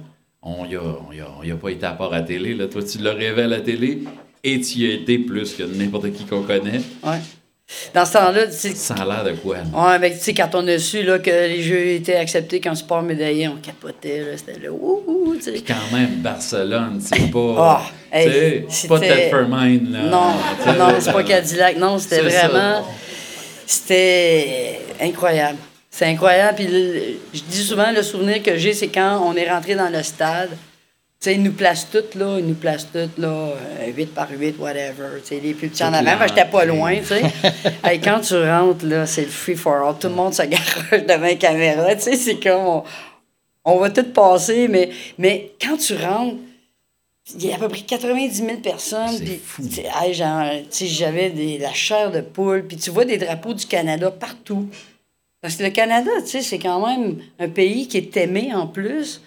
On 0.42 0.64
y 0.66 0.76
a, 0.76 0.80
on 0.82 1.10
y 1.12 1.20
a, 1.20 1.28
on 1.38 1.42
y 1.42 1.50
a 1.50 1.56
pas 1.56 1.70
été 1.70 1.84
à 1.84 1.92
part 1.92 2.12
à 2.12 2.18
la 2.20 2.22
télé. 2.22 2.54
Là. 2.54 2.68
Toi, 2.68 2.82
tu 2.84 2.98
l'as 2.98 3.12
rêvé 3.12 3.42
à 3.42 3.46
la 3.48 3.60
télé 3.60 4.02
et 4.44 4.60
tu 4.60 4.78
y 4.78 4.86
as 4.90 4.94
été 4.94 5.18
plus 5.18 5.54
que 5.54 5.64
n'importe 5.64 6.12
qui 6.12 6.24
qu'on 6.26 6.42
connaît. 6.44 6.80
Ouais. 7.02 7.18
Dans 7.94 8.04
ce 8.04 8.12
temps-là, 8.14 8.46
tu 8.46 8.52
sais, 8.52 8.74
Ça 8.74 8.94
a 8.94 9.04
l'air 9.04 9.24
de 9.24 9.32
quoi? 9.38 9.56
Ouais, 9.58 9.98
ben, 9.98 10.12
tu 10.12 10.18
sais, 10.18 10.34
quand 10.34 10.50
on 10.54 10.66
a 10.66 10.78
su 10.78 11.02
là, 11.02 11.18
que 11.18 11.30
les 11.30 11.62
Jeux 11.62 11.86
étaient 11.92 12.16
acceptés 12.16 12.60
comme 12.60 12.74
sport 12.74 13.02
médaillé, 13.02 13.48
on 13.48 13.56
capotait, 13.56 14.20
là, 14.20 14.36
c'était 14.36 14.58
là, 14.60 14.70
ouh, 14.72 15.02
ouh, 15.06 15.36
tu 15.36 15.42
sais. 15.42 15.62
Quand 15.66 15.96
même, 15.96 16.16
Barcelone, 16.16 17.00
c'est 17.00 17.30
pas. 17.30 17.54
Ah, 17.58 17.82
hey, 18.12 18.64
c'est 18.68 18.88
pas 18.88 18.98
c'était- 19.00 19.30
Telfer 19.30 19.46
Mine, 19.48 19.92
là. 19.92 19.98
Non, 20.02 20.74
non, 20.78 20.94
c'est 20.98 21.12
pas 21.12 21.22
Cadillac, 21.22 21.76
non, 21.76 21.98
c'était 21.98 22.20
vraiment... 22.22 22.84
C'était 23.66 24.80
incroyable. 25.00 25.58
C'est 25.90 26.06
incroyable, 26.06 26.56
puis 26.56 26.68
je 27.34 27.40
dis 27.48 27.62
souvent, 27.62 27.90
le 27.94 28.02
souvenir 28.02 28.42
que 28.42 28.56
j'ai, 28.56 28.72
c'est 28.72 28.88
quand 28.88 29.20
on 29.24 29.34
est 29.36 29.48
rentré 29.50 29.74
dans 29.74 29.88
le 29.88 30.02
stade, 30.02 30.50
sais, 31.20 31.34
ils 31.34 31.42
nous 31.42 31.52
placent 31.52 31.88
toutes, 31.90 32.14
là, 32.14 32.36
ils 32.38 32.46
nous 32.46 32.54
placent 32.54 32.88
toutes, 32.92 33.18
là, 33.18 33.28
euh, 33.28 33.92
8 33.94 34.06
par 34.14 34.28
8, 34.30 34.56
whatever, 34.58 35.20
tu 35.22 35.28
sais, 35.28 35.40
les 35.40 35.52
plus 35.54 35.68
petits 35.68 35.82
en 35.84 35.92
avant, 35.92 36.22
que 36.22 36.28
j'étais 36.28 36.44
pas 36.50 36.64
loin, 36.64 36.96
tu 36.98 37.04
sais. 37.06 37.22
Hey, 37.84 38.00
quand 38.00 38.20
tu 38.20 38.34
rentres, 38.36 38.86
là, 38.86 39.06
c'est 39.06 39.22
le 39.22 39.28
free 39.28 39.54
for 39.56 39.74
all, 39.86 39.94
tout 39.98 40.08
le 40.08 40.14
monde 40.14 40.32
se 40.34 40.42
garoche 40.42 41.06
devant 41.06 41.20
la 41.26 41.34
caméra, 41.34 41.94
tu 41.94 42.02
sais, 42.02 42.16
c'est 42.16 42.40
comme, 42.40 42.64
on, 42.66 42.84
on 43.64 43.76
va 43.78 43.90
tout 43.90 44.04
passer, 44.12 44.68
mais, 44.68 44.90
mais 45.18 45.52
quand 45.60 45.76
tu 45.76 45.94
rentres, 45.94 46.36
il 47.34 47.46
y 47.46 47.52
a 47.52 47.56
à 47.56 47.58
peu 47.58 47.68
près 47.68 47.82
90 47.82 48.34
000 48.34 48.56
personnes. 48.56 49.16
C'est 49.70 49.84
hey, 50.02 50.14
j'avais 50.88 51.30
des- 51.30 51.58
la 51.58 51.72
chair 51.72 52.10
de 52.10 52.22
poule. 52.22 52.64
Puis 52.66 52.76
tu 52.76 52.90
vois 52.90 53.04
des 53.04 53.18
drapeaux 53.18 53.54
du 53.54 53.66
Canada 53.66 54.10
partout. 54.10 54.68
Parce 55.40 55.54
que 55.54 55.62
le 55.62 55.70
Canada, 55.70 56.10
tu 56.22 56.26
sais, 56.26 56.42
c'est 56.42 56.58
quand 56.58 56.84
même 56.84 57.18
un 57.38 57.48
pays 57.48 57.86
qui 57.86 57.98
est 57.98 58.16
aimé 58.16 58.50
en 58.52 58.66
plus. 58.66 59.20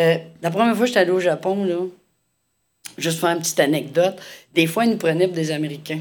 Euh, 0.00 0.16
la 0.42 0.50
première 0.50 0.74
fois 0.74 0.82
que 0.82 0.86
j'étais 0.88 1.00
allé 1.00 1.10
au 1.10 1.20
Japon, 1.20 1.64
là, 1.64 1.76
juste 2.98 3.18
pour 3.20 3.28
faire 3.28 3.36
une 3.36 3.42
petite 3.42 3.60
anecdote, 3.60 4.16
des 4.54 4.66
fois, 4.66 4.84
ils 4.84 4.90
nous 4.92 4.96
prenaient 4.96 5.26
pour 5.26 5.36
des 5.36 5.50
Américains. 5.52 6.00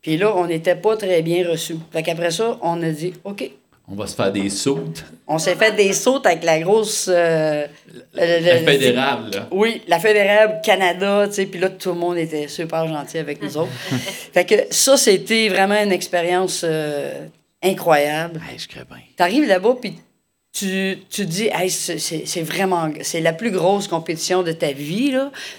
Puis 0.00 0.16
là, 0.16 0.34
on 0.36 0.46
n'était 0.46 0.76
pas 0.76 0.96
très 0.96 1.20
bien 1.22 1.48
reçus. 1.48 1.76
Fait 1.92 2.02
qu'après 2.02 2.30
ça, 2.30 2.58
on 2.62 2.82
a 2.82 2.90
dit, 2.90 3.12
OK, 3.24 3.50
On 3.88 3.94
va 3.96 4.06
se 4.06 4.14
faire 4.14 4.32
des 4.32 4.48
sautes. 4.50 5.04
on 5.28 5.38
s'est 5.38 5.54
fait 5.56 5.72
des 5.76 5.92
sautes 5.92 6.26
avec 6.26 6.42
la 6.44 6.58
grosse... 6.60 7.08
euh, 7.12 7.66
La 8.14 8.38
le- 8.60 8.64
fédérale, 8.64 9.30
là. 9.32 9.48
Oui, 9.50 9.82
la 9.88 9.98
fédérale, 9.98 10.60
Canada, 10.64 11.26
tu 11.28 11.34
sais, 11.34 11.46
puis 11.46 11.60
là, 11.60 11.70
tout 11.70 11.90
le 11.90 11.96
monde 11.96 12.16
était 12.18 12.48
super 12.48 12.86
gentil 12.88 13.18
avec 13.18 13.42
nous 13.42 13.56
autres. 13.56 13.70
fait 14.32 14.44
que 14.44 14.54
ça, 14.70 14.96
c'était 14.96 15.48
vraiment 15.48 15.80
une 15.82 15.92
expérience 15.92 16.62
euh, 16.64 17.26
incroyable. 17.62 18.40
je 18.56 18.66
crée 18.68 18.84
bien. 18.88 18.98
T'arrives 19.16 19.46
là-bas, 19.46 19.76
puis 19.80 19.94
tu, 20.56 20.98
tu 21.10 21.26
dis, 21.26 21.48
hey, 21.52 21.70
c'est- 21.70 22.42
vraiment, 22.42 22.90
c'est 23.02 23.20
la 23.20 23.34
plus 23.34 23.50
grosse 23.50 23.88
compétition 23.88 24.42
de 24.42 24.52
ta 24.52 24.72
vie. 24.72 25.14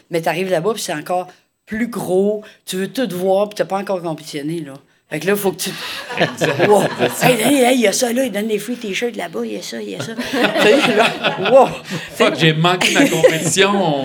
Mais 0.10 0.22
t'arrives 0.22 0.50
là-bas, 0.50 0.74
puis 0.74 0.82
c'est 0.82 0.93
encore 0.93 1.28
plus 1.68 1.88
gros. 1.88 2.43
Tu 2.66 2.78
veux 2.78 2.88
tout 2.91 3.08
voir, 3.16 3.50
puis 3.50 3.56
t'as 3.58 3.66
pas 3.66 3.78
encore 3.78 4.02
compétitionné. 4.02 4.66
Fait 5.10 5.20
que 5.22 5.28
là, 5.28 5.34
il 5.36 5.39
faut 5.39 5.53
que 5.53 5.62
tu. 5.62 5.70
Wow. 6.68 6.84
Hey, 7.24 7.36
hey, 7.41 7.64
hey, 7.64 7.76
il 7.76 7.82
y 7.82 7.88
a 7.88 7.93
ça 7.93 8.12
là, 8.12 8.26
il 8.26 8.32
donne 8.32 8.49
des 8.49 8.60
free 8.60 8.76
t-shirts 8.76 9.16
là-bas, 9.16 9.39
il 9.45 9.53
y 9.53 9.58
a 9.58 9.62
ça, 9.62 9.78
il 9.82 9.91
y 9.91 9.95
a 9.95 9.99
ça. 9.99 10.12
Tu 10.22 10.68
sais, 10.68 10.95
là, 10.97 11.49
wow. 11.49 11.68
Fuck, 12.16 12.34
j'ai 12.38 12.51
manqué 12.51 12.93
ma 12.93 13.05
compétition. 13.08 13.72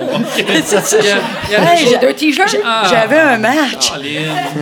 Hey, 1.51 1.87
j'ai 1.89 1.99
deux 1.99 2.13
t-shirts. 2.15 2.57
Ah. 2.65 2.85
J'avais 2.89 3.19
un 3.19 3.37
match. 3.39 3.91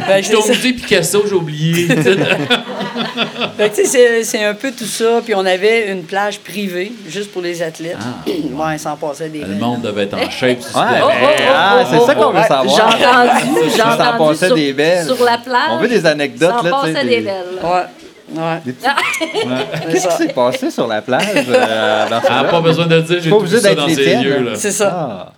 Ben, 0.08 0.22
Je 0.24 0.30
t'ai 0.30 0.56
dit 0.56 0.72
Picasso, 0.72 1.24
j'ai 1.28 1.34
oublié. 1.34 1.86
Fait 3.56 3.70
que, 3.70 3.74
tu 3.76 3.82
sais, 3.82 3.84
c'est- 3.84 4.24
c'est 4.24 4.44
un 4.44 4.54
peu 4.54 4.72
tout 4.72 4.84
ça. 4.86 5.20
Puis 5.24 5.34
on 5.34 5.44
avait 5.44 5.90
une 5.92 6.04
plage 6.04 6.38
privée, 6.40 6.92
juste 7.08 7.32
pour 7.32 7.42
les 7.42 7.60
athlètes. 7.62 7.96
Ouais, 8.26 8.78
sans 8.78 8.96
passer 8.96 9.28
des 9.28 9.40
Le 9.40 9.46
belles. 9.46 9.58
monde 9.58 9.82
devait 9.82 10.04
être 10.04 10.14
en 10.14 10.30
shape. 10.30 10.62
si 10.62 10.74
Ouais, 10.76 10.82
c'était- 10.86 11.44
ah, 11.54 11.84
c'est 11.90 12.00
ça 12.06 12.14
qu'on 12.14 12.30
veut 12.30 12.42
savoir. 12.42 12.64
J'ai 12.66 12.82
entendu, 12.82 13.70
j'ai 13.76 13.82
entendu 13.82 14.18
passait 14.18 14.46
sur, 14.46 14.56
des 14.56 14.72
belles. 14.72 15.04
sur 15.06 15.22
la 15.24 15.38
plage. 15.38 15.68
On 15.72 15.78
veut 15.78 15.88
des 15.88 16.06
anecdotes, 16.06 16.29
ça 16.38 16.58
en 16.58 16.62
là, 16.62 17.02
des- 17.02 17.08
des 17.08 17.20
belles. 17.20 17.44
Ouais, 17.62 18.40
ouais. 18.42 18.60
Petits- 18.64 18.76
C'est 18.80 19.90
Qu'est-ce 19.92 20.08
qui 20.08 20.16
s'est 20.16 20.32
passé 20.32 20.70
sur 20.70 20.86
la 20.86 21.02
plage? 21.02 21.24
euh, 21.48 22.08
dans 22.08 22.20
ce 22.20 22.26
Ah, 22.30 22.44
pas 22.44 22.60
besoin 22.60 22.86
de 22.86 22.96
le 22.96 23.02
dire, 23.02 23.20
j'ai 23.20 23.30
Pas 23.30 23.36
tout 23.38 23.46
ça 23.46 23.74
dans 23.74 23.88
ses 23.88 24.04
yeux. 24.04 24.36
hein. 24.48 24.52
C'est 24.54 24.70
ça. 24.72 24.90
Ah. 24.92 25.32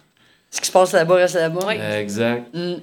Ce 0.50 0.60
qui 0.60 0.66
se 0.66 0.72
passe 0.72 0.92
là-bas 0.92 1.14
reste 1.14 1.34
là-bas. 1.36 1.74
Exact. 1.98 2.42
Mm. 2.54 2.74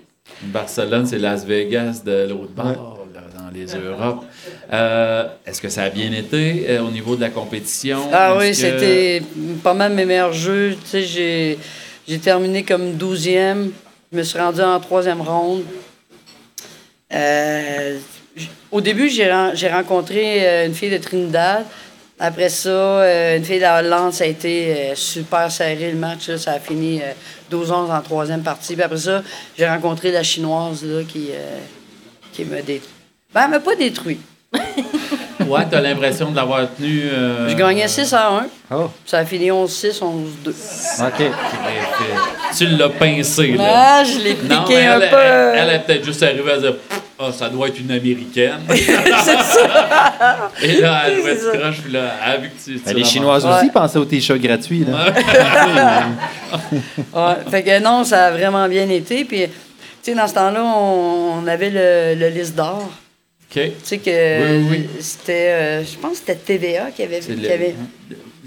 Barcelone, 0.43 1.05
c'est 1.05 1.17
Las 1.19 1.43
Vegas 1.45 2.01
de 2.05 2.27
l'autre 2.29 2.51
bord, 2.55 3.05
là, 3.13 3.21
dans 3.37 3.49
les 3.53 3.65
Europes. 3.75 4.23
Euh, 4.71 5.25
Est-ce 5.45 5.59
que 5.61 5.69
ça 5.69 5.83
a 5.83 5.89
bien 5.89 6.11
été 6.11 6.65
euh, 6.69 6.81
au 6.83 6.89
niveau 6.91 7.15
de 7.15 7.21
la 7.21 7.29
compétition? 7.29 7.99
Ah 8.13 8.35
oui, 8.37 8.49
que- 8.49 8.53
c'était 8.55 9.21
pas 9.63 9.73
mal 9.73 9.93
mes 9.93 10.05
meilleurs 10.05 10.33
jeux. 10.33 10.75
Tu 10.83 10.87
sais, 10.89 11.01
j'ai, 11.03 11.59
j'ai 12.07 12.19
terminé 12.19 12.63
comme 12.63 12.93
12e. 12.93 13.69
Je 14.11 14.17
me 14.17 14.23
suis 14.23 14.39
rendu 14.39 14.61
en 14.61 14.79
troisième 14.79 15.21
ronde. 15.21 15.61
Euh, 17.13 17.97
au 18.71 18.81
début, 18.81 19.09
j'ai, 19.09 19.31
ren- 19.31 19.51
j'ai 19.53 19.69
rencontré 19.69 20.47
euh, 20.47 20.65
une 20.67 20.73
fille 20.73 20.89
de 20.91 20.97
Trinidad. 20.97 21.65
Après 22.19 22.49
ça, 22.49 22.69
euh, 22.69 23.37
une 23.37 23.43
fille 23.45 23.57
de 23.57 23.61
la 23.61 23.79
Hollande, 23.79 24.13
ça 24.13 24.25
a 24.25 24.27
été 24.27 24.91
super 24.95 25.51
serré 25.51 25.91
le 25.91 25.97
match. 25.97 26.27
là. 26.27 26.37
Ça 26.37 26.51
a 26.53 26.59
fini 26.59 27.01
euh, 27.01 27.11
12-11 27.51 27.91
en 27.91 28.01
troisième 28.01 28.43
partie. 28.43 28.73
Puis 28.75 28.83
après 28.83 28.97
ça, 28.97 29.23
j'ai 29.57 29.67
rencontré 29.67 30.11
la 30.11 30.23
Chinoise 30.23 30.83
là, 30.83 31.01
qui, 31.03 31.29
qui 32.33 32.43
m'a 32.45 32.57
détruit. 32.61 32.89
Ben, 33.33 33.43
elle 33.45 33.51
m'a 33.51 33.59
pas 33.59 33.75
détruit. 33.75 34.19
Ouais, 35.49 35.61
t'as 35.69 35.81
l'impression 35.81 36.29
de 36.31 36.35
l'avoir 36.35 36.61
tenu. 36.77 37.03
euh, 37.11 37.49
Je 37.49 37.55
gagnais 37.55 37.87
6 37.87 38.13
à 38.13 38.29
1. 38.29 38.45
Oh, 38.71 38.89
Ça 39.05 39.19
a 39.19 39.25
fini 39.25 39.49
11-6, 39.51 39.99
11-2. 40.01 41.05
OK. 41.07 41.23
Tu 42.57 42.65
l'as 42.67 42.89
pincé, 42.89 43.53
là. 43.53 43.63
Ah, 43.67 44.03
je 44.03 44.19
l'ai 44.19 44.33
Non, 44.35 44.61
piqué 44.63 44.75
mais 44.75 44.85
un 44.87 44.99
elle, 45.01 45.09
peu. 45.09 45.15
Elle, 45.17 45.59
elle 45.69 45.75
est 45.75 45.79
peut-être 45.79 46.05
juste 46.05 46.23
arrivée 46.23 46.51
à 46.51 46.57
dire 46.57 46.75
Ah, 47.19 47.31
ça 47.31 47.49
doit 47.49 47.67
être 47.67 47.79
une 47.79 47.91
américaine. 47.91 48.59
c'est 48.69 48.85
ça. 49.39 50.49
Et 50.61 50.79
là, 50.81 51.01
elle 51.07 51.21
doit 51.21 51.31
être 51.31 51.59
croche, 51.59 51.81
puis 51.83 51.91
là, 51.91 52.01
elle 52.25 52.31
a 52.31 52.37
vu 52.37 52.49
que 52.49 52.63
tu. 52.63 52.79
tu 52.79 52.85
Ben, 52.85 52.95
les 52.95 53.03
Chinoises 53.03 53.45
Ouais. 53.45 53.51
aussi 53.57 53.69
pensaient 53.71 53.99
aux 53.99 54.05
t-shirts 54.05 54.39
gratuits. 54.41 54.85
Là. 54.87 55.07
Ouais, 57.13 57.35
fait 57.49 57.63
que 57.63 57.79
non, 57.79 58.03
ça 58.03 58.25
a 58.27 58.31
vraiment 58.31 58.67
bien 58.67 58.89
été. 58.89 59.23
Puis, 59.25 59.43
tu 59.47 59.51
sais, 60.01 60.13
dans 60.15 60.27
ce 60.27 60.33
temps-là, 60.33 60.63
on, 60.63 61.41
on 61.43 61.47
avait 61.47 61.69
le, 61.69 62.19
le 62.19 62.29
liste 62.29 62.55
d'or. 62.55 62.89
Tu 63.49 63.61
sais 63.83 63.97
que 63.97 64.57
Oui, 64.61 64.67
oui. 64.69 64.89
c'était, 64.99 65.33
euh, 65.51 65.83
je 65.83 65.97
pense 65.97 66.11
que 66.13 66.17
c'était 66.27 66.35
TVA 66.35 66.91
qui 66.91 67.03
avait. 67.03 67.19
Qui 67.19 67.35
le- 67.35 67.51
avait- 67.51 67.75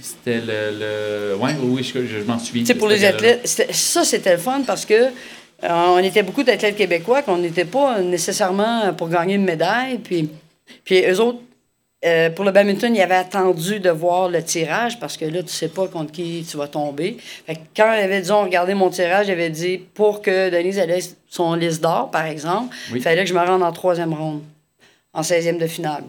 C'était 0.01 0.41
le. 0.41 0.79
le... 0.79 1.37
Ouais, 1.37 1.51
oui, 1.61 1.69
oui, 1.77 1.83
je, 1.83 2.07
je 2.07 2.19
m'en 2.25 2.39
souviens. 2.39 2.63
Tu 2.63 2.67
sais, 2.69 2.75
pour 2.75 2.89
les 2.89 3.05
athlètes, 3.05 3.47
ça, 3.73 4.05
c'était 4.05 4.33
le 4.33 4.39
fun 4.39 4.63
parce 4.67 4.85
que 4.85 4.95
euh, 4.95 5.09
on 5.69 5.99
était 5.99 6.23
beaucoup 6.23 6.43
d'athlètes 6.43 6.77
québécois 6.77 7.23
qu'on 7.23 7.39
n'était 7.39 7.65
pas 7.65 8.01
nécessairement 8.01 8.93
pour 8.95 9.09
gagner 9.09 9.35
une 9.35 9.45
médaille. 9.45 9.99
Puis, 9.99 10.29
puis 10.85 11.05
eux 11.09 11.21
autres, 11.21 11.39
euh, 12.05 12.31
pour 12.31 12.45
le 12.45 12.51
badminton, 12.51 12.93
ils 12.95 13.01
avaient 13.01 13.15
attendu 13.15 13.79
de 13.79 13.91
voir 13.91 14.29
le 14.29 14.43
tirage 14.43 14.99
parce 14.99 15.17
que 15.17 15.25
là, 15.25 15.43
tu 15.45 15.53
sais 15.53 15.69
pas 15.69 15.87
contre 15.87 16.11
qui 16.11 16.45
tu 16.49 16.57
vas 16.57 16.67
tomber. 16.67 17.17
Fait 17.47 17.55
que 17.55 17.61
quand 17.77 17.93
ils 17.93 18.03
avaient 18.03 18.21
dit, 18.23 18.33
on 18.33 18.43
regardait 18.43 18.75
mon 18.75 18.91
tirage, 18.91 19.27
j'avais 19.29 19.51
dit, 19.51 19.79
pour 19.79 20.21
que 20.21 20.51
Denise 20.51 20.79
ait 20.79 20.99
son 21.29 21.55
liste 21.55 21.81
d'or, 21.81 22.11
par 22.11 22.27
exemple, 22.27 22.75
il 22.89 22.95
Oui. 22.95 23.01
fallait 23.01 23.23
que 23.23 23.29
je 23.29 23.35
me 23.35 23.41
rende 23.41 23.63
en 23.63 23.71
troisième 23.71 24.13
ronde, 24.15 24.43
en 25.13 25.23
16e 25.23 25.59
de 25.59 25.67
finale. 25.67 26.05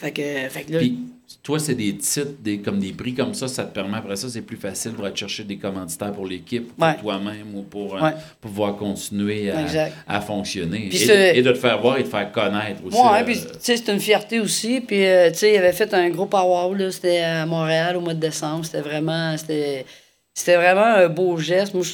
Fait 0.00 0.12
que, 0.12 0.22
fait 0.48 0.62
que 0.64 0.72
là, 0.72 0.78
Puis, 0.78 0.98
toi, 1.42 1.58
c'est 1.58 1.74
des 1.74 1.94
titres, 1.96 2.30
des, 2.40 2.58
comme 2.58 2.78
des 2.78 2.92
prix 2.92 3.12
comme 3.14 3.34
ça, 3.34 3.48
ça 3.48 3.64
te 3.64 3.74
permet 3.74 3.98
après 3.98 4.16
ça, 4.16 4.28
c'est 4.30 4.40
plus 4.40 4.56
facile 4.56 4.92
pour 4.92 5.04
aller 5.04 5.14
chercher 5.14 5.44
des 5.44 5.58
commanditaires 5.58 6.12
pour 6.12 6.26
l'équipe, 6.26 6.70
ou 6.70 6.74
pour 6.74 6.86
Ouais. 6.86 6.96
toi-même, 6.96 7.54
ou 7.54 7.62
pour, 7.62 7.96
euh, 7.96 8.00
Ouais. 8.00 8.12
pour 8.40 8.50
pouvoir 8.50 8.76
continuer 8.76 9.50
à, 9.50 9.66
à 10.08 10.20
fonctionner. 10.22 10.88
Et, 10.90 11.06
de, 11.06 11.36
et 11.38 11.42
de 11.42 11.52
te 11.52 11.58
faire 11.58 11.80
voir 11.82 11.96
et 11.98 12.00
de 12.00 12.06
te 12.06 12.10
faire 12.10 12.32
connaître 12.32 12.82
aussi. 12.84 12.96
Ouais, 12.96 13.20
euh, 13.20 13.24
puis 13.24 13.34
tu 13.38 13.46
sais, 13.60 13.76
c'est 13.76 13.92
une 13.92 14.00
fierté 14.00 14.40
aussi. 14.40 14.80
Puis, 14.80 15.04
euh, 15.04 15.30
tu 15.30 15.36
sais, 15.38 15.52
il 15.52 15.58
avait 15.58 15.72
fait 15.72 15.92
un 15.92 16.08
gros 16.08 16.26
power, 16.26 16.76
là. 16.78 16.90
C'était 16.90 17.20
à 17.20 17.44
Montréal 17.44 17.96
au 17.96 18.00
mois 18.00 18.14
de 18.14 18.20
décembre. 18.20 18.64
C'était 18.64 18.80
vraiment, 18.80 19.36
c'était, 19.36 19.84
c'était 20.32 20.56
vraiment 20.56 20.84
un 20.84 21.08
beau 21.08 21.36
geste. 21.36 21.74
Moi, 21.74 21.84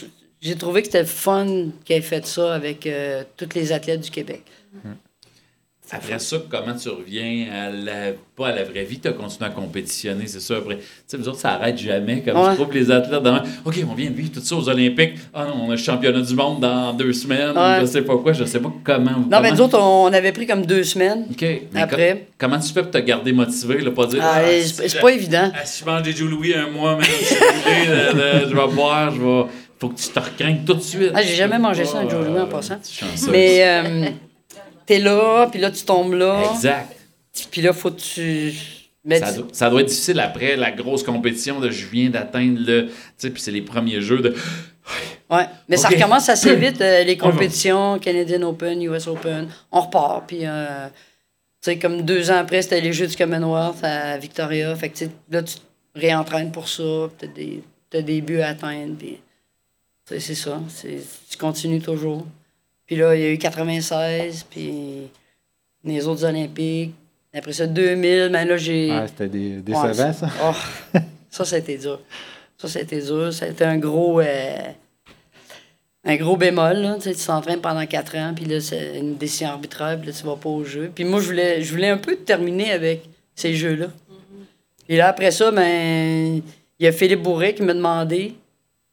j'ai 0.40 0.54
trouvé 0.54 0.82
que 0.82 0.86
c'était 0.86 1.04
fun 1.04 1.70
qu'il 1.84 1.96
ait 1.96 2.00
fait 2.02 2.24
ça 2.24 2.54
avec 2.54 2.86
euh, 2.86 3.24
tous 3.36 3.48
les 3.56 3.72
athlètes 3.72 4.00
du 4.02 4.10
Québec. 4.10 4.42
Après 5.92 6.18
ça, 6.20 6.36
comment 6.48 6.74
tu 6.76 6.88
reviens 6.88 7.46
à 7.52 7.68
la, 7.70 8.12
pas 8.36 8.48
à 8.48 8.52
la 8.54 8.62
vraie 8.64 8.84
vie, 8.84 9.00
tu 9.00 9.08
as 9.08 9.12
continué 9.12 9.46
à 9.46 9.52
compétitionner, 9.52 10.26
c'est 10.28 10.38
ça. 10.40 10.56
Après, 10.58 10.76
tu 10.76 10.82
sais, 11.06 11.16
vous 11.16 11.28
autres, 11.28 11.40
ça 11.40 11.50
arrête 11.54 11.76
jamais. 11.78 12.22
Comme 12.22 12.36
Ouais. 12.36 12.50
tu 12.50 12.56
trouves 12.62 12.72
les 12.74 12.90
athlètes 12.90 13.22
dans 13.22 13.38
OK, 13.64 13.74
on 13.90 13.94
vient 13.94 14.08
de 14.10 14.14
vivre 14.14 14.30
tout 14.32 14.40
ça 14.40 14.54
aux 14.54 14.68
Olympiques. 14.68 15.14
Ah 15.34 15.46
non, 15.46 15.64
on 15.64 15.68
a 15.68 15.72
le 15.72 15.76
championnat 15.76 16.20
du 16.20 16.34
monde 16.34 16.60
dans 16.60 16.92
deux 16.92 17.12
semaines. 17.12 17.56
Ouais. 17.56 17.78
Je 17.80 17.86
sais 17.86 18.02
pas 18.02 18.16
quoi, 18.18 18.32
je 18.32 18.44
sais 18.44 18.60
pas 18.60 18.72
comment. 18.84 19.10
Non, 19.10 19.22
comment- 19.24 19.40
mais 19.40 19.50
nous 19.50 19.60
autres, 19.62 19.78
on 19.80 20.12
avait 20.12 20.32
pris 20.32 20.46
comme 20.46 20.64
deux 20.64 20.84
semaines. 20.84 21.26
OK. 21.30 21.44
Mais 21.72 21.80
Après. 21.80 22.26
comment 22.38 22.58
tu 22.60 22.72
fais 22.72 22.82
pour 22.82 22.90
te 22.92 22.98
garder 22.98 23.32
motivé, 23.32 23.80
là, 23.80 23.90
pas 23.90 24.06
dire. 24.06 24.20
Ah, 24.22 24.34
Ah, 24.36 24.62
c'est, 24.64 24.88
je- 24.88 24.98
pas 25.00 25.10
évident. 25.12 25.50
ah, 25.54 25.64
si 25.64 25.80
je 25.80 25.86
mange 25.86 26.02
des 26.02 26.12
Joe 26.12 26.30
Louis 26.30 26.54
un 26.54 26.68
mois, 26.70 26.96
mais 26.98 27.04
je 27.04 28.16
là, 28.16 28.40
je 28.48 28.54
vais 28.54 28.74
boire, 28.74 29.12
je 29.14 29.20
vais. 29.20 29.44
Faut 29.80 29.88
que 29.88 29.98
tu 29.98 30.08
te 30.08 30.18
recraignes 30.20 30.60
tout 30.66 30.74
de 30.74 30.80
suite. 30.82 31.10
Ah, 31.14 31.22
j'ai 31.22 31.34
jamais 31.36 31.58
mangé 31.58 31.84
ça, 31.86 31.98
un 32.00 32.08
Joe 32.08 32.26
Louis, 32.26 32.38
en 32.38 32.46
passant. 32.46 32.74
es 32.74 32.92
chanceuse. 32.92 33.28
Mais 33.30 33.60
euh, 33.62 34.10
t'es 34.90 34.98
là, 34.98 35.46
puis 35.48 35.60
là, 35.60 35.70
tu 35.70 35.84
tombes 35.84 36.14
là. 36.14 36.42
Exact. 36.52 36.96
Puis 37.52 37.62
là, 37.62 37.72
faut 37.72 37.92
que 37.92 38.00
tu. 38.00 38.52
Ça 39.08 39.32
doit, 39.32 39.46
ça 39.52 39.70
doit 39.70 39.80
être 39.82 39.88
difficile 39.88 40.18
après 40.20 40.56
la 40.56 40.72
grosse 40.72 41.02
compétition 41.04 41.60
de 41.60 41.70
je 41.70 41.86
viens 41.86 42.10
d'atteindre 42.10 42.58
le. 42.60 42.86
Tu 42.88 42.92
sais, 43.18 43.30
puis 43.30 43.40
c'est 43.40 43.52
les 43.52 43.62
premiers 43.62 44.00
jeux 44.00 44.18
de. 44.18 44.34
Ouais, 45.30 45.44
mais 45.68 45.76
ça 45.76 45.88
recommence 45.88 46.28
assez 46.28 46.56
vite, 46.56 46.80
euh, 46.80 47.04
les 47.04 47.16
compétitions, 47.26 48.00
Canadian 48.00 48.42
Open, 48.42 48.82
US 48.82 49.06
Open. 49.06 49.48
On 49.70 49.80
repart, 49.82 50.24
puis, 50.26 50.40
euh, 50.42 50.88
tu 50.88 51.70
sais, 51.70 51.78
comme 51.78 52.02
deux 52.02 52.32
ans 52.32 52.38
après, 52.38 52.62
c'était 52.62 52.80
les 52.80 52.92
Jeux 52.92 53.06
du 53.06 53.14
Commonwealth 53.16 53.82
à 53.84 54.18
Victoria. 54.18 54.74
Fait 54.74 54.88
que, 54.88 54.98
tu 54.98 55.04
sais, 55.04 55.10
là, 55.30 55.42
tu 55.44 55.54
te 55.54 55.60
réentraînes 55.94 56.50
pour 56.50 56.68
ça, 56.68 56.82
t'as 57.16 57.28
des, 57.28 57.62
t'as 57.88 58.02
des 58.02 58.20
buts 58.20 58.40
à 58.40 58.48
atteindre, 58.48 58.96
puis, 58.98 59.18
c'est 60.04 60.34
ça. 60.34 60.60
c'est- 60.68 61.06
Tu 61.30 61.36
continues 61.38 61.80
toujours. 61.80 62.26
Puis 62.90 62.98
là, 62.98 63.14
il 63.14 63.22
y 63.22 63.24
a 63.24 63.30
eu 63.30 63.38
96, 63.38 64.46
puis 64.50 64.72
les 65.84 66.08
autres 66.08 66.24
Olympiques. 66.24 66.92
Après 67.32 67.52
ça, 67.52 67.68
2000, 67.68 68.30
mais 68.32 68.44
là, 68.44 68.56
j'ai... 68.56 68.90
Ouais, 68.90 69.06
c'était 69.06 69.28
des, 69.28 69.58
Ouais, 69.58 69.62
décevant, 69.62 70.12
ça. 70.12 70.28
Oh, 70.42 70.98
ça, 71.30 71.44
ça 71.44 71.54
a 71.54 71.58
été 71.60 71.78
dur. 71.78 72.00
Ça, 72.58 72.66
ça 72.66 72.80
a 72.80 72.82
été 72.82 73.00
dur. 73.00 73.32
Ça 73.32 73.44
a 73.44 73.48
été 73.50 73.64
un 73.64 73.78
gros, 73.78 74.18
euh, 74.18 74.56
un 76.04 76.16
gros 76.16 76.36
bémol. 76.36 76.78
Là. 76.78 76.96
Tu 76.96 77.02
sais, 77.02 77.14
tu 77.14 77.24
t'entraînes 77.24 77.60
pendant 77.60 77.86
quatre 77.86 78.16
ans, 78.16 78.32
puis 78.34 78.44
là, 78.46 78.60
c'est 78.60 78.98
une 78.98 79.14
décision 79.16 79.50
arbitraire, 79.50 79.96
puis 79.96 80.08
là, 80.08 80.12
tu 80.12 80.24
vas 80.26 80.34
pas 80.34 80.48
au 80.48 80.64
jeu. 80.64 80.90
Puis 80.92 81.04
moi, 81.04 81.20
je 81.20 81.26
voulais, 81.26 81.62
je 81.62 81.70
voulais 81.70 81.90
un 81.90 81.98
peu 81.98 82.16
terminer 82.16 82.72
avec 82.72 83.04
ces 83.36 83.54
jeux-là. 83.54 83.86
Et 84.88 84.96
là, 84.96 85.06
après 85.06 85.30
ça, 85.30 85.52
ben, 85.52 86.42
il 86.80 86.84
y 86.84 86.88
a 86.88 86.90
Philippe 86.92 87.22
Bourret 87.22 87.54
qui 87.54 87.62
m'a 87.62 87.74
demandé, 87.74 88.34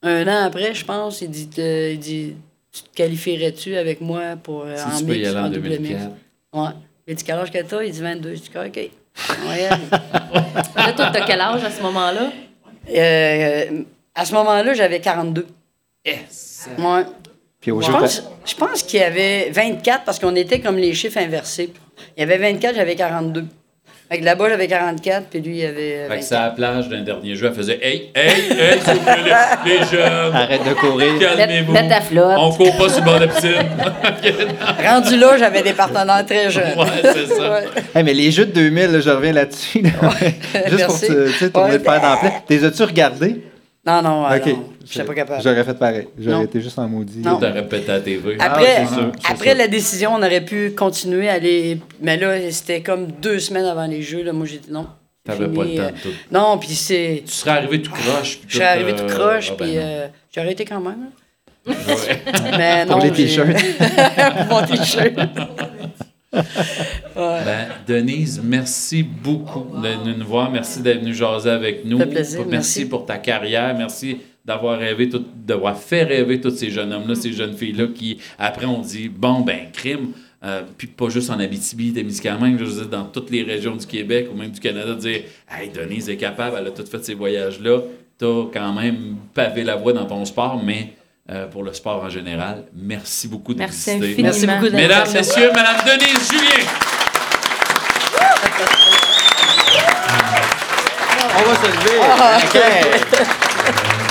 un 0.04 0.28
an 0.28 0.44
après, 0.46 0.76
je 0.76 0.86
pense, 0.86 1.22
il 1.22 1.32
dit, 1.32 1.48
te- 1.48 1.92
il 1.94 1.98
dit 2.00 2.36
Tu 2.78 2.84
te 2.84 2.96
qualifierais-tu 2.96 3.76
avec 3.76 4.02
moi 4.02 4.36
pour 4.42 4.64
euh, 4.64 4.76
Si 4.76 4.84
en 4.84 5.00
tu 5.00 5.06
peux 5.06 5.16
y 5.16 5.20
mix, 5.20 5.30
aller 5.30 5.40
en 5.40 5.50
double 5.50 5.70
mix? 5.70 5.80
2004. 5.80 6.12
Ouais. 6.54 6.70
Il 7.08 7.16
dit 7.16 7.24
Quel 7.24 7.36
âge 7.38 7.52
que 7.52 7.62
t'as 7.64 7.84
Il 7.84 7.92
dit 7.92 8.02
22. 8.02 8.36
Je 8.36 8.40
dis 8.42 8.50
OK. 8.56 8.76
Ouais. 9.48 9.70
Là, 10.76 10.94
toi, 10.94 11.10
t'as 11.12 11.26
quel 11.26 11.42
âge 11.42 11.64
à 11.64 11.72
ce 11.72 11.82
moment-là? 11.82 12.32
Euh, 12.94 13.82
à 14.14 14.26
ce 14.26 14.34
moment-là, 14.36 14.74
j'avais 14.74 15.00
42. 15.00 15.48
Yes. 16.06 16.70
Ouais. 16.78 17.04
Puis 17.60 17.72
au 17.72 17.82
Je 17.82 17.88
jeu, 17.88 17.94
pense, 17.94 18.24
je 18.46 18.56
pense 18.56 18.84
qu'il 18.84 19.00
y 19.00 19.04
avait 19.04 19.50
24 19.50 20.04
parce 20.04 20.20
qu'on 20.20 20.36
était 20.36 20.60
comme 20.60 20.78
les 20.78 20.94
chiffres 20.94 21.18
inversés. 21.18 21.74
Il 22.16 22.20
y 22.20 22.24
avait 22.24 22.38
24, 22.38 22.76
j'avais 22.76 22.96
42. 22.96 23.46
Fait 24.10 24.20
que 24.20 24.24
là-bas, 24.26 24.48
j'avais 24.48 24.68
44, 24.68 25.26
puis 25.30 25.42
lui, 25.42 25.58
il 25.58 25.66
avait 25.66 25.96
euh, 25.98 26.08
Fait 26.08 26.16
que 26.20 26.22
24. 26.22 26.24
c'est 26.24 26.36
à 26.36 26.42
la 26.46 26.50
plage 26.52 26.88
d'un 26.88 27.02
dernier 27.02 27.36
jeu, 27.36 27.48
elle 27.48 27.54
faisait 27.54 27.78
Hey, 27.82 28.10
hey, 28.16 28.30
hey, 28.52 28.80
s'il 28.80 28.94
vous 28.94 29.00
plaît, 29.02 29.16
les, 29.66 29.72
les 29.80 29.86
jeunes, 29.86 30.34
arrête 30.34 30.64
de 30.64 30.74
courir. 30.76 31.12
calmez-vous. 31.20 31.74
Mets 31.74 31.90
ta 31.90 32.00
flotte. 32.00 32.38
On 32.38 32.52
court 32.54 32.78
pas 32.78 32.88
sur 32.88 33.00
le 33.00 33.06
bord 33.06 33.20
de 33.20 33.26
la 33.26 33.28
piscine. 33.28 33.52
Rendu 34.86 35.18
là, 35.18 35.38
j'avais 35.38 35.62
des 35.62 35.74
partenaires 35.74 36.26
très 36.26 36.50
jeunes. 36.50 36.78
ouais, 36.78 36.86
c'est 37.04 37.28
ça. 37.36 37.52
Ouais. 37.52 37.66
Hey, 37.96 38.04
mais 38.04 38.14
les 38.14 38.32
jeux 38.32 38.46
de 38.46 38.52
2000, 38.52 38.92
là, 38.94 39.00
je 39.02 39.10
reviens 39.10 39.34
là-dessus. 39.34 39.82
là. 39.82 39.90
Juste 40.70 40.86
pour 40.86 41.00
te, 41.02 41.28
tu 41.28 41.34
sais, 41.34 41.50
tourner 41.50 41.72
Ouais. 41.72 41.78
le 41.78 41.84
fer 41.84 42.02
dans 42.02 42.66
as-tu 42.68 42.84
regardés? 42.84 43.42
Non, 43.88 44.02
non, 44.02 44.26
ah, 44.26 44.36
ok. 44.38 44.46
non, 44.48 44.66
j'étais 44.86 45.06
pas 45.06 45.14
capable. 45.14 45.42
J'aurais 45.42 45.64
fait 45.64 45.74
pareil. 45.80 46.08
J'aurais 46.20 46.44
été 46.44 46.60
juste 46.60 46.78
en 46.78 46.88
maudit. 46.90 47.20
Non. 47.20 47.38
T'as 47.40 47.52
répété 47.52 47.90
à 47.90 47.94
la 47.96 48.02
TV. 48.02 48.36
Après, 48.40 48.66
Ah, 48.80 48.86
c'est 48.86 48.94
sûr, 48.96 49.12
c'est 49.22 49.32
après 49.32 49.50
sûr. 49.52 49.58
la 49.58 49.68
décision, 49.70 50.12
on 50.14 50.18
aurait 50.18 50.44
pu 50.44 50.72
continuer 50.72 51.30
à 51.30 51.34
aller. 51.34 51.80
Mais 52.02 52.18
là, 52.18 52.52
c'était 52.52 52.82
comme 52.82 53.08
deux 53.08 53.40
semaines 53.40 53.66
avant 53.66 53.88
les 53.88 54.02
jeux. 54.02 54.24
Là, 54.24 54.34
moi, 54.34 54.46
j'ai 54.46 54.58
dit 54.58 54.72
non. 54.72 54.88
T'avais 55.24 55.48
pas 55.48 55.64
le 55.64 55.76
temps 55.76 55.84
euh, 55.84 55.92
de 55.92 55.98
tout. 55.98 56.10
Non, 56.32 56.58
puis 56.58 56.70
c'est. 56.70 57.24
Tu 57.26 57.32
serais 57.34 57.52
arrivé 57.52 57.82
tout 57.82 57.92
croche. 57.92 58.40
puis 58.40 58.46
Je 58.48 58.54
suis 58.56 58.60
tout, 58.60 58.66
arrivé 58.66 58.92
euh, 58.94 58.96
tout 58.96 59.14
croche, 59.14 59.50
ben 59.52 59.58
puis 59.66 59.76
non. 59.76 59.82
euh, 59.84 60.08
j'ai 60.34 60.42
arrêté 60.42 60.66
quand 60.66 60.80
même. 60.82 61.08
là. 61.68 61.74
Ouais. 61.74 62.22
Mais 62.58 62.86
Pour 62.88 62.98
non. 62.98 63.04
les 63.04 63.10
j'ai- 63.14 63.26
t-shirts. 63.26 63.48
Mon 64.50 64.66
t-shirt. 64.66 65.14
Ben, 67.16 67.68
Denise, 67.88 68.42
merci 68.44 69.02
beaucoup 69.04 69.82
d'être 69.82 70.02
venue 70.02 70.16
nous 70.18 70.26
voir. 70.28 70.52
Merci 70.52 70.82
d'être 70.82 71.00
venue 71.00 71.14
jaser 71.14 71.50
avec 71.50 71.86
nous. 71.86 71.98
Plaisir, 71.98 72.40
merci, 72.42 72.50
merci. 72.50 72.86
pour 72.86 73.06
ta 73.06 73.18
carrière. 73.18 73.76
Merci 73.78 74.18
d'avoir 74.46 74.78
rêvé, 74.80 75.10
tout, 75.10 75.24
d'avoir 75.36 75.78
fait 75.78 76.04
rêver 76.04 76.40
tous 76.40 76.52
ces 76.52 76.70
jeunes 76.70 76.94
hommes-là, 76.94 77.16
ces 77.16 77.34
jeunes 77.34 77.56
filles-là 77.56 77.88
qui, 77.94 78.18
après, 78.40 78.66
on 78.66 78.80
dit, 78.82 79.10
bon, 79.10 79.42
ben, 79.42 79.72
crime. 79.74 80.12
euh, 80.44 80.62
puis 80.78 80.88
pas 80.88 81.10
juste 81.10 81.30
en 81.30 81.40
Abitibi, 81.40 81.92
Témiscamingue, 81.92 82.58
je 82.60 82.64
veux 82.66 82.82
dire, 82.82 82.90
dans 82.90 83.06
toutes 83.06 83.30
les 83.32 83.44
régions 83.44 83.76
du 83.76 83.86
Québec 83.86 84.28
ou 84.32 84.38
même 84.38 84.52
du 84.52 84.60
Canada, 84.60 84.94
de 84.94 85.00
dire 85.00 85.22
Hey, 85.50 85.70
Denise 85.70 86.10
est 86.10 86.18
capable, 86.18 86.58
elle 86.60 86.68
a 86.68 86.72
tout 86.72 86.86
fait 86.86 87.04
ces 87.04 87.14
voyages-là. 87.16 87.80
T'as 88.20 88.44
quand 88.54 88.74
même 88.74 89.18
pavé 89.34 89.64
la 89.64 89.76
voie 89.76 89.94
dans 89.94 90.06
ton 90.06 90.24
sport, 90.26 90.62
mais 90.64 90.94
euh, 91.30 91.48
pour 91.48 91.64
le 91.64 91.74
sport 91.74 92.04
en 92.04 92.10
général, 92.10 92.64
merci 92.74 93.28
beaucoup 93.28 93.54
de 93.54 93.60
Merci 93.60 94.00
visiter. 94.00 94.22
Merci 94.24 94.48
beaucoup 94.48 94.70
de 94.70 94.76
Mesdames, 94.76 95.12
messieurs, 95.14 95.52
Madame 95.54 95.78
Denise 95.86 96.30
Julien. 96.32 96.66
On 101.40 101.44
va 101.50 101.56
se 101.56 101.68
lever. 101.68 102.00
OK. 103.94 104.07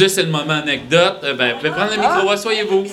Excusez, 0.00 0.14
c'est 0.14 0.22
le 0.26 0.30
moment 0.30 0.54
anecdote. 0.62 1.18
Euh, 1.24 1.34
Ben, 1.34 1.52
vous 1.54 1.56
pouvez 1.58 1.70
prendre 1.70 1.90
le 1.90 2.00
micro, 2.00 2.30
asseyez-vous. 2.30 2.84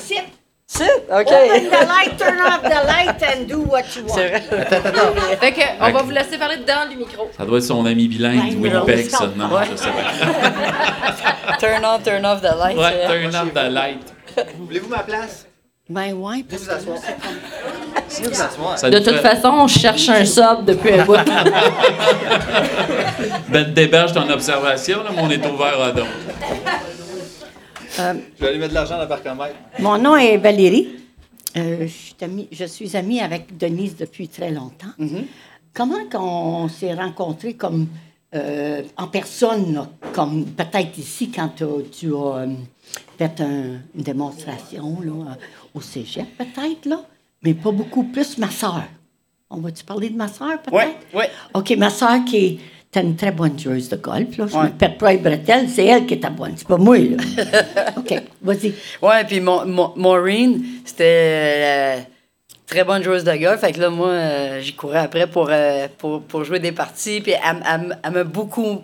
C'est? 0.65 0.83
OK. 0.83 1.27
Open 1.27 1.69
the 1.69 1.87
light, 1.87 2.17
turn 2.17 2.41
off 2.41 2.63
the 2.63 2.87
light 2.87 3.21
and 3.23 3.43
do 3.47 3.59
what 3.59 3.83
you 3.95 4.01
want. 4.07 4.15
C'est 4.15 4.27
vrai. 4.29 4.41
Fait 5.39 5.51
que, 5.51 5.61
on 5.79 5.91
va 5.91 6.01
vous 6.01 6.09
laisser 6.09 6.39
parler 6.39 6.57
dedans 6.57 6.87
du 6.89 6.95
micro. 6.97 7.29
Ça 7.37 7.45
doit 7.45 7.59
être 7.59 7.63
son 7.63 7.85
ami 7.85 8.07
bilingue 8.07 8.49
du 8.49 8.55
Winnipeg, 8.57 9.07
ça. 9.11 9.25
on 9.25 9.37
Non, 9.37 9.55
Ouais. 9.55 9.65
je 9.71 9.75
sais 9.77 9.89
pas. 9.89 11.57
Turn 11.59 11.85
on, 11.85 11.99
turn 11.99 12.25
off 12.25 12.41
the 12.41 12.55
light. 12.57 12.75
Ouais, 12.77 13.05
turn 13.05 13.35
off 13.35 13.53
the 13.53 13.69
light. 13.71 14.01
Voulez-vous 14.57 14.89
ma 14.89 15.03
place? 15.03 15.45
Ben 15.87 16.13
ouais, 16.13 16.43
parce 16.49 16.63
Vous 16.63 16.71
asseoir. 16.71 16.97
Vous 18.09 18.41
asseoir. 18.41 18.79
Ça 18.79 18.89
De 18.89 18.97
toute 18.97 19.17
fait- 19.17 19.21
façon, 19.35 19.49
on 19.53 19.67
cherche 19.67 20.09
un 20.09 20.25
sub 20.25 20.65
depuis 20.65 20.93
un 20.99 21.05
bout. 21.05 21.15
Ben, 23.49 23.71
déberge 23.73 24.11
ton 24.13 24.27
observation, 24.29 25.03
là, 25.03 25.11
mais 25.15 25.21
on 25.21 25.29
est 25.29 25.45
ouvert 25.45 25.79
à 25.81 25.91
donc. 27.97 28.21
Je 28.37 28.41
vais 28.43 28.49
aller 28.49 28.57
mettre 28.57 28.69
de 28.71 28.75
l'argent 28.75 28.95
dans 28.95 29.03
le 29.03 29.07
parcomètre. 29.07 29.55
Mon 29.79 29.97
nom 29.97 30.15
est 30.15 30.37
Valérie. 30.37 30.89
Euh, 31.57 31.81
je, 31.81 31.87
suis 31.87 32.15
amie, 32.21 32.47
je 32.51 32.65
suis 32.65 32.97
amie 32.97 33.21
avec 33.21 33.57
Denise 33.57 33.95
depuis 33.95 34.27
très 34.27 34.51
longtemps. 34.51 34.87
Comment 35.73 36.05
qu'on 36.11 36.67
s'est 36.69 36.93
rencontrés 36.93 37.53
comme 37.53 37.87
euh, 38.33 38.83
en 38.97 39.07
personne, 39.07 39.73
là, 39.73 39.87
comme 40.13 40.45
peut-être 40.45 40.97
ici 40.97 41.29
quand 41.31 41.49
tu 41.55 41.63
as 41.63 42.17
euh, 42.17 42.47
fait 43.17 43.39
un- 43.41 43.79
une 43.95 44.03
démonstration 44.03 44.99
là, 45.01 45.37
au 45.73 45.79
cégep, 45.81 46.25
peut-être, 46.37 46.85
là, 46.85 47.01
mais 47.41 47.53
pas 47.53 47.71
beaucoup 47.71 48.03
plus 48.03 48.37
ma 48.37 48.49
soeur. 48.49 48.83
On 49.49 49.57
va-tu 49.57 49.85
parler 49.85 50.09
de 50.09 50.17
ma 50.17 50.27
soeur, 50.27 50.61
peut-être? 50.61 50.73
Ouais, 50.73 50.95
ouais. 51.13 51.29
OK, 51.53 51.73
ma 51.77 51.89
soeur 51.89 52.25
qui 52.25 52.59
était 52.99 53.05
une 53.07 53.15
très 53.15 53.31
bonne 53.31 53.57
joueuse 53.59 53.89
de 53.89 53.95
golf. 53.97 54.37
Là. 54.37 54.47
Je 54.47 54.55
Ouais. 54.57 54.63
me 54.65 54.69
pète 54.69 54.97
pas 54.97 55.11
les 55.11 55.17
bretelles, 55.17 55.69
c'est 55.69 55.85
elle 55.85 56.05
qui 56.05 56.15
était 56.15 56.29
bonne, 56.29 56.53
c'est 56.55 56.67
pas 56.67 56.77
moi. 56.77 56.97
Là. 56.97 57.17
OK, 57.97 58.13
vas-y. 58.41 58.73
Ouais, 59.01 59.23
puis 59.25 59.39
Maureen, 59.41 60.63
c'était 60.85 61.03
euh, 61.03 61.99
très 62.65 62.83
bonne 62.83 63.03
joueuse 63.03 63.23
de 63.23 63.35
golf. 63.35 63.59
Fait 63.59 63.71
que 63.73 63.79
là, 63.81 63.89
moi, 63.89 64.09
euh, 64.09 64.61
j'y 64.61 64.73
courais 64.73 64.99
après 64.99 65.27
pour, 65.27 65.47
euh, 65.51 65.87
pour, 65.97 66.21
pour 66.23 66.43
jouer 66.43 66.59
des 66.59 66.71
parties. 66.71 67.21
Puis 67.21 67.33
elle, 67.33 67.63
elle- 67.69 67.99
elle 68.03 68.11
m'a 68.11 68.23
beaucoup 68.23 68.81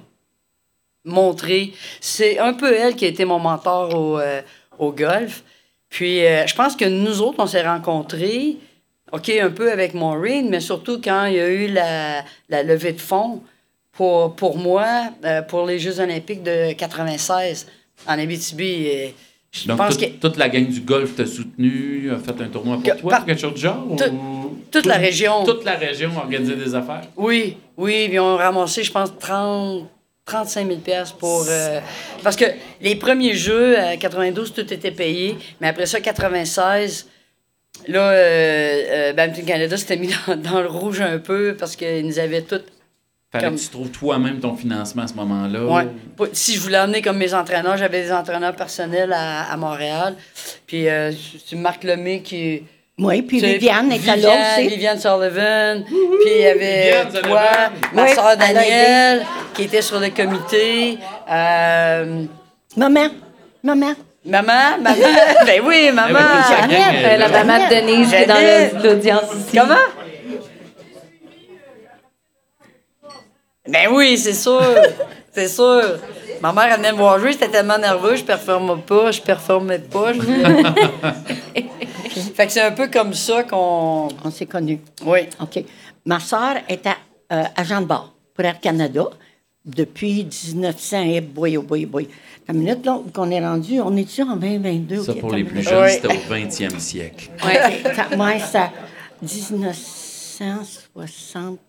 montré. 1.06 1.74
C'est 2.00 2.38
un 2.40 2.54
peu 2.54 2.74
elle 2.74 2.96
qui 2.96 3.06
a 3.06 3.08
été 3.08 3.26
mon 3.26 3.40
mentor 3.40 3.96
au, 3.96 4.20
euh, 4.20 4.42
au 4.78 4.92
golf. 4.92 5.44
Puis 5.90 6.20
je 6.20 6.56
pense 6.56 6.76
que 6.78 6.86
nous 6.86 7.22
autres, 7.22 7.36
on 7.40 7.48
s'est 7.48 7.68
rencontrés, 7.68 8.56
OK, 9.12 9.30
un 9.30 9.50
peu 9.50 9.70
avec 9.70 9.94
Maureen, 9.94 10.50
mais 10.50 10.62
surtout 10.62 11.02
quand 11.04 11.26
il 11.26 11.34
y 11.36 11.40
a 11.42 11.50
eu 11.50 11.68
la, 11.68 12.24
la 12.48 12.64
levée 12.64 12.94
de 12.94 13.02
fonds 13.02 13.42
pour, 13.94 14.36
pour 14.36 14.58
moi, 14.58 14.86
euh, 15.26 15.42
pour 15.42 15.66
les 15.66 15.80
Jeux 15.80 16.00
olympiques 16.00 16.44
de 16.44 16.74
96 16.74 17.68
en 18.08 18.18
Abitibi. 18.20 18.64
Et 18.88 19.16
je 19.52 19.68
Donc, 19.68 19.78
pense 19.78 19.98
que 19.98 20.06
toute 20.06 20.38
la 20.38 20.50
gang 20.50 20.68
du 20.68 20.82
golf 20.82 21.16
t'a 21.16 21.26
soutenu, 21.26 22.10
a 22.12 22.18
fait 22.20 22.42
un 22.42 22.48
tournoi 22.48 22.76
pour 22.78 22.84
Que- 22.84 23.00
toi, 23.00 23.10
par- 23.12 23.26
quelque 23.26 23.40
chose 23.42 23.54
du 23.54 23.62
genre? 23.62 23.86
Tout- 23.98 24.04
ou- 24.12 24.58
toute 24.72 24.86
la 24.86 24.96
région. 24.98 25.44
Toute 25.44 25.66
la 25.66 25.76
région 25.76 26.10
a 26.18 26.22
organisé 26.22 26.56
des 26.56 26.74
affaires? 26.74 27.02
Oui, 27.18 27.58
oui, 27.78 28.08
puis 28.08 28.20
on 28.20 28.36
a 28.38 28.44
ramassé, 28.46 28.84
je 28.84 28.92
pense, 28.92 29.12
30, 29.20 29.88
35 30.26 30.66
000 30.68 30.80
pièces 30.80 31.12
pour... 31.12 31.46
euh, 31.50 31.80
parce 32.24 32.38
que 32.38 32.46
les 32.80 32.96
premiers 32.96 33.34
jeux, 33.34 33.78
à 33.78 33.98
92, 33.98 34.54
tout 34.54 34.74
était 34.74 34.92
payé, 34.92 35.38
mais 35.60 35.68
après 35.68 35.86
ça, 35.86 36.00
96, 36.00 37.08
là, 37.88 38.12
euh, 38.12 38.14
euh, 38.16 39.14
Badminton 39.14 39.46
Canada 39.46 39.76
s'était 39.76 39.98
mis 39.98 40.10
dans, 40.28 40.38
dans 40.38 40.62
le 40.62 40.68
rouge 40.70 41.02
un 41.02 41.18
peu 41.18 41.56
parce 41.60 41.76
qu'ils 41.76 42.06
nous 42.08 42.18
avaient 42.20 42.44
tout... 42.44 42.62
Fallait 43.32 43.46
Comme- 43.46 43.56
que 43.56 43.62
tu 43.62 43.70
trouves 43.70 43.90
toi-même 43.92 44.40
ton 44.42 44.56
financement 44.58 45.04
à 45.04 45.08
ce 45.08 45.14
moment-là. 45.14 45.86
Pas- 46.18 46.26
Si 46.34 46.56
je 46.56 46.60
voulais 46.60 46.78
amener 46.78 47.02
comme 47.02 47.18
mes 47.18 47.34
entraîneurs, 47.34 47.78
j'avais 47.78 48.02
des 48.04 48.12
entraîneurs 48.12 48.56
personnels 48.56 49.14
à, 49.14 49.50
à 49.52 49.56
Montréal. 49.56 50.16
Puis 50.68 50.90
euh, 50.90 51.12
c'est 51.48 51.56
Marc 51.56 51.84
Lemay 51.86 52.22
qui... 52.22 52.64
Oui, 53.00 53.22
puis 53.22 53.40
Viviane 53.40 53.90
était 53.94 54.06
là 54.08 54.14
Viviane, 54.16 54.60
aussi. 54.60 54.68
Viviane 54.68 55.00
Sullivan. 55.00 55.84
Puis 55.86 56.32
il 56.36 56.42
y 56.42 56.46
avait 56.46 56.84
Viviane 56.84 57.08
toi, 57.10 57.22
Sullivan. 57.22 57.72
ma 57.94 58.04
Oui, 58.04 58.14
soeur 58.14 58.38
Danielle, 58.38 59.26
qui 59.56 59.64
était 59.64 59.82
sur 59.82 60.00
le 60.00 60.10
comité. 60.10 60.98
Euh, 61.32 62.24
Maman, 62.78 63.08
maman. 63.64 63.94
maman, 64.26 64.78
maman. 64.82 64.96
ben 65.46 65.62
oui, 65.66 65.90
maman. 65.94 66.20
gang, 66.70 66.70
Euh, 67.04 67.18
la 67.18 67.28
maman 67.30 67.66
de 67.70 67.76
Denise 67.76 68.10
qui 68.10 68.16
est 68.16 68.26
dans 68.28 68.84
l'audience 68.84 69.24
ici. 69.36 69.58
Comment? 69.58 69.76
Ben 73.72 73.88
oui, 73.92 74.18
c'est 74.18 74.34
sûr. 74.34 74.62
c'est 75.32 75.48
sûr. 75.48 76.00
Ma 76.42 76.52
mère, 76.54 76.66
elle 76.72 76.78
venait 76.78 76.92
me 76.92 76.98
voir 76.98 77.20
jouer, 77.20 77.32
j'étais 77.34 77.50
tellement 77.50 77.78
nerveux, 77.78 78.16
je 78.16 78.24
performais 78.24 78.82
pas, 78.86 79.12
je 79.12 79.22
performais 79.22 79.78
pas. 79.80 80.14
je- 80.14 80.20
fait 82.36 82.46
que 82.48 82.52
c'est 82.52 82.62
un 82.62 82.72
peu 82.72 82.88
comme 82.90 83.14
ça 83.14 83.44
qu'on. 83.44 84.08
On 84.24 84.32
s'est 84.32 84.48
connus. 84.48 84.80
Oui. 85.06 85.20
OK. 85.40 85.64
Ma 86.06 86.20
soeur 86.20 86.56
était 86.68 86.96
euh, 87.32 87.44
agent 87.56 87.82
de 87.82 87.86
bord 87.86 88.12
pour 88.34 88.44
Air 88.44 88.60
Canada 88.60 89.06
depuis 89.64 90.28
1900. 90.48 91.04
Eh 91.06 91.22
boy, 91.22 91.58
oh 91.58 91.62
boy, 91.62 91.86
oh 91.86 91.90
boy. 91.92 92.08
La 92.48 92.56
minute 92.56 92.84
là, 92.86 93.00
qu'on 93.14 93.30
est 93.30 93.40
rendu, 93.40 93.80
on 93.80 93.96
est-tu 93.96 94.24
en 94.24 94.36
2022? 94.36 95.04
Ça, 95.04 95.14
pour 95.14 95.32
les 95.32 95.44
plus 95.44 95.58
une 95.60 95.64
jeunes, 95.64 95.84
Ouais. 95.84 95.92
c'était 95.92 96.08
au 96.08 96.20
20e 96.28 96.80
siècle. 96.80 97.30
ça- 97.40 98.18
ouais, 98.18 98.40
ça. 98.40 98.72
1960. 99.22 101.60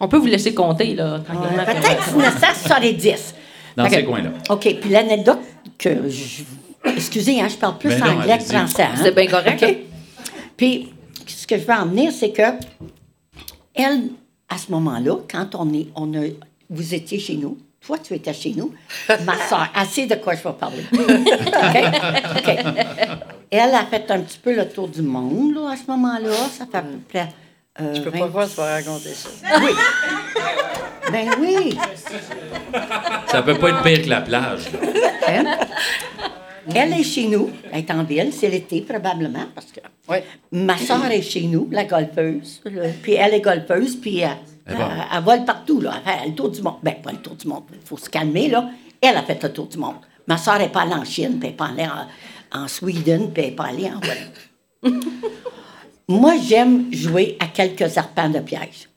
On 0.00 0.08
peut 0.08 0.18
vous 0.18 0.26
laisser 0.26 0.52
compter, 0.54 0.94
là, 0.94 1.14
Ouais, 1.18 1.24
tranquillement. 1.24 1.64
Peut-être 1.64 2.12
1970. 2.14 3.34
Dans 3.76 3.88
ces 3.88 4.04
coins-là. 4.04 4.30
OK. 4.50 4.76
Puis 4.80 4.90
l'anecdote 4.90 5.38
que 5.78 6.08
je. 6.08 6.42
Excusez, 6.84 7.40
hein, 7.40 7.48
je 7.48 7.56
parle 7.56 7.78
plus 7.78 7.88
Ben 7.90 7.98
non, 7.98 8.20
anglais 8.20 8.38
que 8.38 8.44
français. 8.44 8.82
hein. 8.84 8.94
C'est 9.02 9.14
bien 9.14 9.26
correct. 9.26 9.62
OK? 9.62 9.76
Puis, 10.56 10.92
ce 11.26 11.46
que 11.46 11.58
je 11.58 11.64
veux 11.64 11.74
en 11.74 11.86
venir, 11.86 12.12
c'est 12.12 12.30
que 12.30 12.42
elle, 13.74 14.02
à 14.48 14.56
ce 14.58 14.70
moment-là, 14.70 15.16
quand 15.30 15.54
on 15.56 15.72
est, 15.74 15.88
on 15.96 16.12
a, 16.14 16.26
vous 16.70 16.94
étiez 16.94 17.18
chez 17.18 17.34
nous, 17.36 17.58
toi, 17.84 17.98
tu 17.98 18.14
étais 18.14 18.32
chez 18.32 18.54
nous, 18.56 18.72
ma 19.24 19.36
soeur, 19.48 19.68
assez 19.74 20.06
de 20.06 20.14
quoi 20.16 20.34
je 20.34 20.42
vais 20.42 20.54
parler. 20.54 20.84
OK? 20.92 22.38
OK. 22.38 22.56
Elle 23.50 23.74
a 23.74 23.84
fait 23.86 24.10
un 24.10 24.20
petit 24.20 24.38
peu 24.38 24.54
le 24.54 24.68
tour 24.68 24.88
du 24.88 25.02
monde, 25.02 25.54
là, 25.54 25.70
à 25.72 25.76
ce 25.76 25.90
moment-là. 25.90 26.30
Ça 26.56 26.66
fait 26.70 26.78
à 26.78 26.82
peu 26.82 26.98
près. 27.08 27.28
Euh, 27.80 27.94
Je 27.94 28.00
peux 28.02 28.10
20 28.10 28.18
pas 28.18 28.28
croire 28.28 28.44
que 28.46 28.50
tu 28.50 28.56
vas 28.56 28.74
raconter 28.74 29.10
ça. 29.14 29.28
Oui. 29.60 29.70
Ben 31.12 31.28
oui. 31.40 31.78
Ça 33.28 33.42
peut 33.42 33.58
pas 33.58 33.68
être 33.70 33.82
pire 33.82 34.02
que 34.02 34.08
la 34.08 34.20
plage. 34.22 34.72
là. 34.72 34.78
Hein? 35.28 35.44
Elle 36.74 36.92
est 36.94 37.04
chez 37.04 37.28
nous, 37.28 37.50
elle 37.72 37.78
est 37.78 37.90
en 37.92 38.02
ville, 38.02 38.32
c'est 38.32 38.48
l'été 38.48 38.80
probablement, 38.80 39.44
parce 39.54 39.68
que 39.70 39.78
ma 40.50 40.76
soeur 40.76 41.04
est 41.12 41.22
chez 41.22 41.42
nous, 41.42 41.68
la 41.70 41.84
golfeuse, 41.84 42.60
là, 42.64 42.88
puis 43.02 43.12
elle 43.14 43.34
est 43.34 43.40
golfeuse, 43.40 43.94
puis 43.94 44.24
euh, 44.24 44.28
Eh 44.68 44.74
bon. 44.74 44.80
elle, 44.90 45.04
elle 45.16 45.22
vole 45.22 45.44
partout, 45.44 45.80
là, 45.80 45.92
elle 46.04 46.12
fait 46.12 46.26
le 46.28 46.34
tour 46.34 46.50
du 46.50 46.60
monde. 46.62 46.78
Ben, 46.82 46.94
pas 47.00 47.12
le 47.12 47.18
tour 47.18 47.36
du 47.36 47.46
monde, 47.46 47.62
il 47.72 47.86
faut 47.86 47.96
se 47.96 48.10
calmer, 48.10 48.48
là. 48.48 48.68
Elle 49.00 49.16
a 49.16 49.22
fait 49.22 49.40
le 49.40 49.52
tour 49.52 49.66
du 49.68 49.78
monde. 49.78 49.94
Ma 50.26 50.36
soeur 50.38 50.58
n'est 50.58 50.68
pas 50.68 50.80
allée 50.82 50.94
en 50.94 51.04
Chine, 51.04 51.38
puis 51.38 51.42
elle 51.44 51.50
n'est 51.50 51.56
pas 51.56 51.66
allée 51.66 51.86
en, 52.52 52.58
en 52.64 52.66
Sweden, 52.66 53.30
puis 53.32 53.44
elle 53.44 53.50
n'est 53.50 53.56
pas 53.56 53.66
allée 53.66 53.86
en. 53.88 54.90
Moi, 56.08 56.36
j'aime 56.38 56.92
jouer 56.92 57.36
à 57.40 57.46
quelques 57.48 57.96
arpents 57.98 58.28
de 58.30 58.40
piège. 58.40 58.88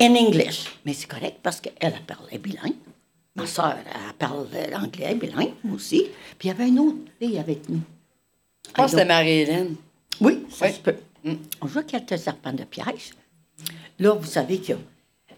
In 0.00 0.14
English. 0.14 0.66
Mais 0.84 0.92
c'est 0.92 1.06
correct 1.08 1.38
parce 1.42 1.60
qu'elle 1.60 1.72
elle 1.80 2.00
parle 2.06 2.26
bilingue. 2.38 2.74
Ma 3.34 3.46
soeur, 3.46 3.76
elle 3.84 4.14
parle 4.18 4.46
l'anglais 4.70 5.14
bilingue, 5.14 5.52
moi 5.64 5.76
aussi. 5.76 6.04
Puis 6.38 6.48
il 6.48 6.52
y 6.52 6.54
avait 6.54 6.68
une 6.68 6.78
autre 6.80 6.98
fille 7.18 7.38
avec 7.38 7.68
nous. 7.68 7.80
Je 8.66 8.72
pense 8.72 8.86
que 8.86 8.90
c'était 8.98 9.04
Marie-Hélène. 9.08 9.76
Oui, 10.20 10.44
ça 10.50 10.72
se 10.72 10.78
peut. 10.80 10.96
On 11.60 11.66
joue 11.66 11.80
à 11.80 11.82
quelques 11.82 12.18
serpents 12.18 12.52
de 12.52 12.64
piège. 12.64 13.12
Là, 13.98 14.12
vous 14.12 14.26
savez 14.26 14.58
qu'il 14.58 14.76
y 14.76 14.78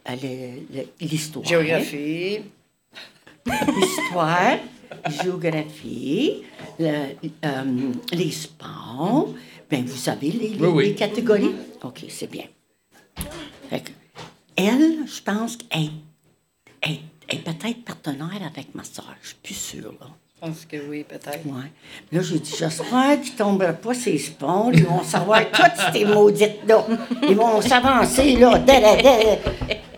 a 0.06 0.12
euh, 0.12 0.82
l'histoire. 1.00 1.44
Géographie. 1.44 2.40
L'histoire, 3.46 4.58
géographie, 5.22 6.42
le- 6.78 7.14
euh, 7.44 7.92
les 8.12 8.30
sports. 8.30 9.28
Bien, 9.70 9.82
vous 9.86 9.96
savez 9.96 10.30
les, 10.30 10.48
les- 10.50 10.58
Oui, 10.58 10.68
oui. 10.68 10.84
les 10.88 10.94
catégories? 10.94 11.54
OK, 11.82 12.04
c'est 12.08 12.30
bien. 12.30 12.44
Fait 13.68 13.80
que, 13.80 13.90
elle, 14.56 15.06
je 15.06 15.20
pense 15.22 15.56
qu'elle 15.56 15.90
elle, 16.80 16.96
elle 17.28 17.38
est 17.38 17.42
peut-être 17.42 17.84
partenaire 17.84 18.40
avec 18.46 18.74
ma 18.74 18.84
soeur. 18.84 19.14
Je 19.22 19.28
suis 19.28 19.36
plus 19.42 19.54
sûre, 19.54 19.92
là. 20.00 20.06
Je 20.40 20.46
pense 20.46 20.64
que 20.66 20.76
oui, 20.88 21.02
peut-être. 21.04 21.44
Ouais. 21.46 21.72
Là, 22.12 22.22
j'ai 22.22 22.38
dit, 22.38 22.54
j'espère 22.56 23.20
qu'ils 23.20 23.32
ne 23.32 23.38
tomberont 23.38 23.74
pas 23.74 23.92
ces 23.94 24.18
ponts. 24.38 24.70
Ils 24.72 24.84
vont 24.86 25.02
savoir 25.02 25.50
toutes 25.52 25.92
ces 25.92 26.04
maudites-là. 26.04 26.86
Ils 27.28 27.34
vont 27.36 27.60
s'avancer, 27.60 28.36
là. 28.36 28.56
Da, 28.60 28.80
da, 28.80 29.02
da. 29.02 29.18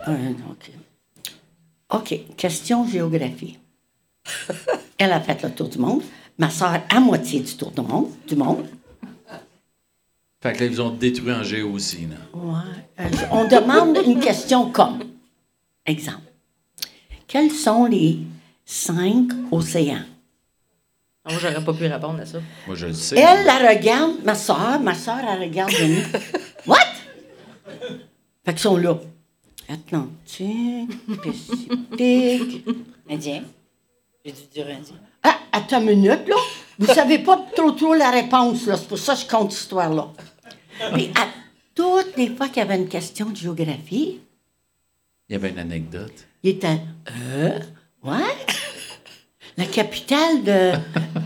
Euh, 0.07 0.31
OK. 0.49 0.71
OK. 1.93 2.19
Question 2.35 2.87
géographie. 2.87 3.59
Elle 4.97 5.11
a 5.11 5.21
fait 5.21 5.41
le 5.43 5.51
tour 5.51 5.69
du 5.69 5.77
monde. 5.77 6.01
Ma 6.39 6.49
soeur, 6.49 6.81
à 6.89 6.99
moitié 6.99 7.39
du 7.41 7.55
tour 7.55 7.69
du 7.71 7.81
monde. 7.81 8.09
Du 8.27 8.35
monde. 8.35 8.65
Fait 10.41 10.53
que 10.53 10.59
là, 10.59 10.65
ils 10.65 10.71
vous 10.71 10.81
ont 10.81 10.89
détruit 10.89 11.31
en 11.31 11.43
géo 11.43 11.71
aussi. 11.71 12.07
Là. 12.07 12.15
Ouais. 12.33 12.81
Euh, 12.99 13.09
on 13.31 13.45
demande 13.45 13.97
une 14.05 14.19
question 14.19 14.71
comme. 14.71 15.03
Exemple. 15.85 16.31
Quels 17.27 17.51
sont 17.51 17.85
les 17.85 18.19
cinq 18.65 19.29
océans? 19.51 20.03
Moi, 21.29 21.37
j'aurais 21.39 21.63
pas 21.63 21.73
pu 21.73 21.85
répondre 21.85 22.19
à 22.19 22.25
ça. 22.25 22.39
Moi, 22.65 22.75
je 22.75 22.87
le 22.87 22.93
sais. 22.93 23.15
Elle 23.17 23.45
la 23.45 23.69
regarde, 23.69 24.23
ma 24.23 24.33
soeur, 24.33 24.79
ma 24.81 24.95
soeur, 24.95 25.19
elle 25.19 25.41
regarde 25.41 25.71
Denis. 25.71 26.03
What? 26.65 26.77
Fait 28.43 28.53
qu'ils 28.53 28.59
sont 28.59 28.77
là. 28.77 28.97
Atlantique, 29.69 30.89
Pacifique, 31.23 32.65
Indien. 33.09 33.43
J'ai 34.25 34.31
dû 34.31 34.41
dire 34.53 34.67
indien. 34.67 34.95
Ah, 35.23 35.37
attends 35.51 35.81
une 35.81 35.87
minute, 35.87 36.27
là. 36.27 36.35
Vous 36.77 36.87
savez 36.87 37.19
pas 37.19 37.45
trop 37.55 37.71
trop 37.71 37.93
la 37.93 38.11
réponse, 38.11 38.65
là. 38.67 38.77
C'est 38.77 38.87
pour 38.87 38.97
ça 38.97 39.15
que 39.15 39.21
je 39.21 39.27
compte 39.27 39.51
cette 39.51 39.61
histoire-là. 39.61 40.11
Mais 40.93 41.09
à 41.15 41.27
toutes 41.75 42.15
les 42.17 42.29
fois 42.35 42.47
qu'il 42.47 42.57
y 42.57 42.61
avait 42.61 42.75
une 42.77 42.87
question 42.89 43.27
de 43.29 43.35
géographie, 43.35 44.19
Il 45.29 45.33
y 45.33 45.35
avait 45.35 45.49
une 45.49 45.59
anecdote. 45.59 46.13
il 46.43 46.51
était 46.51 46.79
Euh? 47.33 47.59
Ouais? 48.03 48.35
La 49.57 49.65
capitale 49.65 50.43
de. 50.43 50.71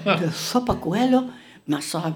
de 0.06 0.28
je 0.28 0.32
sais 0.36 0.60
pas 0.66 0.76
quoi, 0.76 1.00
là. 1.06 1.24
Ma 1.68 1.82
soeur, 1.82 2.12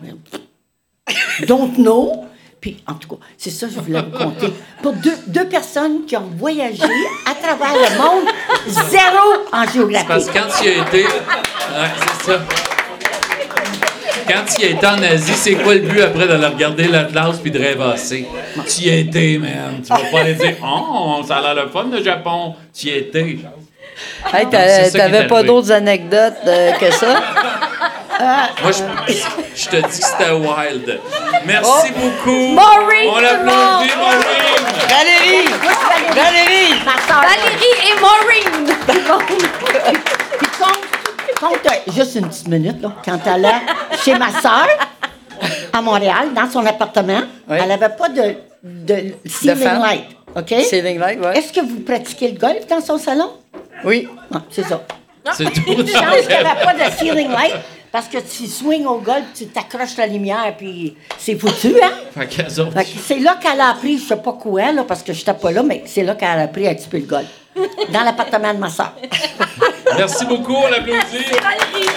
don't 1.47 1.73
know. 1.75 2.25
Puis, 2.61 2.83
en 2.87 2.95
tout 2.95 3.07
cas, 3.07 3.15
c'est 3.37 3.51
ça 3.51 3.67
que 3.67 3.73
je 3.73 3.79
voulais 3.79 4.01
vous 4.01 4.17
conter. 4.17 4.53
Pour 4.83 4.91
deux, 4.93 5.15
deux 5.27 5.47
personnes 5.47 6.05
qui 6.05 6.17
ont 6.17 6.29
voyagé 6.37 6.83
à 7.25 7.33
travers 7.33 7.73
le 7.73 7.97
monde, 7.97 8.27
zéro 8.67 9.47
en 9.53 9.65
géographie. 9.65 10.05
Parce 10.07 10.25
que 10.29 10.33
quand 10.33 10.47
tu 10.59 10.65
y 10.65 10.67
as 10.69 10.87
été. 10.87 11.03
Ouais, 11.05 11.89
c'est 12.19 12.31
ça. 12.31 12.45
Quand 14.29 14.45
tu 14.45 14.63
été 14.65 14.85
en 14.85 15.01
Asie, 15.01 15.33
c'est 15.33 15.55
quoi 15.55 15.73
le 15.73 15.79
but 15.79 16.01
après 16.01 16.27
de 16.27 16.33
le 16.33 16.45
regarder 16.47 16.87
l'Atlas 16.87 17.37
puis 17.41 17.49
de 17.49 17.57
rêvasser? 17.57 18.27
Tu 18.67 18.81
y 18.83 18.89
été, 18.99 19.39
man. 19.39 19.81
Tu 19.83 19.89
vas 19.89 19.99
pas 20.11 20.19
aller 20.19 20.35
dire 20.35 20.55
Oh, 20.63 21.21
ça 21.27 21.37
a 21.37 21.41
l'air 21.53 21.65
le 21.65 21.71
fun 21.71 21.87
le 21.91 22.03
Japon. 22.03 22.53
Tu 22.77 22.87
y 22.87 22.97
été. 22.97 23.39
Hey, 24.33 24.47
t'avais 24.93 25.27
pas 25.27 25.41
d'autres 25.43 25.71
anecdotes 25.71 26.37
euh, 26.45 26.71
que 26.73 26.91
ça? 26.91 27.21
Moi, 28.61 28.71
je, 28.71 29.13
je 29.55 29.69
te 29.69 29.75
dis 29.77 29.99
que 29.99 30.05
c'était 30.05 30.31
wild. 30.31 30.99
Merci 31.45 31.91
beaucoup. 31.93 32.53
Maureen, 32.53 33.07
On 33.07 33.13
monde. 33.45 33.87
Maureen. 33.97 34.59
Valérie! 34.89 35.47
Valérie! 36.13 36.73
Soeur, 37.07 37.21
Valérie 37.21 37.75
et 37.87 37.95
Maureen! 37.99 38.49
Juste 41.87 42.15
une 42.15 42.27
petite 42.27 42.47
minute, 42.47 42.81
là, 42.81 42.93
quand 43.03 43.19
elle 43.25 43.45
allait 43.45 43.55
chez 44.03 44.15
ma 44.17 44.29
soeur, 44.41 44.67
à 45.73 45.81
Montréal, 45.81 46.33
dans 46.35 46.49
son 46.49 46.65
appartement, 46.65 47.21
Oui. 47.47 47.57
elle 47.61 47.67
n'avait 47.69 47.89
pas 47.89 48.09
de, 48.09 48.35
de 48.63 49.13
ceiling 49.25 49.63
light, 49.79 50.05
OK? 50.35 50.49
Ceiling 50.69 50.99
light, 50.99 51.19
ouais. 51.19 51.37
Est-ce 51.37 51.53
que 51.53 51.61
vous 51.61 51.79
pratiquez 51.81 52.31
le 52.31 52.37
golf 52.37 52.67
dans 52.67 52.81
son 52.81 52.97
salon? 52.97 53.31
Oui. 53.83 54.07
Non, 54.31 54.41
c'est 54.49 54.63
ça. 54.65 54.81
C'est 55.33 55.45
tout. 55.45 55.61
Une 55.67 55.87
chance 55.87 56.21
qu'il 56.21 56.29
n'y 56.29 56.35
avait 56.35 56.63
pas 56.63 56.73
de 56.73 56.91
ceiling 56.97 57.29
light, 57.31 57.53
parce 57.91 58.07
que 58.07 58.17
tu 58.17 58.47
swings 58.47 58.85
au 58.85 58.99
golf, 58.99 59.23
tu 59.35 59.47
t'accroches 59.47 59.97
la 59.97 60.07
lumière, 60.07 60.53
puis 60.57 60.95
c'est 61.17 61.35
foutu, 61.35 61.75
hein? 61.81 61.91
Fait 62.13 62.27
qu'elles 62.27 62.59
autres. 62.59 62.73
Fait 62.73 62.83
que 62.83 62.99
c'est 63.03 63.19
là 63.19 63.37
qu'elle 63.41 63.59
a 63.59 63.69
appris, 63.69 63.97
je 63.97 64.03
sais 64.03 64.17
pas 64.17 64.33
quoi, 64.33 64.71
là, 64.71 64.83
parce 64.83 65.01
que 65.01 65.13
je 65.13 65.19
n'étais 65.19 65.33
pas 65.33 65.51
là, 65.51 65.63
mais 65.63 65.83
c'est 65.85 66.03
là 66.03 66.15
qu'elle 66.15 66.27
a 66.27 66.41
appris 66.41 66.67
un 66.67 66.75
petit 66.75 66.87
peu 66.87 66.97
le 66.97 67.05
golf. 67.05 67.27
Dans 67.91 68.03
l'appartement 68.03 68.53
de 68.53 68.59
ma 68.59 68.69
soeur. 68.69 68.93
Merci 69.97 70.25
beaucoup, 70.25 70.53
on 70.53 70.67
l'applaudit. 70.69 71.25
Valérie! 71.41 71.89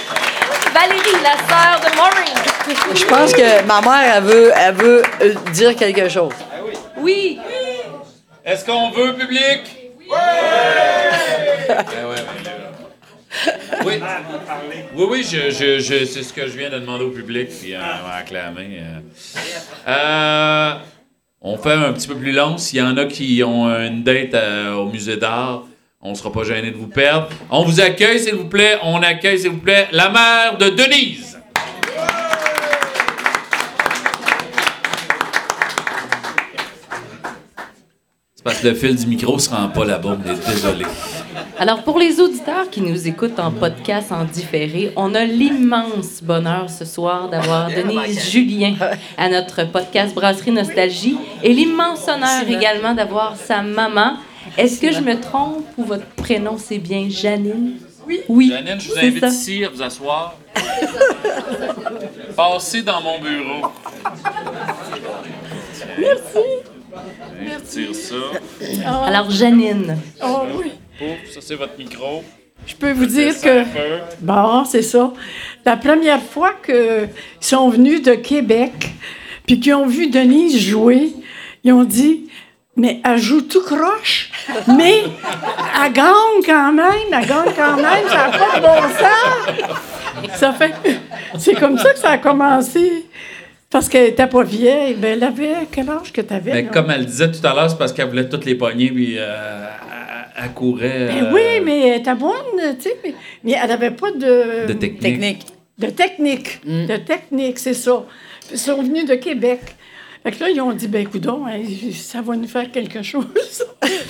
Valérie, 0.73 1.23
la 1.23 1.37
sœur 1.47 1.81
de 1.81 1.97
Maureen! 1.97 2.97
Je 2.97 3.05
pense 3.05 3.33
que 3.33 3.63
ma 3.65 3.81
mère, 3.81 4.17
elle 4.17 4.23
veut, 4.23 4.53
elle 4.57 4.75
veut 4.75 5.03
euh, 5.21 5.35
dire 5.53 5.77
quelque 5.77 6.09
chose. 6.09 6.33
Oui! 6.99 7.39
Est-ce 8.45 8.65
qu'on 8.65 8.91
veut, 8.91 9.15
public? 9.15 9.61
Oui! 10.01 10.17
Oui, 11.69 11.77
oui, 12.11 12.42
oui 14.97 15.25
je, 15.25 15.51
je, 15.51 15.79
je- 15.81 16.05
c'est 16.05 16.23
ce 16.23 16.33
que 16.33 16.47
je 16.47 16.57
viens 16.59 16.71
de 16.71 16.79
demander 16.79 17.05
au 17.05 17.11
public, 17.11 17.49
puis 17.61 17.75
euh, 17.75 17.79
on 17.81 18.09
va 18.09 18.15
acclamer. 18.17 18.81
euh. 18.81 19.01
Euh, 19.89 20.75
on 21.41 21.57
fait 21.59 21.73
un 21.73 21.93
petit 21.93 22.09
peu 22.09 22.15
plus 22.17 22.33
long. 22.33 22.57
S'il 22.59 22.79
y 22.79 22.83
en 22.83 22.97
a 22.97 23.05
qui 23.07 23.43
ont 23.45 23.67
une 23.69 24.03
date 24.05 24.35
euh, 24.35 24.75
au 24.75 24.87
musée 24.87 25.17
d'art, 25.17 25.65
on 26.01 26.11
ne 26.11 26.15
sera 26.15 26.31
pas 26.33 26.45
gêné 26.45 26.71
de 26.71 26.77
vous 26.77 26.87
perdre. 26.89 27.29
On 27.51 27.65
vous 27.65 27.81
accueille, 27.81 28.19
s'il 28.21 28.35
vous 28.35 28.49
plaît. 28.49 28.79
On 28.83 29.03
accueille, 29.03 29.39
s'il 29.39 29.51
vous 29.51 29.59
plaît, 29.59 29.89
la 29.93 30.09
mère 30.11 30.57
de 30.59 30.69
Denise. 30.71 31.39
C'est 38.35 38.43
parce 38.45 38.59
que 38.61 38.69
le 38.69 38.75
fil 38.75 38.97
du 38.97 39.07
micro 39.07 39.39
se 39.39 39.51
rend 39.51 39.69
pas 39.69 39.85
là-bas, 39.85 40.19
on 40.25 40.31
est 40.31 40.47
désolé. 40.47 40.85
Alors, 41.59 41.83
pour 41.83 41.99
les 41.99 42.21
auditeurs 42.21 42.69
qui 42.71 42.81
nous 42.81 43.07
écoutent 43.07 43.39
en 43.39 43.51
podcast 43.51 44.11
en 44.13 44.25
différé, 44.25 44.93
on 44.97 45.15
a 45.15 45.25
l'immense 45.25 46.23
bonheur 46.23 46.69
ce 46.69 46.85
soir 46.85 47.29
d'avoir 47.29 47.69
Denise 47.77 48.31
Julien 48.31 48.75
à 49.17 49.29
notre 49.29 49.65
podcast 49.71 50.15
Brasserie 50.15 50.51
Nostalgie 50.53 51.17
et 51.43 51.53
l'immense 51.53 52.09
honneur 52.09 52.49
également 52.49 52.95
d'avoir 52.95 53.37
sa 53.37 53.63
maman. 53.63 54.17
Est-ce 54.59 54.81
que 54.81 54.93
je 54.93 55.01
me 55.01 55.21
trompe 55.21 55.65
ou 55.79 55.85
votre 55.85 56.07
prénom 56.17 56.57
c'est 56.59 56.79
bien 56.79 57.09
Janine? 57.09 57.75
Oui. 58.07 58.21
Oui. 58.29 58.51
Janine, 58.53 58.81
je 58.81 58.91
vous 58.91 58.99
invite 58.99 59.21
ça. 59.21 59.29
ici 59.29 59.65
à 59.65 59.69
vous 59.69 59.83
asseoir. 59.83 60.35
Passez 62.37 62.83
dans 62.83 63.01
mon 63.01 63.21
bureau. 63.21 63.73
Merci. 65.99 66.39
Je 67.41 67.55
retire 67.55 67.95
ça. 67.95 69.07
Alors, 69.07 69.31
Janine. 69.31 69.97
Oh 70.23 70.43
oui. 70.59 70.73
Ça 71.33 71.41
c'est 71.41 71.55
votre 71.55 71.79
micro. 71.79 72.23
Je 72.67 72.75
peux 72.75 72.93
vous 72.93 73.07
dire 73.07 73.35
que. 73.41 73.65
Bon, 74.21 74.65
c'est 74.65 74.83
ça. 74.83 75.13
La 75.65 75.77
première 75.77 76.23
fois 76.23 76.55
qu'ils 76.65 77.09
sont 77.41 77.69
venus 77.69 78.03
de 78.03 78.15
Québec, 78.15 78.73
puis 79.47 79.59
qu'ils 79.61 79.75
ont 79.75 79.87
vu 79.87 80.09
Denise 80.09 80.59
jouer, 80.59 81.13
ils 81.65 81.73
ont 81.73 81.85
dit 81.85 82.29
Mais 82.77 83.01
elle 83.05 83.19
joue 83.19 83.43
tout 83.43 83.63
croche, 83.63 84.31
mais 84.77 85.03
elle 85.85 85.93
gagne 85.93 86.43
quand 86.45 86.73
même, 86.73 86.87
elle 87.13 87.27
gagne 87.27 87.53
quand 87.57 87.77
même, 87.77 88.09
ça 88.09 88.29
n'a 88.29 88.39
pas 88.39 88.57
de 88.57 88.63
bon 88.63 88.83
sens. 88.99 90.39
Ça 90.39 90.53
fait, 90.53 90.73
c'est 91.39 91.55
comme 91.55 91.79
ça 91.79 91.93
que 91.93 91.99
ça 91.99 92.11
a 92.11 92.19
commencé. 92.19 93.07
Parce 93.71 93.89
qu'elle 93.89 94.09
n'était 94.09 94.27
pas 94.27 94.43
vieille, 94.43 94.95
ben 94.95 95.15
elle 95.15 95.25
avait 95.25 95.67
quel 95.73 95.89
âge 95.89 96.13
que 96.13 96.21
tu 96.21 96.35
avais? 96.35 96.53
Mais 96.53 96.67
comme 96.67 96.91
elle 96.91 97.07
disait 97.07 97.31
tout 97.31 97.45
à 97.47 97.55
l'heure, 97.55 97.71
c'est 97.71 97.79
parce 97.79 97.91
qu'elle 97.95 98.09
voulait 98.09 98.29
toutes 98.29 98.45
les 98.45 98.55
poignées, 98.55 98.91
puis 98.91 99.15
euh, 99.19 99.67
elle, 100.37 100.53
courait. 100.53 101.09
Ben 101.09 101.25
euh, 101.25 101.33
oui, 101.33 101.61
mais 101.65 101.89
elle 101.89 102.01
était 102.01 102.15
bonne, 102.15 102.77
tu 102.79 102.83
sais, 102.83 102.97
mais, 103.05 103.15
mais 103.45 103.57
elle 103.63 103.69
n'avait 103.69 103.91
pas 103.91 104.11
de... 104.13 104.67
De 104.67 104.73
technique. 104.73 105.47
De 105.79 105.87
technique. 105.87 106.61
De 106.65 106.97
technique, 106.97 107.59
c'est 107.59 107.75
ça. 107.75 108.05
Ils 108.51 108.59
sont 108.59 108.83
venus 108.83 109.07
de 109.07 109.15
Québec. 109.15 109.61
Fait 110.23 110.31
que 110.31 110.41
là, 110.41 110.51
ils 110.51 110.61
ont 110.61 110.73
dit, 110.73 110.87
ben 110.87 111.07
coudon, 111.07 111.47
ça 111.95 112.23
va 112.23 112.37
nous 112.37 112.47
faire 112.47 112.71
quelque 112.71 113.03
chose. 113.03 113.27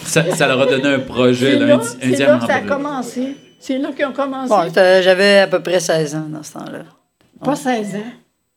Ça, 0.04 0.30
ça 0.34 0.46
leur 0.46 0.60
a 0.60 0.66
donné 0.66 0.88
un 0.88 0.98
projet, 0.98 1.52
C'est 1.52 1.58
là, 1.58 1.66
là, 1.66 1.74
un, 1.76 1.78
un 1.78 1.82
c'est 1.82 2.26
là 2.26 2.38
que 2.38 2.46
ça 2.46 2.54
a 2.56 2.60
commencé. 2.60 3.36
C'est 3.58 3.78
là 3.78 3.90
qu'ils 3.92 4.04
ont 4.04 4.12
commencé. 4.12 4.48
Bon, 4.48 4.70
j'avais 4.74 5.38
à 5.38 5.46
peu 5.46 5.62
près 5.62 5.80
16 5.80 6.16
ans 6.16 6.26
dans 6.28 6.42
ce 6.42 6.52
temps-là. 6.52 6.80
Pas 7.42 7.56
16 7.56 7.94
ans. 7.94 8.12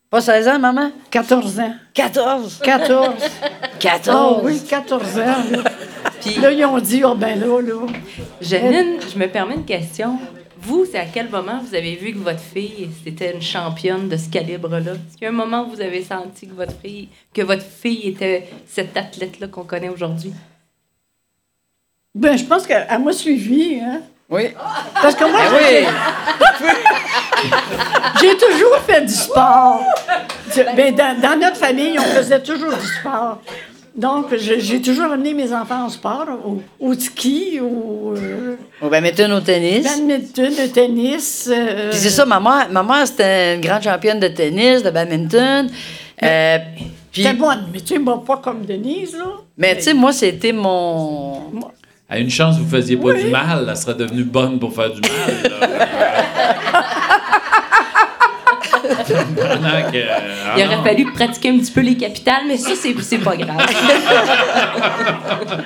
Pas 0.09 0.21
16 0.21 0.47
ans, 0.49 0.59
maman? 0.59 0.91
14 1.09 1.59
ans. 1.59 1.75
14? 1.93 2.59
14. 2.63 3.13
14. 3.79 4.09
Ah 4.09 4.41
oui, 4.43 4.59
14 4.67 5.19
ans. 5.19 5.61
Là, 6.05 6.11
Puis 6.21 6.35
là, 6.35 6.51
ils 6.51 6.65
ont 6.65 6.79
dit, 6.79 7.03
oh 7.03 7.15
ben 7.15 7.39
là, 7.39 7.61
là. 7.61 7.85
Janine, 8.41 8.97
je 9.11 9.17
me 9.17 9.27
permets 9.27 9.55
une 9.55 9.65
question. 9.65 10.17
Vous, 10.61 10.85
c'est 10.91 10.97
à 10.99 11.05
quel 11.05 11.29
moment 11.29 11.59
vous 11.63 11.75
avez 11.75 11.95
vu 11.95 12.13
que 12.13 12.17
votre 12.19 12.39
fille 12.39 12.89
c'était 13.03 13.33
une 13.35 13.41
championne 13.41 14.09
de 14.09 14.17
ce 14.17 14.29
calibre-là? 14.29 14.79
Est-ce 14.93 15.17
qu'il 15.17 15.23
y 15.23 15.25
a 15.25 15.29
un 15.29 15.31
moment 15.31 15.65
où 15.67 15.69
vous 15.75 15.81
avez 15.81 16.03
senti 16.03 16.47
que 16.47 16.53
votre 16.53 16.73
fille, 16.83 17.09
que 17.33 17.41
votre 17.43 17.61
fille 17.63 18.07
était 18.07 18.49
cette 18.67 18.95
athlète-là 18.97 19.47
qu'on 19.47 19.63
connaît 19.63 19.89
aujourd'hui? 19.89 20.33
Ben, 22.15 22.35
je 22.37 22.45
pense 22.45 22.65
qu'elle 22.65 22.87
m'a 23.03 23.11
suivi, 23.13 23.79
hein. 23.83 24.01
Oui. 24.29 24.47
Parce 25.01 25.13
que 25.13 25.25
moi, 25.25 25.39
Ben 25.51 25.59
j'ai- 26.61 28.27
j'ai 28.29 28.37
toujours 28.37 28.77
fait 28.87 29.01
du 29.01 29.13
sport. 29.13 29.83
Ben, 30.75 30.95
dans, 30.95 31.19
dans 31.21 31.39
notre 31.39 31.57
famille, 31.57 31.99
on 31.99 32.03
faisait 32.03 32.41
toujours 32.41 32.73
du 32.75 32.87
sport. 32.87 33.39
Donc, 33.95 34.35
j'ai 34.35 34.81
toujours 34.81 35.05
amené 35.11 35.33
mes 35.33 35.53
enfants 35.53 35.87
au 35.87 35.89
sport, 35.89 36.25
au, 36.45 36.61
au 36.79 36.93
ski, 36.95 37.59
au 37.61 38.13
euh, 38.17 38.55
Au 38.81 38.89
badminton, 38.89 39.31
au 39.31 39.39
tennis. 39.39 39.83
badminton, 39.85 40.51
au 40.65 40.67
tennis. 40.67 41.49
euh, 41.51 41.89
Puis 41.91 41.99
c'est 41.99 42.09
ça, 42.09 42.25
ma 42.25 42.39
mère, 42.41 42.67
ma 42.71 42.83
mère, 42.83 43.07
c'était 43.07 43.55
une 43.55 43.61
grande 43.61 43.81
championne 43.83 44.19
de 44.19 44.27
tennis, 44.27 44.83
de 44.83 44.89
badminton. 44.89 45.69
Euh, 46.21 46.57
puis, 47.11 47.23
C'était 47.23 47.35
bonne, 47.35 47.67
mais 47.71 47.79
tu 47.79 47.93
sais, 47.93 47.99
moi, 47.99 48.21
pas 48.25 48.37
comme 48.37 48.65
Denise, 48.65 49.15
là. 49.17 49.25
mais 49.57 49.77
tu 49.77 49.83
sais, 49.83 49.93
moi, 49.93 50.11
c'était 50.11 50.51
mon. 50.51 51.39
À 52.09 52.19
une 52.19 52.29
chance, 52.29 52.57
vous 52.57 52.67
faisiez 52.69 52.97
pas 52.97 53.13
du 53.13 53.25
mal, 53.27 53.65
elle 53.69 53.77
serait 53.77 53.95
devenue 53.95 54.23
bonne 54.25 54.59
pour 54.59 54.73
faire 54.75 54.91
du 54.91 54.99
mal. 55.01 55.51
là. 55.61 55.67
Que, 59.07 60.09
ah 60.09 60.55
Il 60.57 60.65
aurait 60.65 60.83
fallu 60.83 61.11
pratiquer 61.13 61.49
un 61.49 61.57
petit 61.59 61.71
peu 61.71 61.81
les 61.81 61.95
capitales, 61.97 62.43
mais 62.47 62.57
ça, 62.57 62.71
c'est 62.75 62.99
c'est 63.01 63.17
pas 63.19 63.35
grave. 63.37 63.57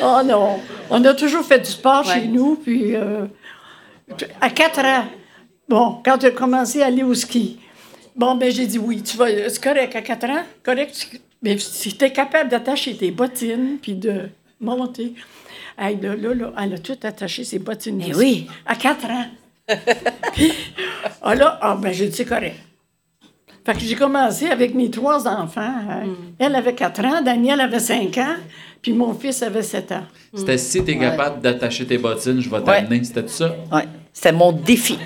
Oh 0.00 0.20
non, 0.24 0.60
on 0.90 1.04
a 1.04 1.12
toujours 1.14 1.44
fait 1.44 1.58
du 1.58 1.70
sport 1.70 2.06
Ouais. 2.06 2.14
chez 2.14 2.26
nous, 2.28 2.54
puis 2.54 2.94
euh, 2.94 3.26
à 4.40 4.48
4 4.48 4.78
ans, 4.84 5.04
bon, 5.68 6.00
quand 6.04 6.20
j'ai 6.20 6.32
commencé 6.32 6.82
à 6.82 6.86
aller 6.86 7.02
au 7.02 7.14
ski, 7.14 7.58
bon, 8.14 8.36
ben 8.36 8.50
j'ai 8.52 8.66
dit 8.66 8.78
oui, 8.78 9.02
tu 9.02 9.16
vas, 9.16 9.26
c'est 9.48 9.60
correct, 9.62 9.96
à 9.96 10.02
4 10.02 10.24
ans, 10.30 10.42
correct, 10.64 11.08
tu- 11.10 11.18
mais 11.42 11.58
si 11.58 11.96
tu 11.96 12.04
es 12.04 12.12
capable 12.12 12.48
d'attacher 12.48 12.96
tes 12.96 13.10
bottines, 13.10 13.78
puis 13.82 13.94
de 13.94 14.28
monter, 14.60 15.14
hey, 15.76 15.98
là, 16.00 16.14
là, 16.14 16.32
là, 16.34 16.52
elle 16.62 16.74
a 16.74 16.78
tout 16.78 16.96
attaché 17.02 17.42
ses 17.42 17.58
bottines. 17.58 18.00
Eh 18.06 18.10
de 18.12 18.16
oui. 18.16 18.46
À 18.66 18.76
4 18.76 19.04
ans. 19.06 19.26
Puis, 20.32 20.52
ah 21.22 21.34
là, 21.34 21.58
ah, 21.60 21.76
ben 21.80 21.92
j'ai 21.92 22.08
dit 22.08 22.16
c'est 22.16 22.24
correct. 22.24 22.56
Fait 23.64 23.74
que 23.74 23.80
j'ai 23.80 23.94
commencé 23.96 24.46
avec 24.46 24.74
mes 24.74 24.90
trois 24.90 25.26
enfants. 25.28 25.60
hein. 25.60 26.04
Elle 26.38 26.54
avait 26.54 26.74
4 26.74 27.04
ans, 27.04 27.22
Daniel 27.22 27.60
avait 27.60 27.78
5 27.80 28.16
ans, 28.18 28.36
puis 28.80 28.92
mon 28.94 29.12
fils 29.12 29.42
avait 29.42 29.62
7 29.62 29.92
ans. 29.92 30.04
C'était 30.34 30.56
si 30.56 30.82
t'es 30.82 30.96
capable 30.96 31.42
d'attacher 31.42 31.86
tes 31.86 31.98
bottines, 31.98 32.40
je 32.40 32.48
vais 32.48 32.62
t'amener. 32.62 33.04
C'était 33.04 33.22
tout 33.22 33.28
ça? 33.28 33.54
Ouais. 33.70 33.84
C'était 34.12 34.32
mon 34.32 34.52
défi. 34.52 34.98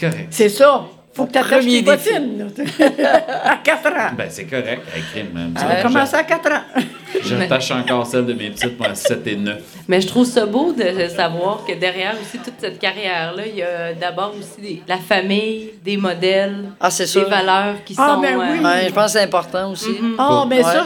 Correct. 0.00 0.28
C'est 0.30 0.48
ça. 0.48 0.86
Faut 1.16 1.24
que 1.24 1.32
tu 1.32 1.38
attaches 1.38 1.64
tes 1.64 1.80
bottines. 1.82 2.50
à 3.44 3.56
4 3.56 3.86
ans. 3.88 4.14
Ben, 4.16 4.26
c'est 4.28 4.44
correct. 4.44 4.82
Hey, 4.94 5.02
crime, 5.12 5.28
man. 5.32 5.54
Elle 5.58 5.78
a 5.78 5.82
commencé 5.82 6.14
à 6.14 6.22
4 6.24 6.52
ans. 6.52 6.82
J'attache 7.24 7.70
encore 7.70 8.06
celle 8.06 8.26
de 8.26 8.34
mes 8.34 8.50
petites, 8.50 8.78
moi, 8.78 8.88
à 8.90 8.94
7 8.94 9.26
et 9.26 9.36
9. 9.36 9.58
Mais 9.88 10.00
je 10.02 10.06
trouve 10.08 10.26
ça 10.26 10.44
beau 10.44 10.72
de 10.72 11.08
savoir 11.08 11.64
que 11.66 11.72
derrière 11.74 12.14
aussi 12.20 12.38
toute 12.38 12.54
cette 12.60 12.78
carrière-là, 12.78 13.42
il 13.46 13.56
y 13.56 13.62
a 13.62 13.94
d'abord 13.94 14.34
aussi 14.38 14.60
des- 14.60 14.82
la 14.86 14.98
famille, 14.98 15.70
des 15.82 15.96
modèles, 15.96 16.66
Ah, 16.78 16.90
des 16.90 17.06
sûr. 17.06 17.28
valeurs 17.28 17.82
qui 17.84 17.94
Ah, 17.96 18.14
sont. 18.14 18.20
ben 18.20 18.36
oui. 18.38 18.44
euh, 18.60 18.62
Ouais, 18.62 18.84
je 18.88 18.92
pense 18.92 19.06
que 19.14 19.18
c'est 19.18 19.24
important 19.24 19.70
aussi. 19.72 19.96
Ah, 20.18 20.44
mais 20.48 20.58
Ouais. 20.58 20.62
ça, 20.64 20.84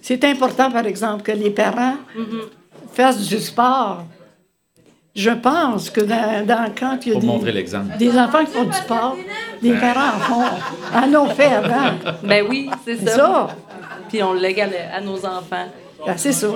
c'est 0.00 0.24
important, 0.24 0.70
par 0.70 0.86
exemple, 0.86 1.22
que 1.22 1.32
les 1.32 1.50
parents 1.50 1.96
Mm-hmm. 2.16 2.94
fassent 2.94 3.26
du 3.28 3.38
sport. 3.38 4.04
Je 5.18 5.30
pense 5.30 5.90
que 5.90 6.00
dans, 6.00 6.46
dans 6.46 6.72
quand 6.78 6.96
il 7.04 7.08
y 7.08 7.16
a 7.16 7.18
Pour 7.18 7.40
des, 7.40 7.52
des 7.98 8.16
enfants 8.16 8.44
qui 8.44 8.52
font 8.52 8.62
du 8.62 8.72
sport, 8.76 9.16
les 9.60 9.72
parents 9.72 10.14
en 10.16 10.20
font. 10.20 10.44
En 10.94 11.14
ont 11.20 11.28
fait 11.30 11.52
avant. 11.52 11.90
Ben 12.22 12.46
oui, 12.48 12.70
c'est 12.84 12.96
C'est 12.98 13.08
ça. 13.08 13.16
ça. 13.16 13.48
Puis 14.08 14.22
on 14.22 14.32
le 14.34 14.38
lègue 14.38 14.60
à, 14.60 15.00
nos 15.00 15.16
enfants. 15.26 15.66
Ben, 16.06 16.14
c'est 16.16 16.30
ça. 16.30 16.46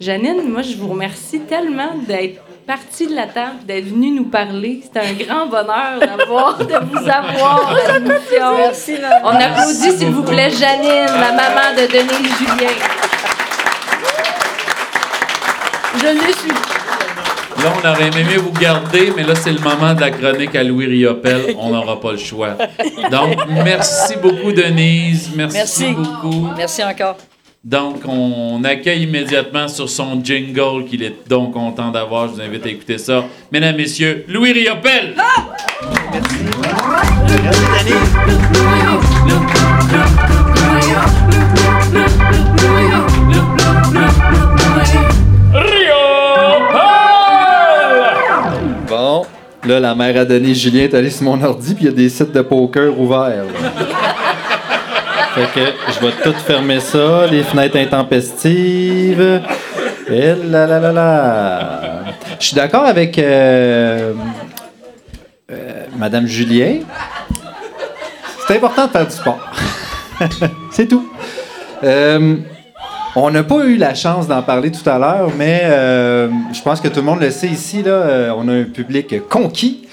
Janine, 0.00 0.50
moi, 0.50 0.62
je 0.62 0.74
vous 0.74 0.88
remercie 0.88 1.40
tellement 1.42 1.94
d'être 2.08 2.40
partie 2.66 3.06
de 3.06 3.14
la 3.14 3.28
table, 3.28 3.64
d'être 3.64 3.86
venue 3.86 4.10
nous 4.10 4.24
parler. 4.24 4.82
C'est 4.82 4.98
un 4.98 5.12
grand 5.12 5.46
bonheur 5.46 6.00
d'avoir, 6.00 6.58
de 6.58 6.64
vous 6.90 7.08
avoir 7.08 7.72
à 7.88 7.98
l'émission. 8.00 8.56
Merci. 8.56 8.96
On 9.22 9.28
applaudit, 9.28 9.96
s'il 9.96 10.10
vous 10.10 10.24
plaît, 10.24 10.50
Janine, 10.50 11.06
la 11.06 11.30
maman 11.30 11.70
de 11.76 11.86
Denise 11.86 12.36
Julien. 12.36 12.74
Je 16.00 16.06
l'ai 16.08 16.32
su. 16.32 16.77
Là, 17.62 17.72
on 17.82 17.88
aurait 17.88 18.06
aimé 18.08 18.36
vous 18.36 18.52
garder, 18.52 19.12
mais 19.16 19.24
là, 19.24 19.34
c'est 19.34 19.52
le 19.52 19.58
moment 19.58 19.92
de 19.94 20.00
la 20.00 20.10
chronique 20.10 20.54
à 20.54 20.62
Louis 20.62 20.86
Riopel. 20.86 21.54
On 21.58 21.70
n'aura 21.70 22.00
pas 22.00 22.12
le 22.12 22.18
choix. 22.18 22.50
Donc, 23.10 23.36
merci 23.64 24.14
beaucoup, 24.22 24.52
Denise. 24.52 25.30
Merci, 25.34 25.56
Merci. 25.56 25.92
beaucoup. 25.92 26.48
Merci 26.56 26.84
encore. 26.84 27.16
Donc, 27.64 27.96
on 28.06 28.62
accueille 28.64 29.02
immédiatement 29.02 29.66
sur 29.66 29.88
son 29.90 30.22
jingle 30.22 30.84
qu'il 30.88 31.02
est 31.02 31.28
donc 31.28 31.52
content 31.52 31.90
d'avoir. 31.90 32.28
Je 32.28 32.34
vous 32.34 32.40
invite 32.40 32.64
à 32.64 32.68
écouter 32.68 32.98
ça. 32.98 33.24
Mesdames, 33.50 33.76
Messieurs, 33.76 34.24
Louis 34.28 34.52
Riopel! 34.52 35.14
Bon, 35.16 35.24
là, 49.68 49.80
la 49.80 49.94
mère 49.94 50.20
a 50.20 50.24
donné 50.24 50.54
Julien 50.54 50.84
est 50.84 50.94
allé 50.94 51.10
sur 51.10 51.24
mon 51.24 51.40
ordi, 51.42 51.74
puis 51.74 51.84
il 51.84 51.90
y 51.90 51.92
a 51.92 51.94
des 51.94 52.08
sites 52.08 52.32
de 52.32 52.40
poker 52.40 52.98
ouverts. 52.98 53.44
fait 55.34 55.48
que 55.54 55.66
je 55.92 56.06
vais 56.06 56.12
tout 56.24 56.34
fermer 56.46 56.80
ça, 56.80 57.26
les 57.30 57.42
fenêtres 57.42 57.76
intempestives. 57.76 59.42
Et 60.10 60.34
là 60.34 60.66
là 60.66 60.80
là 60.80 60.92
là. 60.92 61.80
Je 62.40 62.46
suis 62.46 62.56
d'accord 62.56 62.84
avec 62.84 63.18
euh, 63.18 64.14
euh, 65.50 65.84
Madame 65.96 66.26
Julien. 66.26 66.78
C'est 68.46 68.56
important 68.56 68.86
de 68.86 68.90
faire 68.90 69.06
du 69.06 69.14
sport. 69.14 69.52
C'est 70.70 70.86
tout. 70.86 71.06
Euh, 71.84 72.36
on 73.24 73.30
n'a 73.30 73.42
pas 73.42 73.64
eu 73.64 73.76
la 73.76 73.94
chance 73.94 74.28
d'en 74.28 74.42
parler 74.42 74.70
tout 74.70 74.88
à 74.88 74.98
l'heure, 74.98 75.30
mais 75.36 75.62
euh, 75.64 76.28
je 76.52 76.62
pense 76.62 76.80
que 76.80 76.88
tout 76.88 77.00
le 77.00 77.06
monde 77.06 77.20
le 77.20 77.30
sait 77.30 77.48
ici. 77.48 77.82
Là, 77.82 77.90
euh, 77.90 78.34
on 78.36 78.48
a 78.48 78.52
un 78.52 78.64
public 78.64 79.14
conquis. 79.28 79.88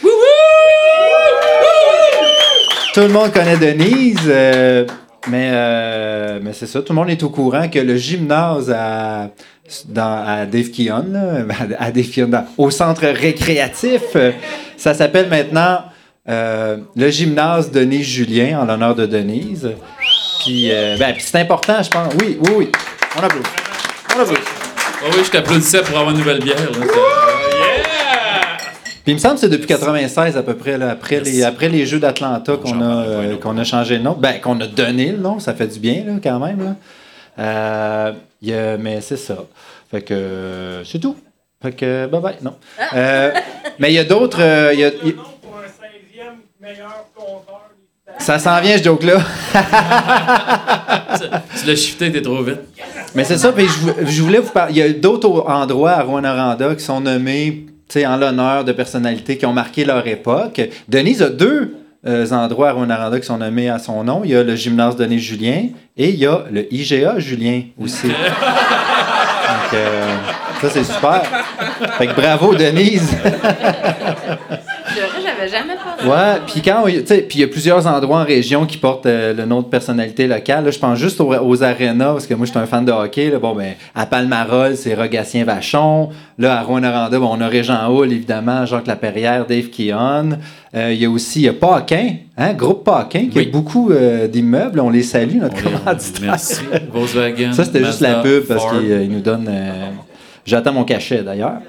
Tout 2.93 3.01
le 3.01 3.09
monde 3.09 3.31
connaît 3.31 3.57
Denise, 3.57 4.19
euh, 4.27 4.85
mais, 5.27 5.51
mais 6.41 6.53
c'est 6.53 6.67
ça. 6.67 6.81
Tout 6.81 6.93
le 6.93 6.99
monde 6.99 7.09
est 7.09 7.23
au 7.23 7.29
courant 7.29 7.67
que 7.67 7.79
le 7.79 7.97
gymnase 7.97 8.71
à, 8.71 9.29
à 9.95 10.45
Dave 10.45 12.43
au 12.57 12.69
centre 12.69 13.05
récréatif, 13.05 14.15
ça 14.77 14.93
s'appelle 14.93 15.29
maintenant 15.29 15.79
le 16.27 17.09
gymnase 17.09 17.71
Denise 17.71 18.07
Julien 18.07 18.61
en 18.61 18.65
l'honneur 18.65 18.95
de 18.95 19.05
Denise. 19.05 19.71
Ben, 20.47 21.15
c'est 21.17 21.39
important, 21.39 21.81
je 21.81 21.89
pense. 21.89 22.13
Oui, 22.21 22.37
oui, 22.39 22.51
oui. 22.55 22.71
On 23.17 23.23
applaudit. 23.23 23.47
On 24.15 24.19
applaudit. 24.21 24.41
Ah 24.47 25.05
oui, 25.11 25.23
je 25.25 25.31
t'applaudissais 25.31 25.81
pour 25.83 25.97
avoir 25.97 26.11
une 26.11 26.17
nouvelle 26.19 26.39
bière. 26.39 26.57
là. 26.57 26.85
Puis 29.03 29.11
il 29.11 29.15
me 29.15 29.19
semble 29.19 29.35
que 29.35 29.41
c'est 29.41 29.49
depuis 29.49 29.67
96 29.67 30.35
à 30.35 30.41
peu 30.41 30.55
près, 30.55 30.77
là, 30.79 30.89
après, 30.91 31.19
les, 31.19 31.43
après 31.43 31.69
les 31.69 31.85
Jeux 31.85 31.99
d'Atlanta 31.99 32.57
qu'on 32.57 32.81
a, 32.81 33.05
euh, 33.05 33.37
qu'on 33.37 33.55
a 33.59 33.63
changé 33.63 33.99
de 33.99 34.03
nom. 34.03 34.13
Ben, 34.19 34.41
qu'on 34.41 34.59
a 34.61 34.65
donné 34.67 35.11
le 35.11 35.17
nom, 35.19 35.39
ça 35.39 35.53
fait 35.53 35.67
du 35.67 35.77
bien 35.79 36.03
là, 36.05 36.13
quand 36.23 36.39
même. 36.39 36.63
Là. 36.63 36.75
Euh, 37.37 38.13
il 38.41 38.49
y 38.49 38.53
a- 38.53 38.77
mais 38.77 39.01
c'est 39.01 39.17
ça. 39.17 39.37
Fait 39.91 40.01
que 40.01 40.13
euh, 40.15 40.83
c'est 40.85 40.97
tout. 40.99 41.15
Fait 41.61 41.71
que 41.73 42.07
bye 42.07 42.19
bye. 42.21 42.35
Non. 42.41 42.55
Euh, 42.95 43.31
mais 43.77 43.91
il 43.91 43.95
y 43.95 43.99
a 43.99 44.03
d'autres. 44.05 44.41
euh, 44.41 44.71
il 44.73 44.79
y 44.79 44.83
a- 44.83 44.87
y 44.87 45.09
a- 45.09 45.13
ça 48.19 48.39
s'en 48.39 48.59
vient, 48.61 48.77
ce 48.77 48.83
joke-là. 48.83 49.17
Tu 51.59 51.65
l'as 51.67 51.75
shifté, 51.75 52.11
t'es 52.11 52.21
trop 52.21 52.41
vite. 52.43 52.59
Mais 53.15 53.23
c'est 53.23 53.37
ça, 53.37 53.51
puis 53.53 53.65
je, 53.65 53.79
vou- 53.79 53.93
je 54.05 54.21
voulais 54.21 54.39
vous 54.39 54.49
parler. 54.51 54.73
Il 54.73 54.77
y 54.77 54.81
a 54.81 54.89
d'autres 54.89 55.45
endroits 55.47 55.91
à 55.91 56.01
Rwanda 56.03 56.57
qui 56.77 56.83
sont 56.83 56.99
nommés 56.99 57.65
en 58.05 58.17
l'honneur 58.17 58.65
de 58.65 58.71
personnalités 58.73 59.37
qui 59.37 59.45
ont 59.45 59.53
marqué 59.53 59.85
leur 59.85 60.05
époque. 60.07 60.59
Denise 60.89 61.21
a 61.21 61.29
deux 61.29 61.75
euh, 62.05 62.29
endroits 62.31 62.69
à 62.69 62.73
Rwanda 62.73 63.19
qui 63.19 63.25
sont 63.25 63.37
nommés 63.37 63.69
à 63.69 63.79
son 63.79 64.03
nom. 64.03 64.21
Il 64.25 64.31
y 64.31 64.35
a 64.35 64.43
le 64.43 64.55
gymnase 64.55 64.97
Denis 64.97 65.19
Julien 65.19 65.67
et 65.95 66.09
il 66.09 66.15
y 66.15 66.25
a 66.25 66.41
le 66.51 66.71
IGA 66.73 67.19
Julien 67.19 67.61
aussi. 67.79 68.07
Donc, 68.07 69.73
euh, 69.73 70.15
ça, 70.61 70.69
c'est 70.69 70.83
super. 70.83 71.21
Fait 71.97 72.07
que 72.07 72.13
bravo, 72.13 72.53
Denise. 72.55 73.09
C'est 74.93 75.01
vrai, 75.01 75.19
j'avais 75.23 75.49
jamais 75.49 75.75
pensé. 75.75 75.89
Ouais, 76.09 76.39
puis 76.47 76.61
quand 76.61 76.83
on- 76.83 76.87
tu 76.89 77.01
sais, 77.05 77.21
puis 77.21 77.39
il 77.39 77.41
y 77.41 77.43
a 77.43 77.47
plusieurs 77.47 77.85
endroits 77.87 78.19
en 78.19 78.23
région 78.25 78.65
qui 78.65 78.77
portent 78.77 79.05
euh, 79.05 79.33
le 79.33 79.45
nom 79.45 79.61
de 79.61 79.67
personnalité 79.67 80.27
locale. 80.27 80.65
Là, 80.65 80.71
je 80.71 80.79
pense 80.79 80.97
juste 80.99 81.19
aux, 81.21 81.33
aux 81.33 81.63
arénas 81.63 82.13
parce 82.13 82.27
que 82.27 82.33
moi 82.33 82.45
je 82.45 82.51
suis 82.51 82.59
un 82.59 82.65
fan 82.65 82.85
de 82.85 82.91
hockey. 82.91 83.29
Là. 83.29 83.39
Bon 83.39 83.53
ben 83.55 83.73
à 83.93 84.05
Palmarol, 84.05 84.75
c'est 84.77 84.93
Rogatien 84.93 85.43
Vachon. 85.45 86.09
Là 86.37 86.59
à 86.59 86.63
Rwanda, 86.63 87.09
bon, 87.11 87.29
on 87.31 87.41
a 87.41 87.47
Régent 87.47 87.89
Hull 87.89 88.11
évidemment, 88.11 88.65
Jacques 88.65 88.87
Laperrière, 88.87 89.45
Dave 89.45 89.69
Keon. 89.69 90.37
Euh, 90.75 90.91
Il 90.93 90.99
y 91.01 91.05
a 91.05 91.09
aussi 91.09 91.41
y 91.41 91.47
a 91.47 91.53
Paquin, 91.53 92.15
hein, 92.37 92.53
groupe 92.53 92.83
Paquin 92.83 93.27
qui 93.31 93.39
a 93.39 93.43
beaucoup 93.45 93.91
euh, 93.91 94.27
d'immeubles. 94.27 94.79
On 94.79 94.89
les 94.89 95.03
salue 95.03 95.37
notre 95.39 95.61
commanditaire. 95.63 96.21
Merci. 96.21 96.61
Volkswagen. 96.91 97.53
Ça, 97.53 97.63
c'était 97.65 97.83
juste 97.85 98.01
la 98.01 98.15
pub 98.15 98.43
parce 98.45 98.65
qu'il 98.71 98.89
il 99.03 99.09
nous 99.09 99.21
donne. 99.21 99.49
J'attends 100.45 100.73
mon 100.73 100.83
cachet 100.83 101.23
d'ailleurs. 101.23 101.59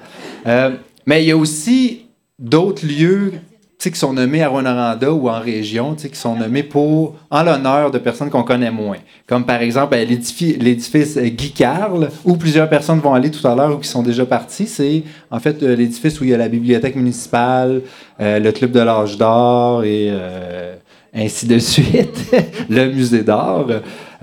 Mais 1.05 1.23
il 1.23 1.27
y 1.27 1.31
a 1.31 1.37
aussi 1.37 2.01
d'autres 2.37 2.85
lieux 2.85 3.33
qui 3.79 3.91
sont 3.99 4.11
nommés 4.13 4.41
à 4.43 4.49
Rwanda 4.49 4.97
ou 5.13 5.29
en 5.29 5.39
région, 5.39 5.93
qui 5.95 6.09
sont 6.15 6.35
nommés 6.35 6.63
pour, 6.63 7.15
en 7.29 7.43
l'honneur 7.43 7.91
de 7.91 7.99
personnes 7.99 8.29
qu'on 8.29 8.43
connaît 8.43 8.71
moins. 8.71 8.97
Comme 9.27 9.45
par 9.45 9.61
exemple 9.61 9.91
ben, 9.91 10.07
l'édifi- 10.07 10.57
l'édifice 10.59 11.15
euh, 11.17 11.27
Guy 11.27 11.51
Carle, 11.51 12.09
où 12.25 12.35
plusieurs 12.37 12.67
personnes 12.69 12.99
vont 12.99 13.13
aller 13.13 13.29
tout 13.31 13.47
à 13.47 13.55
l'heure 13.55 13.75
ou 13.75 13.77
qui 13.77 13.87
sont 13.87 14.01
déjà 14.03 14.25
partis. 14.25 14.67
C'est 14.67 15.03
en 15.29 15.39
fait 15.39 15.61
euh, 15.61 15.75
l'édifice 15.75 16.19
où 16.19 16.23
il 16.23 16.31
y 16.31 16.33
a 16.33 16.37
la 16.37 16.49
bibliothèque 16.49 16.95
municipale, 16.95 17.81
euh, 18.19 18.39
le 18.39 18.51
club 18.51 18.71
de 18.71 18.79
l'âge 18.79 19.15
d'or 19.17 19.83
et 19.83 20.07
euh, 20.09 20.75
ainsi 21.15 21.45
de 21.47 21.59
suite, 21.59 22.31
le 22.69 22.91
musée 22.91 23.21
d'art. 23.23 23.67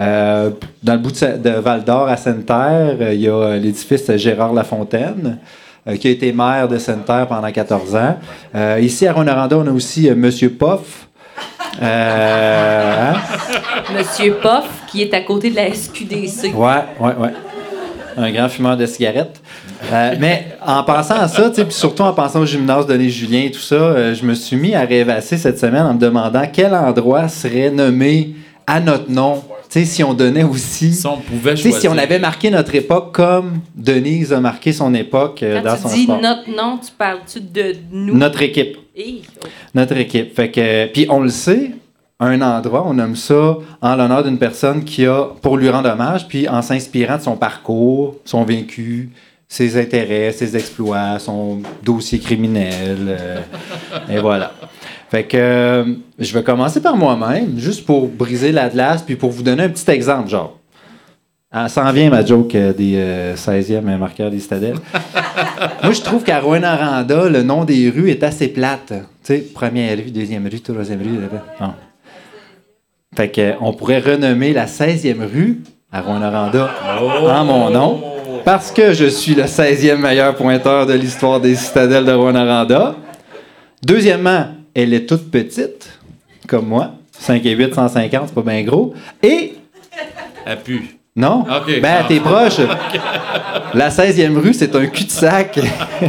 Euh, 0.00 0.50
dans 0.82 0.94
le 0.94 0.98
bout 0.98 1.12
de, 1.12 1.38
de 1.38 1.50
Val 1.60 1.84
d'Or 1.84 2.08
à 2.08 2.16
Sainte-Terre, 2.16 2.96
euh, 3.00 3.14
il 3.14 3.20
y 3.20 3.28
a 3.28 3.56
l'édifice 3.56 4.10
Gérard 4.16 4.52
Lafontaine, 4.52 5.38
qui 5.98 6.08
a 6.08 6.10
été 6.10 6.32
maire 6.32 6.68
de 6.68 6.78
Sainte-Terre 6.78 7.26
pendant 7.26 7.50
14 7.50 7.94
ans. 7.96 8.18
Euh, 8.54 8.78
ici 8.80 9.06
à 9.06 9.12
Rwanda, 9.12 9.48
on 9.52 9.66
a 9.66 9.70
aussi 9.70 10.08
euh, 10.08 10.14
Monsieur 10.14 10.50
Poff. 10.50 11.08
Euh, 11.82 13.12
hein? 13.12 13.18
Monsieur 13.96 14.34
Poff, 14.34 14.68
qui 14.88 15.02
est 15.02 15.12
à 15.12 15.20
côté 15.20 15.50
de 15.50 15.56
la 15.56 15.72
SQDC. 15.72 16.54
Ouais, 16.54 16.84
ouais, 17.00 17.14
ouais. 17.18 17.32
Un 18.16 18.30
grand 18.30 18.48
fumeur 18.48 18.76
de 18.76 18.86
cigarettes. 18.86 19.40
Euh, 19.92 20.14
mais 20.18 20.56
en 20.64 20.84
pensant 20.84 21.16
à 21.16 21.28
ça, 21.28 21.50
puis 21.50 21.64
surtout 21.70 22.02
en 22.02 22.12
pensant 22.12 22.40
au 22.40 22.46
gymnase 22.46 22.86
Denis 22.86 23.10
Julien 23.10 23.42
et 23.42 23.50
tout 23.50 23.60
ça, 23.60 23.74
euh, 23.74 24.14
je 24.14 24.24
me 24.24 24.34
suis 24.34 24.56
mis 24.56 24.74
à 24.74 24.82
rêvasser 24.82 25.36
cette 25.36 25.58
semaine 25.58 25.84
en 25.84 25.94
me 25.94 25.98
demandant 25.98 26.44
quel 26.50 26.74
endroit 26.74 27.28
serait 27.28 27.70
nommé 27.70 28.34
à 28.66 28.80
notre 28.80 29.10
nom. 29.10 29.42
Tu 29.74 29.80
sais, 29.80 29.86
si 29.86 30.04
on 30.04 30.14
donnait 30.14 30.44
aussi. 30.44 30.92
Si 30.92 31.04
on 31.04 31.16
pouvait 31.16 31.56
Si 31.56 31.66
on 31.66 31.70
choisir. 31.72 31.98
avait 31.98 32.20
marqué 32.20 32.48
notre 32.48 32.72
époque 32.76 33.12
comme 33.12 33.58
Denise 33.74 34.32
a 34.32 34.38
marqué 34.38 34.72
son 34.72 34.94
époque 34.94 35.42
euh, 35.42 35.60
dans 35.60 35.72
Quand 35.72 35.82
son 35.82 35.88
tu 35.88 35.94
dis 35.96 36.02
sport. 36.04 36.20
notre 36.20 36.48
nom, 36.48 36.78
tu 36.78 36.92
parles-tu 36.96 37.40
de 37.40 37.74
nous? 37.90 38.14
Notre 38.14 38.42
équipe. 38.42 38.78
Hey, 38.96 39.22
oh. 39.42 39.48
Notre 39.74 39.96
équipe. 39.96 40.32
Fait 40.36 40.52
que, 40.52 40.86
puis 40.92 41.06
on 41.10 41.18
le 41.18 41.28
sait, 41.28 41.72
un 42.20 42.40
endroit, 42.40 42.86
on 42.86 42.94
nomme 42.94 43.16
ça 43.16 43.56
en 43.82 43.96
l'honneur 43.96 44.22
d'une 44.22 44.38
personne 44.38 44.84
qui 44.84 45.06
a, 45.06 45.24
pour 45.42 45.56
lui 45.56 45.68
rendre 45.68 45.90
hommage, 45.90 46.28
puis 46.28 46.48
en 46.48 46.62
s'inspirant 46.62 47.16
de 47.16 47.22
son 47.22 47.36
parcours, 47.36 48.14
son 48.24 48.44
vécu, 48.44 49.10
ses 49.48 49.80
intérêts, 49.80 50.32
ses 50.32 50.56
exploits, 50.56 51.18
son 51.18 51.60
dossier 51.82 52.18
criminel. 52.18 52.98
euh, 53.08 53.40
et 54.10 54.18
voilà. 54.18 54.52
Fait 55.10 55.24
que 55.24 55.36
euh, 55.36 55.84
je 56.18 56.32
vais 56.34 56.42
commencer 56.42 56.80
par 56.80 56.96
moi-même, 56.96 57.58
juste 57.58 57.84
pour 57.86 58.08
briser 58.08 58.50
la 58.52 58.68
glace, 58.68 59.02
puis 59.02 59.16
pour 59.16 59.30
vous 59.30 59.42
donner 59.42 59.64
un 59.64 59.68
petit 59.68 59.88
exemple, 59.90 60.28
genre. 60.28 60.58
Ah, 61.56 61.68
ça 61.68 61.84
en 61.86 61.92
vient 61.92 62.10
ma 62.10 62.24
joke 62.24 62.52
euh, 62.56 62.72
des 62.72 62.94
euh, 62.96 63.36
16e 63.36 63.96
marqueurs 63.96 64.28
des 64.28 64.40
citadelles. 64.40 64.74
Moi, 65.84 65.92
je 65.92 66.00
trouve 66.00 66.24
qu'à 66.24 66.40
Rwanda, 66.40 67.04
le 67.28 67.42
nom 67.44 67.64
des 67.64 67.90
rues 67.90 68.10
est 68.10 68.24
assez 68.24 68.48
plate. 68.48 68.88
Tu 68.88 68.96
sais, 69.22 69.38
première 69.38 69.96
rue, 69.96 70.10
deuxième 70.10 70.48
rue, 70.48 70.58
troisième 70.60 71.00
rue. 71.00 71.20
là. 71.60 71.74
Fait 73.14 73.28
que, 73.30 73.52
on 73.60 73.72
pourrait 73.72 74.00
renommer 74.00 74.52
la 74.52 74.66
16e 74.66 75.24
rue 75.32 75.60
à 75.92 76.00
Rwanda 76.00 76.50
en 77.30 77.44
mon 77.44 77.70
nom, 77.70 78.02
parce 78.44 78.70
que 78.70 78.92
je 78.92 79.06
suis 79.06 79.34
le 79.34 79.44
16e 79.44 79.96
meilleur 79.96 80.34
pointeur 80.34 80.86
de 80.86 80.92
l'histoire 80.94 81.40
des 81.40 81.54
citadelles 81.54 82.04
de 82.04 82.12
Rwanda. 82.12 82.94
Deuxièmement, 83.82 84.46
elle 84.74 84.92
est 84.94 85.06
toute 85.06 85.30
petite, 85.30 85.88
comme 86.46 86.66
moi. 86.66 86.90
5 87.18 87.44
et 87.46 87.52
8, 87.52 87.74
150, 87.74 88.24
c'est 88.28 88.34
pas 88.34 88.42
bien 88.50 88.62
gros. 88.62 88.92
Et 89.22 89.54
Elle 90.46 90.58
pue. 90.60 90.96
non? 91.16 91.40
OK. 91.42 91.80
Ben, 91.80 92.04
t'es 92.08 92.20
proche. 92.20 92.58
La 93.72 93.88
16e 93.88 94.36
rue, 94.38 94.52
c'est 94.52 94.74
un 94.74 94.86
cul-de-sac. 94.86 95.58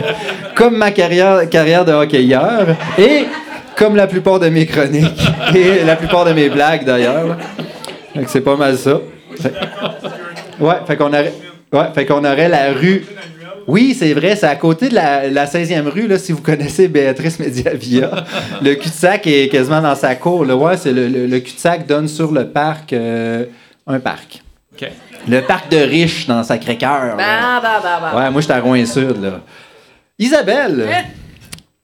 comme 0.55 0.77
ma 0.77 0.91
carrière, 0.91 1.47
carrière 1.49 1.85
de 1.85 1.91
hockeyeur. 1.93 2.67
Et 2.97 3.25
comme 3.77 3.95
la 3.95 4.07
plupart 4.07 4.39
de 4.39 4.49
mes 4.49 4.65
chroniques. 4.65 5.21
Et 5.55 5.83
la 5.85 5.95
plupart 5.95 6.25
de 6.25 6.33
mes 6.33 6.49
blagues, 6.49 6.85
d'ailleurs. 6.85 7.37
c'est 8.27 8.41
pas 8.41 8.55
mal 8.55 8.77
ça. 8.77 8.99
Fait- 9.39 9.53
Ouais, 10.57 10.75
fait 10.87 10.95
qu'on 10.95 11.09
aurait, 11.09 11.33
ouais, 11.73 11.85
fait 11.93 12.05
qu'on 12.05 12.23
aurait 12.25 12.49
la 12.49 12.71
rue. 12.73 13.05
Oui, 13.67 13.95
c'est 13.97 14.13
vrai, 14.13 14.35
c'est 14.35 14.45
à 14.45 14.55
côté 14.55 14.89
de 14.89 14.95
la, 14.95 15.27
la 15.27 15.45
16e 15.47 15.87
rue, 15.87 16.07
là, 16.07 16.19
si 16.19 16.31
vous 16.31 16.41
connaissez 16.41 16.87
Béatrice 16.87 17.39
Mediavia. 17.39 18.11
Le 18.61 18.75
cul-de-sac 18.75 19.25
est 19.25 19.47
quasiment 19.49 19.81
dans 19.81 19.95
sa 19.95 20.13
cour. 20.15 20.45
Là. 20.45 20.55
Ouais, 20.55 20.77
c'est 20.77 20.93
le, 20.93 21.07
le- 21.07 21.25
le 21.25 21.39
cul-de-sac 21.39 21.87
donne 21.87 22.07
sur 22.07 22.31
le 22.31 22.47
parc, 22.47 22.93
euh, 22.93 23.45
un 23.87 23.99
parc. 23.99 24.41
Le 25.27 25.41
parc 25.41 25.71
de 25.71 25.77
Riche 25.77 26.27
dans 26.27 26.43
Sacré-Cœur. 26.43 27.15
Bah, 27.17 27.59
bah, 27.63 27.79
bah, 27.81 27.99
bah. 28.13 28.19
Ouais, 28.19 28.29
moi, 28.29 28.41
j'étais 28.41 28.53
à 28.53 28.59
Rouen-Sud, 28.59 29.19
là. 29.23 29.39
Isabelle! 30.19 30.85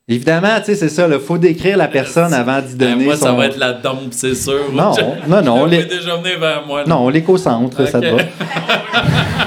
Évidemment, 0.07 0.57
tu 0.59 0.65
sais, 0.65 0.75
c'est 0.75 0.89
ça, 0.89 1.07
il 1.09 1.19
faut 1.19 1.37
décrire 1.37 1.77
la 1.77 1.87
personne 1.87 2.33
avant 2.33 2.59
d'y 2.61 2.75
Ben, 2.75 2.91
donner 2.91 3.05
moi, 3.05 3.15
ça 3.15 3.31
va 3.31 3.45
être 3.45 3.57
la 3.57 3.73
dompe, 3.73 4.11
c'est 4.11 4.35
sûr. 4.35 4.71
Non, 4.73 4.91
Je- 4.97 5.29
non, 5.29 5.41
non, 5.41 5.65
Je 5.65 5.71
les- 5.71 5.77
vais 5.83 5.85
déjà 5.97 6.17
venir 6.17 6.37
vers 6.39 6.65
moi. 6.67 6.81
là. 6.81 6.85
Non, 6.87 7.07
l'éco-centre, 7.09 7.87
ça 7.87 7.99
te 8.01 8.05
va. 8.07 8.17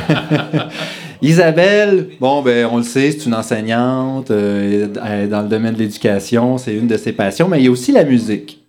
Isabelle, 1.23 2.09
bon, 2.21 2.43
ben, 2.43 2.69
on 2.71 2.79
le 2.79 2.83
sait, 2.83 3.13
c'est 3.13 3.27
une 3.27 3.35
enseignante 3.35 4.31
euh, 4.31 4.87
dans 5.27 5.43
le 5.43 5.49
domaine 5.49 5.75
de 5.75 5.79
l'éducation, 5.79 6.59
c'est 6.59 6.75
une 6.75 6.87
de 6.87 6.97
ses 6.97 7.13
passions, 7.13 7.49
mais 7.49 7.61
il 7.61 7.65
y 7.65 7.69
a 7.69 7.71
aussi 7.71 7.93
la 7.93 8.05
musique. 8.05 8.64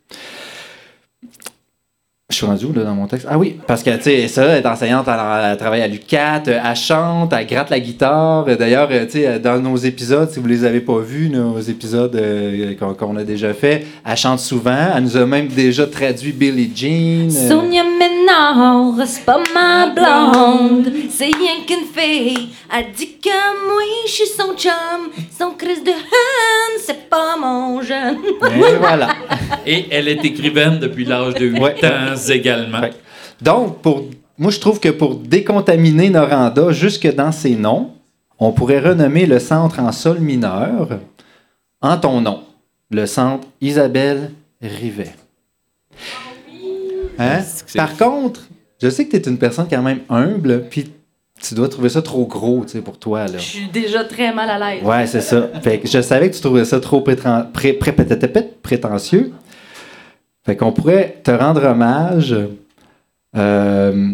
Je 2.31 2.37
suis 2.37 2.45
rendu 2.47 2.65
où, 2.65 2.73
là, 2.73 2.83
dans 2.83 2.95
mon 2.95 3.05
texte? 3.05 3.27
Ah 3.29 3.37
oui, 3.37 3.57
parce 3.67 3.83
que, 3.83 3.91
tu 3.97 4.01
sais, 4.01 4.27
ça, 4.27 4.45
elle 4.45 4.63
est 4.63 4.67
enseignante, 4.67 5.05
elle, 5.07 5.51
elle 5.51 5.57
travaille 5.57 5.83
à 5.83 5.87
l'UQAT, 5.87 6.41
euh, 6.47 6.59
elle 6.65 6.75
chante, 6.75 7.31
elle 7.37 7.45
gratte 7.45 7.69
la 7.69 7.79
guitare. 7.79 8.45
Euh, 8.47 8.55
D'ailleurs, 8.55 8.87
euh, 8.89 9.05
tu 9.05 9.19
sais, 9.21 9.37
dans 9.39 9.59
nos 9.59 9.77
épisodes, 9.77 10.27
si 10.31 10.39
vous 10.39 10.47
les 10.47 10.65
avez 10.65 10.79
pas 10.79 10.97
vus, 10.97 11.29
nos 11.29 11.59
épisodes 11.59 12.15
euh, 12.15 12.73
qu'on 12.97 13.15
a 13.15 13.23
déjà 13.23 13.53
fait, 13.53 13.85
elle 14.03 14.17
chante 14.17 14.39
souvent. 14.39 14.87
Elle 14.97 15.03
nous 15.03 15.15
a 15.17 15.25
même 15.27 15.49
déjà 15.49 15.85
traduit 15.85 16.31
Billie 16.31 16.71
Jean. 16.75 17.27
euh, 17.29 17.47
Sonia 17.47 17.83
Ménard, 17.83 19.05
c'est 19.05 19.23
pas 19.23 19.37
ma 19.53 19.89
blonde, 19.93 20.91
c'est 21.11 21.25
rien 21.25 21.61
qu'une 21.67 21.85
fille. 21.93 22.49
Elle 22.75 22.85
dit 22.97 23.17
que 23.23 23.29
moi, 23.29 23.83
je 24.07 24.11
suis 24.11 24.25
son 24.35 24.55
chum, 24.57 24.71
son 25.39 25.51
Chris 25.51 25.81
de 25.85 25.91
Han, 25.91 26.79
c'est 26.83 27.07
pas 27.07 27.35
mon 27.39 27.83
jeune. 27.83 28.17
Et 28.57 28.75
voilà. 28.79 29.09
Et 29.67 29.85
elle 29.91 30.07
est 30.07 30.25
écrivaine 30.25 30.79
depuis 30.79 31.05
l'âge 31.05 31.35
de 31.35 31.45
8 31.45 31.59
ans 31.83 32.15
également. 32.29 32.81
Donc, 33.41 33.81
pour, 33.81 34.03
moi, 34.37 34.51
je 34.51 34.59
trouve 34.59 34.79
que 34.79 34.89
pour 34.89 35.15
décontaminer 35.15 36.09
Noranda 36.09 36.71
jusque 36.71 37.13
dans 37.13 37.31
ses 37.31 37.55
noms, 37.55 37.91
on 38.39 38.51
pourrait 38.51 38.79
renommer 38.79 39.25
le 39.25 39.39
centre 39.39 39.79
en 39.79 39.91
sol 39.91 40.19
mineur 40.19 40.99
en 41.81 41.97
ton 41.97 42.21
nom. 42.21 42.41
Le 42.91 43.05
centre 43.05 43.47
Isabelle 43.61 44.31
Rivet. 44.61 45.13
Hein? 47.17 47.39
Par 47.75 47.95
contre, 47.97 48.41
je 48.81 48.89
sais 48.89 49.05
que 49.05 49.11
tu 49.11 49.17
es 49.17 49.29
une 49.29 49.37
personne 49.37 49.67
quand 49.69 49.81
même 49.81 50.01
humble, 50.09 50.65
puis 50.69 50.91
tu 51.41 51.55
dois 51.55 51.69
trouver 51.69 51.89
ça 51.89 52.01
trop 52.01 52.25
gros, 52.25 52.63
tu 52.65 52.73
sais, 52.73 52.81
pour 52.81 52.97
toi, 52.97 53.27
là. 53.27 53.37
Je 53.37 53.43
suis 53.43 53.67
déjà 53.67 54.03
très 54.03 54.33
mal 54.33 54.49
à 54.49 54.59
l'aise. 54.59 54.83
Ouais, 54.83 55.07
c'est 55.07 55.21
ça. 55.21 55.49
Fait 55.61 55.79
que 55.79 55.87
je 55.87 56.01
savais 56.01 56.29
que 56.29 56.35
tu 56.35 56.41
trouvais 56.41 56.65
ça 56.65 56.79
trop 56.79 57.01
prétentieux. 57.01 59.33
Fait 60.45 60.55
qu'on 60.55 60.71
pourrait 60.71 61.17
te 61.23 61.31
rendre 61.31 61.63
hommage 61.65 62.35
euh, 63.35 64.09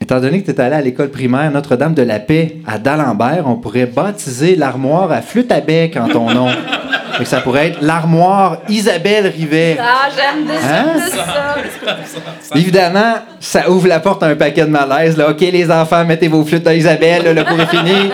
étant 0.00 0.20
donné 0.20 0.42
que 0.42 0.50
tu 0.50 0.56
es 0.56 0.60
allé 0.60 0.74
à 0.74 0.80
l'école 0.80 1.10
primaire 1.10 1.50
Notre-Dame 1.50 1.94
de 1.94 2.02
la 2.02 2.18
Paix 2.18 2.56
à 2.66 2.78
D'Alembert, 2.78 3.44
on 3.46 3.56
pourrait 3.56 3.86
baptiser 3.86 4.56
l'armoire 4.56 5.12
à 5.12 5.20
flûte 5.22 5.52
à 5.52 5.60
bec 5.60 5.96
en 5.96 6.08
ton 6.08 6.30
nom. 6.30 6.48
Fait 7.18 7.24
que 7.24 7.28
ça 7.28 7.42
pourrait 7.42 7.68
être 7.68 7.82
l'armoire 7.82 8.56
Isabelle 8.70 9.26
Rivet. 9.26 9.76
Ah, 9.78 10.08
j'aime 10.16 10.46
de 10.46 10.52
Hein? 10.52 11.10
ça. 11.10 12.56
Évidemment, 12.56 13.16
ça 13.38 13.68
ouvre 13.70 13.86
la 13.86 14.00
porte 14.00 14.22
à 14.22 14.26
un 14.28 14.34
paquet 14.34 14.62
de 14.64 14.70
malaise. 14.70 15.18
Là. 15.18 15.30
OK, 15.30 15.40
les 15.40 15.70
enfants, 15.70 16.06
mettez 16.06 16.28
vos 16.28 16.42
flûtes 16.42 16.66
à 16.66 16.74
Isabelle, 16.74 17.22
là, 17.24 17.32
le 17.34 17.44
cours 17.44 17.60
est 17.60 17.66
fini. 17.66 18.10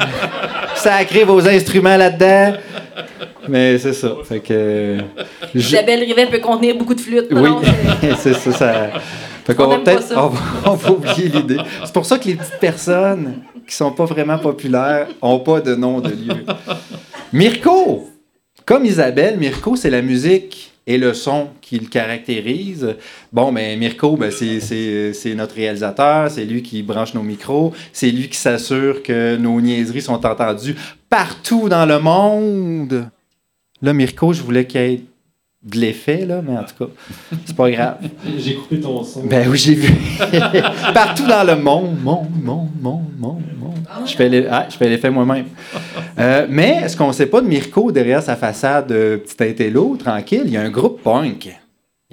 Sacrez 0.74 1.22
vos 1.22 1.46
instruments 1.48 1.96
là-dedans. 1.96 2.58
Mais 3.48 3.78
c'est 3.78 3.92
ça. 3.92 4.12
Fait 4.24 4.40
que. 4.40 4.98
je- 5.54 5.58
Isabelle 5.58 6.00
Rivet 6.00 6.26
peut 6.26 6.38
contenir 6.38 6.76
beaucoup 6.76 6.94
de 6.94 7.00
flûtes. 7.00 7.28
Oui, 7.30 7.50
c'est 8.18 8.34
ça. 8.34 8.52
ça... 8.52 8.90
Fait 9.44 9.54
qu'on 9.54 9.64
On 9.64 9.68
va 9.68 9.78
peut-être. 9.78 10.14
on 10.66 10.74
va 10.74 10.90
oublier 10.90 11.28
l'idée. 11.28 11.56
C'est 11.84 11.92
pour 11.92 12.04
ça 12.06 12.18
que 12.18 12.26
les 12.28 12.34
petites 12.34 12.58
personnes 12.60 13.42
qui 13.66 13.74
sont 13.74 13.90
pas 13.92 14.04
vraiment 14.04 14.38
populaires 14.38 15.06
ont 15.22 15.38
pas 15.40 15.60
de 15.60 15.74
nom 15.74 16.00
de 16.00 16.10
lieu. 16.10 16.44
Mirko! 17.32 18.08
Comme 18.66 18.84
Isabelle, 18.84 19.36
Mirko, 19.38 19.76
c'est 19.76 19.90
la 19.90 20.02
musique 20.02 20.69
et 20.86 20.98
le 20.98 21.14
son 21.14 21.48
qui 21.60 21.78
le 21.78 21.86
caractérise. 21.86 22.96
Bon, 23.32 23.52
ben 23.52 23.78
Mirko, 23.78 24.16
ben, 24.16 24.30
c'est 24.30 25.34
notre 25.34 25.54
réalisateur, 25.54 26.30
c'est 26.30 26.44
lui 26.44 26.62
qui 26.62 26.82
branche 26.82 27.14
nos 27.14 27.22
micros, 27.22 27.72
c'est 27.92 28.10
lui 28.10 28.28
qui 28.28 28.36
s'assure 28.36 29.02
que 29.02 29.36
nos 29.36 29.60
niaiseries 29.60 30.02
sont 30.02 30.24
entendues 30.26 30.76
partout 31.08 31.68
dans 31.68 31.86
le 31.86 31.98
monde. 31.98 33.08
Là, 33.82 33.92
Mirko, 33.92 34.32
je 34.32 34.42
voulais 34.42 34.66
qu'il 34.66 34.80
y 34.80 34.84
ait 34.84 35.02
de 35.62 35.78
l'effet, 35.78 36.24
là, 36.24 36.40
mais 36.42 36.56
en 36.56 36.64
tout 36.64 36.86
cas, 36.86 36.90
c'est 37.44 37.54
pas 37.56 37.70
grave. 37.70 37.96
J'ai 38.38 38.54
coupé 38.54 38.80
ton 38.80 39.04
son. 39.04 39.24
Ben 39.24 39.46
oui, 39.48 39.58
j'ai 39.58 39.74
vu. 39.74 39.92
Partout 40.94 41.26
dans 41.26 41.44
le 41.44 41.56
monde, 41.56 42.00
monde, 42.02 42.28
monde, 42.42 42.68
monde, 42.80 43.04
monde, 43.18 43.42
monde. 43.58 43.74
Je 44.06 44.14
fais 44.14 44.28
les- 44.28 44.46
ah, 44.50 44.66
je 44.70 44.76
fais 44.76 44.88
l'effet 44.88 45.10
moi-même. 45.10 45.46
Euh, 46.18 46.46
mais 46.48 46.88
ce 46.88 46.96
qu'on 46.96 47.08
ne 47.08 47.12
sait 47.12 47.26
pas 47.26 47.40
de 47.42 47.46
Mirko 47.46 47.92
derrière 47.92 48.22
sa 48.22 48.36
façade 48.36 48.90
euh, 48.92 49.18
petit 49.18 49.42
intello, 49.44 49.96
tranquille, 49.98 50.42
il 50.46 50.52
y 50.52 50.56
a 50.56 50.62
un 50.62 50.70
groupe 50.70 51.02
punk. 51.02 51.50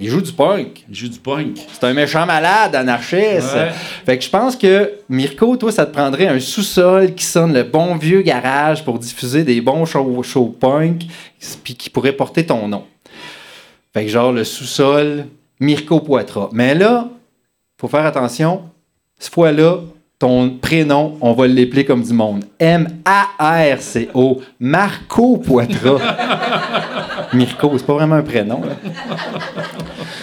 Il 0.00 0.08
joue 0.08 0.20
du 0.20 0.30
punk. 0.32 0.84
Il 0.88 0.94
joue 0.94 1.08
du 1.08 1.18
punk. 1.18 1.58
C'est 1.72 1.84
un 1.84 1.92
méchant 1.94 2.24
malade, 2.26 2.74
anarchiste. 2.76 3.52
Ouais. 3.54 3.70
Fait 4.06 4.16
que 4.18 4.24
je 4.24 4.30
pense 4.30 4.54
que 4.56 4.92
Mirko, 5.08 5.56
toi, 5.56 5.72
ça 5.72 5.86
te 5.86 5.92
prendrait 5.92 6.28
un 6.28 6.38
sous-sol 6.38 7.14
qui 7.14 7.24
sonne 7.24 7.52
le 7.52 7.64
bon 7.64 7.96
vieux 7.96 8.20
garage 8.22 8.84
pour 8.84 8.98
diffuser 8.98 9.42
des 9.42 9.60
bons 9.60 9.86
shows, 9.86 10.22
shows 10.22 10.54
punk, 10.60 11.06
puis 11.64 11.74
qui 11.74 11.90
pourrait 11.90 12.12
porter 12.12 12.46
ton 12.46 12.68
nom. 12.68 12.84
Fait 13.98 14.04
que 14.04 14.10
genre 14.12 14.30
le 14.32 14.44
sous-sol, 14.44 15.26
Mirko 15.58 15.98
Poitras. 15.98 16.50
Mais 16.52 16.72
là, 16.76 17.08
faut 17.80 17.88
faire 17.88 18.06
attention. 18.06 18.62
Cette 19.18 19.34
fois-là, 19.34 19.78
ton 20.20 20.50
prénom, 20.50 21.16
on 21.20 21.32
va 21.32 21.48
l'épeler 21.48 21.84
comme 21.84 22.02
du 22.04 22.12
monde. 22.12 22.44
M-A-R-C-O. 22.60 24.40
Marco 24.60 25.38
Poitras. 25.38 25.98
Mirko, 27.32 27.72
c'est 27.76 27.86
pas 27.86 27.94
vraiment 27.94 28.14
un 28.14 28.22
prénom. 28.22 28.60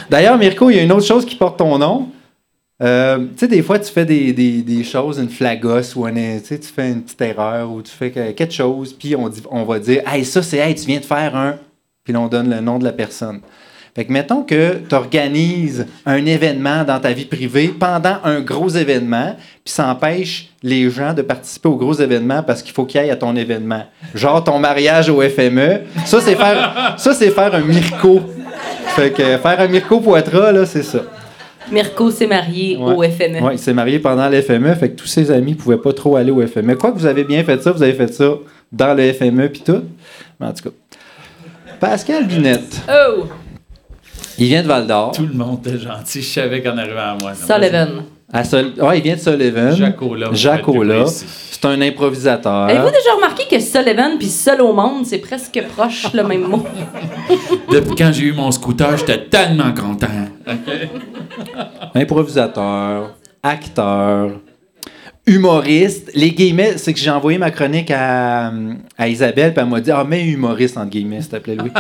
D'ailleurs, 0.10 0.38
Mirko, 0.38 0.70
il 0.70 0.78
y 0.78 0.80
a 0.80 0.84
une 0.84 0.92
autre 0.94 1.06
chose 1.06 1.26
qui 1.26 1.36
porte 1.36 1.58
ton 1.58 1.78
nom. 1.78 2.08
Euh, 2.82 3.20
tu 3.20 3.40
sais, 3.40 3.48
des 3.50 3.62
fois, 3.62 3.78
tu 3.80 3.92
fais 3.92 4.06
des, 4.06 4.32
des- 4.32 4.62
des 4.62 4.84
choses, 4.86 5.18
une 5.20 5.30
flagosse 5.30 5.96
ou 5.98 6.06
un, 6.06 6.14
tu 6.14 6.58
fais 6.62 6.92
une 6.92 7.02
petite 7.04 7.22
erreur 7.22 7.70
ou 7.72 7.82
tu 7.82 7.92
fais 7.92 8.12
que- 8.12 8.32
quelque 8.32 8.54
chose, 8.54 8.94
puis 8.94 9.16
on, 9.18 9.28
dit, 9.28 9.42
on 9.52 9.64
va 9.64 9.80
dire 9.80 10.02
Hey, 10.08 10.24
ça, 10.24 10.42
c'est 10.42 10.58
Hey, 10.60 10.76
tu 10.76 10.86
viens 10.86 11.00
de 11.02 11.06
faire 11.06 11.36
un. 11.36 11.56
Puis 12.06 12.14
là, 12.14 12.20
on 12.22 12.28
donne 12.28 12.50
le 12.50 12.60
nom 12.62 12.78
de 12.78 12.84
la 12.84 12.92
personne. 12.92 13.40
Fait 13.96 14.04
que 14.04 14.12
mettons 14.12 14.44
que 14.44 14.82
tu 14.90 14.94
organises 14.94 15.86
un 16.06 16.26
événement 16.26 16.84
dans 16.84 17.00
ta 17.00 17.14
vie 17.14 17.24
privée 17.24 17.70
pendant 17.70 18.18
un 18.26 18.42
gros 18.42 18.68
événement, 18.68 19.38
puis 19.64 19.74
ça 19.74 19.88
empêche 19.90 20.50
les 20.62 20.90
gens 20.90 21.14
de 21.14 21.22
participer 21.22 21.70
au 21.70 21.78
gros 21.78 21.94
événement 21.94 22.44
parce 22.44 22.62
qu'il 22.62 22.74
faut 22.74 22.84
qu'ils 22.84 23.00
aillent 23.00 23.12
à 23.12 23.16
ton 23.16 23.34
événement. 23.38 23.86
Genre 24.14 24.44
ton 24.44 24.60
mariage 24.60 25.10
au 25.10 25.22
FME. 25.22 25.84
Ça, 26.06 26.20
c'est 26.20 26.36
faire, 26.36 26.96
ça, 26.98 27.14
c'est 27.14 27.30
faire 27.32 27.56
un 27.56 27.62
Mirko. 27.62 28.20
Fait 28.88 29.12
que 29.12 29.24
faire 29.38 29.62
un 29.62 29.68
Mirko 29.68 30.02
Poitras, 30.02 30.52
là, 30.52 30.66
c'est 30.66 30.84
ça. 30.84 31.00
Mirko 31.72 32.12
s'est 32.12 32.28
marié 32.28 32.76
au 32.76 33.02
FME. 33.02 33.40
Oui, 33.42 33.54
il 33.54 33.60
s'est 33.60 33.74
marié 33.74 34.00
pendant 34.00 34.28
le 34.28 34.42
FME, 34.42 34.76
fait 34.76 34.90
que 34.90 34.96
tous 34.98 35.08
ses 35.08 35.32
amis 35.32 35.52
ne 35.54 35.58
pouvaient 35.58 35.78
pas 35.78 35.94
trop 35.94 36.18
aller 36.18 36.32
au 36.32 36.46
FME. 36.46 36.76
Quoi 36.76 36.92
que 36.92 36.98
vous 36.98 37.06
avez 37.06 37.24
bien 37.24 37.46
fait 37.46 37.64
ça, 37.64 37.72
vous 37.72 37.82
avez 37.82 37.94
fait 37.94 38.14
ça 38.14 38.30
dans 38.74 38.94
le 38.94 39.14
FME 39.14 39.48
puis 39.48 39.62
tout. 39.66 39.84
Mais 40.40 40.48
en 40.48 40.52
tout 40.54 40.70
cas. 40.70 40.76
Pascal 41.80 42.26
Binette, 42.28 42.82
Oh! 42.90 43.24
Il 44.38 44.48
vient 44.48 44.64
de 44.64 44.68
Val 44.68 44.88
d'Or. 44.88 45.12
Tout 45.12 45.26
le 45.28 45.34
monde 45.34 45.60
était 45.66 45.80
gentil. 45.80 46.22
Je 46.22 46.28
savais 46.28 46.62
qu'en 46.62 46.78
arrivant 46.78 47.00
à 47.00 47.18
moi. 47.20 47.34
Sullivan. 47.34 48.04
À 48.34 48.44
Sol... 48.44 48.74
ouais, 48.82 48.98
il 48.98 49.04
vient 49.04 49.16
de 49.16 49.20
Sullivan. 49.20 49.76
Jacola, 49.76 50.30
Jacola. 50.34 51.06
C'est 51.08 51.66
un 51.66 51.80
improvisateur. 51.82 52.64
Avez-vous 52.64 52.90
déjà 52.90 53.14
remarqué 53.16 53.44
que 53.50 53.60
Sullivan 53.60 54.18
puis 54.18 54.28
seul 54.28 54.62
au 54.62 54.74
monde, 54.74 55.06
c'est 55.06 55.20
presque 55.20 55.62
proche 55.76 56.12
le 56.14 56.24
même 56.24 56.48
mot? 56.48 56.66
Depuis 57.72 57.96
quand 57.96 58.12
j'ai 58.12 58.26
eu 58.26 58.34
mon 58.34 58.52
scooter, 58.52 58.98
j'étais 58.98 59.26
tellement 59.26 59.74
content. 59.74 60.08
Improvisateur, 61.94 63.16
acteur, 63.42 64.32
humoriste. 65.28 66.12
Les 66.14 66.32
guillemets, 66.32 66.78
c'est 66.78 66.94
que 66.94 67.00
j'ai 67.00 67.10
envoyé 67.10 67.38
ma 67.38 67.52
chronique 67.52 67.92
à, 67.92 68.52
à 68.98 69.08
Isabelle, 69.08 69.54
puis 69.54 69.64
elle 69.64 69.70
m'a 69.70 69.82
dit 69.82 69.92
Ah, 69.92 70.06
mais 70.08 70.26
humoriste, 70.26 70.78
entre 70.78 70.90
guillemets, 70.90 71.22
s'il 71.22 71.32
te 71.32 71.38
plaît, 71.38 71.56
Louis. 71.56 71.72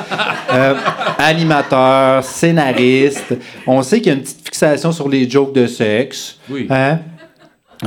Euh, 0.53 0.75
animateur, 1.17 2.23
scénariste. 2.23 3.35
On 3.67 3.81
sait 3.81 3.99
qu'il 3.99 4.07
y 4.07 4.09
a 4.11 4.13
une 4.13 4.21
petite 4.21 4.45
fixation 4.45 4.91
sur 4.91 5.09
les 5.09 5.29
jokes 5.29 5.53
de 5.53 5.67
sexe. 5.67 6.37
Oui. 6.49 6.67
Hein? 6.69 6.99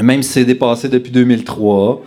Même 0.02 0.22
si 0.22 0.32
c'est 0.32 0.44
dépassé 0.44 0.89
depuis 0.89 1.10
2003. 1.10 2.02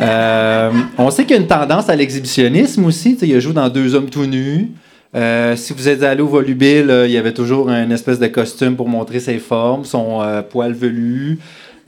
Euh, 0.00 0.72
on 0.96 1.10
sait 1.10 1.24
qu'il 1.24 1.36
y 1.36 1.38
a 1.38 1.42
une 1.42 1.48
tendance 1.48 1.88
à 1.90 1.96
l'exhibitionnisme 1.96 2.84
aussi. 2.86 3.16
Il 3.20 3.34
a 3.34 3.40
joué 3.40 3.52
dans 3.52 3.68
Deux 3.68 3.94
hommes 3.94 4.08
tout 4.08 4.26
nus. 4.26 4.70
Euh, 5.16 5.56
si 5.56 5.72
vous 5.72 5.88
êtes 5.88 6.02
allé 6.02 6.20
au 6.20 6.26
volubile, 6.26 6.90
euh, 6.90 7.06
il 7.06 7.12
y 7.12 7.16
avait 7.16 7.32
toujours 7.32 7.70
une 7.70 7.90
espèce 7.92 8.18
de 8.18 8.26
costume 8.26 8.76
pour 8.76 8.88
montrer 8.88 9.18
ses 9.18 9.38
formes, 9.38 9.84
son 9.84 10.20
euh, 10.20 10.42
poil 10.42 10.74
velu, 10.74 11.38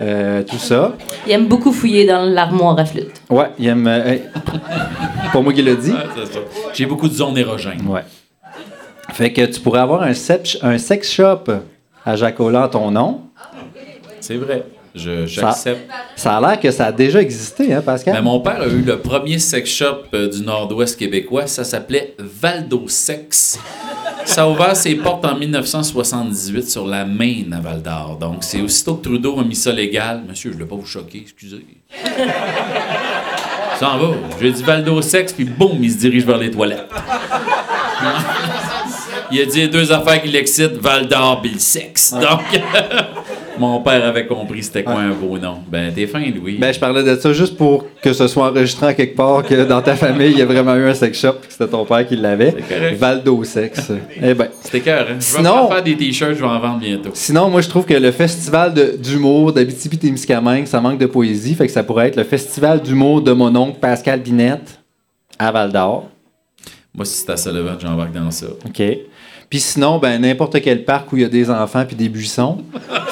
euh, 0.00 0.42
tout 0.42 0.58
ça. 0.58 0.94
Il 1.26 1.32
aime 1.32 1.46
beaucoup 1.46 1.72
fouiller 1.72 2.06
dans 2.06 2.22
l'armoire 2.24 2.78
à 2.78 2.84
flûte. 2.84 3.20
Ouais, 3.30 3.50
il 3.58 3.66
aime. 3.66 3.86
euh, 3.86 4.16
pas 5.32 5.40
moi 5.40 5.52
qui 5.52 5.62
l'ai 5.62 5.76
dit. 5.76 5.92
Ouais. 5.92 6.24
J'ai 6.74 6.86
beaucoup 6.86 7.08
de 7.08 7.14
zones 7.14 7.36
érogènes. 7.38 7.84
Ouais. 7.86 8.04
Fait 9.12 9.32
que 9.32 9.42
tu 9.46 9.60
pourrais 9.60 9.80
avoir 9.80 10.02
un, 10.02 10.12
sep- 10.14 10.58
un 10.62 10.78
sex 10.78 11.10
shop 11.10 11.44
à 12.04 12.16
Jacola 12.16 12.68
ton 12.70 12.90
nom. 12.90 13.22
C'est 14.20 14.36
vrai. 14.36 14.64
Je- 14.94 15.26
J'accepte. 15.26 15.88
ça 16.16 16.36
a 16.36 16.40
l'air 16.40 16.58
que 16.60 16.70
ça 16.70 16.86
a 16.86 16.92
déjà 16.92 17.20
existé, 17.20 17.72
hein, 17.72 17.82
Pascal? 17.82 18.14
Mais 18.14 18.22
mon 18.22 18.40
père 18.40 18.62
a 18.62 18.66
eu 18.66 18.80
le 18.82 18.98
premier 18.98 19.38
sex 19.38 19.70
shop 19.70 20.04
euh, 20.14 20.28
du 20.28 20.42
nord-ouest 20.42 20.98
québécois. 20.98 21.46
Ça 21.46 21.62
s'appelait 21.62 22.14
Valdo 22.18 22.84
Sex. 22.88 23.58
Ça 24.28 24.42
a 24.42 24.48
ouvert 24.48 24.76
ses 24.76 24.94
portes 24.94 25.24
en 25.24 25.34
1978 25.34 26.68
sur 26.68 26.86
la 26.86 27.06
Maine 27.06 27.54
à 27.54 27.60
Val 27.60 27.80
d'Or. 27.82 28.18
Donc, 28.20 28.44
c'est 28.44 28.60
aussitôt 28.60 28.96
que 28.96 29.04
Trudeau 29.04 29.40
a 29.40 29.42
mis 29.42 29.54
ça 29.54 29.72
légal. 29.72 30.22
Monsieur, 30.28 30.50
je 30.50 30.56
ne 30.56 30.62
voulais 30.62 30.68
pas 30.68 30.76
vous 30.76 30.86
choquer, 30.86 31.20
excusez. 31.22 31.64
Ça 33.80 33.88
en 33.88 33.98
va. 33.98 34.08
J'ai 34.38 34.52
dit 34.52 34.62
Valdo 34.62 35.00
Sex, 35.00 35.32
puis 35.32 35.44
boum, 35.46 35.78
il 35.82 35.90
se 35.90 35.96
dirige 35.96 36.26
vers 36.26 36.36
les 36.36 36.50
toilettes. 36.50 36.90
il 39.32 39.40
a 39.40 39.46
dit 39.46 39.66
deux 39.66 39.90
affaires 39.90 40.20
qui 40.20 40.28
l'excitent 40.28 40.76
Val 40.76 41.08
d'Or 41.08 41.40
puis 41.40 41.52
le 41.54 41.58
sexe. 41.58 42.12
Donc, 42.12 42.42
mon 43.58 43.80
père 43.80 44.04
avait 44.04 44.26
compris 44.26 44.62
c'était 44.62 44.82
quoi 44.82 44.94
un 45.00 45.10
beau 45.12 45.38
nom. 45.38 45.58
Ben, 45.70 45.92
t'es 45.94 46.06
fin, 46.06 46.20
Louis. 46.30 46.56
Ben, 46.58 46.72
je 46.72 46.78
parlais 46.78 47.02
de 47.02 47.16
ça 47.18 47.32
juste 47.32 47.56
pour 47.56 47.84
que 48.02 48.12
ce 48.12 48.26
soit 48.28 48.50
enregistré 48.50 48.86
en 48.86 48.94
quelque 48.94 49.16
part, 49.16 49.42
que 49.42 49.64
dans 49.64 49.82
ta 49.82 49.96
famille, 49.96 50.30
il 50.32 50.38
y 50.38 50.42
a 50.42 50.46
vraiment 50.46 50.74
eu 50.76 50.84
un 50.88 50.94
sex 50.94 51.18
shop, 51.20 51.32
que 51.46 51.50
c'était 51.52 51.66
ton 51.68 51.84
père 51.84 52.06
qui 52.06 52.16
l'avait. 52.16 52.54
Valdo 52.96 53.42
Sex. 53.44 53.92
eh 54.22 54.34
ben. 54.34 54.48
C'était 54.62 54.80
cœur, 54.80 55.02
hein? 55.10 55.14
Je 55.14 55.14
vais 55.14 55.20
Sinon- 55.20 55.68
faire 55.68 55.82
des 55.82 55.96
t-shirts, 55.96 56.34
je 56.34 56.40
vais 56.40 56.46
en 56.46 56.58
vendre 56.60 56.78
bientôt. 56.80 57.10
Sinon, 57.14 57.50
moi, 57.50 57.60
je 57.60 57.68
trouve 57.68 57.84
que 57.84 57.94
le 57.94 58.10
festival 58.12 58.74
d'humour 58.98 59.52
d'Abitibi-Témiscamingue, 59.52 60.66
ça 60.66 60.80
manque 60.80 60.98
de 60.98 61.06
poésie, 61.06 61.54
fait 61.54 61.66
que 61.66 61.72
ça 61.72 61.82
pourrait 61.82 62.08
être 62.08 62.16
le 62.16 62.24
festival 62.24 62.80
d'humour 62.82 63.22
de 63.22 63.32
mon 63.32 63.54
oncle 63.56 63.78
Pascal 63.80 64.20
Binette 64.20 64.80
à 65.38 65.50
Val 65.52 65.72
d'Or. 65.72 66.08
Moi, 66.94 67.04
si 67.04 67.14
c'est 67.24 67.30
à 67.30 67.36
Sullivan, 67.36 67.76
j'embarque 67.80 68.12
dans 68.12 68.30
ça. 68.30 68.46
OK. 68.66 68.82
Puis 69.50 69.60
sinon, 69.60 69.98
ben, 69.98 70.20
n'importe 70.20 70.60
quel 70.60 70.84
parc 70.84 71.12
où 71.12 71.16
il 71.16 71.22
y 71.22 71.24
a 71.24 71.28
des 71.28 71.50
enfants 71.50 71.84
puis 71.86 71.96
des 71.96 72.08
buissons, 72.08 72.58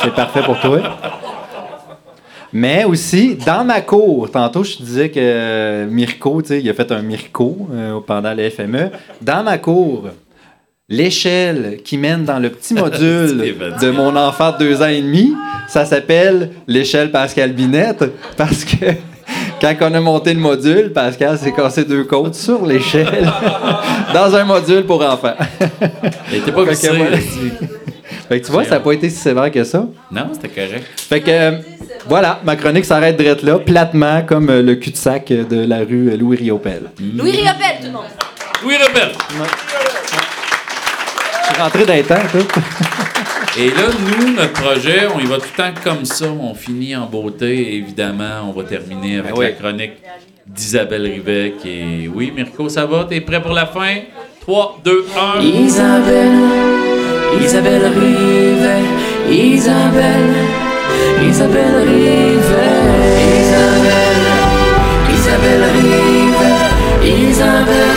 c'est 0.03 0.15
parfait 0.15 0.43
pour 0.43 0.61
toi. 0.61 0.81
Mais 2.53 2.85
aussi, 2.85 3.37
dans 3.37 3.65
ma 3.65 3.81
cour, 3.81 4.31
tantôt 4.31 4.63
je 4.65 4.77
te 4.77 4.83
disais 4.83 5.11
que 5.11 5.19
euh, 5.21 5.87
Mirko, 5.87 6.43
tu 6.43 6.49
sais, 6.49 6.61
il 6.61 6.71
a 6.71 6.75
fait 6.75 6.91
un 6.93 7.03
Mirko 7.03 7.69
euh, 7.73 8.01
pendant 8.07 8.33
le 8.35 8.49
FME. 8.49 8.91
Dans 9.21 9.43
ma 9.43 9.59
cour, 9.59 10.09
l'échelle 10.89 11.81
qui 11.85 11.99
mène 11.99 12.25
dans 12.25 12.39
le 12.39 12.51
petit 12.51 12.75
module 12.83 13.55
de 13.81 13.91
mon 13.91 14.15
enfant 14.17 14.53
de 14.53 14.59
deux 14.59 14.83
ans 14.83 14.89
et 14.89 15.03
demi, 15.03 15.35
ça 15.69 15.85
s'appelle 15.85 16.51
l'échelle 16.67 17.11
Pascal 17.11 17.53
Binette 17.53 18.05
parce 18.37 18.65
que 18.65 18.87
quand 19.61 19.75
on 19.81 19.95
a 19.95 20.01
monté 20.01 20.35
le 20.35 20.41
module, 20.41 20.93
Pascal 20.93 21.39
s'est 21.39 21.53
cassé 21.53 21.85
deux 21.85 22.05
côtes 22.05 22.35
sur 22.35 22.65
l'échelle 22.67 23.31
dans 24.15 24.35
un 24.35 24.45
module 24.45 24.85
pour 24.85 25.03
enfants. 25.05 25.35
Il 26.31 26.39
était 26.39 26.53
pas 26.53 26.61
Fait 26.61 26.67
que 26.67 26.71
vissé, 26.71 26.89
voilà. 26.89 27.11
là. 27.11 27.17
Fait 28.29 28.41
que 28.41 28.47
tu 28.47 28.53
vois, 28.53 28.65
ça 28.65 28.71
n'a 28.71 28.81
pas 28.81 28.93
été 28.93 29.09
si 29.09 29.17
sévère 29.17 29.51
que 29.51 29.63
ça. 29.65 29.87
Non, 30.11 30.31
c'était 30.33 30.49
correct. 30.49 30.85
Fait 30.97 31.21
que, 31.21 31.31
euh, 31.31 31.59
Voilà, 32.09 32.41
ma 32.45 32.57
chronique 32.57 32.85
s'arrête 32.85 33.17
direct 33.17 33.43
là, 33.43 33.59
platement, 33.59 34.23
comme 34.23 34.51
euh, 34.51 34.63
le 34.63 34.75
cul-de-sac 34.75 35.29
de 35.29 35.65
la 35.67 35.79
rue 35.79 36.17
Louis 36.17 36.37
Riopel. 36.37 36.91
Louis 37.17 37.31
Riopel, 37.31 37.77
tout 37.81 37.87
le 37.87 37.93
monde. 37.93 38.03
Louis 38.63 38.77
Riopel. 38.77 39.13
Je 41.49 41.53
suis 41.55 41.63
rentré 41.63 41.85
les 41.85 42.03
temps, 42.03 42.15
toi. 42.33 42.41
Et 43.59 43.69
là, 43.71 43.89
nous, 43.99 44.35
notre 44.35 44.53
projet, 44.53 45.07
on 45.15 45.19
y 45.19 45.25
va 45.25 45.37
tout 45.37 45.47
le 45.57 45.63
temps 45.63 45.81
comme 45.83 46.05
ça. 46.05 46.27
On 46.27 46.55
finit 46.55 46.95
en 46.95 47.07
beauté. 47.07 47.77
Évidemment, 47.77 48.49
on 48.49 48.53
va 48.53 48.65
terminer 48.65 49.19
avec 49.21 49.33
Ben 49.33 49.39
oui. 49.39 49.47
la 49.47 49.53
chronique 49.53 49.93
d'Isabelle 50.47 51.03
Rivet. 51.07 51.55
Qui 51.63 51.69
est... 51.71 52.09
Oui, 52.15 52.31
Mirko, 52.35 52.69
ça 52.69 52.85
va? 52.85 53.07
T'es 53.09 53.23
prêt 53.23 53.41
pour 53.41 53.53
la 53.53 53.65
fin? 53.67 53.97
3, 54.43 54.81
2, 54.85 55.07
1. 55.39 55.41
Isabelle, 55.41 56.33
Isabelle 57.43 57.87
Rivet, 57.99 58.85
Isabelle, 59.31 60.35
Isabelle 61.27 61.89
Rivet, 61.89 62.77
Isabelle, 63.41 64.37
Isabelle 65.15 65.65
Rivet, 65.75 67.31
Isabelle 67.31 67.96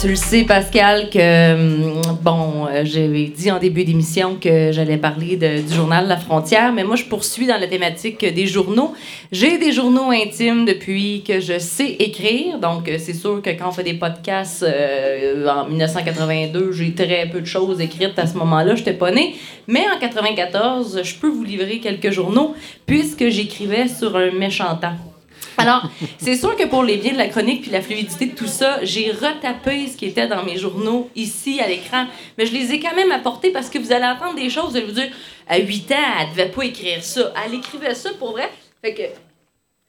Tu 0.00 0.08
le 0.08 0.16
sais, 0.16 0.44
Pascal, 0.44 1.10
que, 1.10 1.52
hum, 1.52 2.00
bon, 2.22 2.66
euh, 2.66 2.84
j'avais 2.86 3.24
dit 3.24 3.50
en 3.50 3.58
début 3.58 3.84
d'émission 3.84 4.36
que 4.40 4.72
j'allais 4.72 4.96
parler 4.96 5.36
du 5.36 5.74
journal 5.74 6.08
La 6.08 6.16
Frontière, 6.16 6.72
mais 6.72 6.84
moi, 6.84 6.96
je 6.96 7.04
poursuis 7.04 7.46
dans 7.46 7.58
la 7.60 7.66
thématique 7.66 8.24
des 8.24 8.46
journaux. 8.46 8.94
J'ai 9.30 9.58
des 9.58 9.72
journaux 9.72 10.10
intimes 10.10 10.64
depuis 10.64 11.22
que 11.22 11.40
je 11.40 11.58
sais 11.58 11.96
écrire, 11.98 12.58
donc 12.58 12.88
euh, 12.88 12.96
c'est 12.98 13.12
sûr 13.12 13.42
que 13.42 13.50
quand 13.50 13.68
on 13.68 13.72
fait 13.72 13.82
des 13.82 13.92
podcasts 13.92 14.62
euh, 14.62 15.46
en 15.46 15.68
1982, 15.68 16.72
j'ai 16.72 16.94
très 16.94 17.28
peu 17.30 17.42
de 17.42 17.46
choses 17.46 17.78
écrites 17.82 18.18
à 18.18 18.26
ce 18.26 18.38
moment-là, 18.38 18.76
je 18.76 18.80
n'étais 18.80 18.94
pas 18.94 19.10
née. 19.10 19.34
Mais 19.68 19.84
en 19.94 19.98
94, 20.00 21.02
je 21.04 21.14
peux 21.16 21.28
vous 21.28 21.44
livrer 21.44 21.78
quelques 21.78 22.10
journaux, 22.10 22.54
puisque 22.86 23.28
j'écrivais 23.28 23.86
sur 23.86 24.16
un 24.16 24.30
méchant 24.30 24.76
temps. 24.76 25.09
Alors, 25.58 25.90
c'est 26.18 26.36
sûr 26.36 26.56
que 26.56 26.64
pour 26.66 26.82
les 26.82 26.96
biens 26.96 27.12
de 27.12 27.18
la 27.18 27.28
chronique 27.28 27.62
puis 27.62 27.70
la 27.70 27.82
fluidité 27.82 28.26
de 28.26 28.34
tout 28.34 28.46
ça, 28.46 28.78
j'ai 28.82 29.10
retapé 29.10 29.88
ce 29.88 29.96
qui 29.96 30.06
était 30.06 30.26
dans 30.26 30.42
mes 30.42 30.56
journaux 30.56 31.10
ici 31.16 31.60
à 31.60 31.68
l'écran, 31.68 32.06
mais 32.38 32.46
je 32.46 32.52
les 32.52 32.72
ai 32.72 32.80
quand 32.80 32.94
même 32.94 33.12
apportés 33.12 33.50
parce 33.50 33.68
que 33.68 33.78
vous 33.78 33.92
allez 33.92 34.06
entendre 34.06 34.36
des 34.36 34.50
choses, 34.50 34.70
vous 34.70 34.76
allez 34.76 34.86
vous 34.86 34.92
dire 34.92 35.10
à 35.48 35.58
8 35.58 35.92
ans, 35.92 35.96
elle 36.20 36.30
devait 36.30 36.50
pas 36.50 36.62
écrire 36.64 37.02
ça. 37.02 37.32
Elle 37.44 37.54
écrivait 37.54 37.94
ça 37.94 38.10
pour 38.18 38.32
vrai. 38.32 38.48
Fait 38.82 38.94
que 38.94 39.02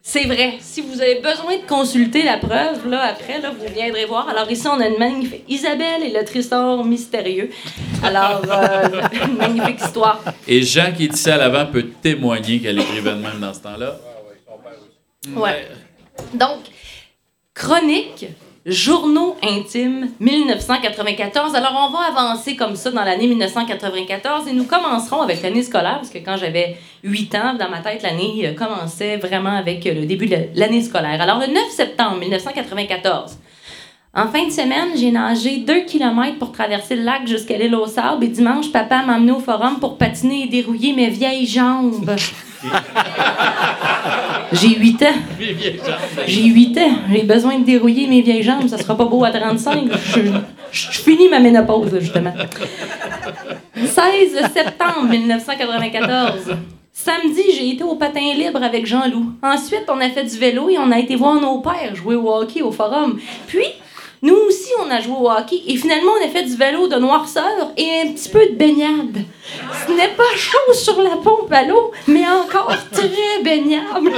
c'est 0.04 0.24
vrai. 0.24 0.56
Si 0.60 0.82
vous 0.82 1.00
avez 1.00 1.22
besoin 1.22 1.58
de 1.58 1.68
consulter 1.68 2.24
la 2.24 2.38
preuve, 2.38 2.90
là, 2.90 3.04
après, 3.04 3.40
là, 3.40 3.52
vous 3.52 3.72
viendrez 3.72 4.06
voir. 4.06 4.28
Alors 4.28 4.50
ici, 4.50 4.68
on 4.68 4.80
a 4.80 4.88
une 4.88 4.98
magnifique 4.98 5.44
Isabelle 5.48 6.02
et 6.04 6.12
le 6.12 6.26
trésor 6.26 6.84
mystérieux. 6.84 7.52
Alors, 8.04 8.42
euh, 8.50 9.02
magnifique 9.38 9.80
histoire. 9.80 10.20
Et 10.48 10.64
Jean, 10.64 10.92
qui 10.92 11.06
est 11.06 11.14
ici 11.14 11.30
à 11.30 11.38
l'avant, 11.38 11.68
peut 11.68 11.86
témoigner 12.02 12.60
qu'elle 12.60 12.80
écrivait 12.80 13.12
de 13.12 13.22
même 13.22 13.40
dans 13.40 13.54
ce 13.54 13.60
temps-là. 13.60 13.96
Ouais. 15.28 15.68
Donc, 16.34 16.62
chronique, 17.54 18.26
journaux 18.66 19.36
intimes, 19.44 20.10
1994. 20.20 21.54
Alors, 21.54 21.90
on 21.90 21.92
va 21.92 22.06
avancer 22.06 22.56
comme 22.56 22.76
ça 22.76 22.90
dans 22.90 23.04
l'année 23.04 23.28
1994 23.28 24.48
et 24.48 24.54
nous 24.54 24.64
commencerons 24.64 25.22
avec 25.22 25.44
l'année 25.44 25.62
scolaire, 25.62 25.98
parce 25.98 26.10
que 26.10 26.18
quand 26.18 26.38
j'avais 26.38 26.76
8 27.04 27.36
ans, 27.36 27.54
dans 27.54 27.70
ma 27.70 27.82
tête, 27.82 28.02
l'année 28.02 28.48
euh, 28.48 28.56
commençait 28.56 29.18
vraiment 29.18 29.56
avec 29.56 29.86
euh, 29.86 29.94
le 29.94 30.08
début 30.08 30.26
de 30.26 30.38
l'année 30.56 30.82
scolaire. 30.82 31.22
Alors, 31.22 31.40
le 31.40 31.54
9 31.54 31.70
septembre 31.70 32.18
1994, 32.18 33.38
en 34.14 34.28
fin 34.28 34.46
de 34.46 34.52
semaine, 34.52 34.90
j'ai 34.96 35.10
nagé 35.12 35.58
2 35.60 35.82
km 35.86 36.38
pour 36.38 36.52
traverser 36.52 36.96
le 36.98 37.04
lac 37.04 37.26
jusqu'à 37.28 37.58
l'île 37.58 37.76
aux 37.76 37.88
sables 37.88 38.26
et 38.26 38.28
dimanche, 38.28 38.70
papa 38.72 39.04
m'a 39.06 39.16
emmené 39.16 39.32
au 39.32 39.40
forum 39.40 39.78
pour 39.80 39.98
patiner 39.98 40.44
et 40.44 40.48
dérouiller 40.48 40.92
mes 40.94 41.10
vieilles 41.10 41.48
jambes. 41.48 42.10
J'ai 44.54 44.76
8 44.78 45.04
ans. 45.04 45.06
J'ai 46.28 46.44
8 46.44 46.78
ans. 46.78 46.92
J'ai 47.12 47.24
besoin 47.24 47.58
de 47.60 47.64
dérouiller 47.64 48.06
mes 48.08 48.22
vieilles 48.22 48.44
jambes. 48.44 48.68
Ça 48.68 48.78
sera 48.78 48.96
pas 48.98 49.06
beau 49.06 49.24
à 49.24 49.32
35. 49.32 49.86
Je, 49.94 50.22
je- 50.26 50.32
je 50.72 51.00
finis 51.02 51.30
ma 51.30 51.40
ménopause, 51.40 51.98
justement. 52.00 52.34
16 53.76 54.42
septembre 54.54 55.08
1994. 55.10 56.56
Samedi, 56.94 57.42
j'ai 57.58 57.70
été 57.72 57.84
au 57.84 57.96
patin 57.96 58.34
libre 58.36 58.62
avec 58.62 58.86
Jean-Loup. 58.86 59.32
Ensuite, 59.42 59.86
on 59.88 60.00
a 60.02 60.10
fait 60.10 60.26
du 60.26 60.38
vélo 60.38 60.70
et 60.70 60.78
on 60.78 60.92
a 60.92 61.00
été 61.00 61.16
voir 61.16 61.40
nos 61.42 61.60
pères 61.60 61.96
jouer 61.96 62.16
au 62.16 62.30
hockey 62.32 62.62
au 62.62 62.72
forum. 62.72 63.20
Puis, 63.48 63.64
nous 64.24 64.36
aussi, 64.48 64.70
on 64.80 64.92
a 64.92 65.02
joué 65.02 65.16
au 65.20 65.30
hockey 65.30 65.62
et 65.68 65.76
finalement, 65.78 66.12
on 66.22 66.26
a 66.26 66.30
fait 66.30 66.44
du 66.44 66.56
vélo 66.56 66.88
de 66.88 66.96
noirceur 66.98 67.72
et 67.76 68.02
un 68.06 68.12
petit 68.14 68.30
peu 68.30 68.46
de 68.46 68.56
baignade. 68.56 69.24
Ce 69.88 69.92
n'est 69.92 70.10
pas 70.10 70.36
chaud 70.36 70.74
sur 70.74 71.02
la 71.02 71.18
pompe 71.18 71.52
à 71.52 71.64
l'eau, 71.64 71.92
mais 72.08 72.24
encore 72.28 72.72
très 72.92 73.44
baignable. 73.44 74.12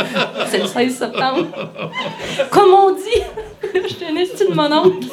C'est 0.49 0.57
le 0.59 0.67
16 0.67 0.97
septembre. 0.97 1.45
Comme 2.51 2.73
on 2.73 2.91
dit, 2.91 3.21
je 3.73 3.93
te 3.93 4.19
esti 4.19 4.45
de 4.49 4.53
mon 4.53 4.71
oncle. 4.71 5.07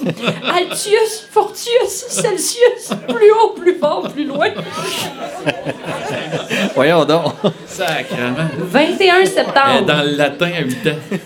Altius, 0.52 1.26
Fortius, 1.30 1.88
Celsius, 2.08 2.90
plus 3.08 3.30
haut, 3.30 3.50
plus 3.50 3.76
fort, 3.76 4.08
plus 4.12 4.24
loin. 4.24 4.48
Voyons 6.74 7.04
donc. 7.04 7.32
Sacrement. 7.66 8.48
21 8.58 9.14
Elle 9.16 9.22
est 9.22 9.26
septembre. 9.26 9.86
dans 9.86 10.02
le 10.02 10.16
latin 10.16 10.50
à 10.58 10.62
8 10.62 10.86
ans. 10.88 11.16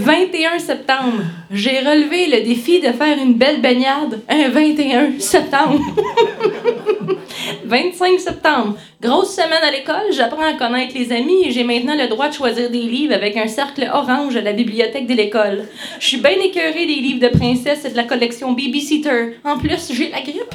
21 0.00 0.58
septembre. 0.58 1.22
J'ai 1.50 1.80
relevé 1.80 2.26
le 2.26 2.42
défi 2.44 2.80
de 2.80 2.92
faire 2.92 3.18
une 3.18 3.34
belle 3.34 3.60
baignade 3.60 4.20
un 4.28 4.48
21 4.48 5.18
septembre. 5.18 5.78
25 7.64 8.18
septembre. 8.18 8.76
Grosse 9.00 9.34
semaine 9.34 9.62
à 9.62 9.70
l'école, 9.70 10.12
j'apprends 10.12 10.44
à 10.44 10.54
connaître 10.54 10.94
les 10.96 11.12
amis 11.12 11.44
et 11.44 11.50
j'ai 11.50 11.64
maintenant 11.64 11.94
le 11.96 12.08
droit 12.08 12.28
de 12.28 12.34
choisir 12.34 12.70
des 12.70 12.80
livres 12.82 13.14
avec 13.14 13.36
un 13.36 13.46
cercle 13.46 13.88
orange 13.92 14.36
à 14.36 14.40
la 14.40 14.52
bibliothèque 14.52 15.06
de 15.06 15.14
l'école. 15.14 15.64
Je 15.98 16.06
suis 16.06 16.16
bien 16.18 16.32
écœurée 16.32 16.86
des 16.86 16.94
livres 16.94 17.20
de 17.20 17.28
princesse 17.28 17.84
et 17.84 17.90
de 17.90 17.96
la 17.96 18.04
collection 18.04 18.52
Babysitter. 18.52 19.36
En 19.44 19.58
plus, 19.58 19.92
j'ai 19.92 20.10
la 20.10 20.20
grippe. 20.22 20.54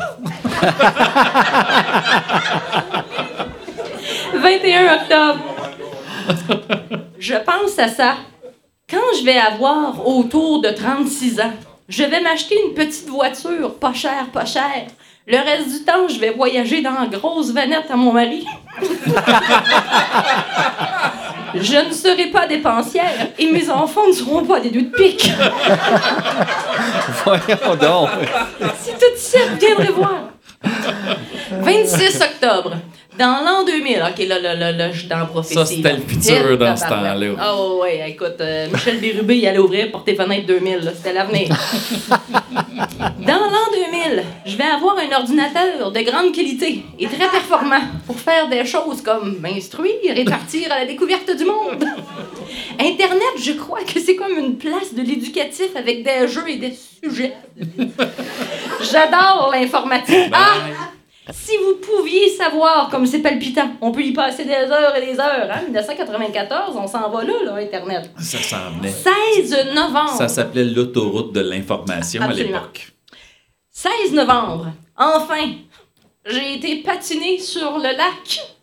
21 4.35 4.95
octobre. 4.95 5.39
Je 7.19 7.35
pense 7.35 7.79
à 7.79 7.87
ça. 7.87 8.15
Quand 8.87 9.17
je 9.19 9.25
vais 9.25 9.37
avoir 9.37 10.07
autour 10.07 10.61
de 10.61 10.69
36 10.69 11.39
ans, 11.39 11.53
je 11.89 12.03
vais 12.03 12.21
m'acheter 12.21 12.55
une 12.67 12.75
petite 12.75 13.09
voiture, 13.09 13.73
pas 13.79 13.93
chère, 13.93 14.27
pas 14.31 14.45
chère. 14.45 14.85
Le 15.25 15.37
reste 15.37 15.69
du 15.69 15.83
temps, 15.83 16.07
je 16.07 16.19
vais 16.19 16.29
voyager 16.29 16.83
dans 16.83 16.91
la 16.91 17.07
grosse 17.07 17.51
vanette 17.51 17.89
à 17.89 17.95
mon 17.95 18.13
mari. 18.13 18.45
je 21.55 21.87
ne 21.87 21.91
serai 21.91 22.27
pas 22.27 22.45
dépensière 22.45 23.29
et 23.39 23.51
mes 23.51 23.67
enfants 23.71 24.05
ne 24.07 24.13
seront 24.13 24.45
pas 24.45 24.59
des 24.59 24.69
deux 24.69 24.83
de 24.83 24.91
pique. 24.91 25.31
Voyons 27.25 27.75
donc. 27.81 28.09
Si 28.81 28.91
tout 28.91 29.17
ça, 29.17 29.39
viendrez 29.59 29.93
voir. 29.93 30.29
26 31.51 32.21
octobre. 32.21 32.75
Dans 33.17 33.43
l'an 33.45 33.63
2000, 33.65 34.03
OK, 34.09 34.27
là, 34.27 34.39
là, 34.39 34.55
là, 34.55 34.71
là, 34.71 34.91
je 34.91 34.99
suis 34.99 35.07
dans 35.07 35.19
la 35.19 35.25
prophétie. 35.25 35.55
Ça, 35.55 35.65
c'était 35.65 35.93
le 35.93 36.01
futur 36.01 36.57
dans 36.57 36.75
ce 36.75 36.83
temps-là. 36.83 37.15
Ah 37.39 37.55
ouais, 37.55 37.79
ouais, 37.79 38.11
écoute, 38.11 38.35
euh, 38.41 38.67
Michel 38.71 38.99
Bérubé, 38.99 39.37
il 39.37 39.47
allait 39.47 39.59
ouvrir 39.59 39.91
Porte 39.91 40.05
tes 40.05 40.15
fenêtres 40.15 40.47
2000, 40.47 40.79
là, 40.79 40.91
c'était 40.93 41.13
l'avenir. 41.13 41.47
Dans 43.19 43.33
l'an 43.33 43.71
2000, 43.71 44.23
je 44.45 44.57
vais 44.57 44.63
avoir 44.63 44.97
un 44.97 45.15
ordinateur 45.17 45.91
de 45.91 45.99
grande 46.01 46.33
qualité 46.33 46.83
et 46.99 47.07
très 47.07 47.29
performant 47.29 47.81
pour 48.05 48.19
faire 48.19 48.49
des 48.49 48.65
choses 48.65 49.01
comme 49.01 49.37
m'instruire 49.39 50.17
et 50.17 50.25
partir 50.25 50.71
à 50.71 50.79
la 50.79 50.85
découverte 50.85 51.35
du 51.35 51.45
monde. 51.45 51.85
Internet, 52.79 53.33
je 53.41 53.53
crois 53.53 53.83
que 53.83 53.99
c'est 53.99 54.15
comme 54.15 54.37
une 54.37 54.57
place 54.57 54.93
de 54.93 55.01
l'éducatif 55.01 55.75
avec 55.75 56.03
des 56.03 56.27
jeux 56.27 56.49
et 56.49 56.57
des 56.57 56.73
sujets. 56.73 57.33
J'adore 58.81 59.51
l'informatique. 59.53 60.31
Ah! 60.31 60.91
Si 61.31 61.57
vous 61.57 61.75
pouviez 61.75 62.29
savoir 62.29 62.89
comme 62.89 63.05
c'est 63.05 63.19
palpitant, 63.19 63.71
on 63.81 63.91
peut 63.91 64.03
y 64.03 64.13
passer 64.13 64.45
des 64.45 64.53
heures 64.53 64.95
et 64.95 65.05
des 65.05 65.19
heures. 65.19 65.49
Hein? 65.51 65.63
1994, 65.65 66.75
on 66.75 66.87
s'en 66.87 67.09
va 67.09 67.23
là, 67.23 67.33
là, 67.43 67.55
Internet. 67.55 68.11
Ça 68.19 68.37
s'en 68.37 68.71
venait. 68.77 68.93
16 69.43 69.73
novembre. 69.73 70.17
Ça 70.17 70.27
s'appelait 70.27 70.65
l'autoroute 70.65 71.33
de 71.33 71.41
l'information 71.41 72.21
à 72.21 72.31
l'époque. 72.31 72.91
16 73.71 74.13
novembre. 74.13 74.67
Enfin, 74.97 75.53
j'ai 76.25 76.55
été 76.55 76.77
patinée 76.83 77.39
sur 77.39 77.77
le 77.77 77.97
lac. 77.97 78.54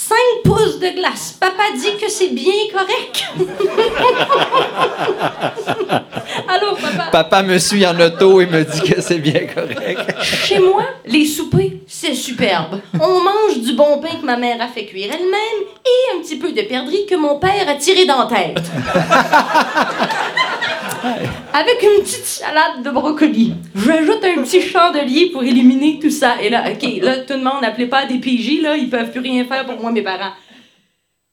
5 0.00 0.16
pouces 0.44 0.78
de 0.78 0.90
glace. 0.90 1.36
Papa 1.40 1.64
dit 1.74 1.96
que 2.00 2.08
c'est 2.08 2.28
bien 2.28 2.52
correct. 2.72 3.24
Allô, 6.48 6.76
papa? 6.76 7.10
Papa 7.10 7.42
me 7.42 7.58
suit 7.58 7.84
en 7.84 7.98
auto 7.98 8.40
et 8.40 8.46
me 8.46 8.62
dit 8.62 8.80
que 8.92 9.00
c'est 9.00 9.18
bien 9.18 9.48
correct. 9.52 10.14
Chez 10.22 10.60
moi, 10.60 10.84
les 11.04 11.26
soupers, 11.26 11.80
c'est 11.88 12.14
superbe. 12.14 12.80
On 13.00 13.20
mange 13.20 13.58
du 13.58 13.72
bon 13.72 13.98
pain 13.98 14.14
que 14.20 14.24
ma 14.24 14.36
mère 14.36 14.62
a 14.62 14.68
fait 14.68 14.86
cuire 14.86 15.10
elle-même 15.12 15.64
et 15.84 16.16
un 16.16 16.20
petit 16.22 16.36
peu 16.36 16.52
de 16.52 16.62
perdrix 16.62 17.04
que 17.04 17.16
mon 17.16 17.40
père 17.40 17.68
a 17.68 17.74
tiré 17.74 18.06
dans 18.06 18.20
la 18.20 18.26
tête. 18.26 18.62
Avec 21.58 21.82
une 21.82 22.04
petite 22.04 22.24
salade 22.24 22.84
de 22.84 22.90
brocoli. 22.90 23.52
J'ajoute 23.74 24.22
un 24.22 24.42
petit 24.42 24.62
chandelier 24.62 25.30
pour 25.32 25.42
éliminer 25.42 25.98
tout 26.00 26.10
ça. 26.10 26.40
Et 26.40 26.50
là, 26.50 26.62
OK, 26.70 27.02
là, 27.02 27.18
tout 27.18 27.32
le 27.32 27.42
monde, 27.42 27.62
n'appelez 27.62 27.86
pas 27.86 28.06
des 28.06 28.18
PJ, 28.18 28.62
là, 28.62 28.76
ils 28.76 28.88
peuvent 28.88 29.10
plus 29.10 29.18
rien 29.18 29.44
faire 29.44 29.66
pour 29.66 29.80
moi, 29.80 29.90
mes 29.90 30.02
parents. 30.02 30.34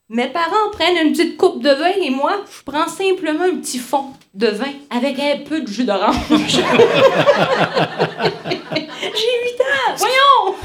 Mes 0.10 0.26
parents 0.26 0.72
prennent 0.72 0.98
une 1.06 1.12
petite 1.12 1.38
coupe 1.38 1.62
de 1.62 1.70
vin 1.70 1.92
et 2.04 2.10
moi, 2.10 2.44
je 2.50 2.64
prends 2.64 2.88
simplement 2.88 3.44
un 3.44 3.58
petit 3.58 3.78
fond 3.78 4.14
de 4.34 4.48
vin 4.48 4.74
avec 4.90 5.20
un 5.20 5.38
peu 5.48 5.62
de 5.62 5.68
jus 5.68 5.84
d'orange. 5.84 6.16
J'ai 6.30 6.38
8 6.40 6.64
ans, 9.62 9.96
voyons! 9.98 10.56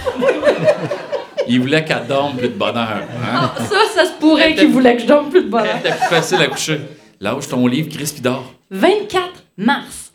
Il 1.49 1.61
voulait 1.61 1.85
qu'elle 1.85 2.07
dorme 2.07 2.37
plus 2.37 2.49
de 2.49 2.55
bonheur. 2.55 3.03
Hein? 3.23 3.51
Ça, 3.59 3.77
ça 3.95 4.07
se 4.07 4.12
pourrait 4.12 4.55
qu'ils 4.55 4.69
voulaient 4.69 4.97
que 4.97 5.03
je 5.03 5.07
dorme 5.07 5.28
plus 5.28 5.43
de 5.43 5.51
bonheur. 5.51 5.77
C'était 5.82 5.97
plus 5.97 6.09
facile 6.09 6.41
à 6.41 6.47
coucher. 6.47 6.81
Lâche 7.20 7.49
ton 7.49 7.66
livre, 7.66 7.91
Chris, 7.91 8.11
puis 8.15 8.23
dors. 8.23 8.55
24 8.70 9.40
mars. 9.61 10.12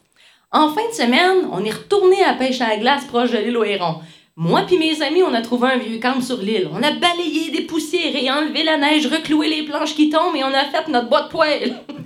En 0.52 0.70
fin 0.70 0.88
de 0.90 0.94
semaine, 0.94 1.48
on 1.52 1.64
est 1.64 1.72
retourné 1.72 2.24
à 2.24 2.32
la 2.32 2.38
pêche 2.38 2.62
à 2.62 2.70
la 2.70 2.78
glace 2.78 3.06
proche 3.06 3.32
de 3.32 3.38
l'île 3.38 3.58
Hérons. 3.66 4.00
Moi 4.38 4.64
puis 4.68 4.78
mes 4.78 5.02
amis, 5.02 5.24
on 5.24 5.34
a 5.34 5.42
trouvé 5.42 5.70
un 5.70 5.78
vieux 5.78 6.00
camp 6.00 6.20
sur 6.22 6.38
l'île. 6.38 6.68
On 6.74 6.84
a 6.84 6.92
balayé 6.92 7.52
des 7.52 7.62
poussières 7.62 8.16
et 8.16 8.30
enlevé 8.30 8.64
la 8.64 8.78
neige, 8.78 9.08
recloué 9.08 9.48
les 9.48 9.64
planches 9.64 9.96
qui 9.96 10.10
tombent 10.10 10.36
et 10.36 10.44
on 10.44 10.54
a 10.54 10.66
fait 10.66 10.90
notre 10.90 11.08
boîte 11.08 11.28
de 11.28 11.32
poêle. 11.32 11.76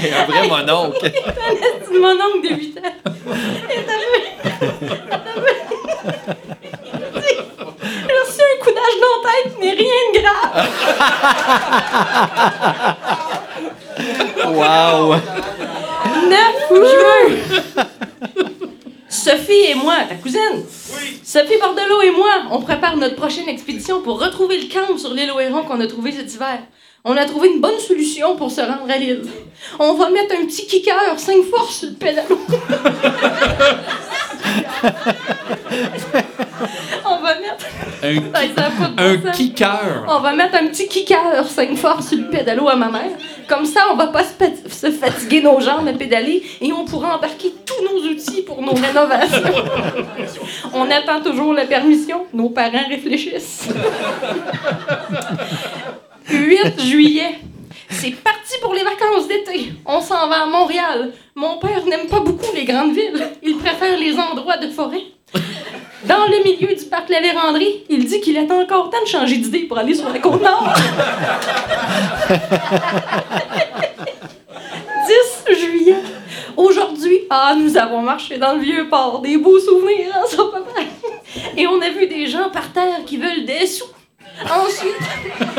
un 0.00 0.24
vrai 0.26 0.48
mononcle. 0.48 1.06
un 1.06 1.54
petit 1.84 1.98
mononcle 1.98 2.42
de 2.42 2.54
8 2.54 2.78
ans. 2.78 2.82
J'ai 7.84 8.16
reçu 8.18 8.40
un 8.42 8.58
coup 8.64 8.72
d'âge 8.72 8.96
dans 9.00 9.14
la 9.16 9.28
tête, 9.30 9.52
mais 9.60 9.72
rien 9.72 10.00
de 10.14 10.20
grave. 10.20 10.54
Wow! 14.46 15.14
9 16.28 16.70
juin. 16.70 17.86
Sophie 19.08 19.70
et 19.70 19.74
moi, 19.74 19.96
ta 20.08 20.14
cousine, 20.14 20.64
Sophie 21.22 21.58
Bordelot 21.60 22.02
et 22.02 22.10
moi, 22.10 22.42
on 22.50 22.60
prépare 22.60 22.96
notre 22.96 23.16
prochaine 23.16 23.48
expédition 23.48 24.02
pour 24.02 24.20
retrouver 24.20 24.58
le 24.58 24.72
camp 24.72 24.96
sur 24.96 25.12
l'île 25.12 25.32
Hérons 25.38 25.64
qu'on 25.64 25.80
a 25.80 25.86
trouvé 25.86 26.12
cet 26.12 26.32
hiver. 26.32 26.60
On 27.04 27.16
a 27.16 27.24
trouvé 27.24 27.48
une 27.48 27.60
bonne 27.60 27.78
solution 27.78 28.36
pour 28.36 28.50
se 28.50 28.60
rendre 28.60 28.88
à 28.88 28.98
l'île. 28.98 29.22
On 29.78 29.94
va 29.94 30.10
mettre 30.10 30.34
un 30.34 30.46
petit 30.46 30.66
kicker 30.66 30.94
5 31.16 31.44
forces 31.44 31.78
sur 31.78 31.88
le 31.88 31.94
pédalo. 31.94 32.38
on 37.06 37.20
va 37.20 37.34
mettre. 37.34 37.66
Un, 38.98 39.30
kicker. 39.32 40.04
On 40.08 40.20
va 40.20 40.32
mettre 40.34 40.56
un 40.56 40.66
petit 40.68 40.88
kicker 40.88 41.46
5 41.46 41.76
forces 41.76 42.08
sur 42.08 42.18
le 42.18 42.28
pédalo 42.30 42.68
à 42.68 42.76
ma 42.76 42.90
mère. 42.90 43.10
Comme 43.48 43.64
ça, 43.64 43.86
on 43.92 43.96
va 43.96 44.08
pas 44.08 44.24
se, 44.24 44.32
se 44.68 44.90
fatiguer 44.90 45.42
nos 45.42 45.60
jambes 45.60 45.88
à 45.88 45.92
pédaler 45.92 46.42
et 46.60 46.72
on 46.72 46.84
pourra 46.84 47.16
embarquer 47.16 47.52
tous 47.64 47.82
nos 47.84 48.10
outils 48.10 48.42
pour 48.42 48.62
nos 48.62 48.74
rénovations. 48.74 49.64
on 50.74 50.90
attend 50.90 51.20
toujours 51.22 51.52
la 51.52 51.66
permission. 51.66 52.26
Nos 52.32 52.50
parents 52.50 52.88
réfléchissent. 52.88 53.68
8 56.28 56.80
juillet. 56.80 57.38
C'est 57.90 58.12
parti 58.22 58.54
pour 58.62 58.72
les 58.72 58.84
vacances 58.84 59.26
d'été. 59.26 59.72
On 59.84 60.00
s'en 60.00 60.28
va 60.28 60.42
à 60.42 60.46
Montréal. 60.46 61.12
Mon 61.34 61.58
père 61.58 61.84
n'aime 61.86 62.06
pas 62.06 62.20
beaucoup 62.20 62.54
les 62.54 62.64
grandes 62.64 62.94
villes. 62.94 63.28
Il 63.42 63.56
préfère 63.56 63.98
les 63.98 64.16
endroits 64.16 64.56
de 64.58 64.68
forêt. 64.68 65.02
Dans 66.04 66.26
le 66.26 66.42
milieu 66.44 66.74
du 66.74 66.84
parc 66.86 67.08
La 67.08 67.20
Vérandrie, 67.20 67.84
il 67.88 68.06
dit 68.06 68.20
qu'il 68.20 68.36
est 68.36 68.50
encore 68.50 68.90
temps 68.90 69.02
de 69.02 69.08
changer 69.08 69.36
d'idée 69.36 69.60
pour 69.60 69.78
aller 69.78 69.94
sur 69.94 70.08
la 70.08 70.18
côte 70.18 70.42
nord. 70.42 70.72
10 75.48 75.54
juillet. 75.56 75.96
Aujourd'hui, 76.56 77.20
ah, 77.30 77.54
nous 77.58 77.76
avons 77.76 78.02
marché 78.02 78.38
dans 78.38 78.54
le 78.54 78.60
vieux 78.60 78.88
port. 78.88 79.20
Des 79.20 79.36
beaux 79.36 79.58
souvenirs, 79.58 80.12
hein, 80.14 80.24
ça, 80.26 80.42
papa? 80.52 80.80
Et 81.56 81.66
on 81.66 81.80
a 81.80 81.90
vu 81.90 82.06
des 82.06 82.26
gens 82.26 82.50
par 82.50 82.72
terre 82.72 83.04
qui 83.06 83.16
veulent 83.16 83.44
des 83.44 83.66
sous. 83.66 83.84
Ensuite, 84.44 84.94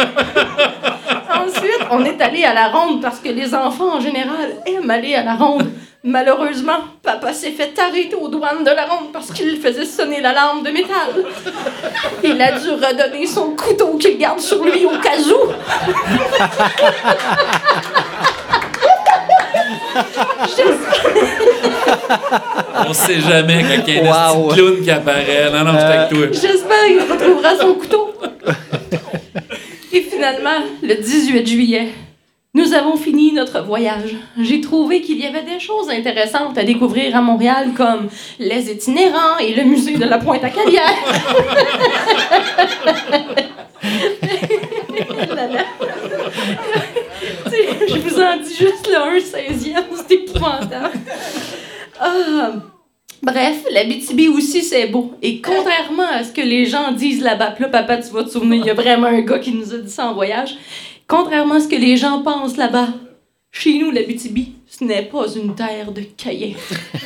ensuite, 1.29 1.87
on 1.91 2.03
est 2.03 2.19
allé 2.19 2.43
à 2.43 2.53
la 2.53 2.69
ronde 2.69 3.01
parce 3.01 3.19
que 3.19 3.29
les 3.29 3.53
enfants 3.53 3.97
en 3.97 3.99
général 3.99 4.57
aiment 4.65 4.89
aller 4.89 5.13
à 5.13 5.23
la 5.23 5.35
ronde. 5.35 5.71
Malheureusement, 6.03 6.79
papa 7.03 7.31
s'est 7.31 7.51
fait 7.51 7.77
arrêter 7.79 8.15
aux 8.15 8.27
douanes 8.27 8.63
de 8.63 8.71
la 8.71 8.85
ronde 8.85 9.11
parce 9.13 9.31
qu'il 9.31 9.61
faisait 9.61 9.85
sonner 9.85 10.19
l'alarme 10.19 10.63
de 10.63 10.71
métal. 10.71 11.13
Il 12.23 12.41
a 12.41 12.59
dû 12.59 12.71
redonner 12.71 13.27
son 13.27 13.51
couteau 13.51 13.97
qu'il 13.97 14.17
garde 14.17 14.39
sur 14.39 14.63
lui 14.63 14.83
au 14.83 14.97
cas 14.99 15.19
où. 15.19 15.51
On 22.87 22.93
sait 22.93 23.19
jamais 23.19 23.63
quand 23.63 23.83
il 23.87 23.95
y 23.95 23.99
a 24.07 24.29
un 24.29 24.33
petit 24.33 24.55
clown 24.55 24.81
qui 24.81 24.91
apparaît. 24.91 25.51
Non, 25.51 25.63
non, 25.65 25.73
toi. 25.73 26.07
J'espère 26.31 26.85
qu'il 26.87 27.01
retrouvera 27.11 27.57
son 27.57 27.73
couteau. 27.75 28.13
Et 29.93 30.01
finalement, 30.01 30.63
le 30.81 30.95
18 30.95 31.45
juillet, 31.47 31.89
nous 32.53 32.73
avons 32.73 32.97
fini 32.97 33.31
notre 33.31 33.61
voyage. 33.61 34.17
J'ai 34.37 34.59
trouvé 34.59 35.01
qu'il 35.01 35.19
y 35.19 35.25
avait 35.25 35.43
des 35.43 35.59
choses 35.59 35.89
intéressantes 35.89 36.57
à 36.57 36.63
découvrir 36.63 37.15
à 37.15 37.21
Montréal, 37.21 37.69
comme 37.75 38.09
les 38.39 38.69
itinérants 38.69 39.37
et 39.39 39.53
le 39.53 39.63
musée 39.63 39.95
de 39.95 40.05
la 40.05 40.17
là. 40.17 40.21
Tu 47.45 47.49
sais, 47.49 47.67
Je 47.87 47.97
vous 47.97 48.21
en 48.21 48.37
dis 48.37 48.55
juste 48.55 48.87
le 48.87 48.95
1 48.95 49.17
16e, 49.17 49.83
c'est 50.07 50.13
épouvantable. 50.13 50.91
Ah, 51.99 52.51
Bref, 53.23 53.65
la 53.69 53.83
BTB 53.83 54.35
aussi, 54.35 54.63
c'est 54.63 54.87
beau. 54.87 55.13
Et 55.21 55.41
contrairement 55.41 56.07
à 56.11 56.23
ce 56.23 56.31
que 56.31 56.41
les 56.41 56.65
gens 56.65 56.91
disent 56.91 57.21
là-bas, 57.21 57.53
là, 57.59 57.67
papa, 57.67 57.97
tu 57.97 58.11
vas 58.11 58.23
te 58.23 58.29
souvenir, 58.29 58.63
il 58.63 58.65
y 58.65 58.71
a 58.71 58.73
vraiment 58.73 59.05
un 59.07 59.21
gars 59.21 59.37
qui 59.37 59.53
nous 59.53 59.75
a 59.75 59.77
dit 59.77 59.91
ça 59.91 60.07
en 60.07 60.15
voyage. 60.15 60.55
Contrairement 61.11 61.55
à 61.55 61.59
ce 61.59 61.67
que 61.67 61.75
les 61.75 61.97
gens 61.97 62.21
pensent 62.21 62.55
là-bas, 62.55 62.87
chez 63.51 63.77
nous, 63.77 63.91
la 63.91 63.99
BTB, 64.03 64.47
ce 64.65 64.85
n'est 64.85 65.01
pas 65.01 65.27
une 65.35 65.53
terre 65.53 65.91
de 65.91 66.03
cahiers. 66.15 66.55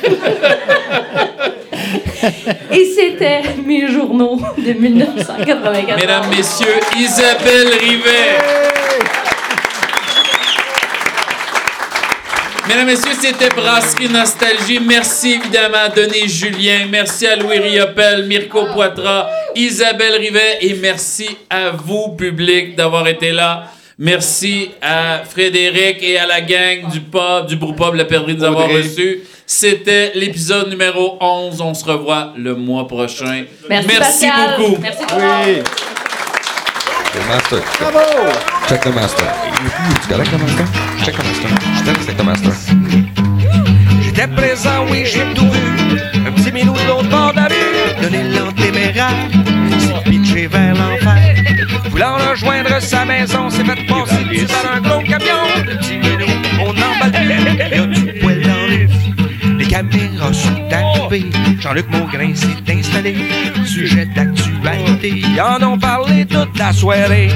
Et 2.70 2.84
c'était 2.94 3.42
mes 3.66 3.88
journaux 3.88 4.38
de 4.56 4.72
1984. 4.74 6.00
Mesdames, 6.00 6.28
Messieurs, 6.30 6.78
Isabelle 6.96 7.66
Rivet. 7.80 8.38
Mesdames, 12.68 12.86
Messieurs, 12.86 13.16
c'était 13.20 13.48
Brasserie 13.48 14.08
Nostalgie. 14.08 14.78
Merci 14.78 15.32
évidemment 15.32 15.78
à 15.78 15.88
Denis 15.88 16.28
Julien. 16.28 16.86
Merci 16.88 17.26
à 17.26 17.34
Louis 17.34 17.58
Riopel, 17.58 18.26
Mirko 18.26 18.66
Poitras, 18.72 19.28
Isabelle 19.56 20.14
Rivet. 20.20 20.58
Et 20.60 20.74
merci 20.74 21.28
à 21.50 21.70
vous, 21.70 22.14
public, 22.16 22.76
d'avoir 22.76 23.08
été 23.08 23.32
là. 23.32 23.72
Merci 23.98 24.72
à 24.82 25.22
Frédéric 25.24 26.02
et 26.02 26.18
à 26.18 26.26
la 26.26 26.42
gang 26.42 26.86
du 26.92 27.00
pub, 27.00 27.46
du 27.48 27.56
Brewpub 27.56 27.94
La 27.94 28.04
Perdrix 28.04 28.34
de 28.34 28.40
nous 28.40 28.44
avoir 28.44 28.68
reçus. 28.68 29.20
C'était 29.46 30.12
l'épisode 30.14 30.68
numéro 30.68 31.16
11. 31.18 31.62
On 31.62 31.72
se 31.72 31.82
revoit 31.82 32.34
le 32.36 32.54
mois 32.54 32.86
prochain. 32.86 33.44
Merci, 33.70 33.88
Pascal. 33.96 34.58
beaucoup. 34.58 34.76
Merci. 34.82 35.02
Le 37.14 37.26
master. 37.26 37.62
Bravo! 37.80 37.98
Check 38.68 38.80
the 38.82 38.94
master. 38.94 39.26
Tu 40.02 40.08
correct 40.08 40.32
le 40.32 40.38
master? 40.38 40.66
Check 41.02 41.14
the 41.14 41.24
master. 41.24 41.94
Check 42.04 42.16
the 42.18 42.22
master. 42.22 42.52
J'étais 44.02 44.26
présent, 44.28 44.84
oui, 44.90 45.04
j'ai 45.06 45.24
tout 45.34 45.50
vu. 45.50 45.98
Un 46.26 46.32
petit 46.32 46.52
minou 46.52 46.74
de 46.74 46.86
l'autre 46.86 47.08
bord 47.08 47.30
de 47.32 47.36
la 47.36 47.46
rue, 47.46 48.02
donner 48.02 48.24
l'antéméraire, 48.24 49.08
s'est 49.78 50.10
pitché 50.10 50.48
vers 50.48 50.74
l'enfer. 50.74 51.45
Voulant 51.96 52.18
rejoindre 52.30 52.78
sa 52.78 53.06
maison, 53.06 53.48
s'est 53.48 53.64
fait 53.64 53.86
passer 53.86 54.24
dessus 54.24 54.46
par 54.48 54.74
un 54.74 54.80
gros 54.82 55.00
camion. 55.00 55.46
Le 55.56 55.78
petit 55.78 55.96
minou, 55.96 56.26
on 56.60 56.68
emballe 56.68 57.10
plus, 57.10 57.56
y 57.56 57.72
a 57.72 57.86
du 57.86 58.20
poil 58.20 58.42
dans 58.42 58.66
le 58.68 59.56
Les 59.56 59.64
caméras 59.64 60.30
sont 60.34 60.62
arrivées, 60.70 61.30
Jean-Luc 61.58 61.88
Maugrain 61.88 62.34
s'est 62.34 62.70
installé. 62.70 63.16
Sujet 63.64 64.04
d'actualité, 64.14 65.08
ils 65.08 65.40
en 65.40 65.62
ont 65.62 65.78
parlé 65.78 66.26
toute 66.26 66.58
la 66.58 66.70
soirée. 66.74 67.30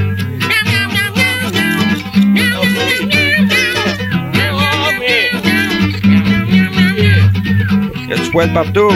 Il 8.05 8.11
y 8.11 8.13
a 8.13 8.17
du 8.17 8.31
poil 8.31 8.53
partout. 8.53 8.93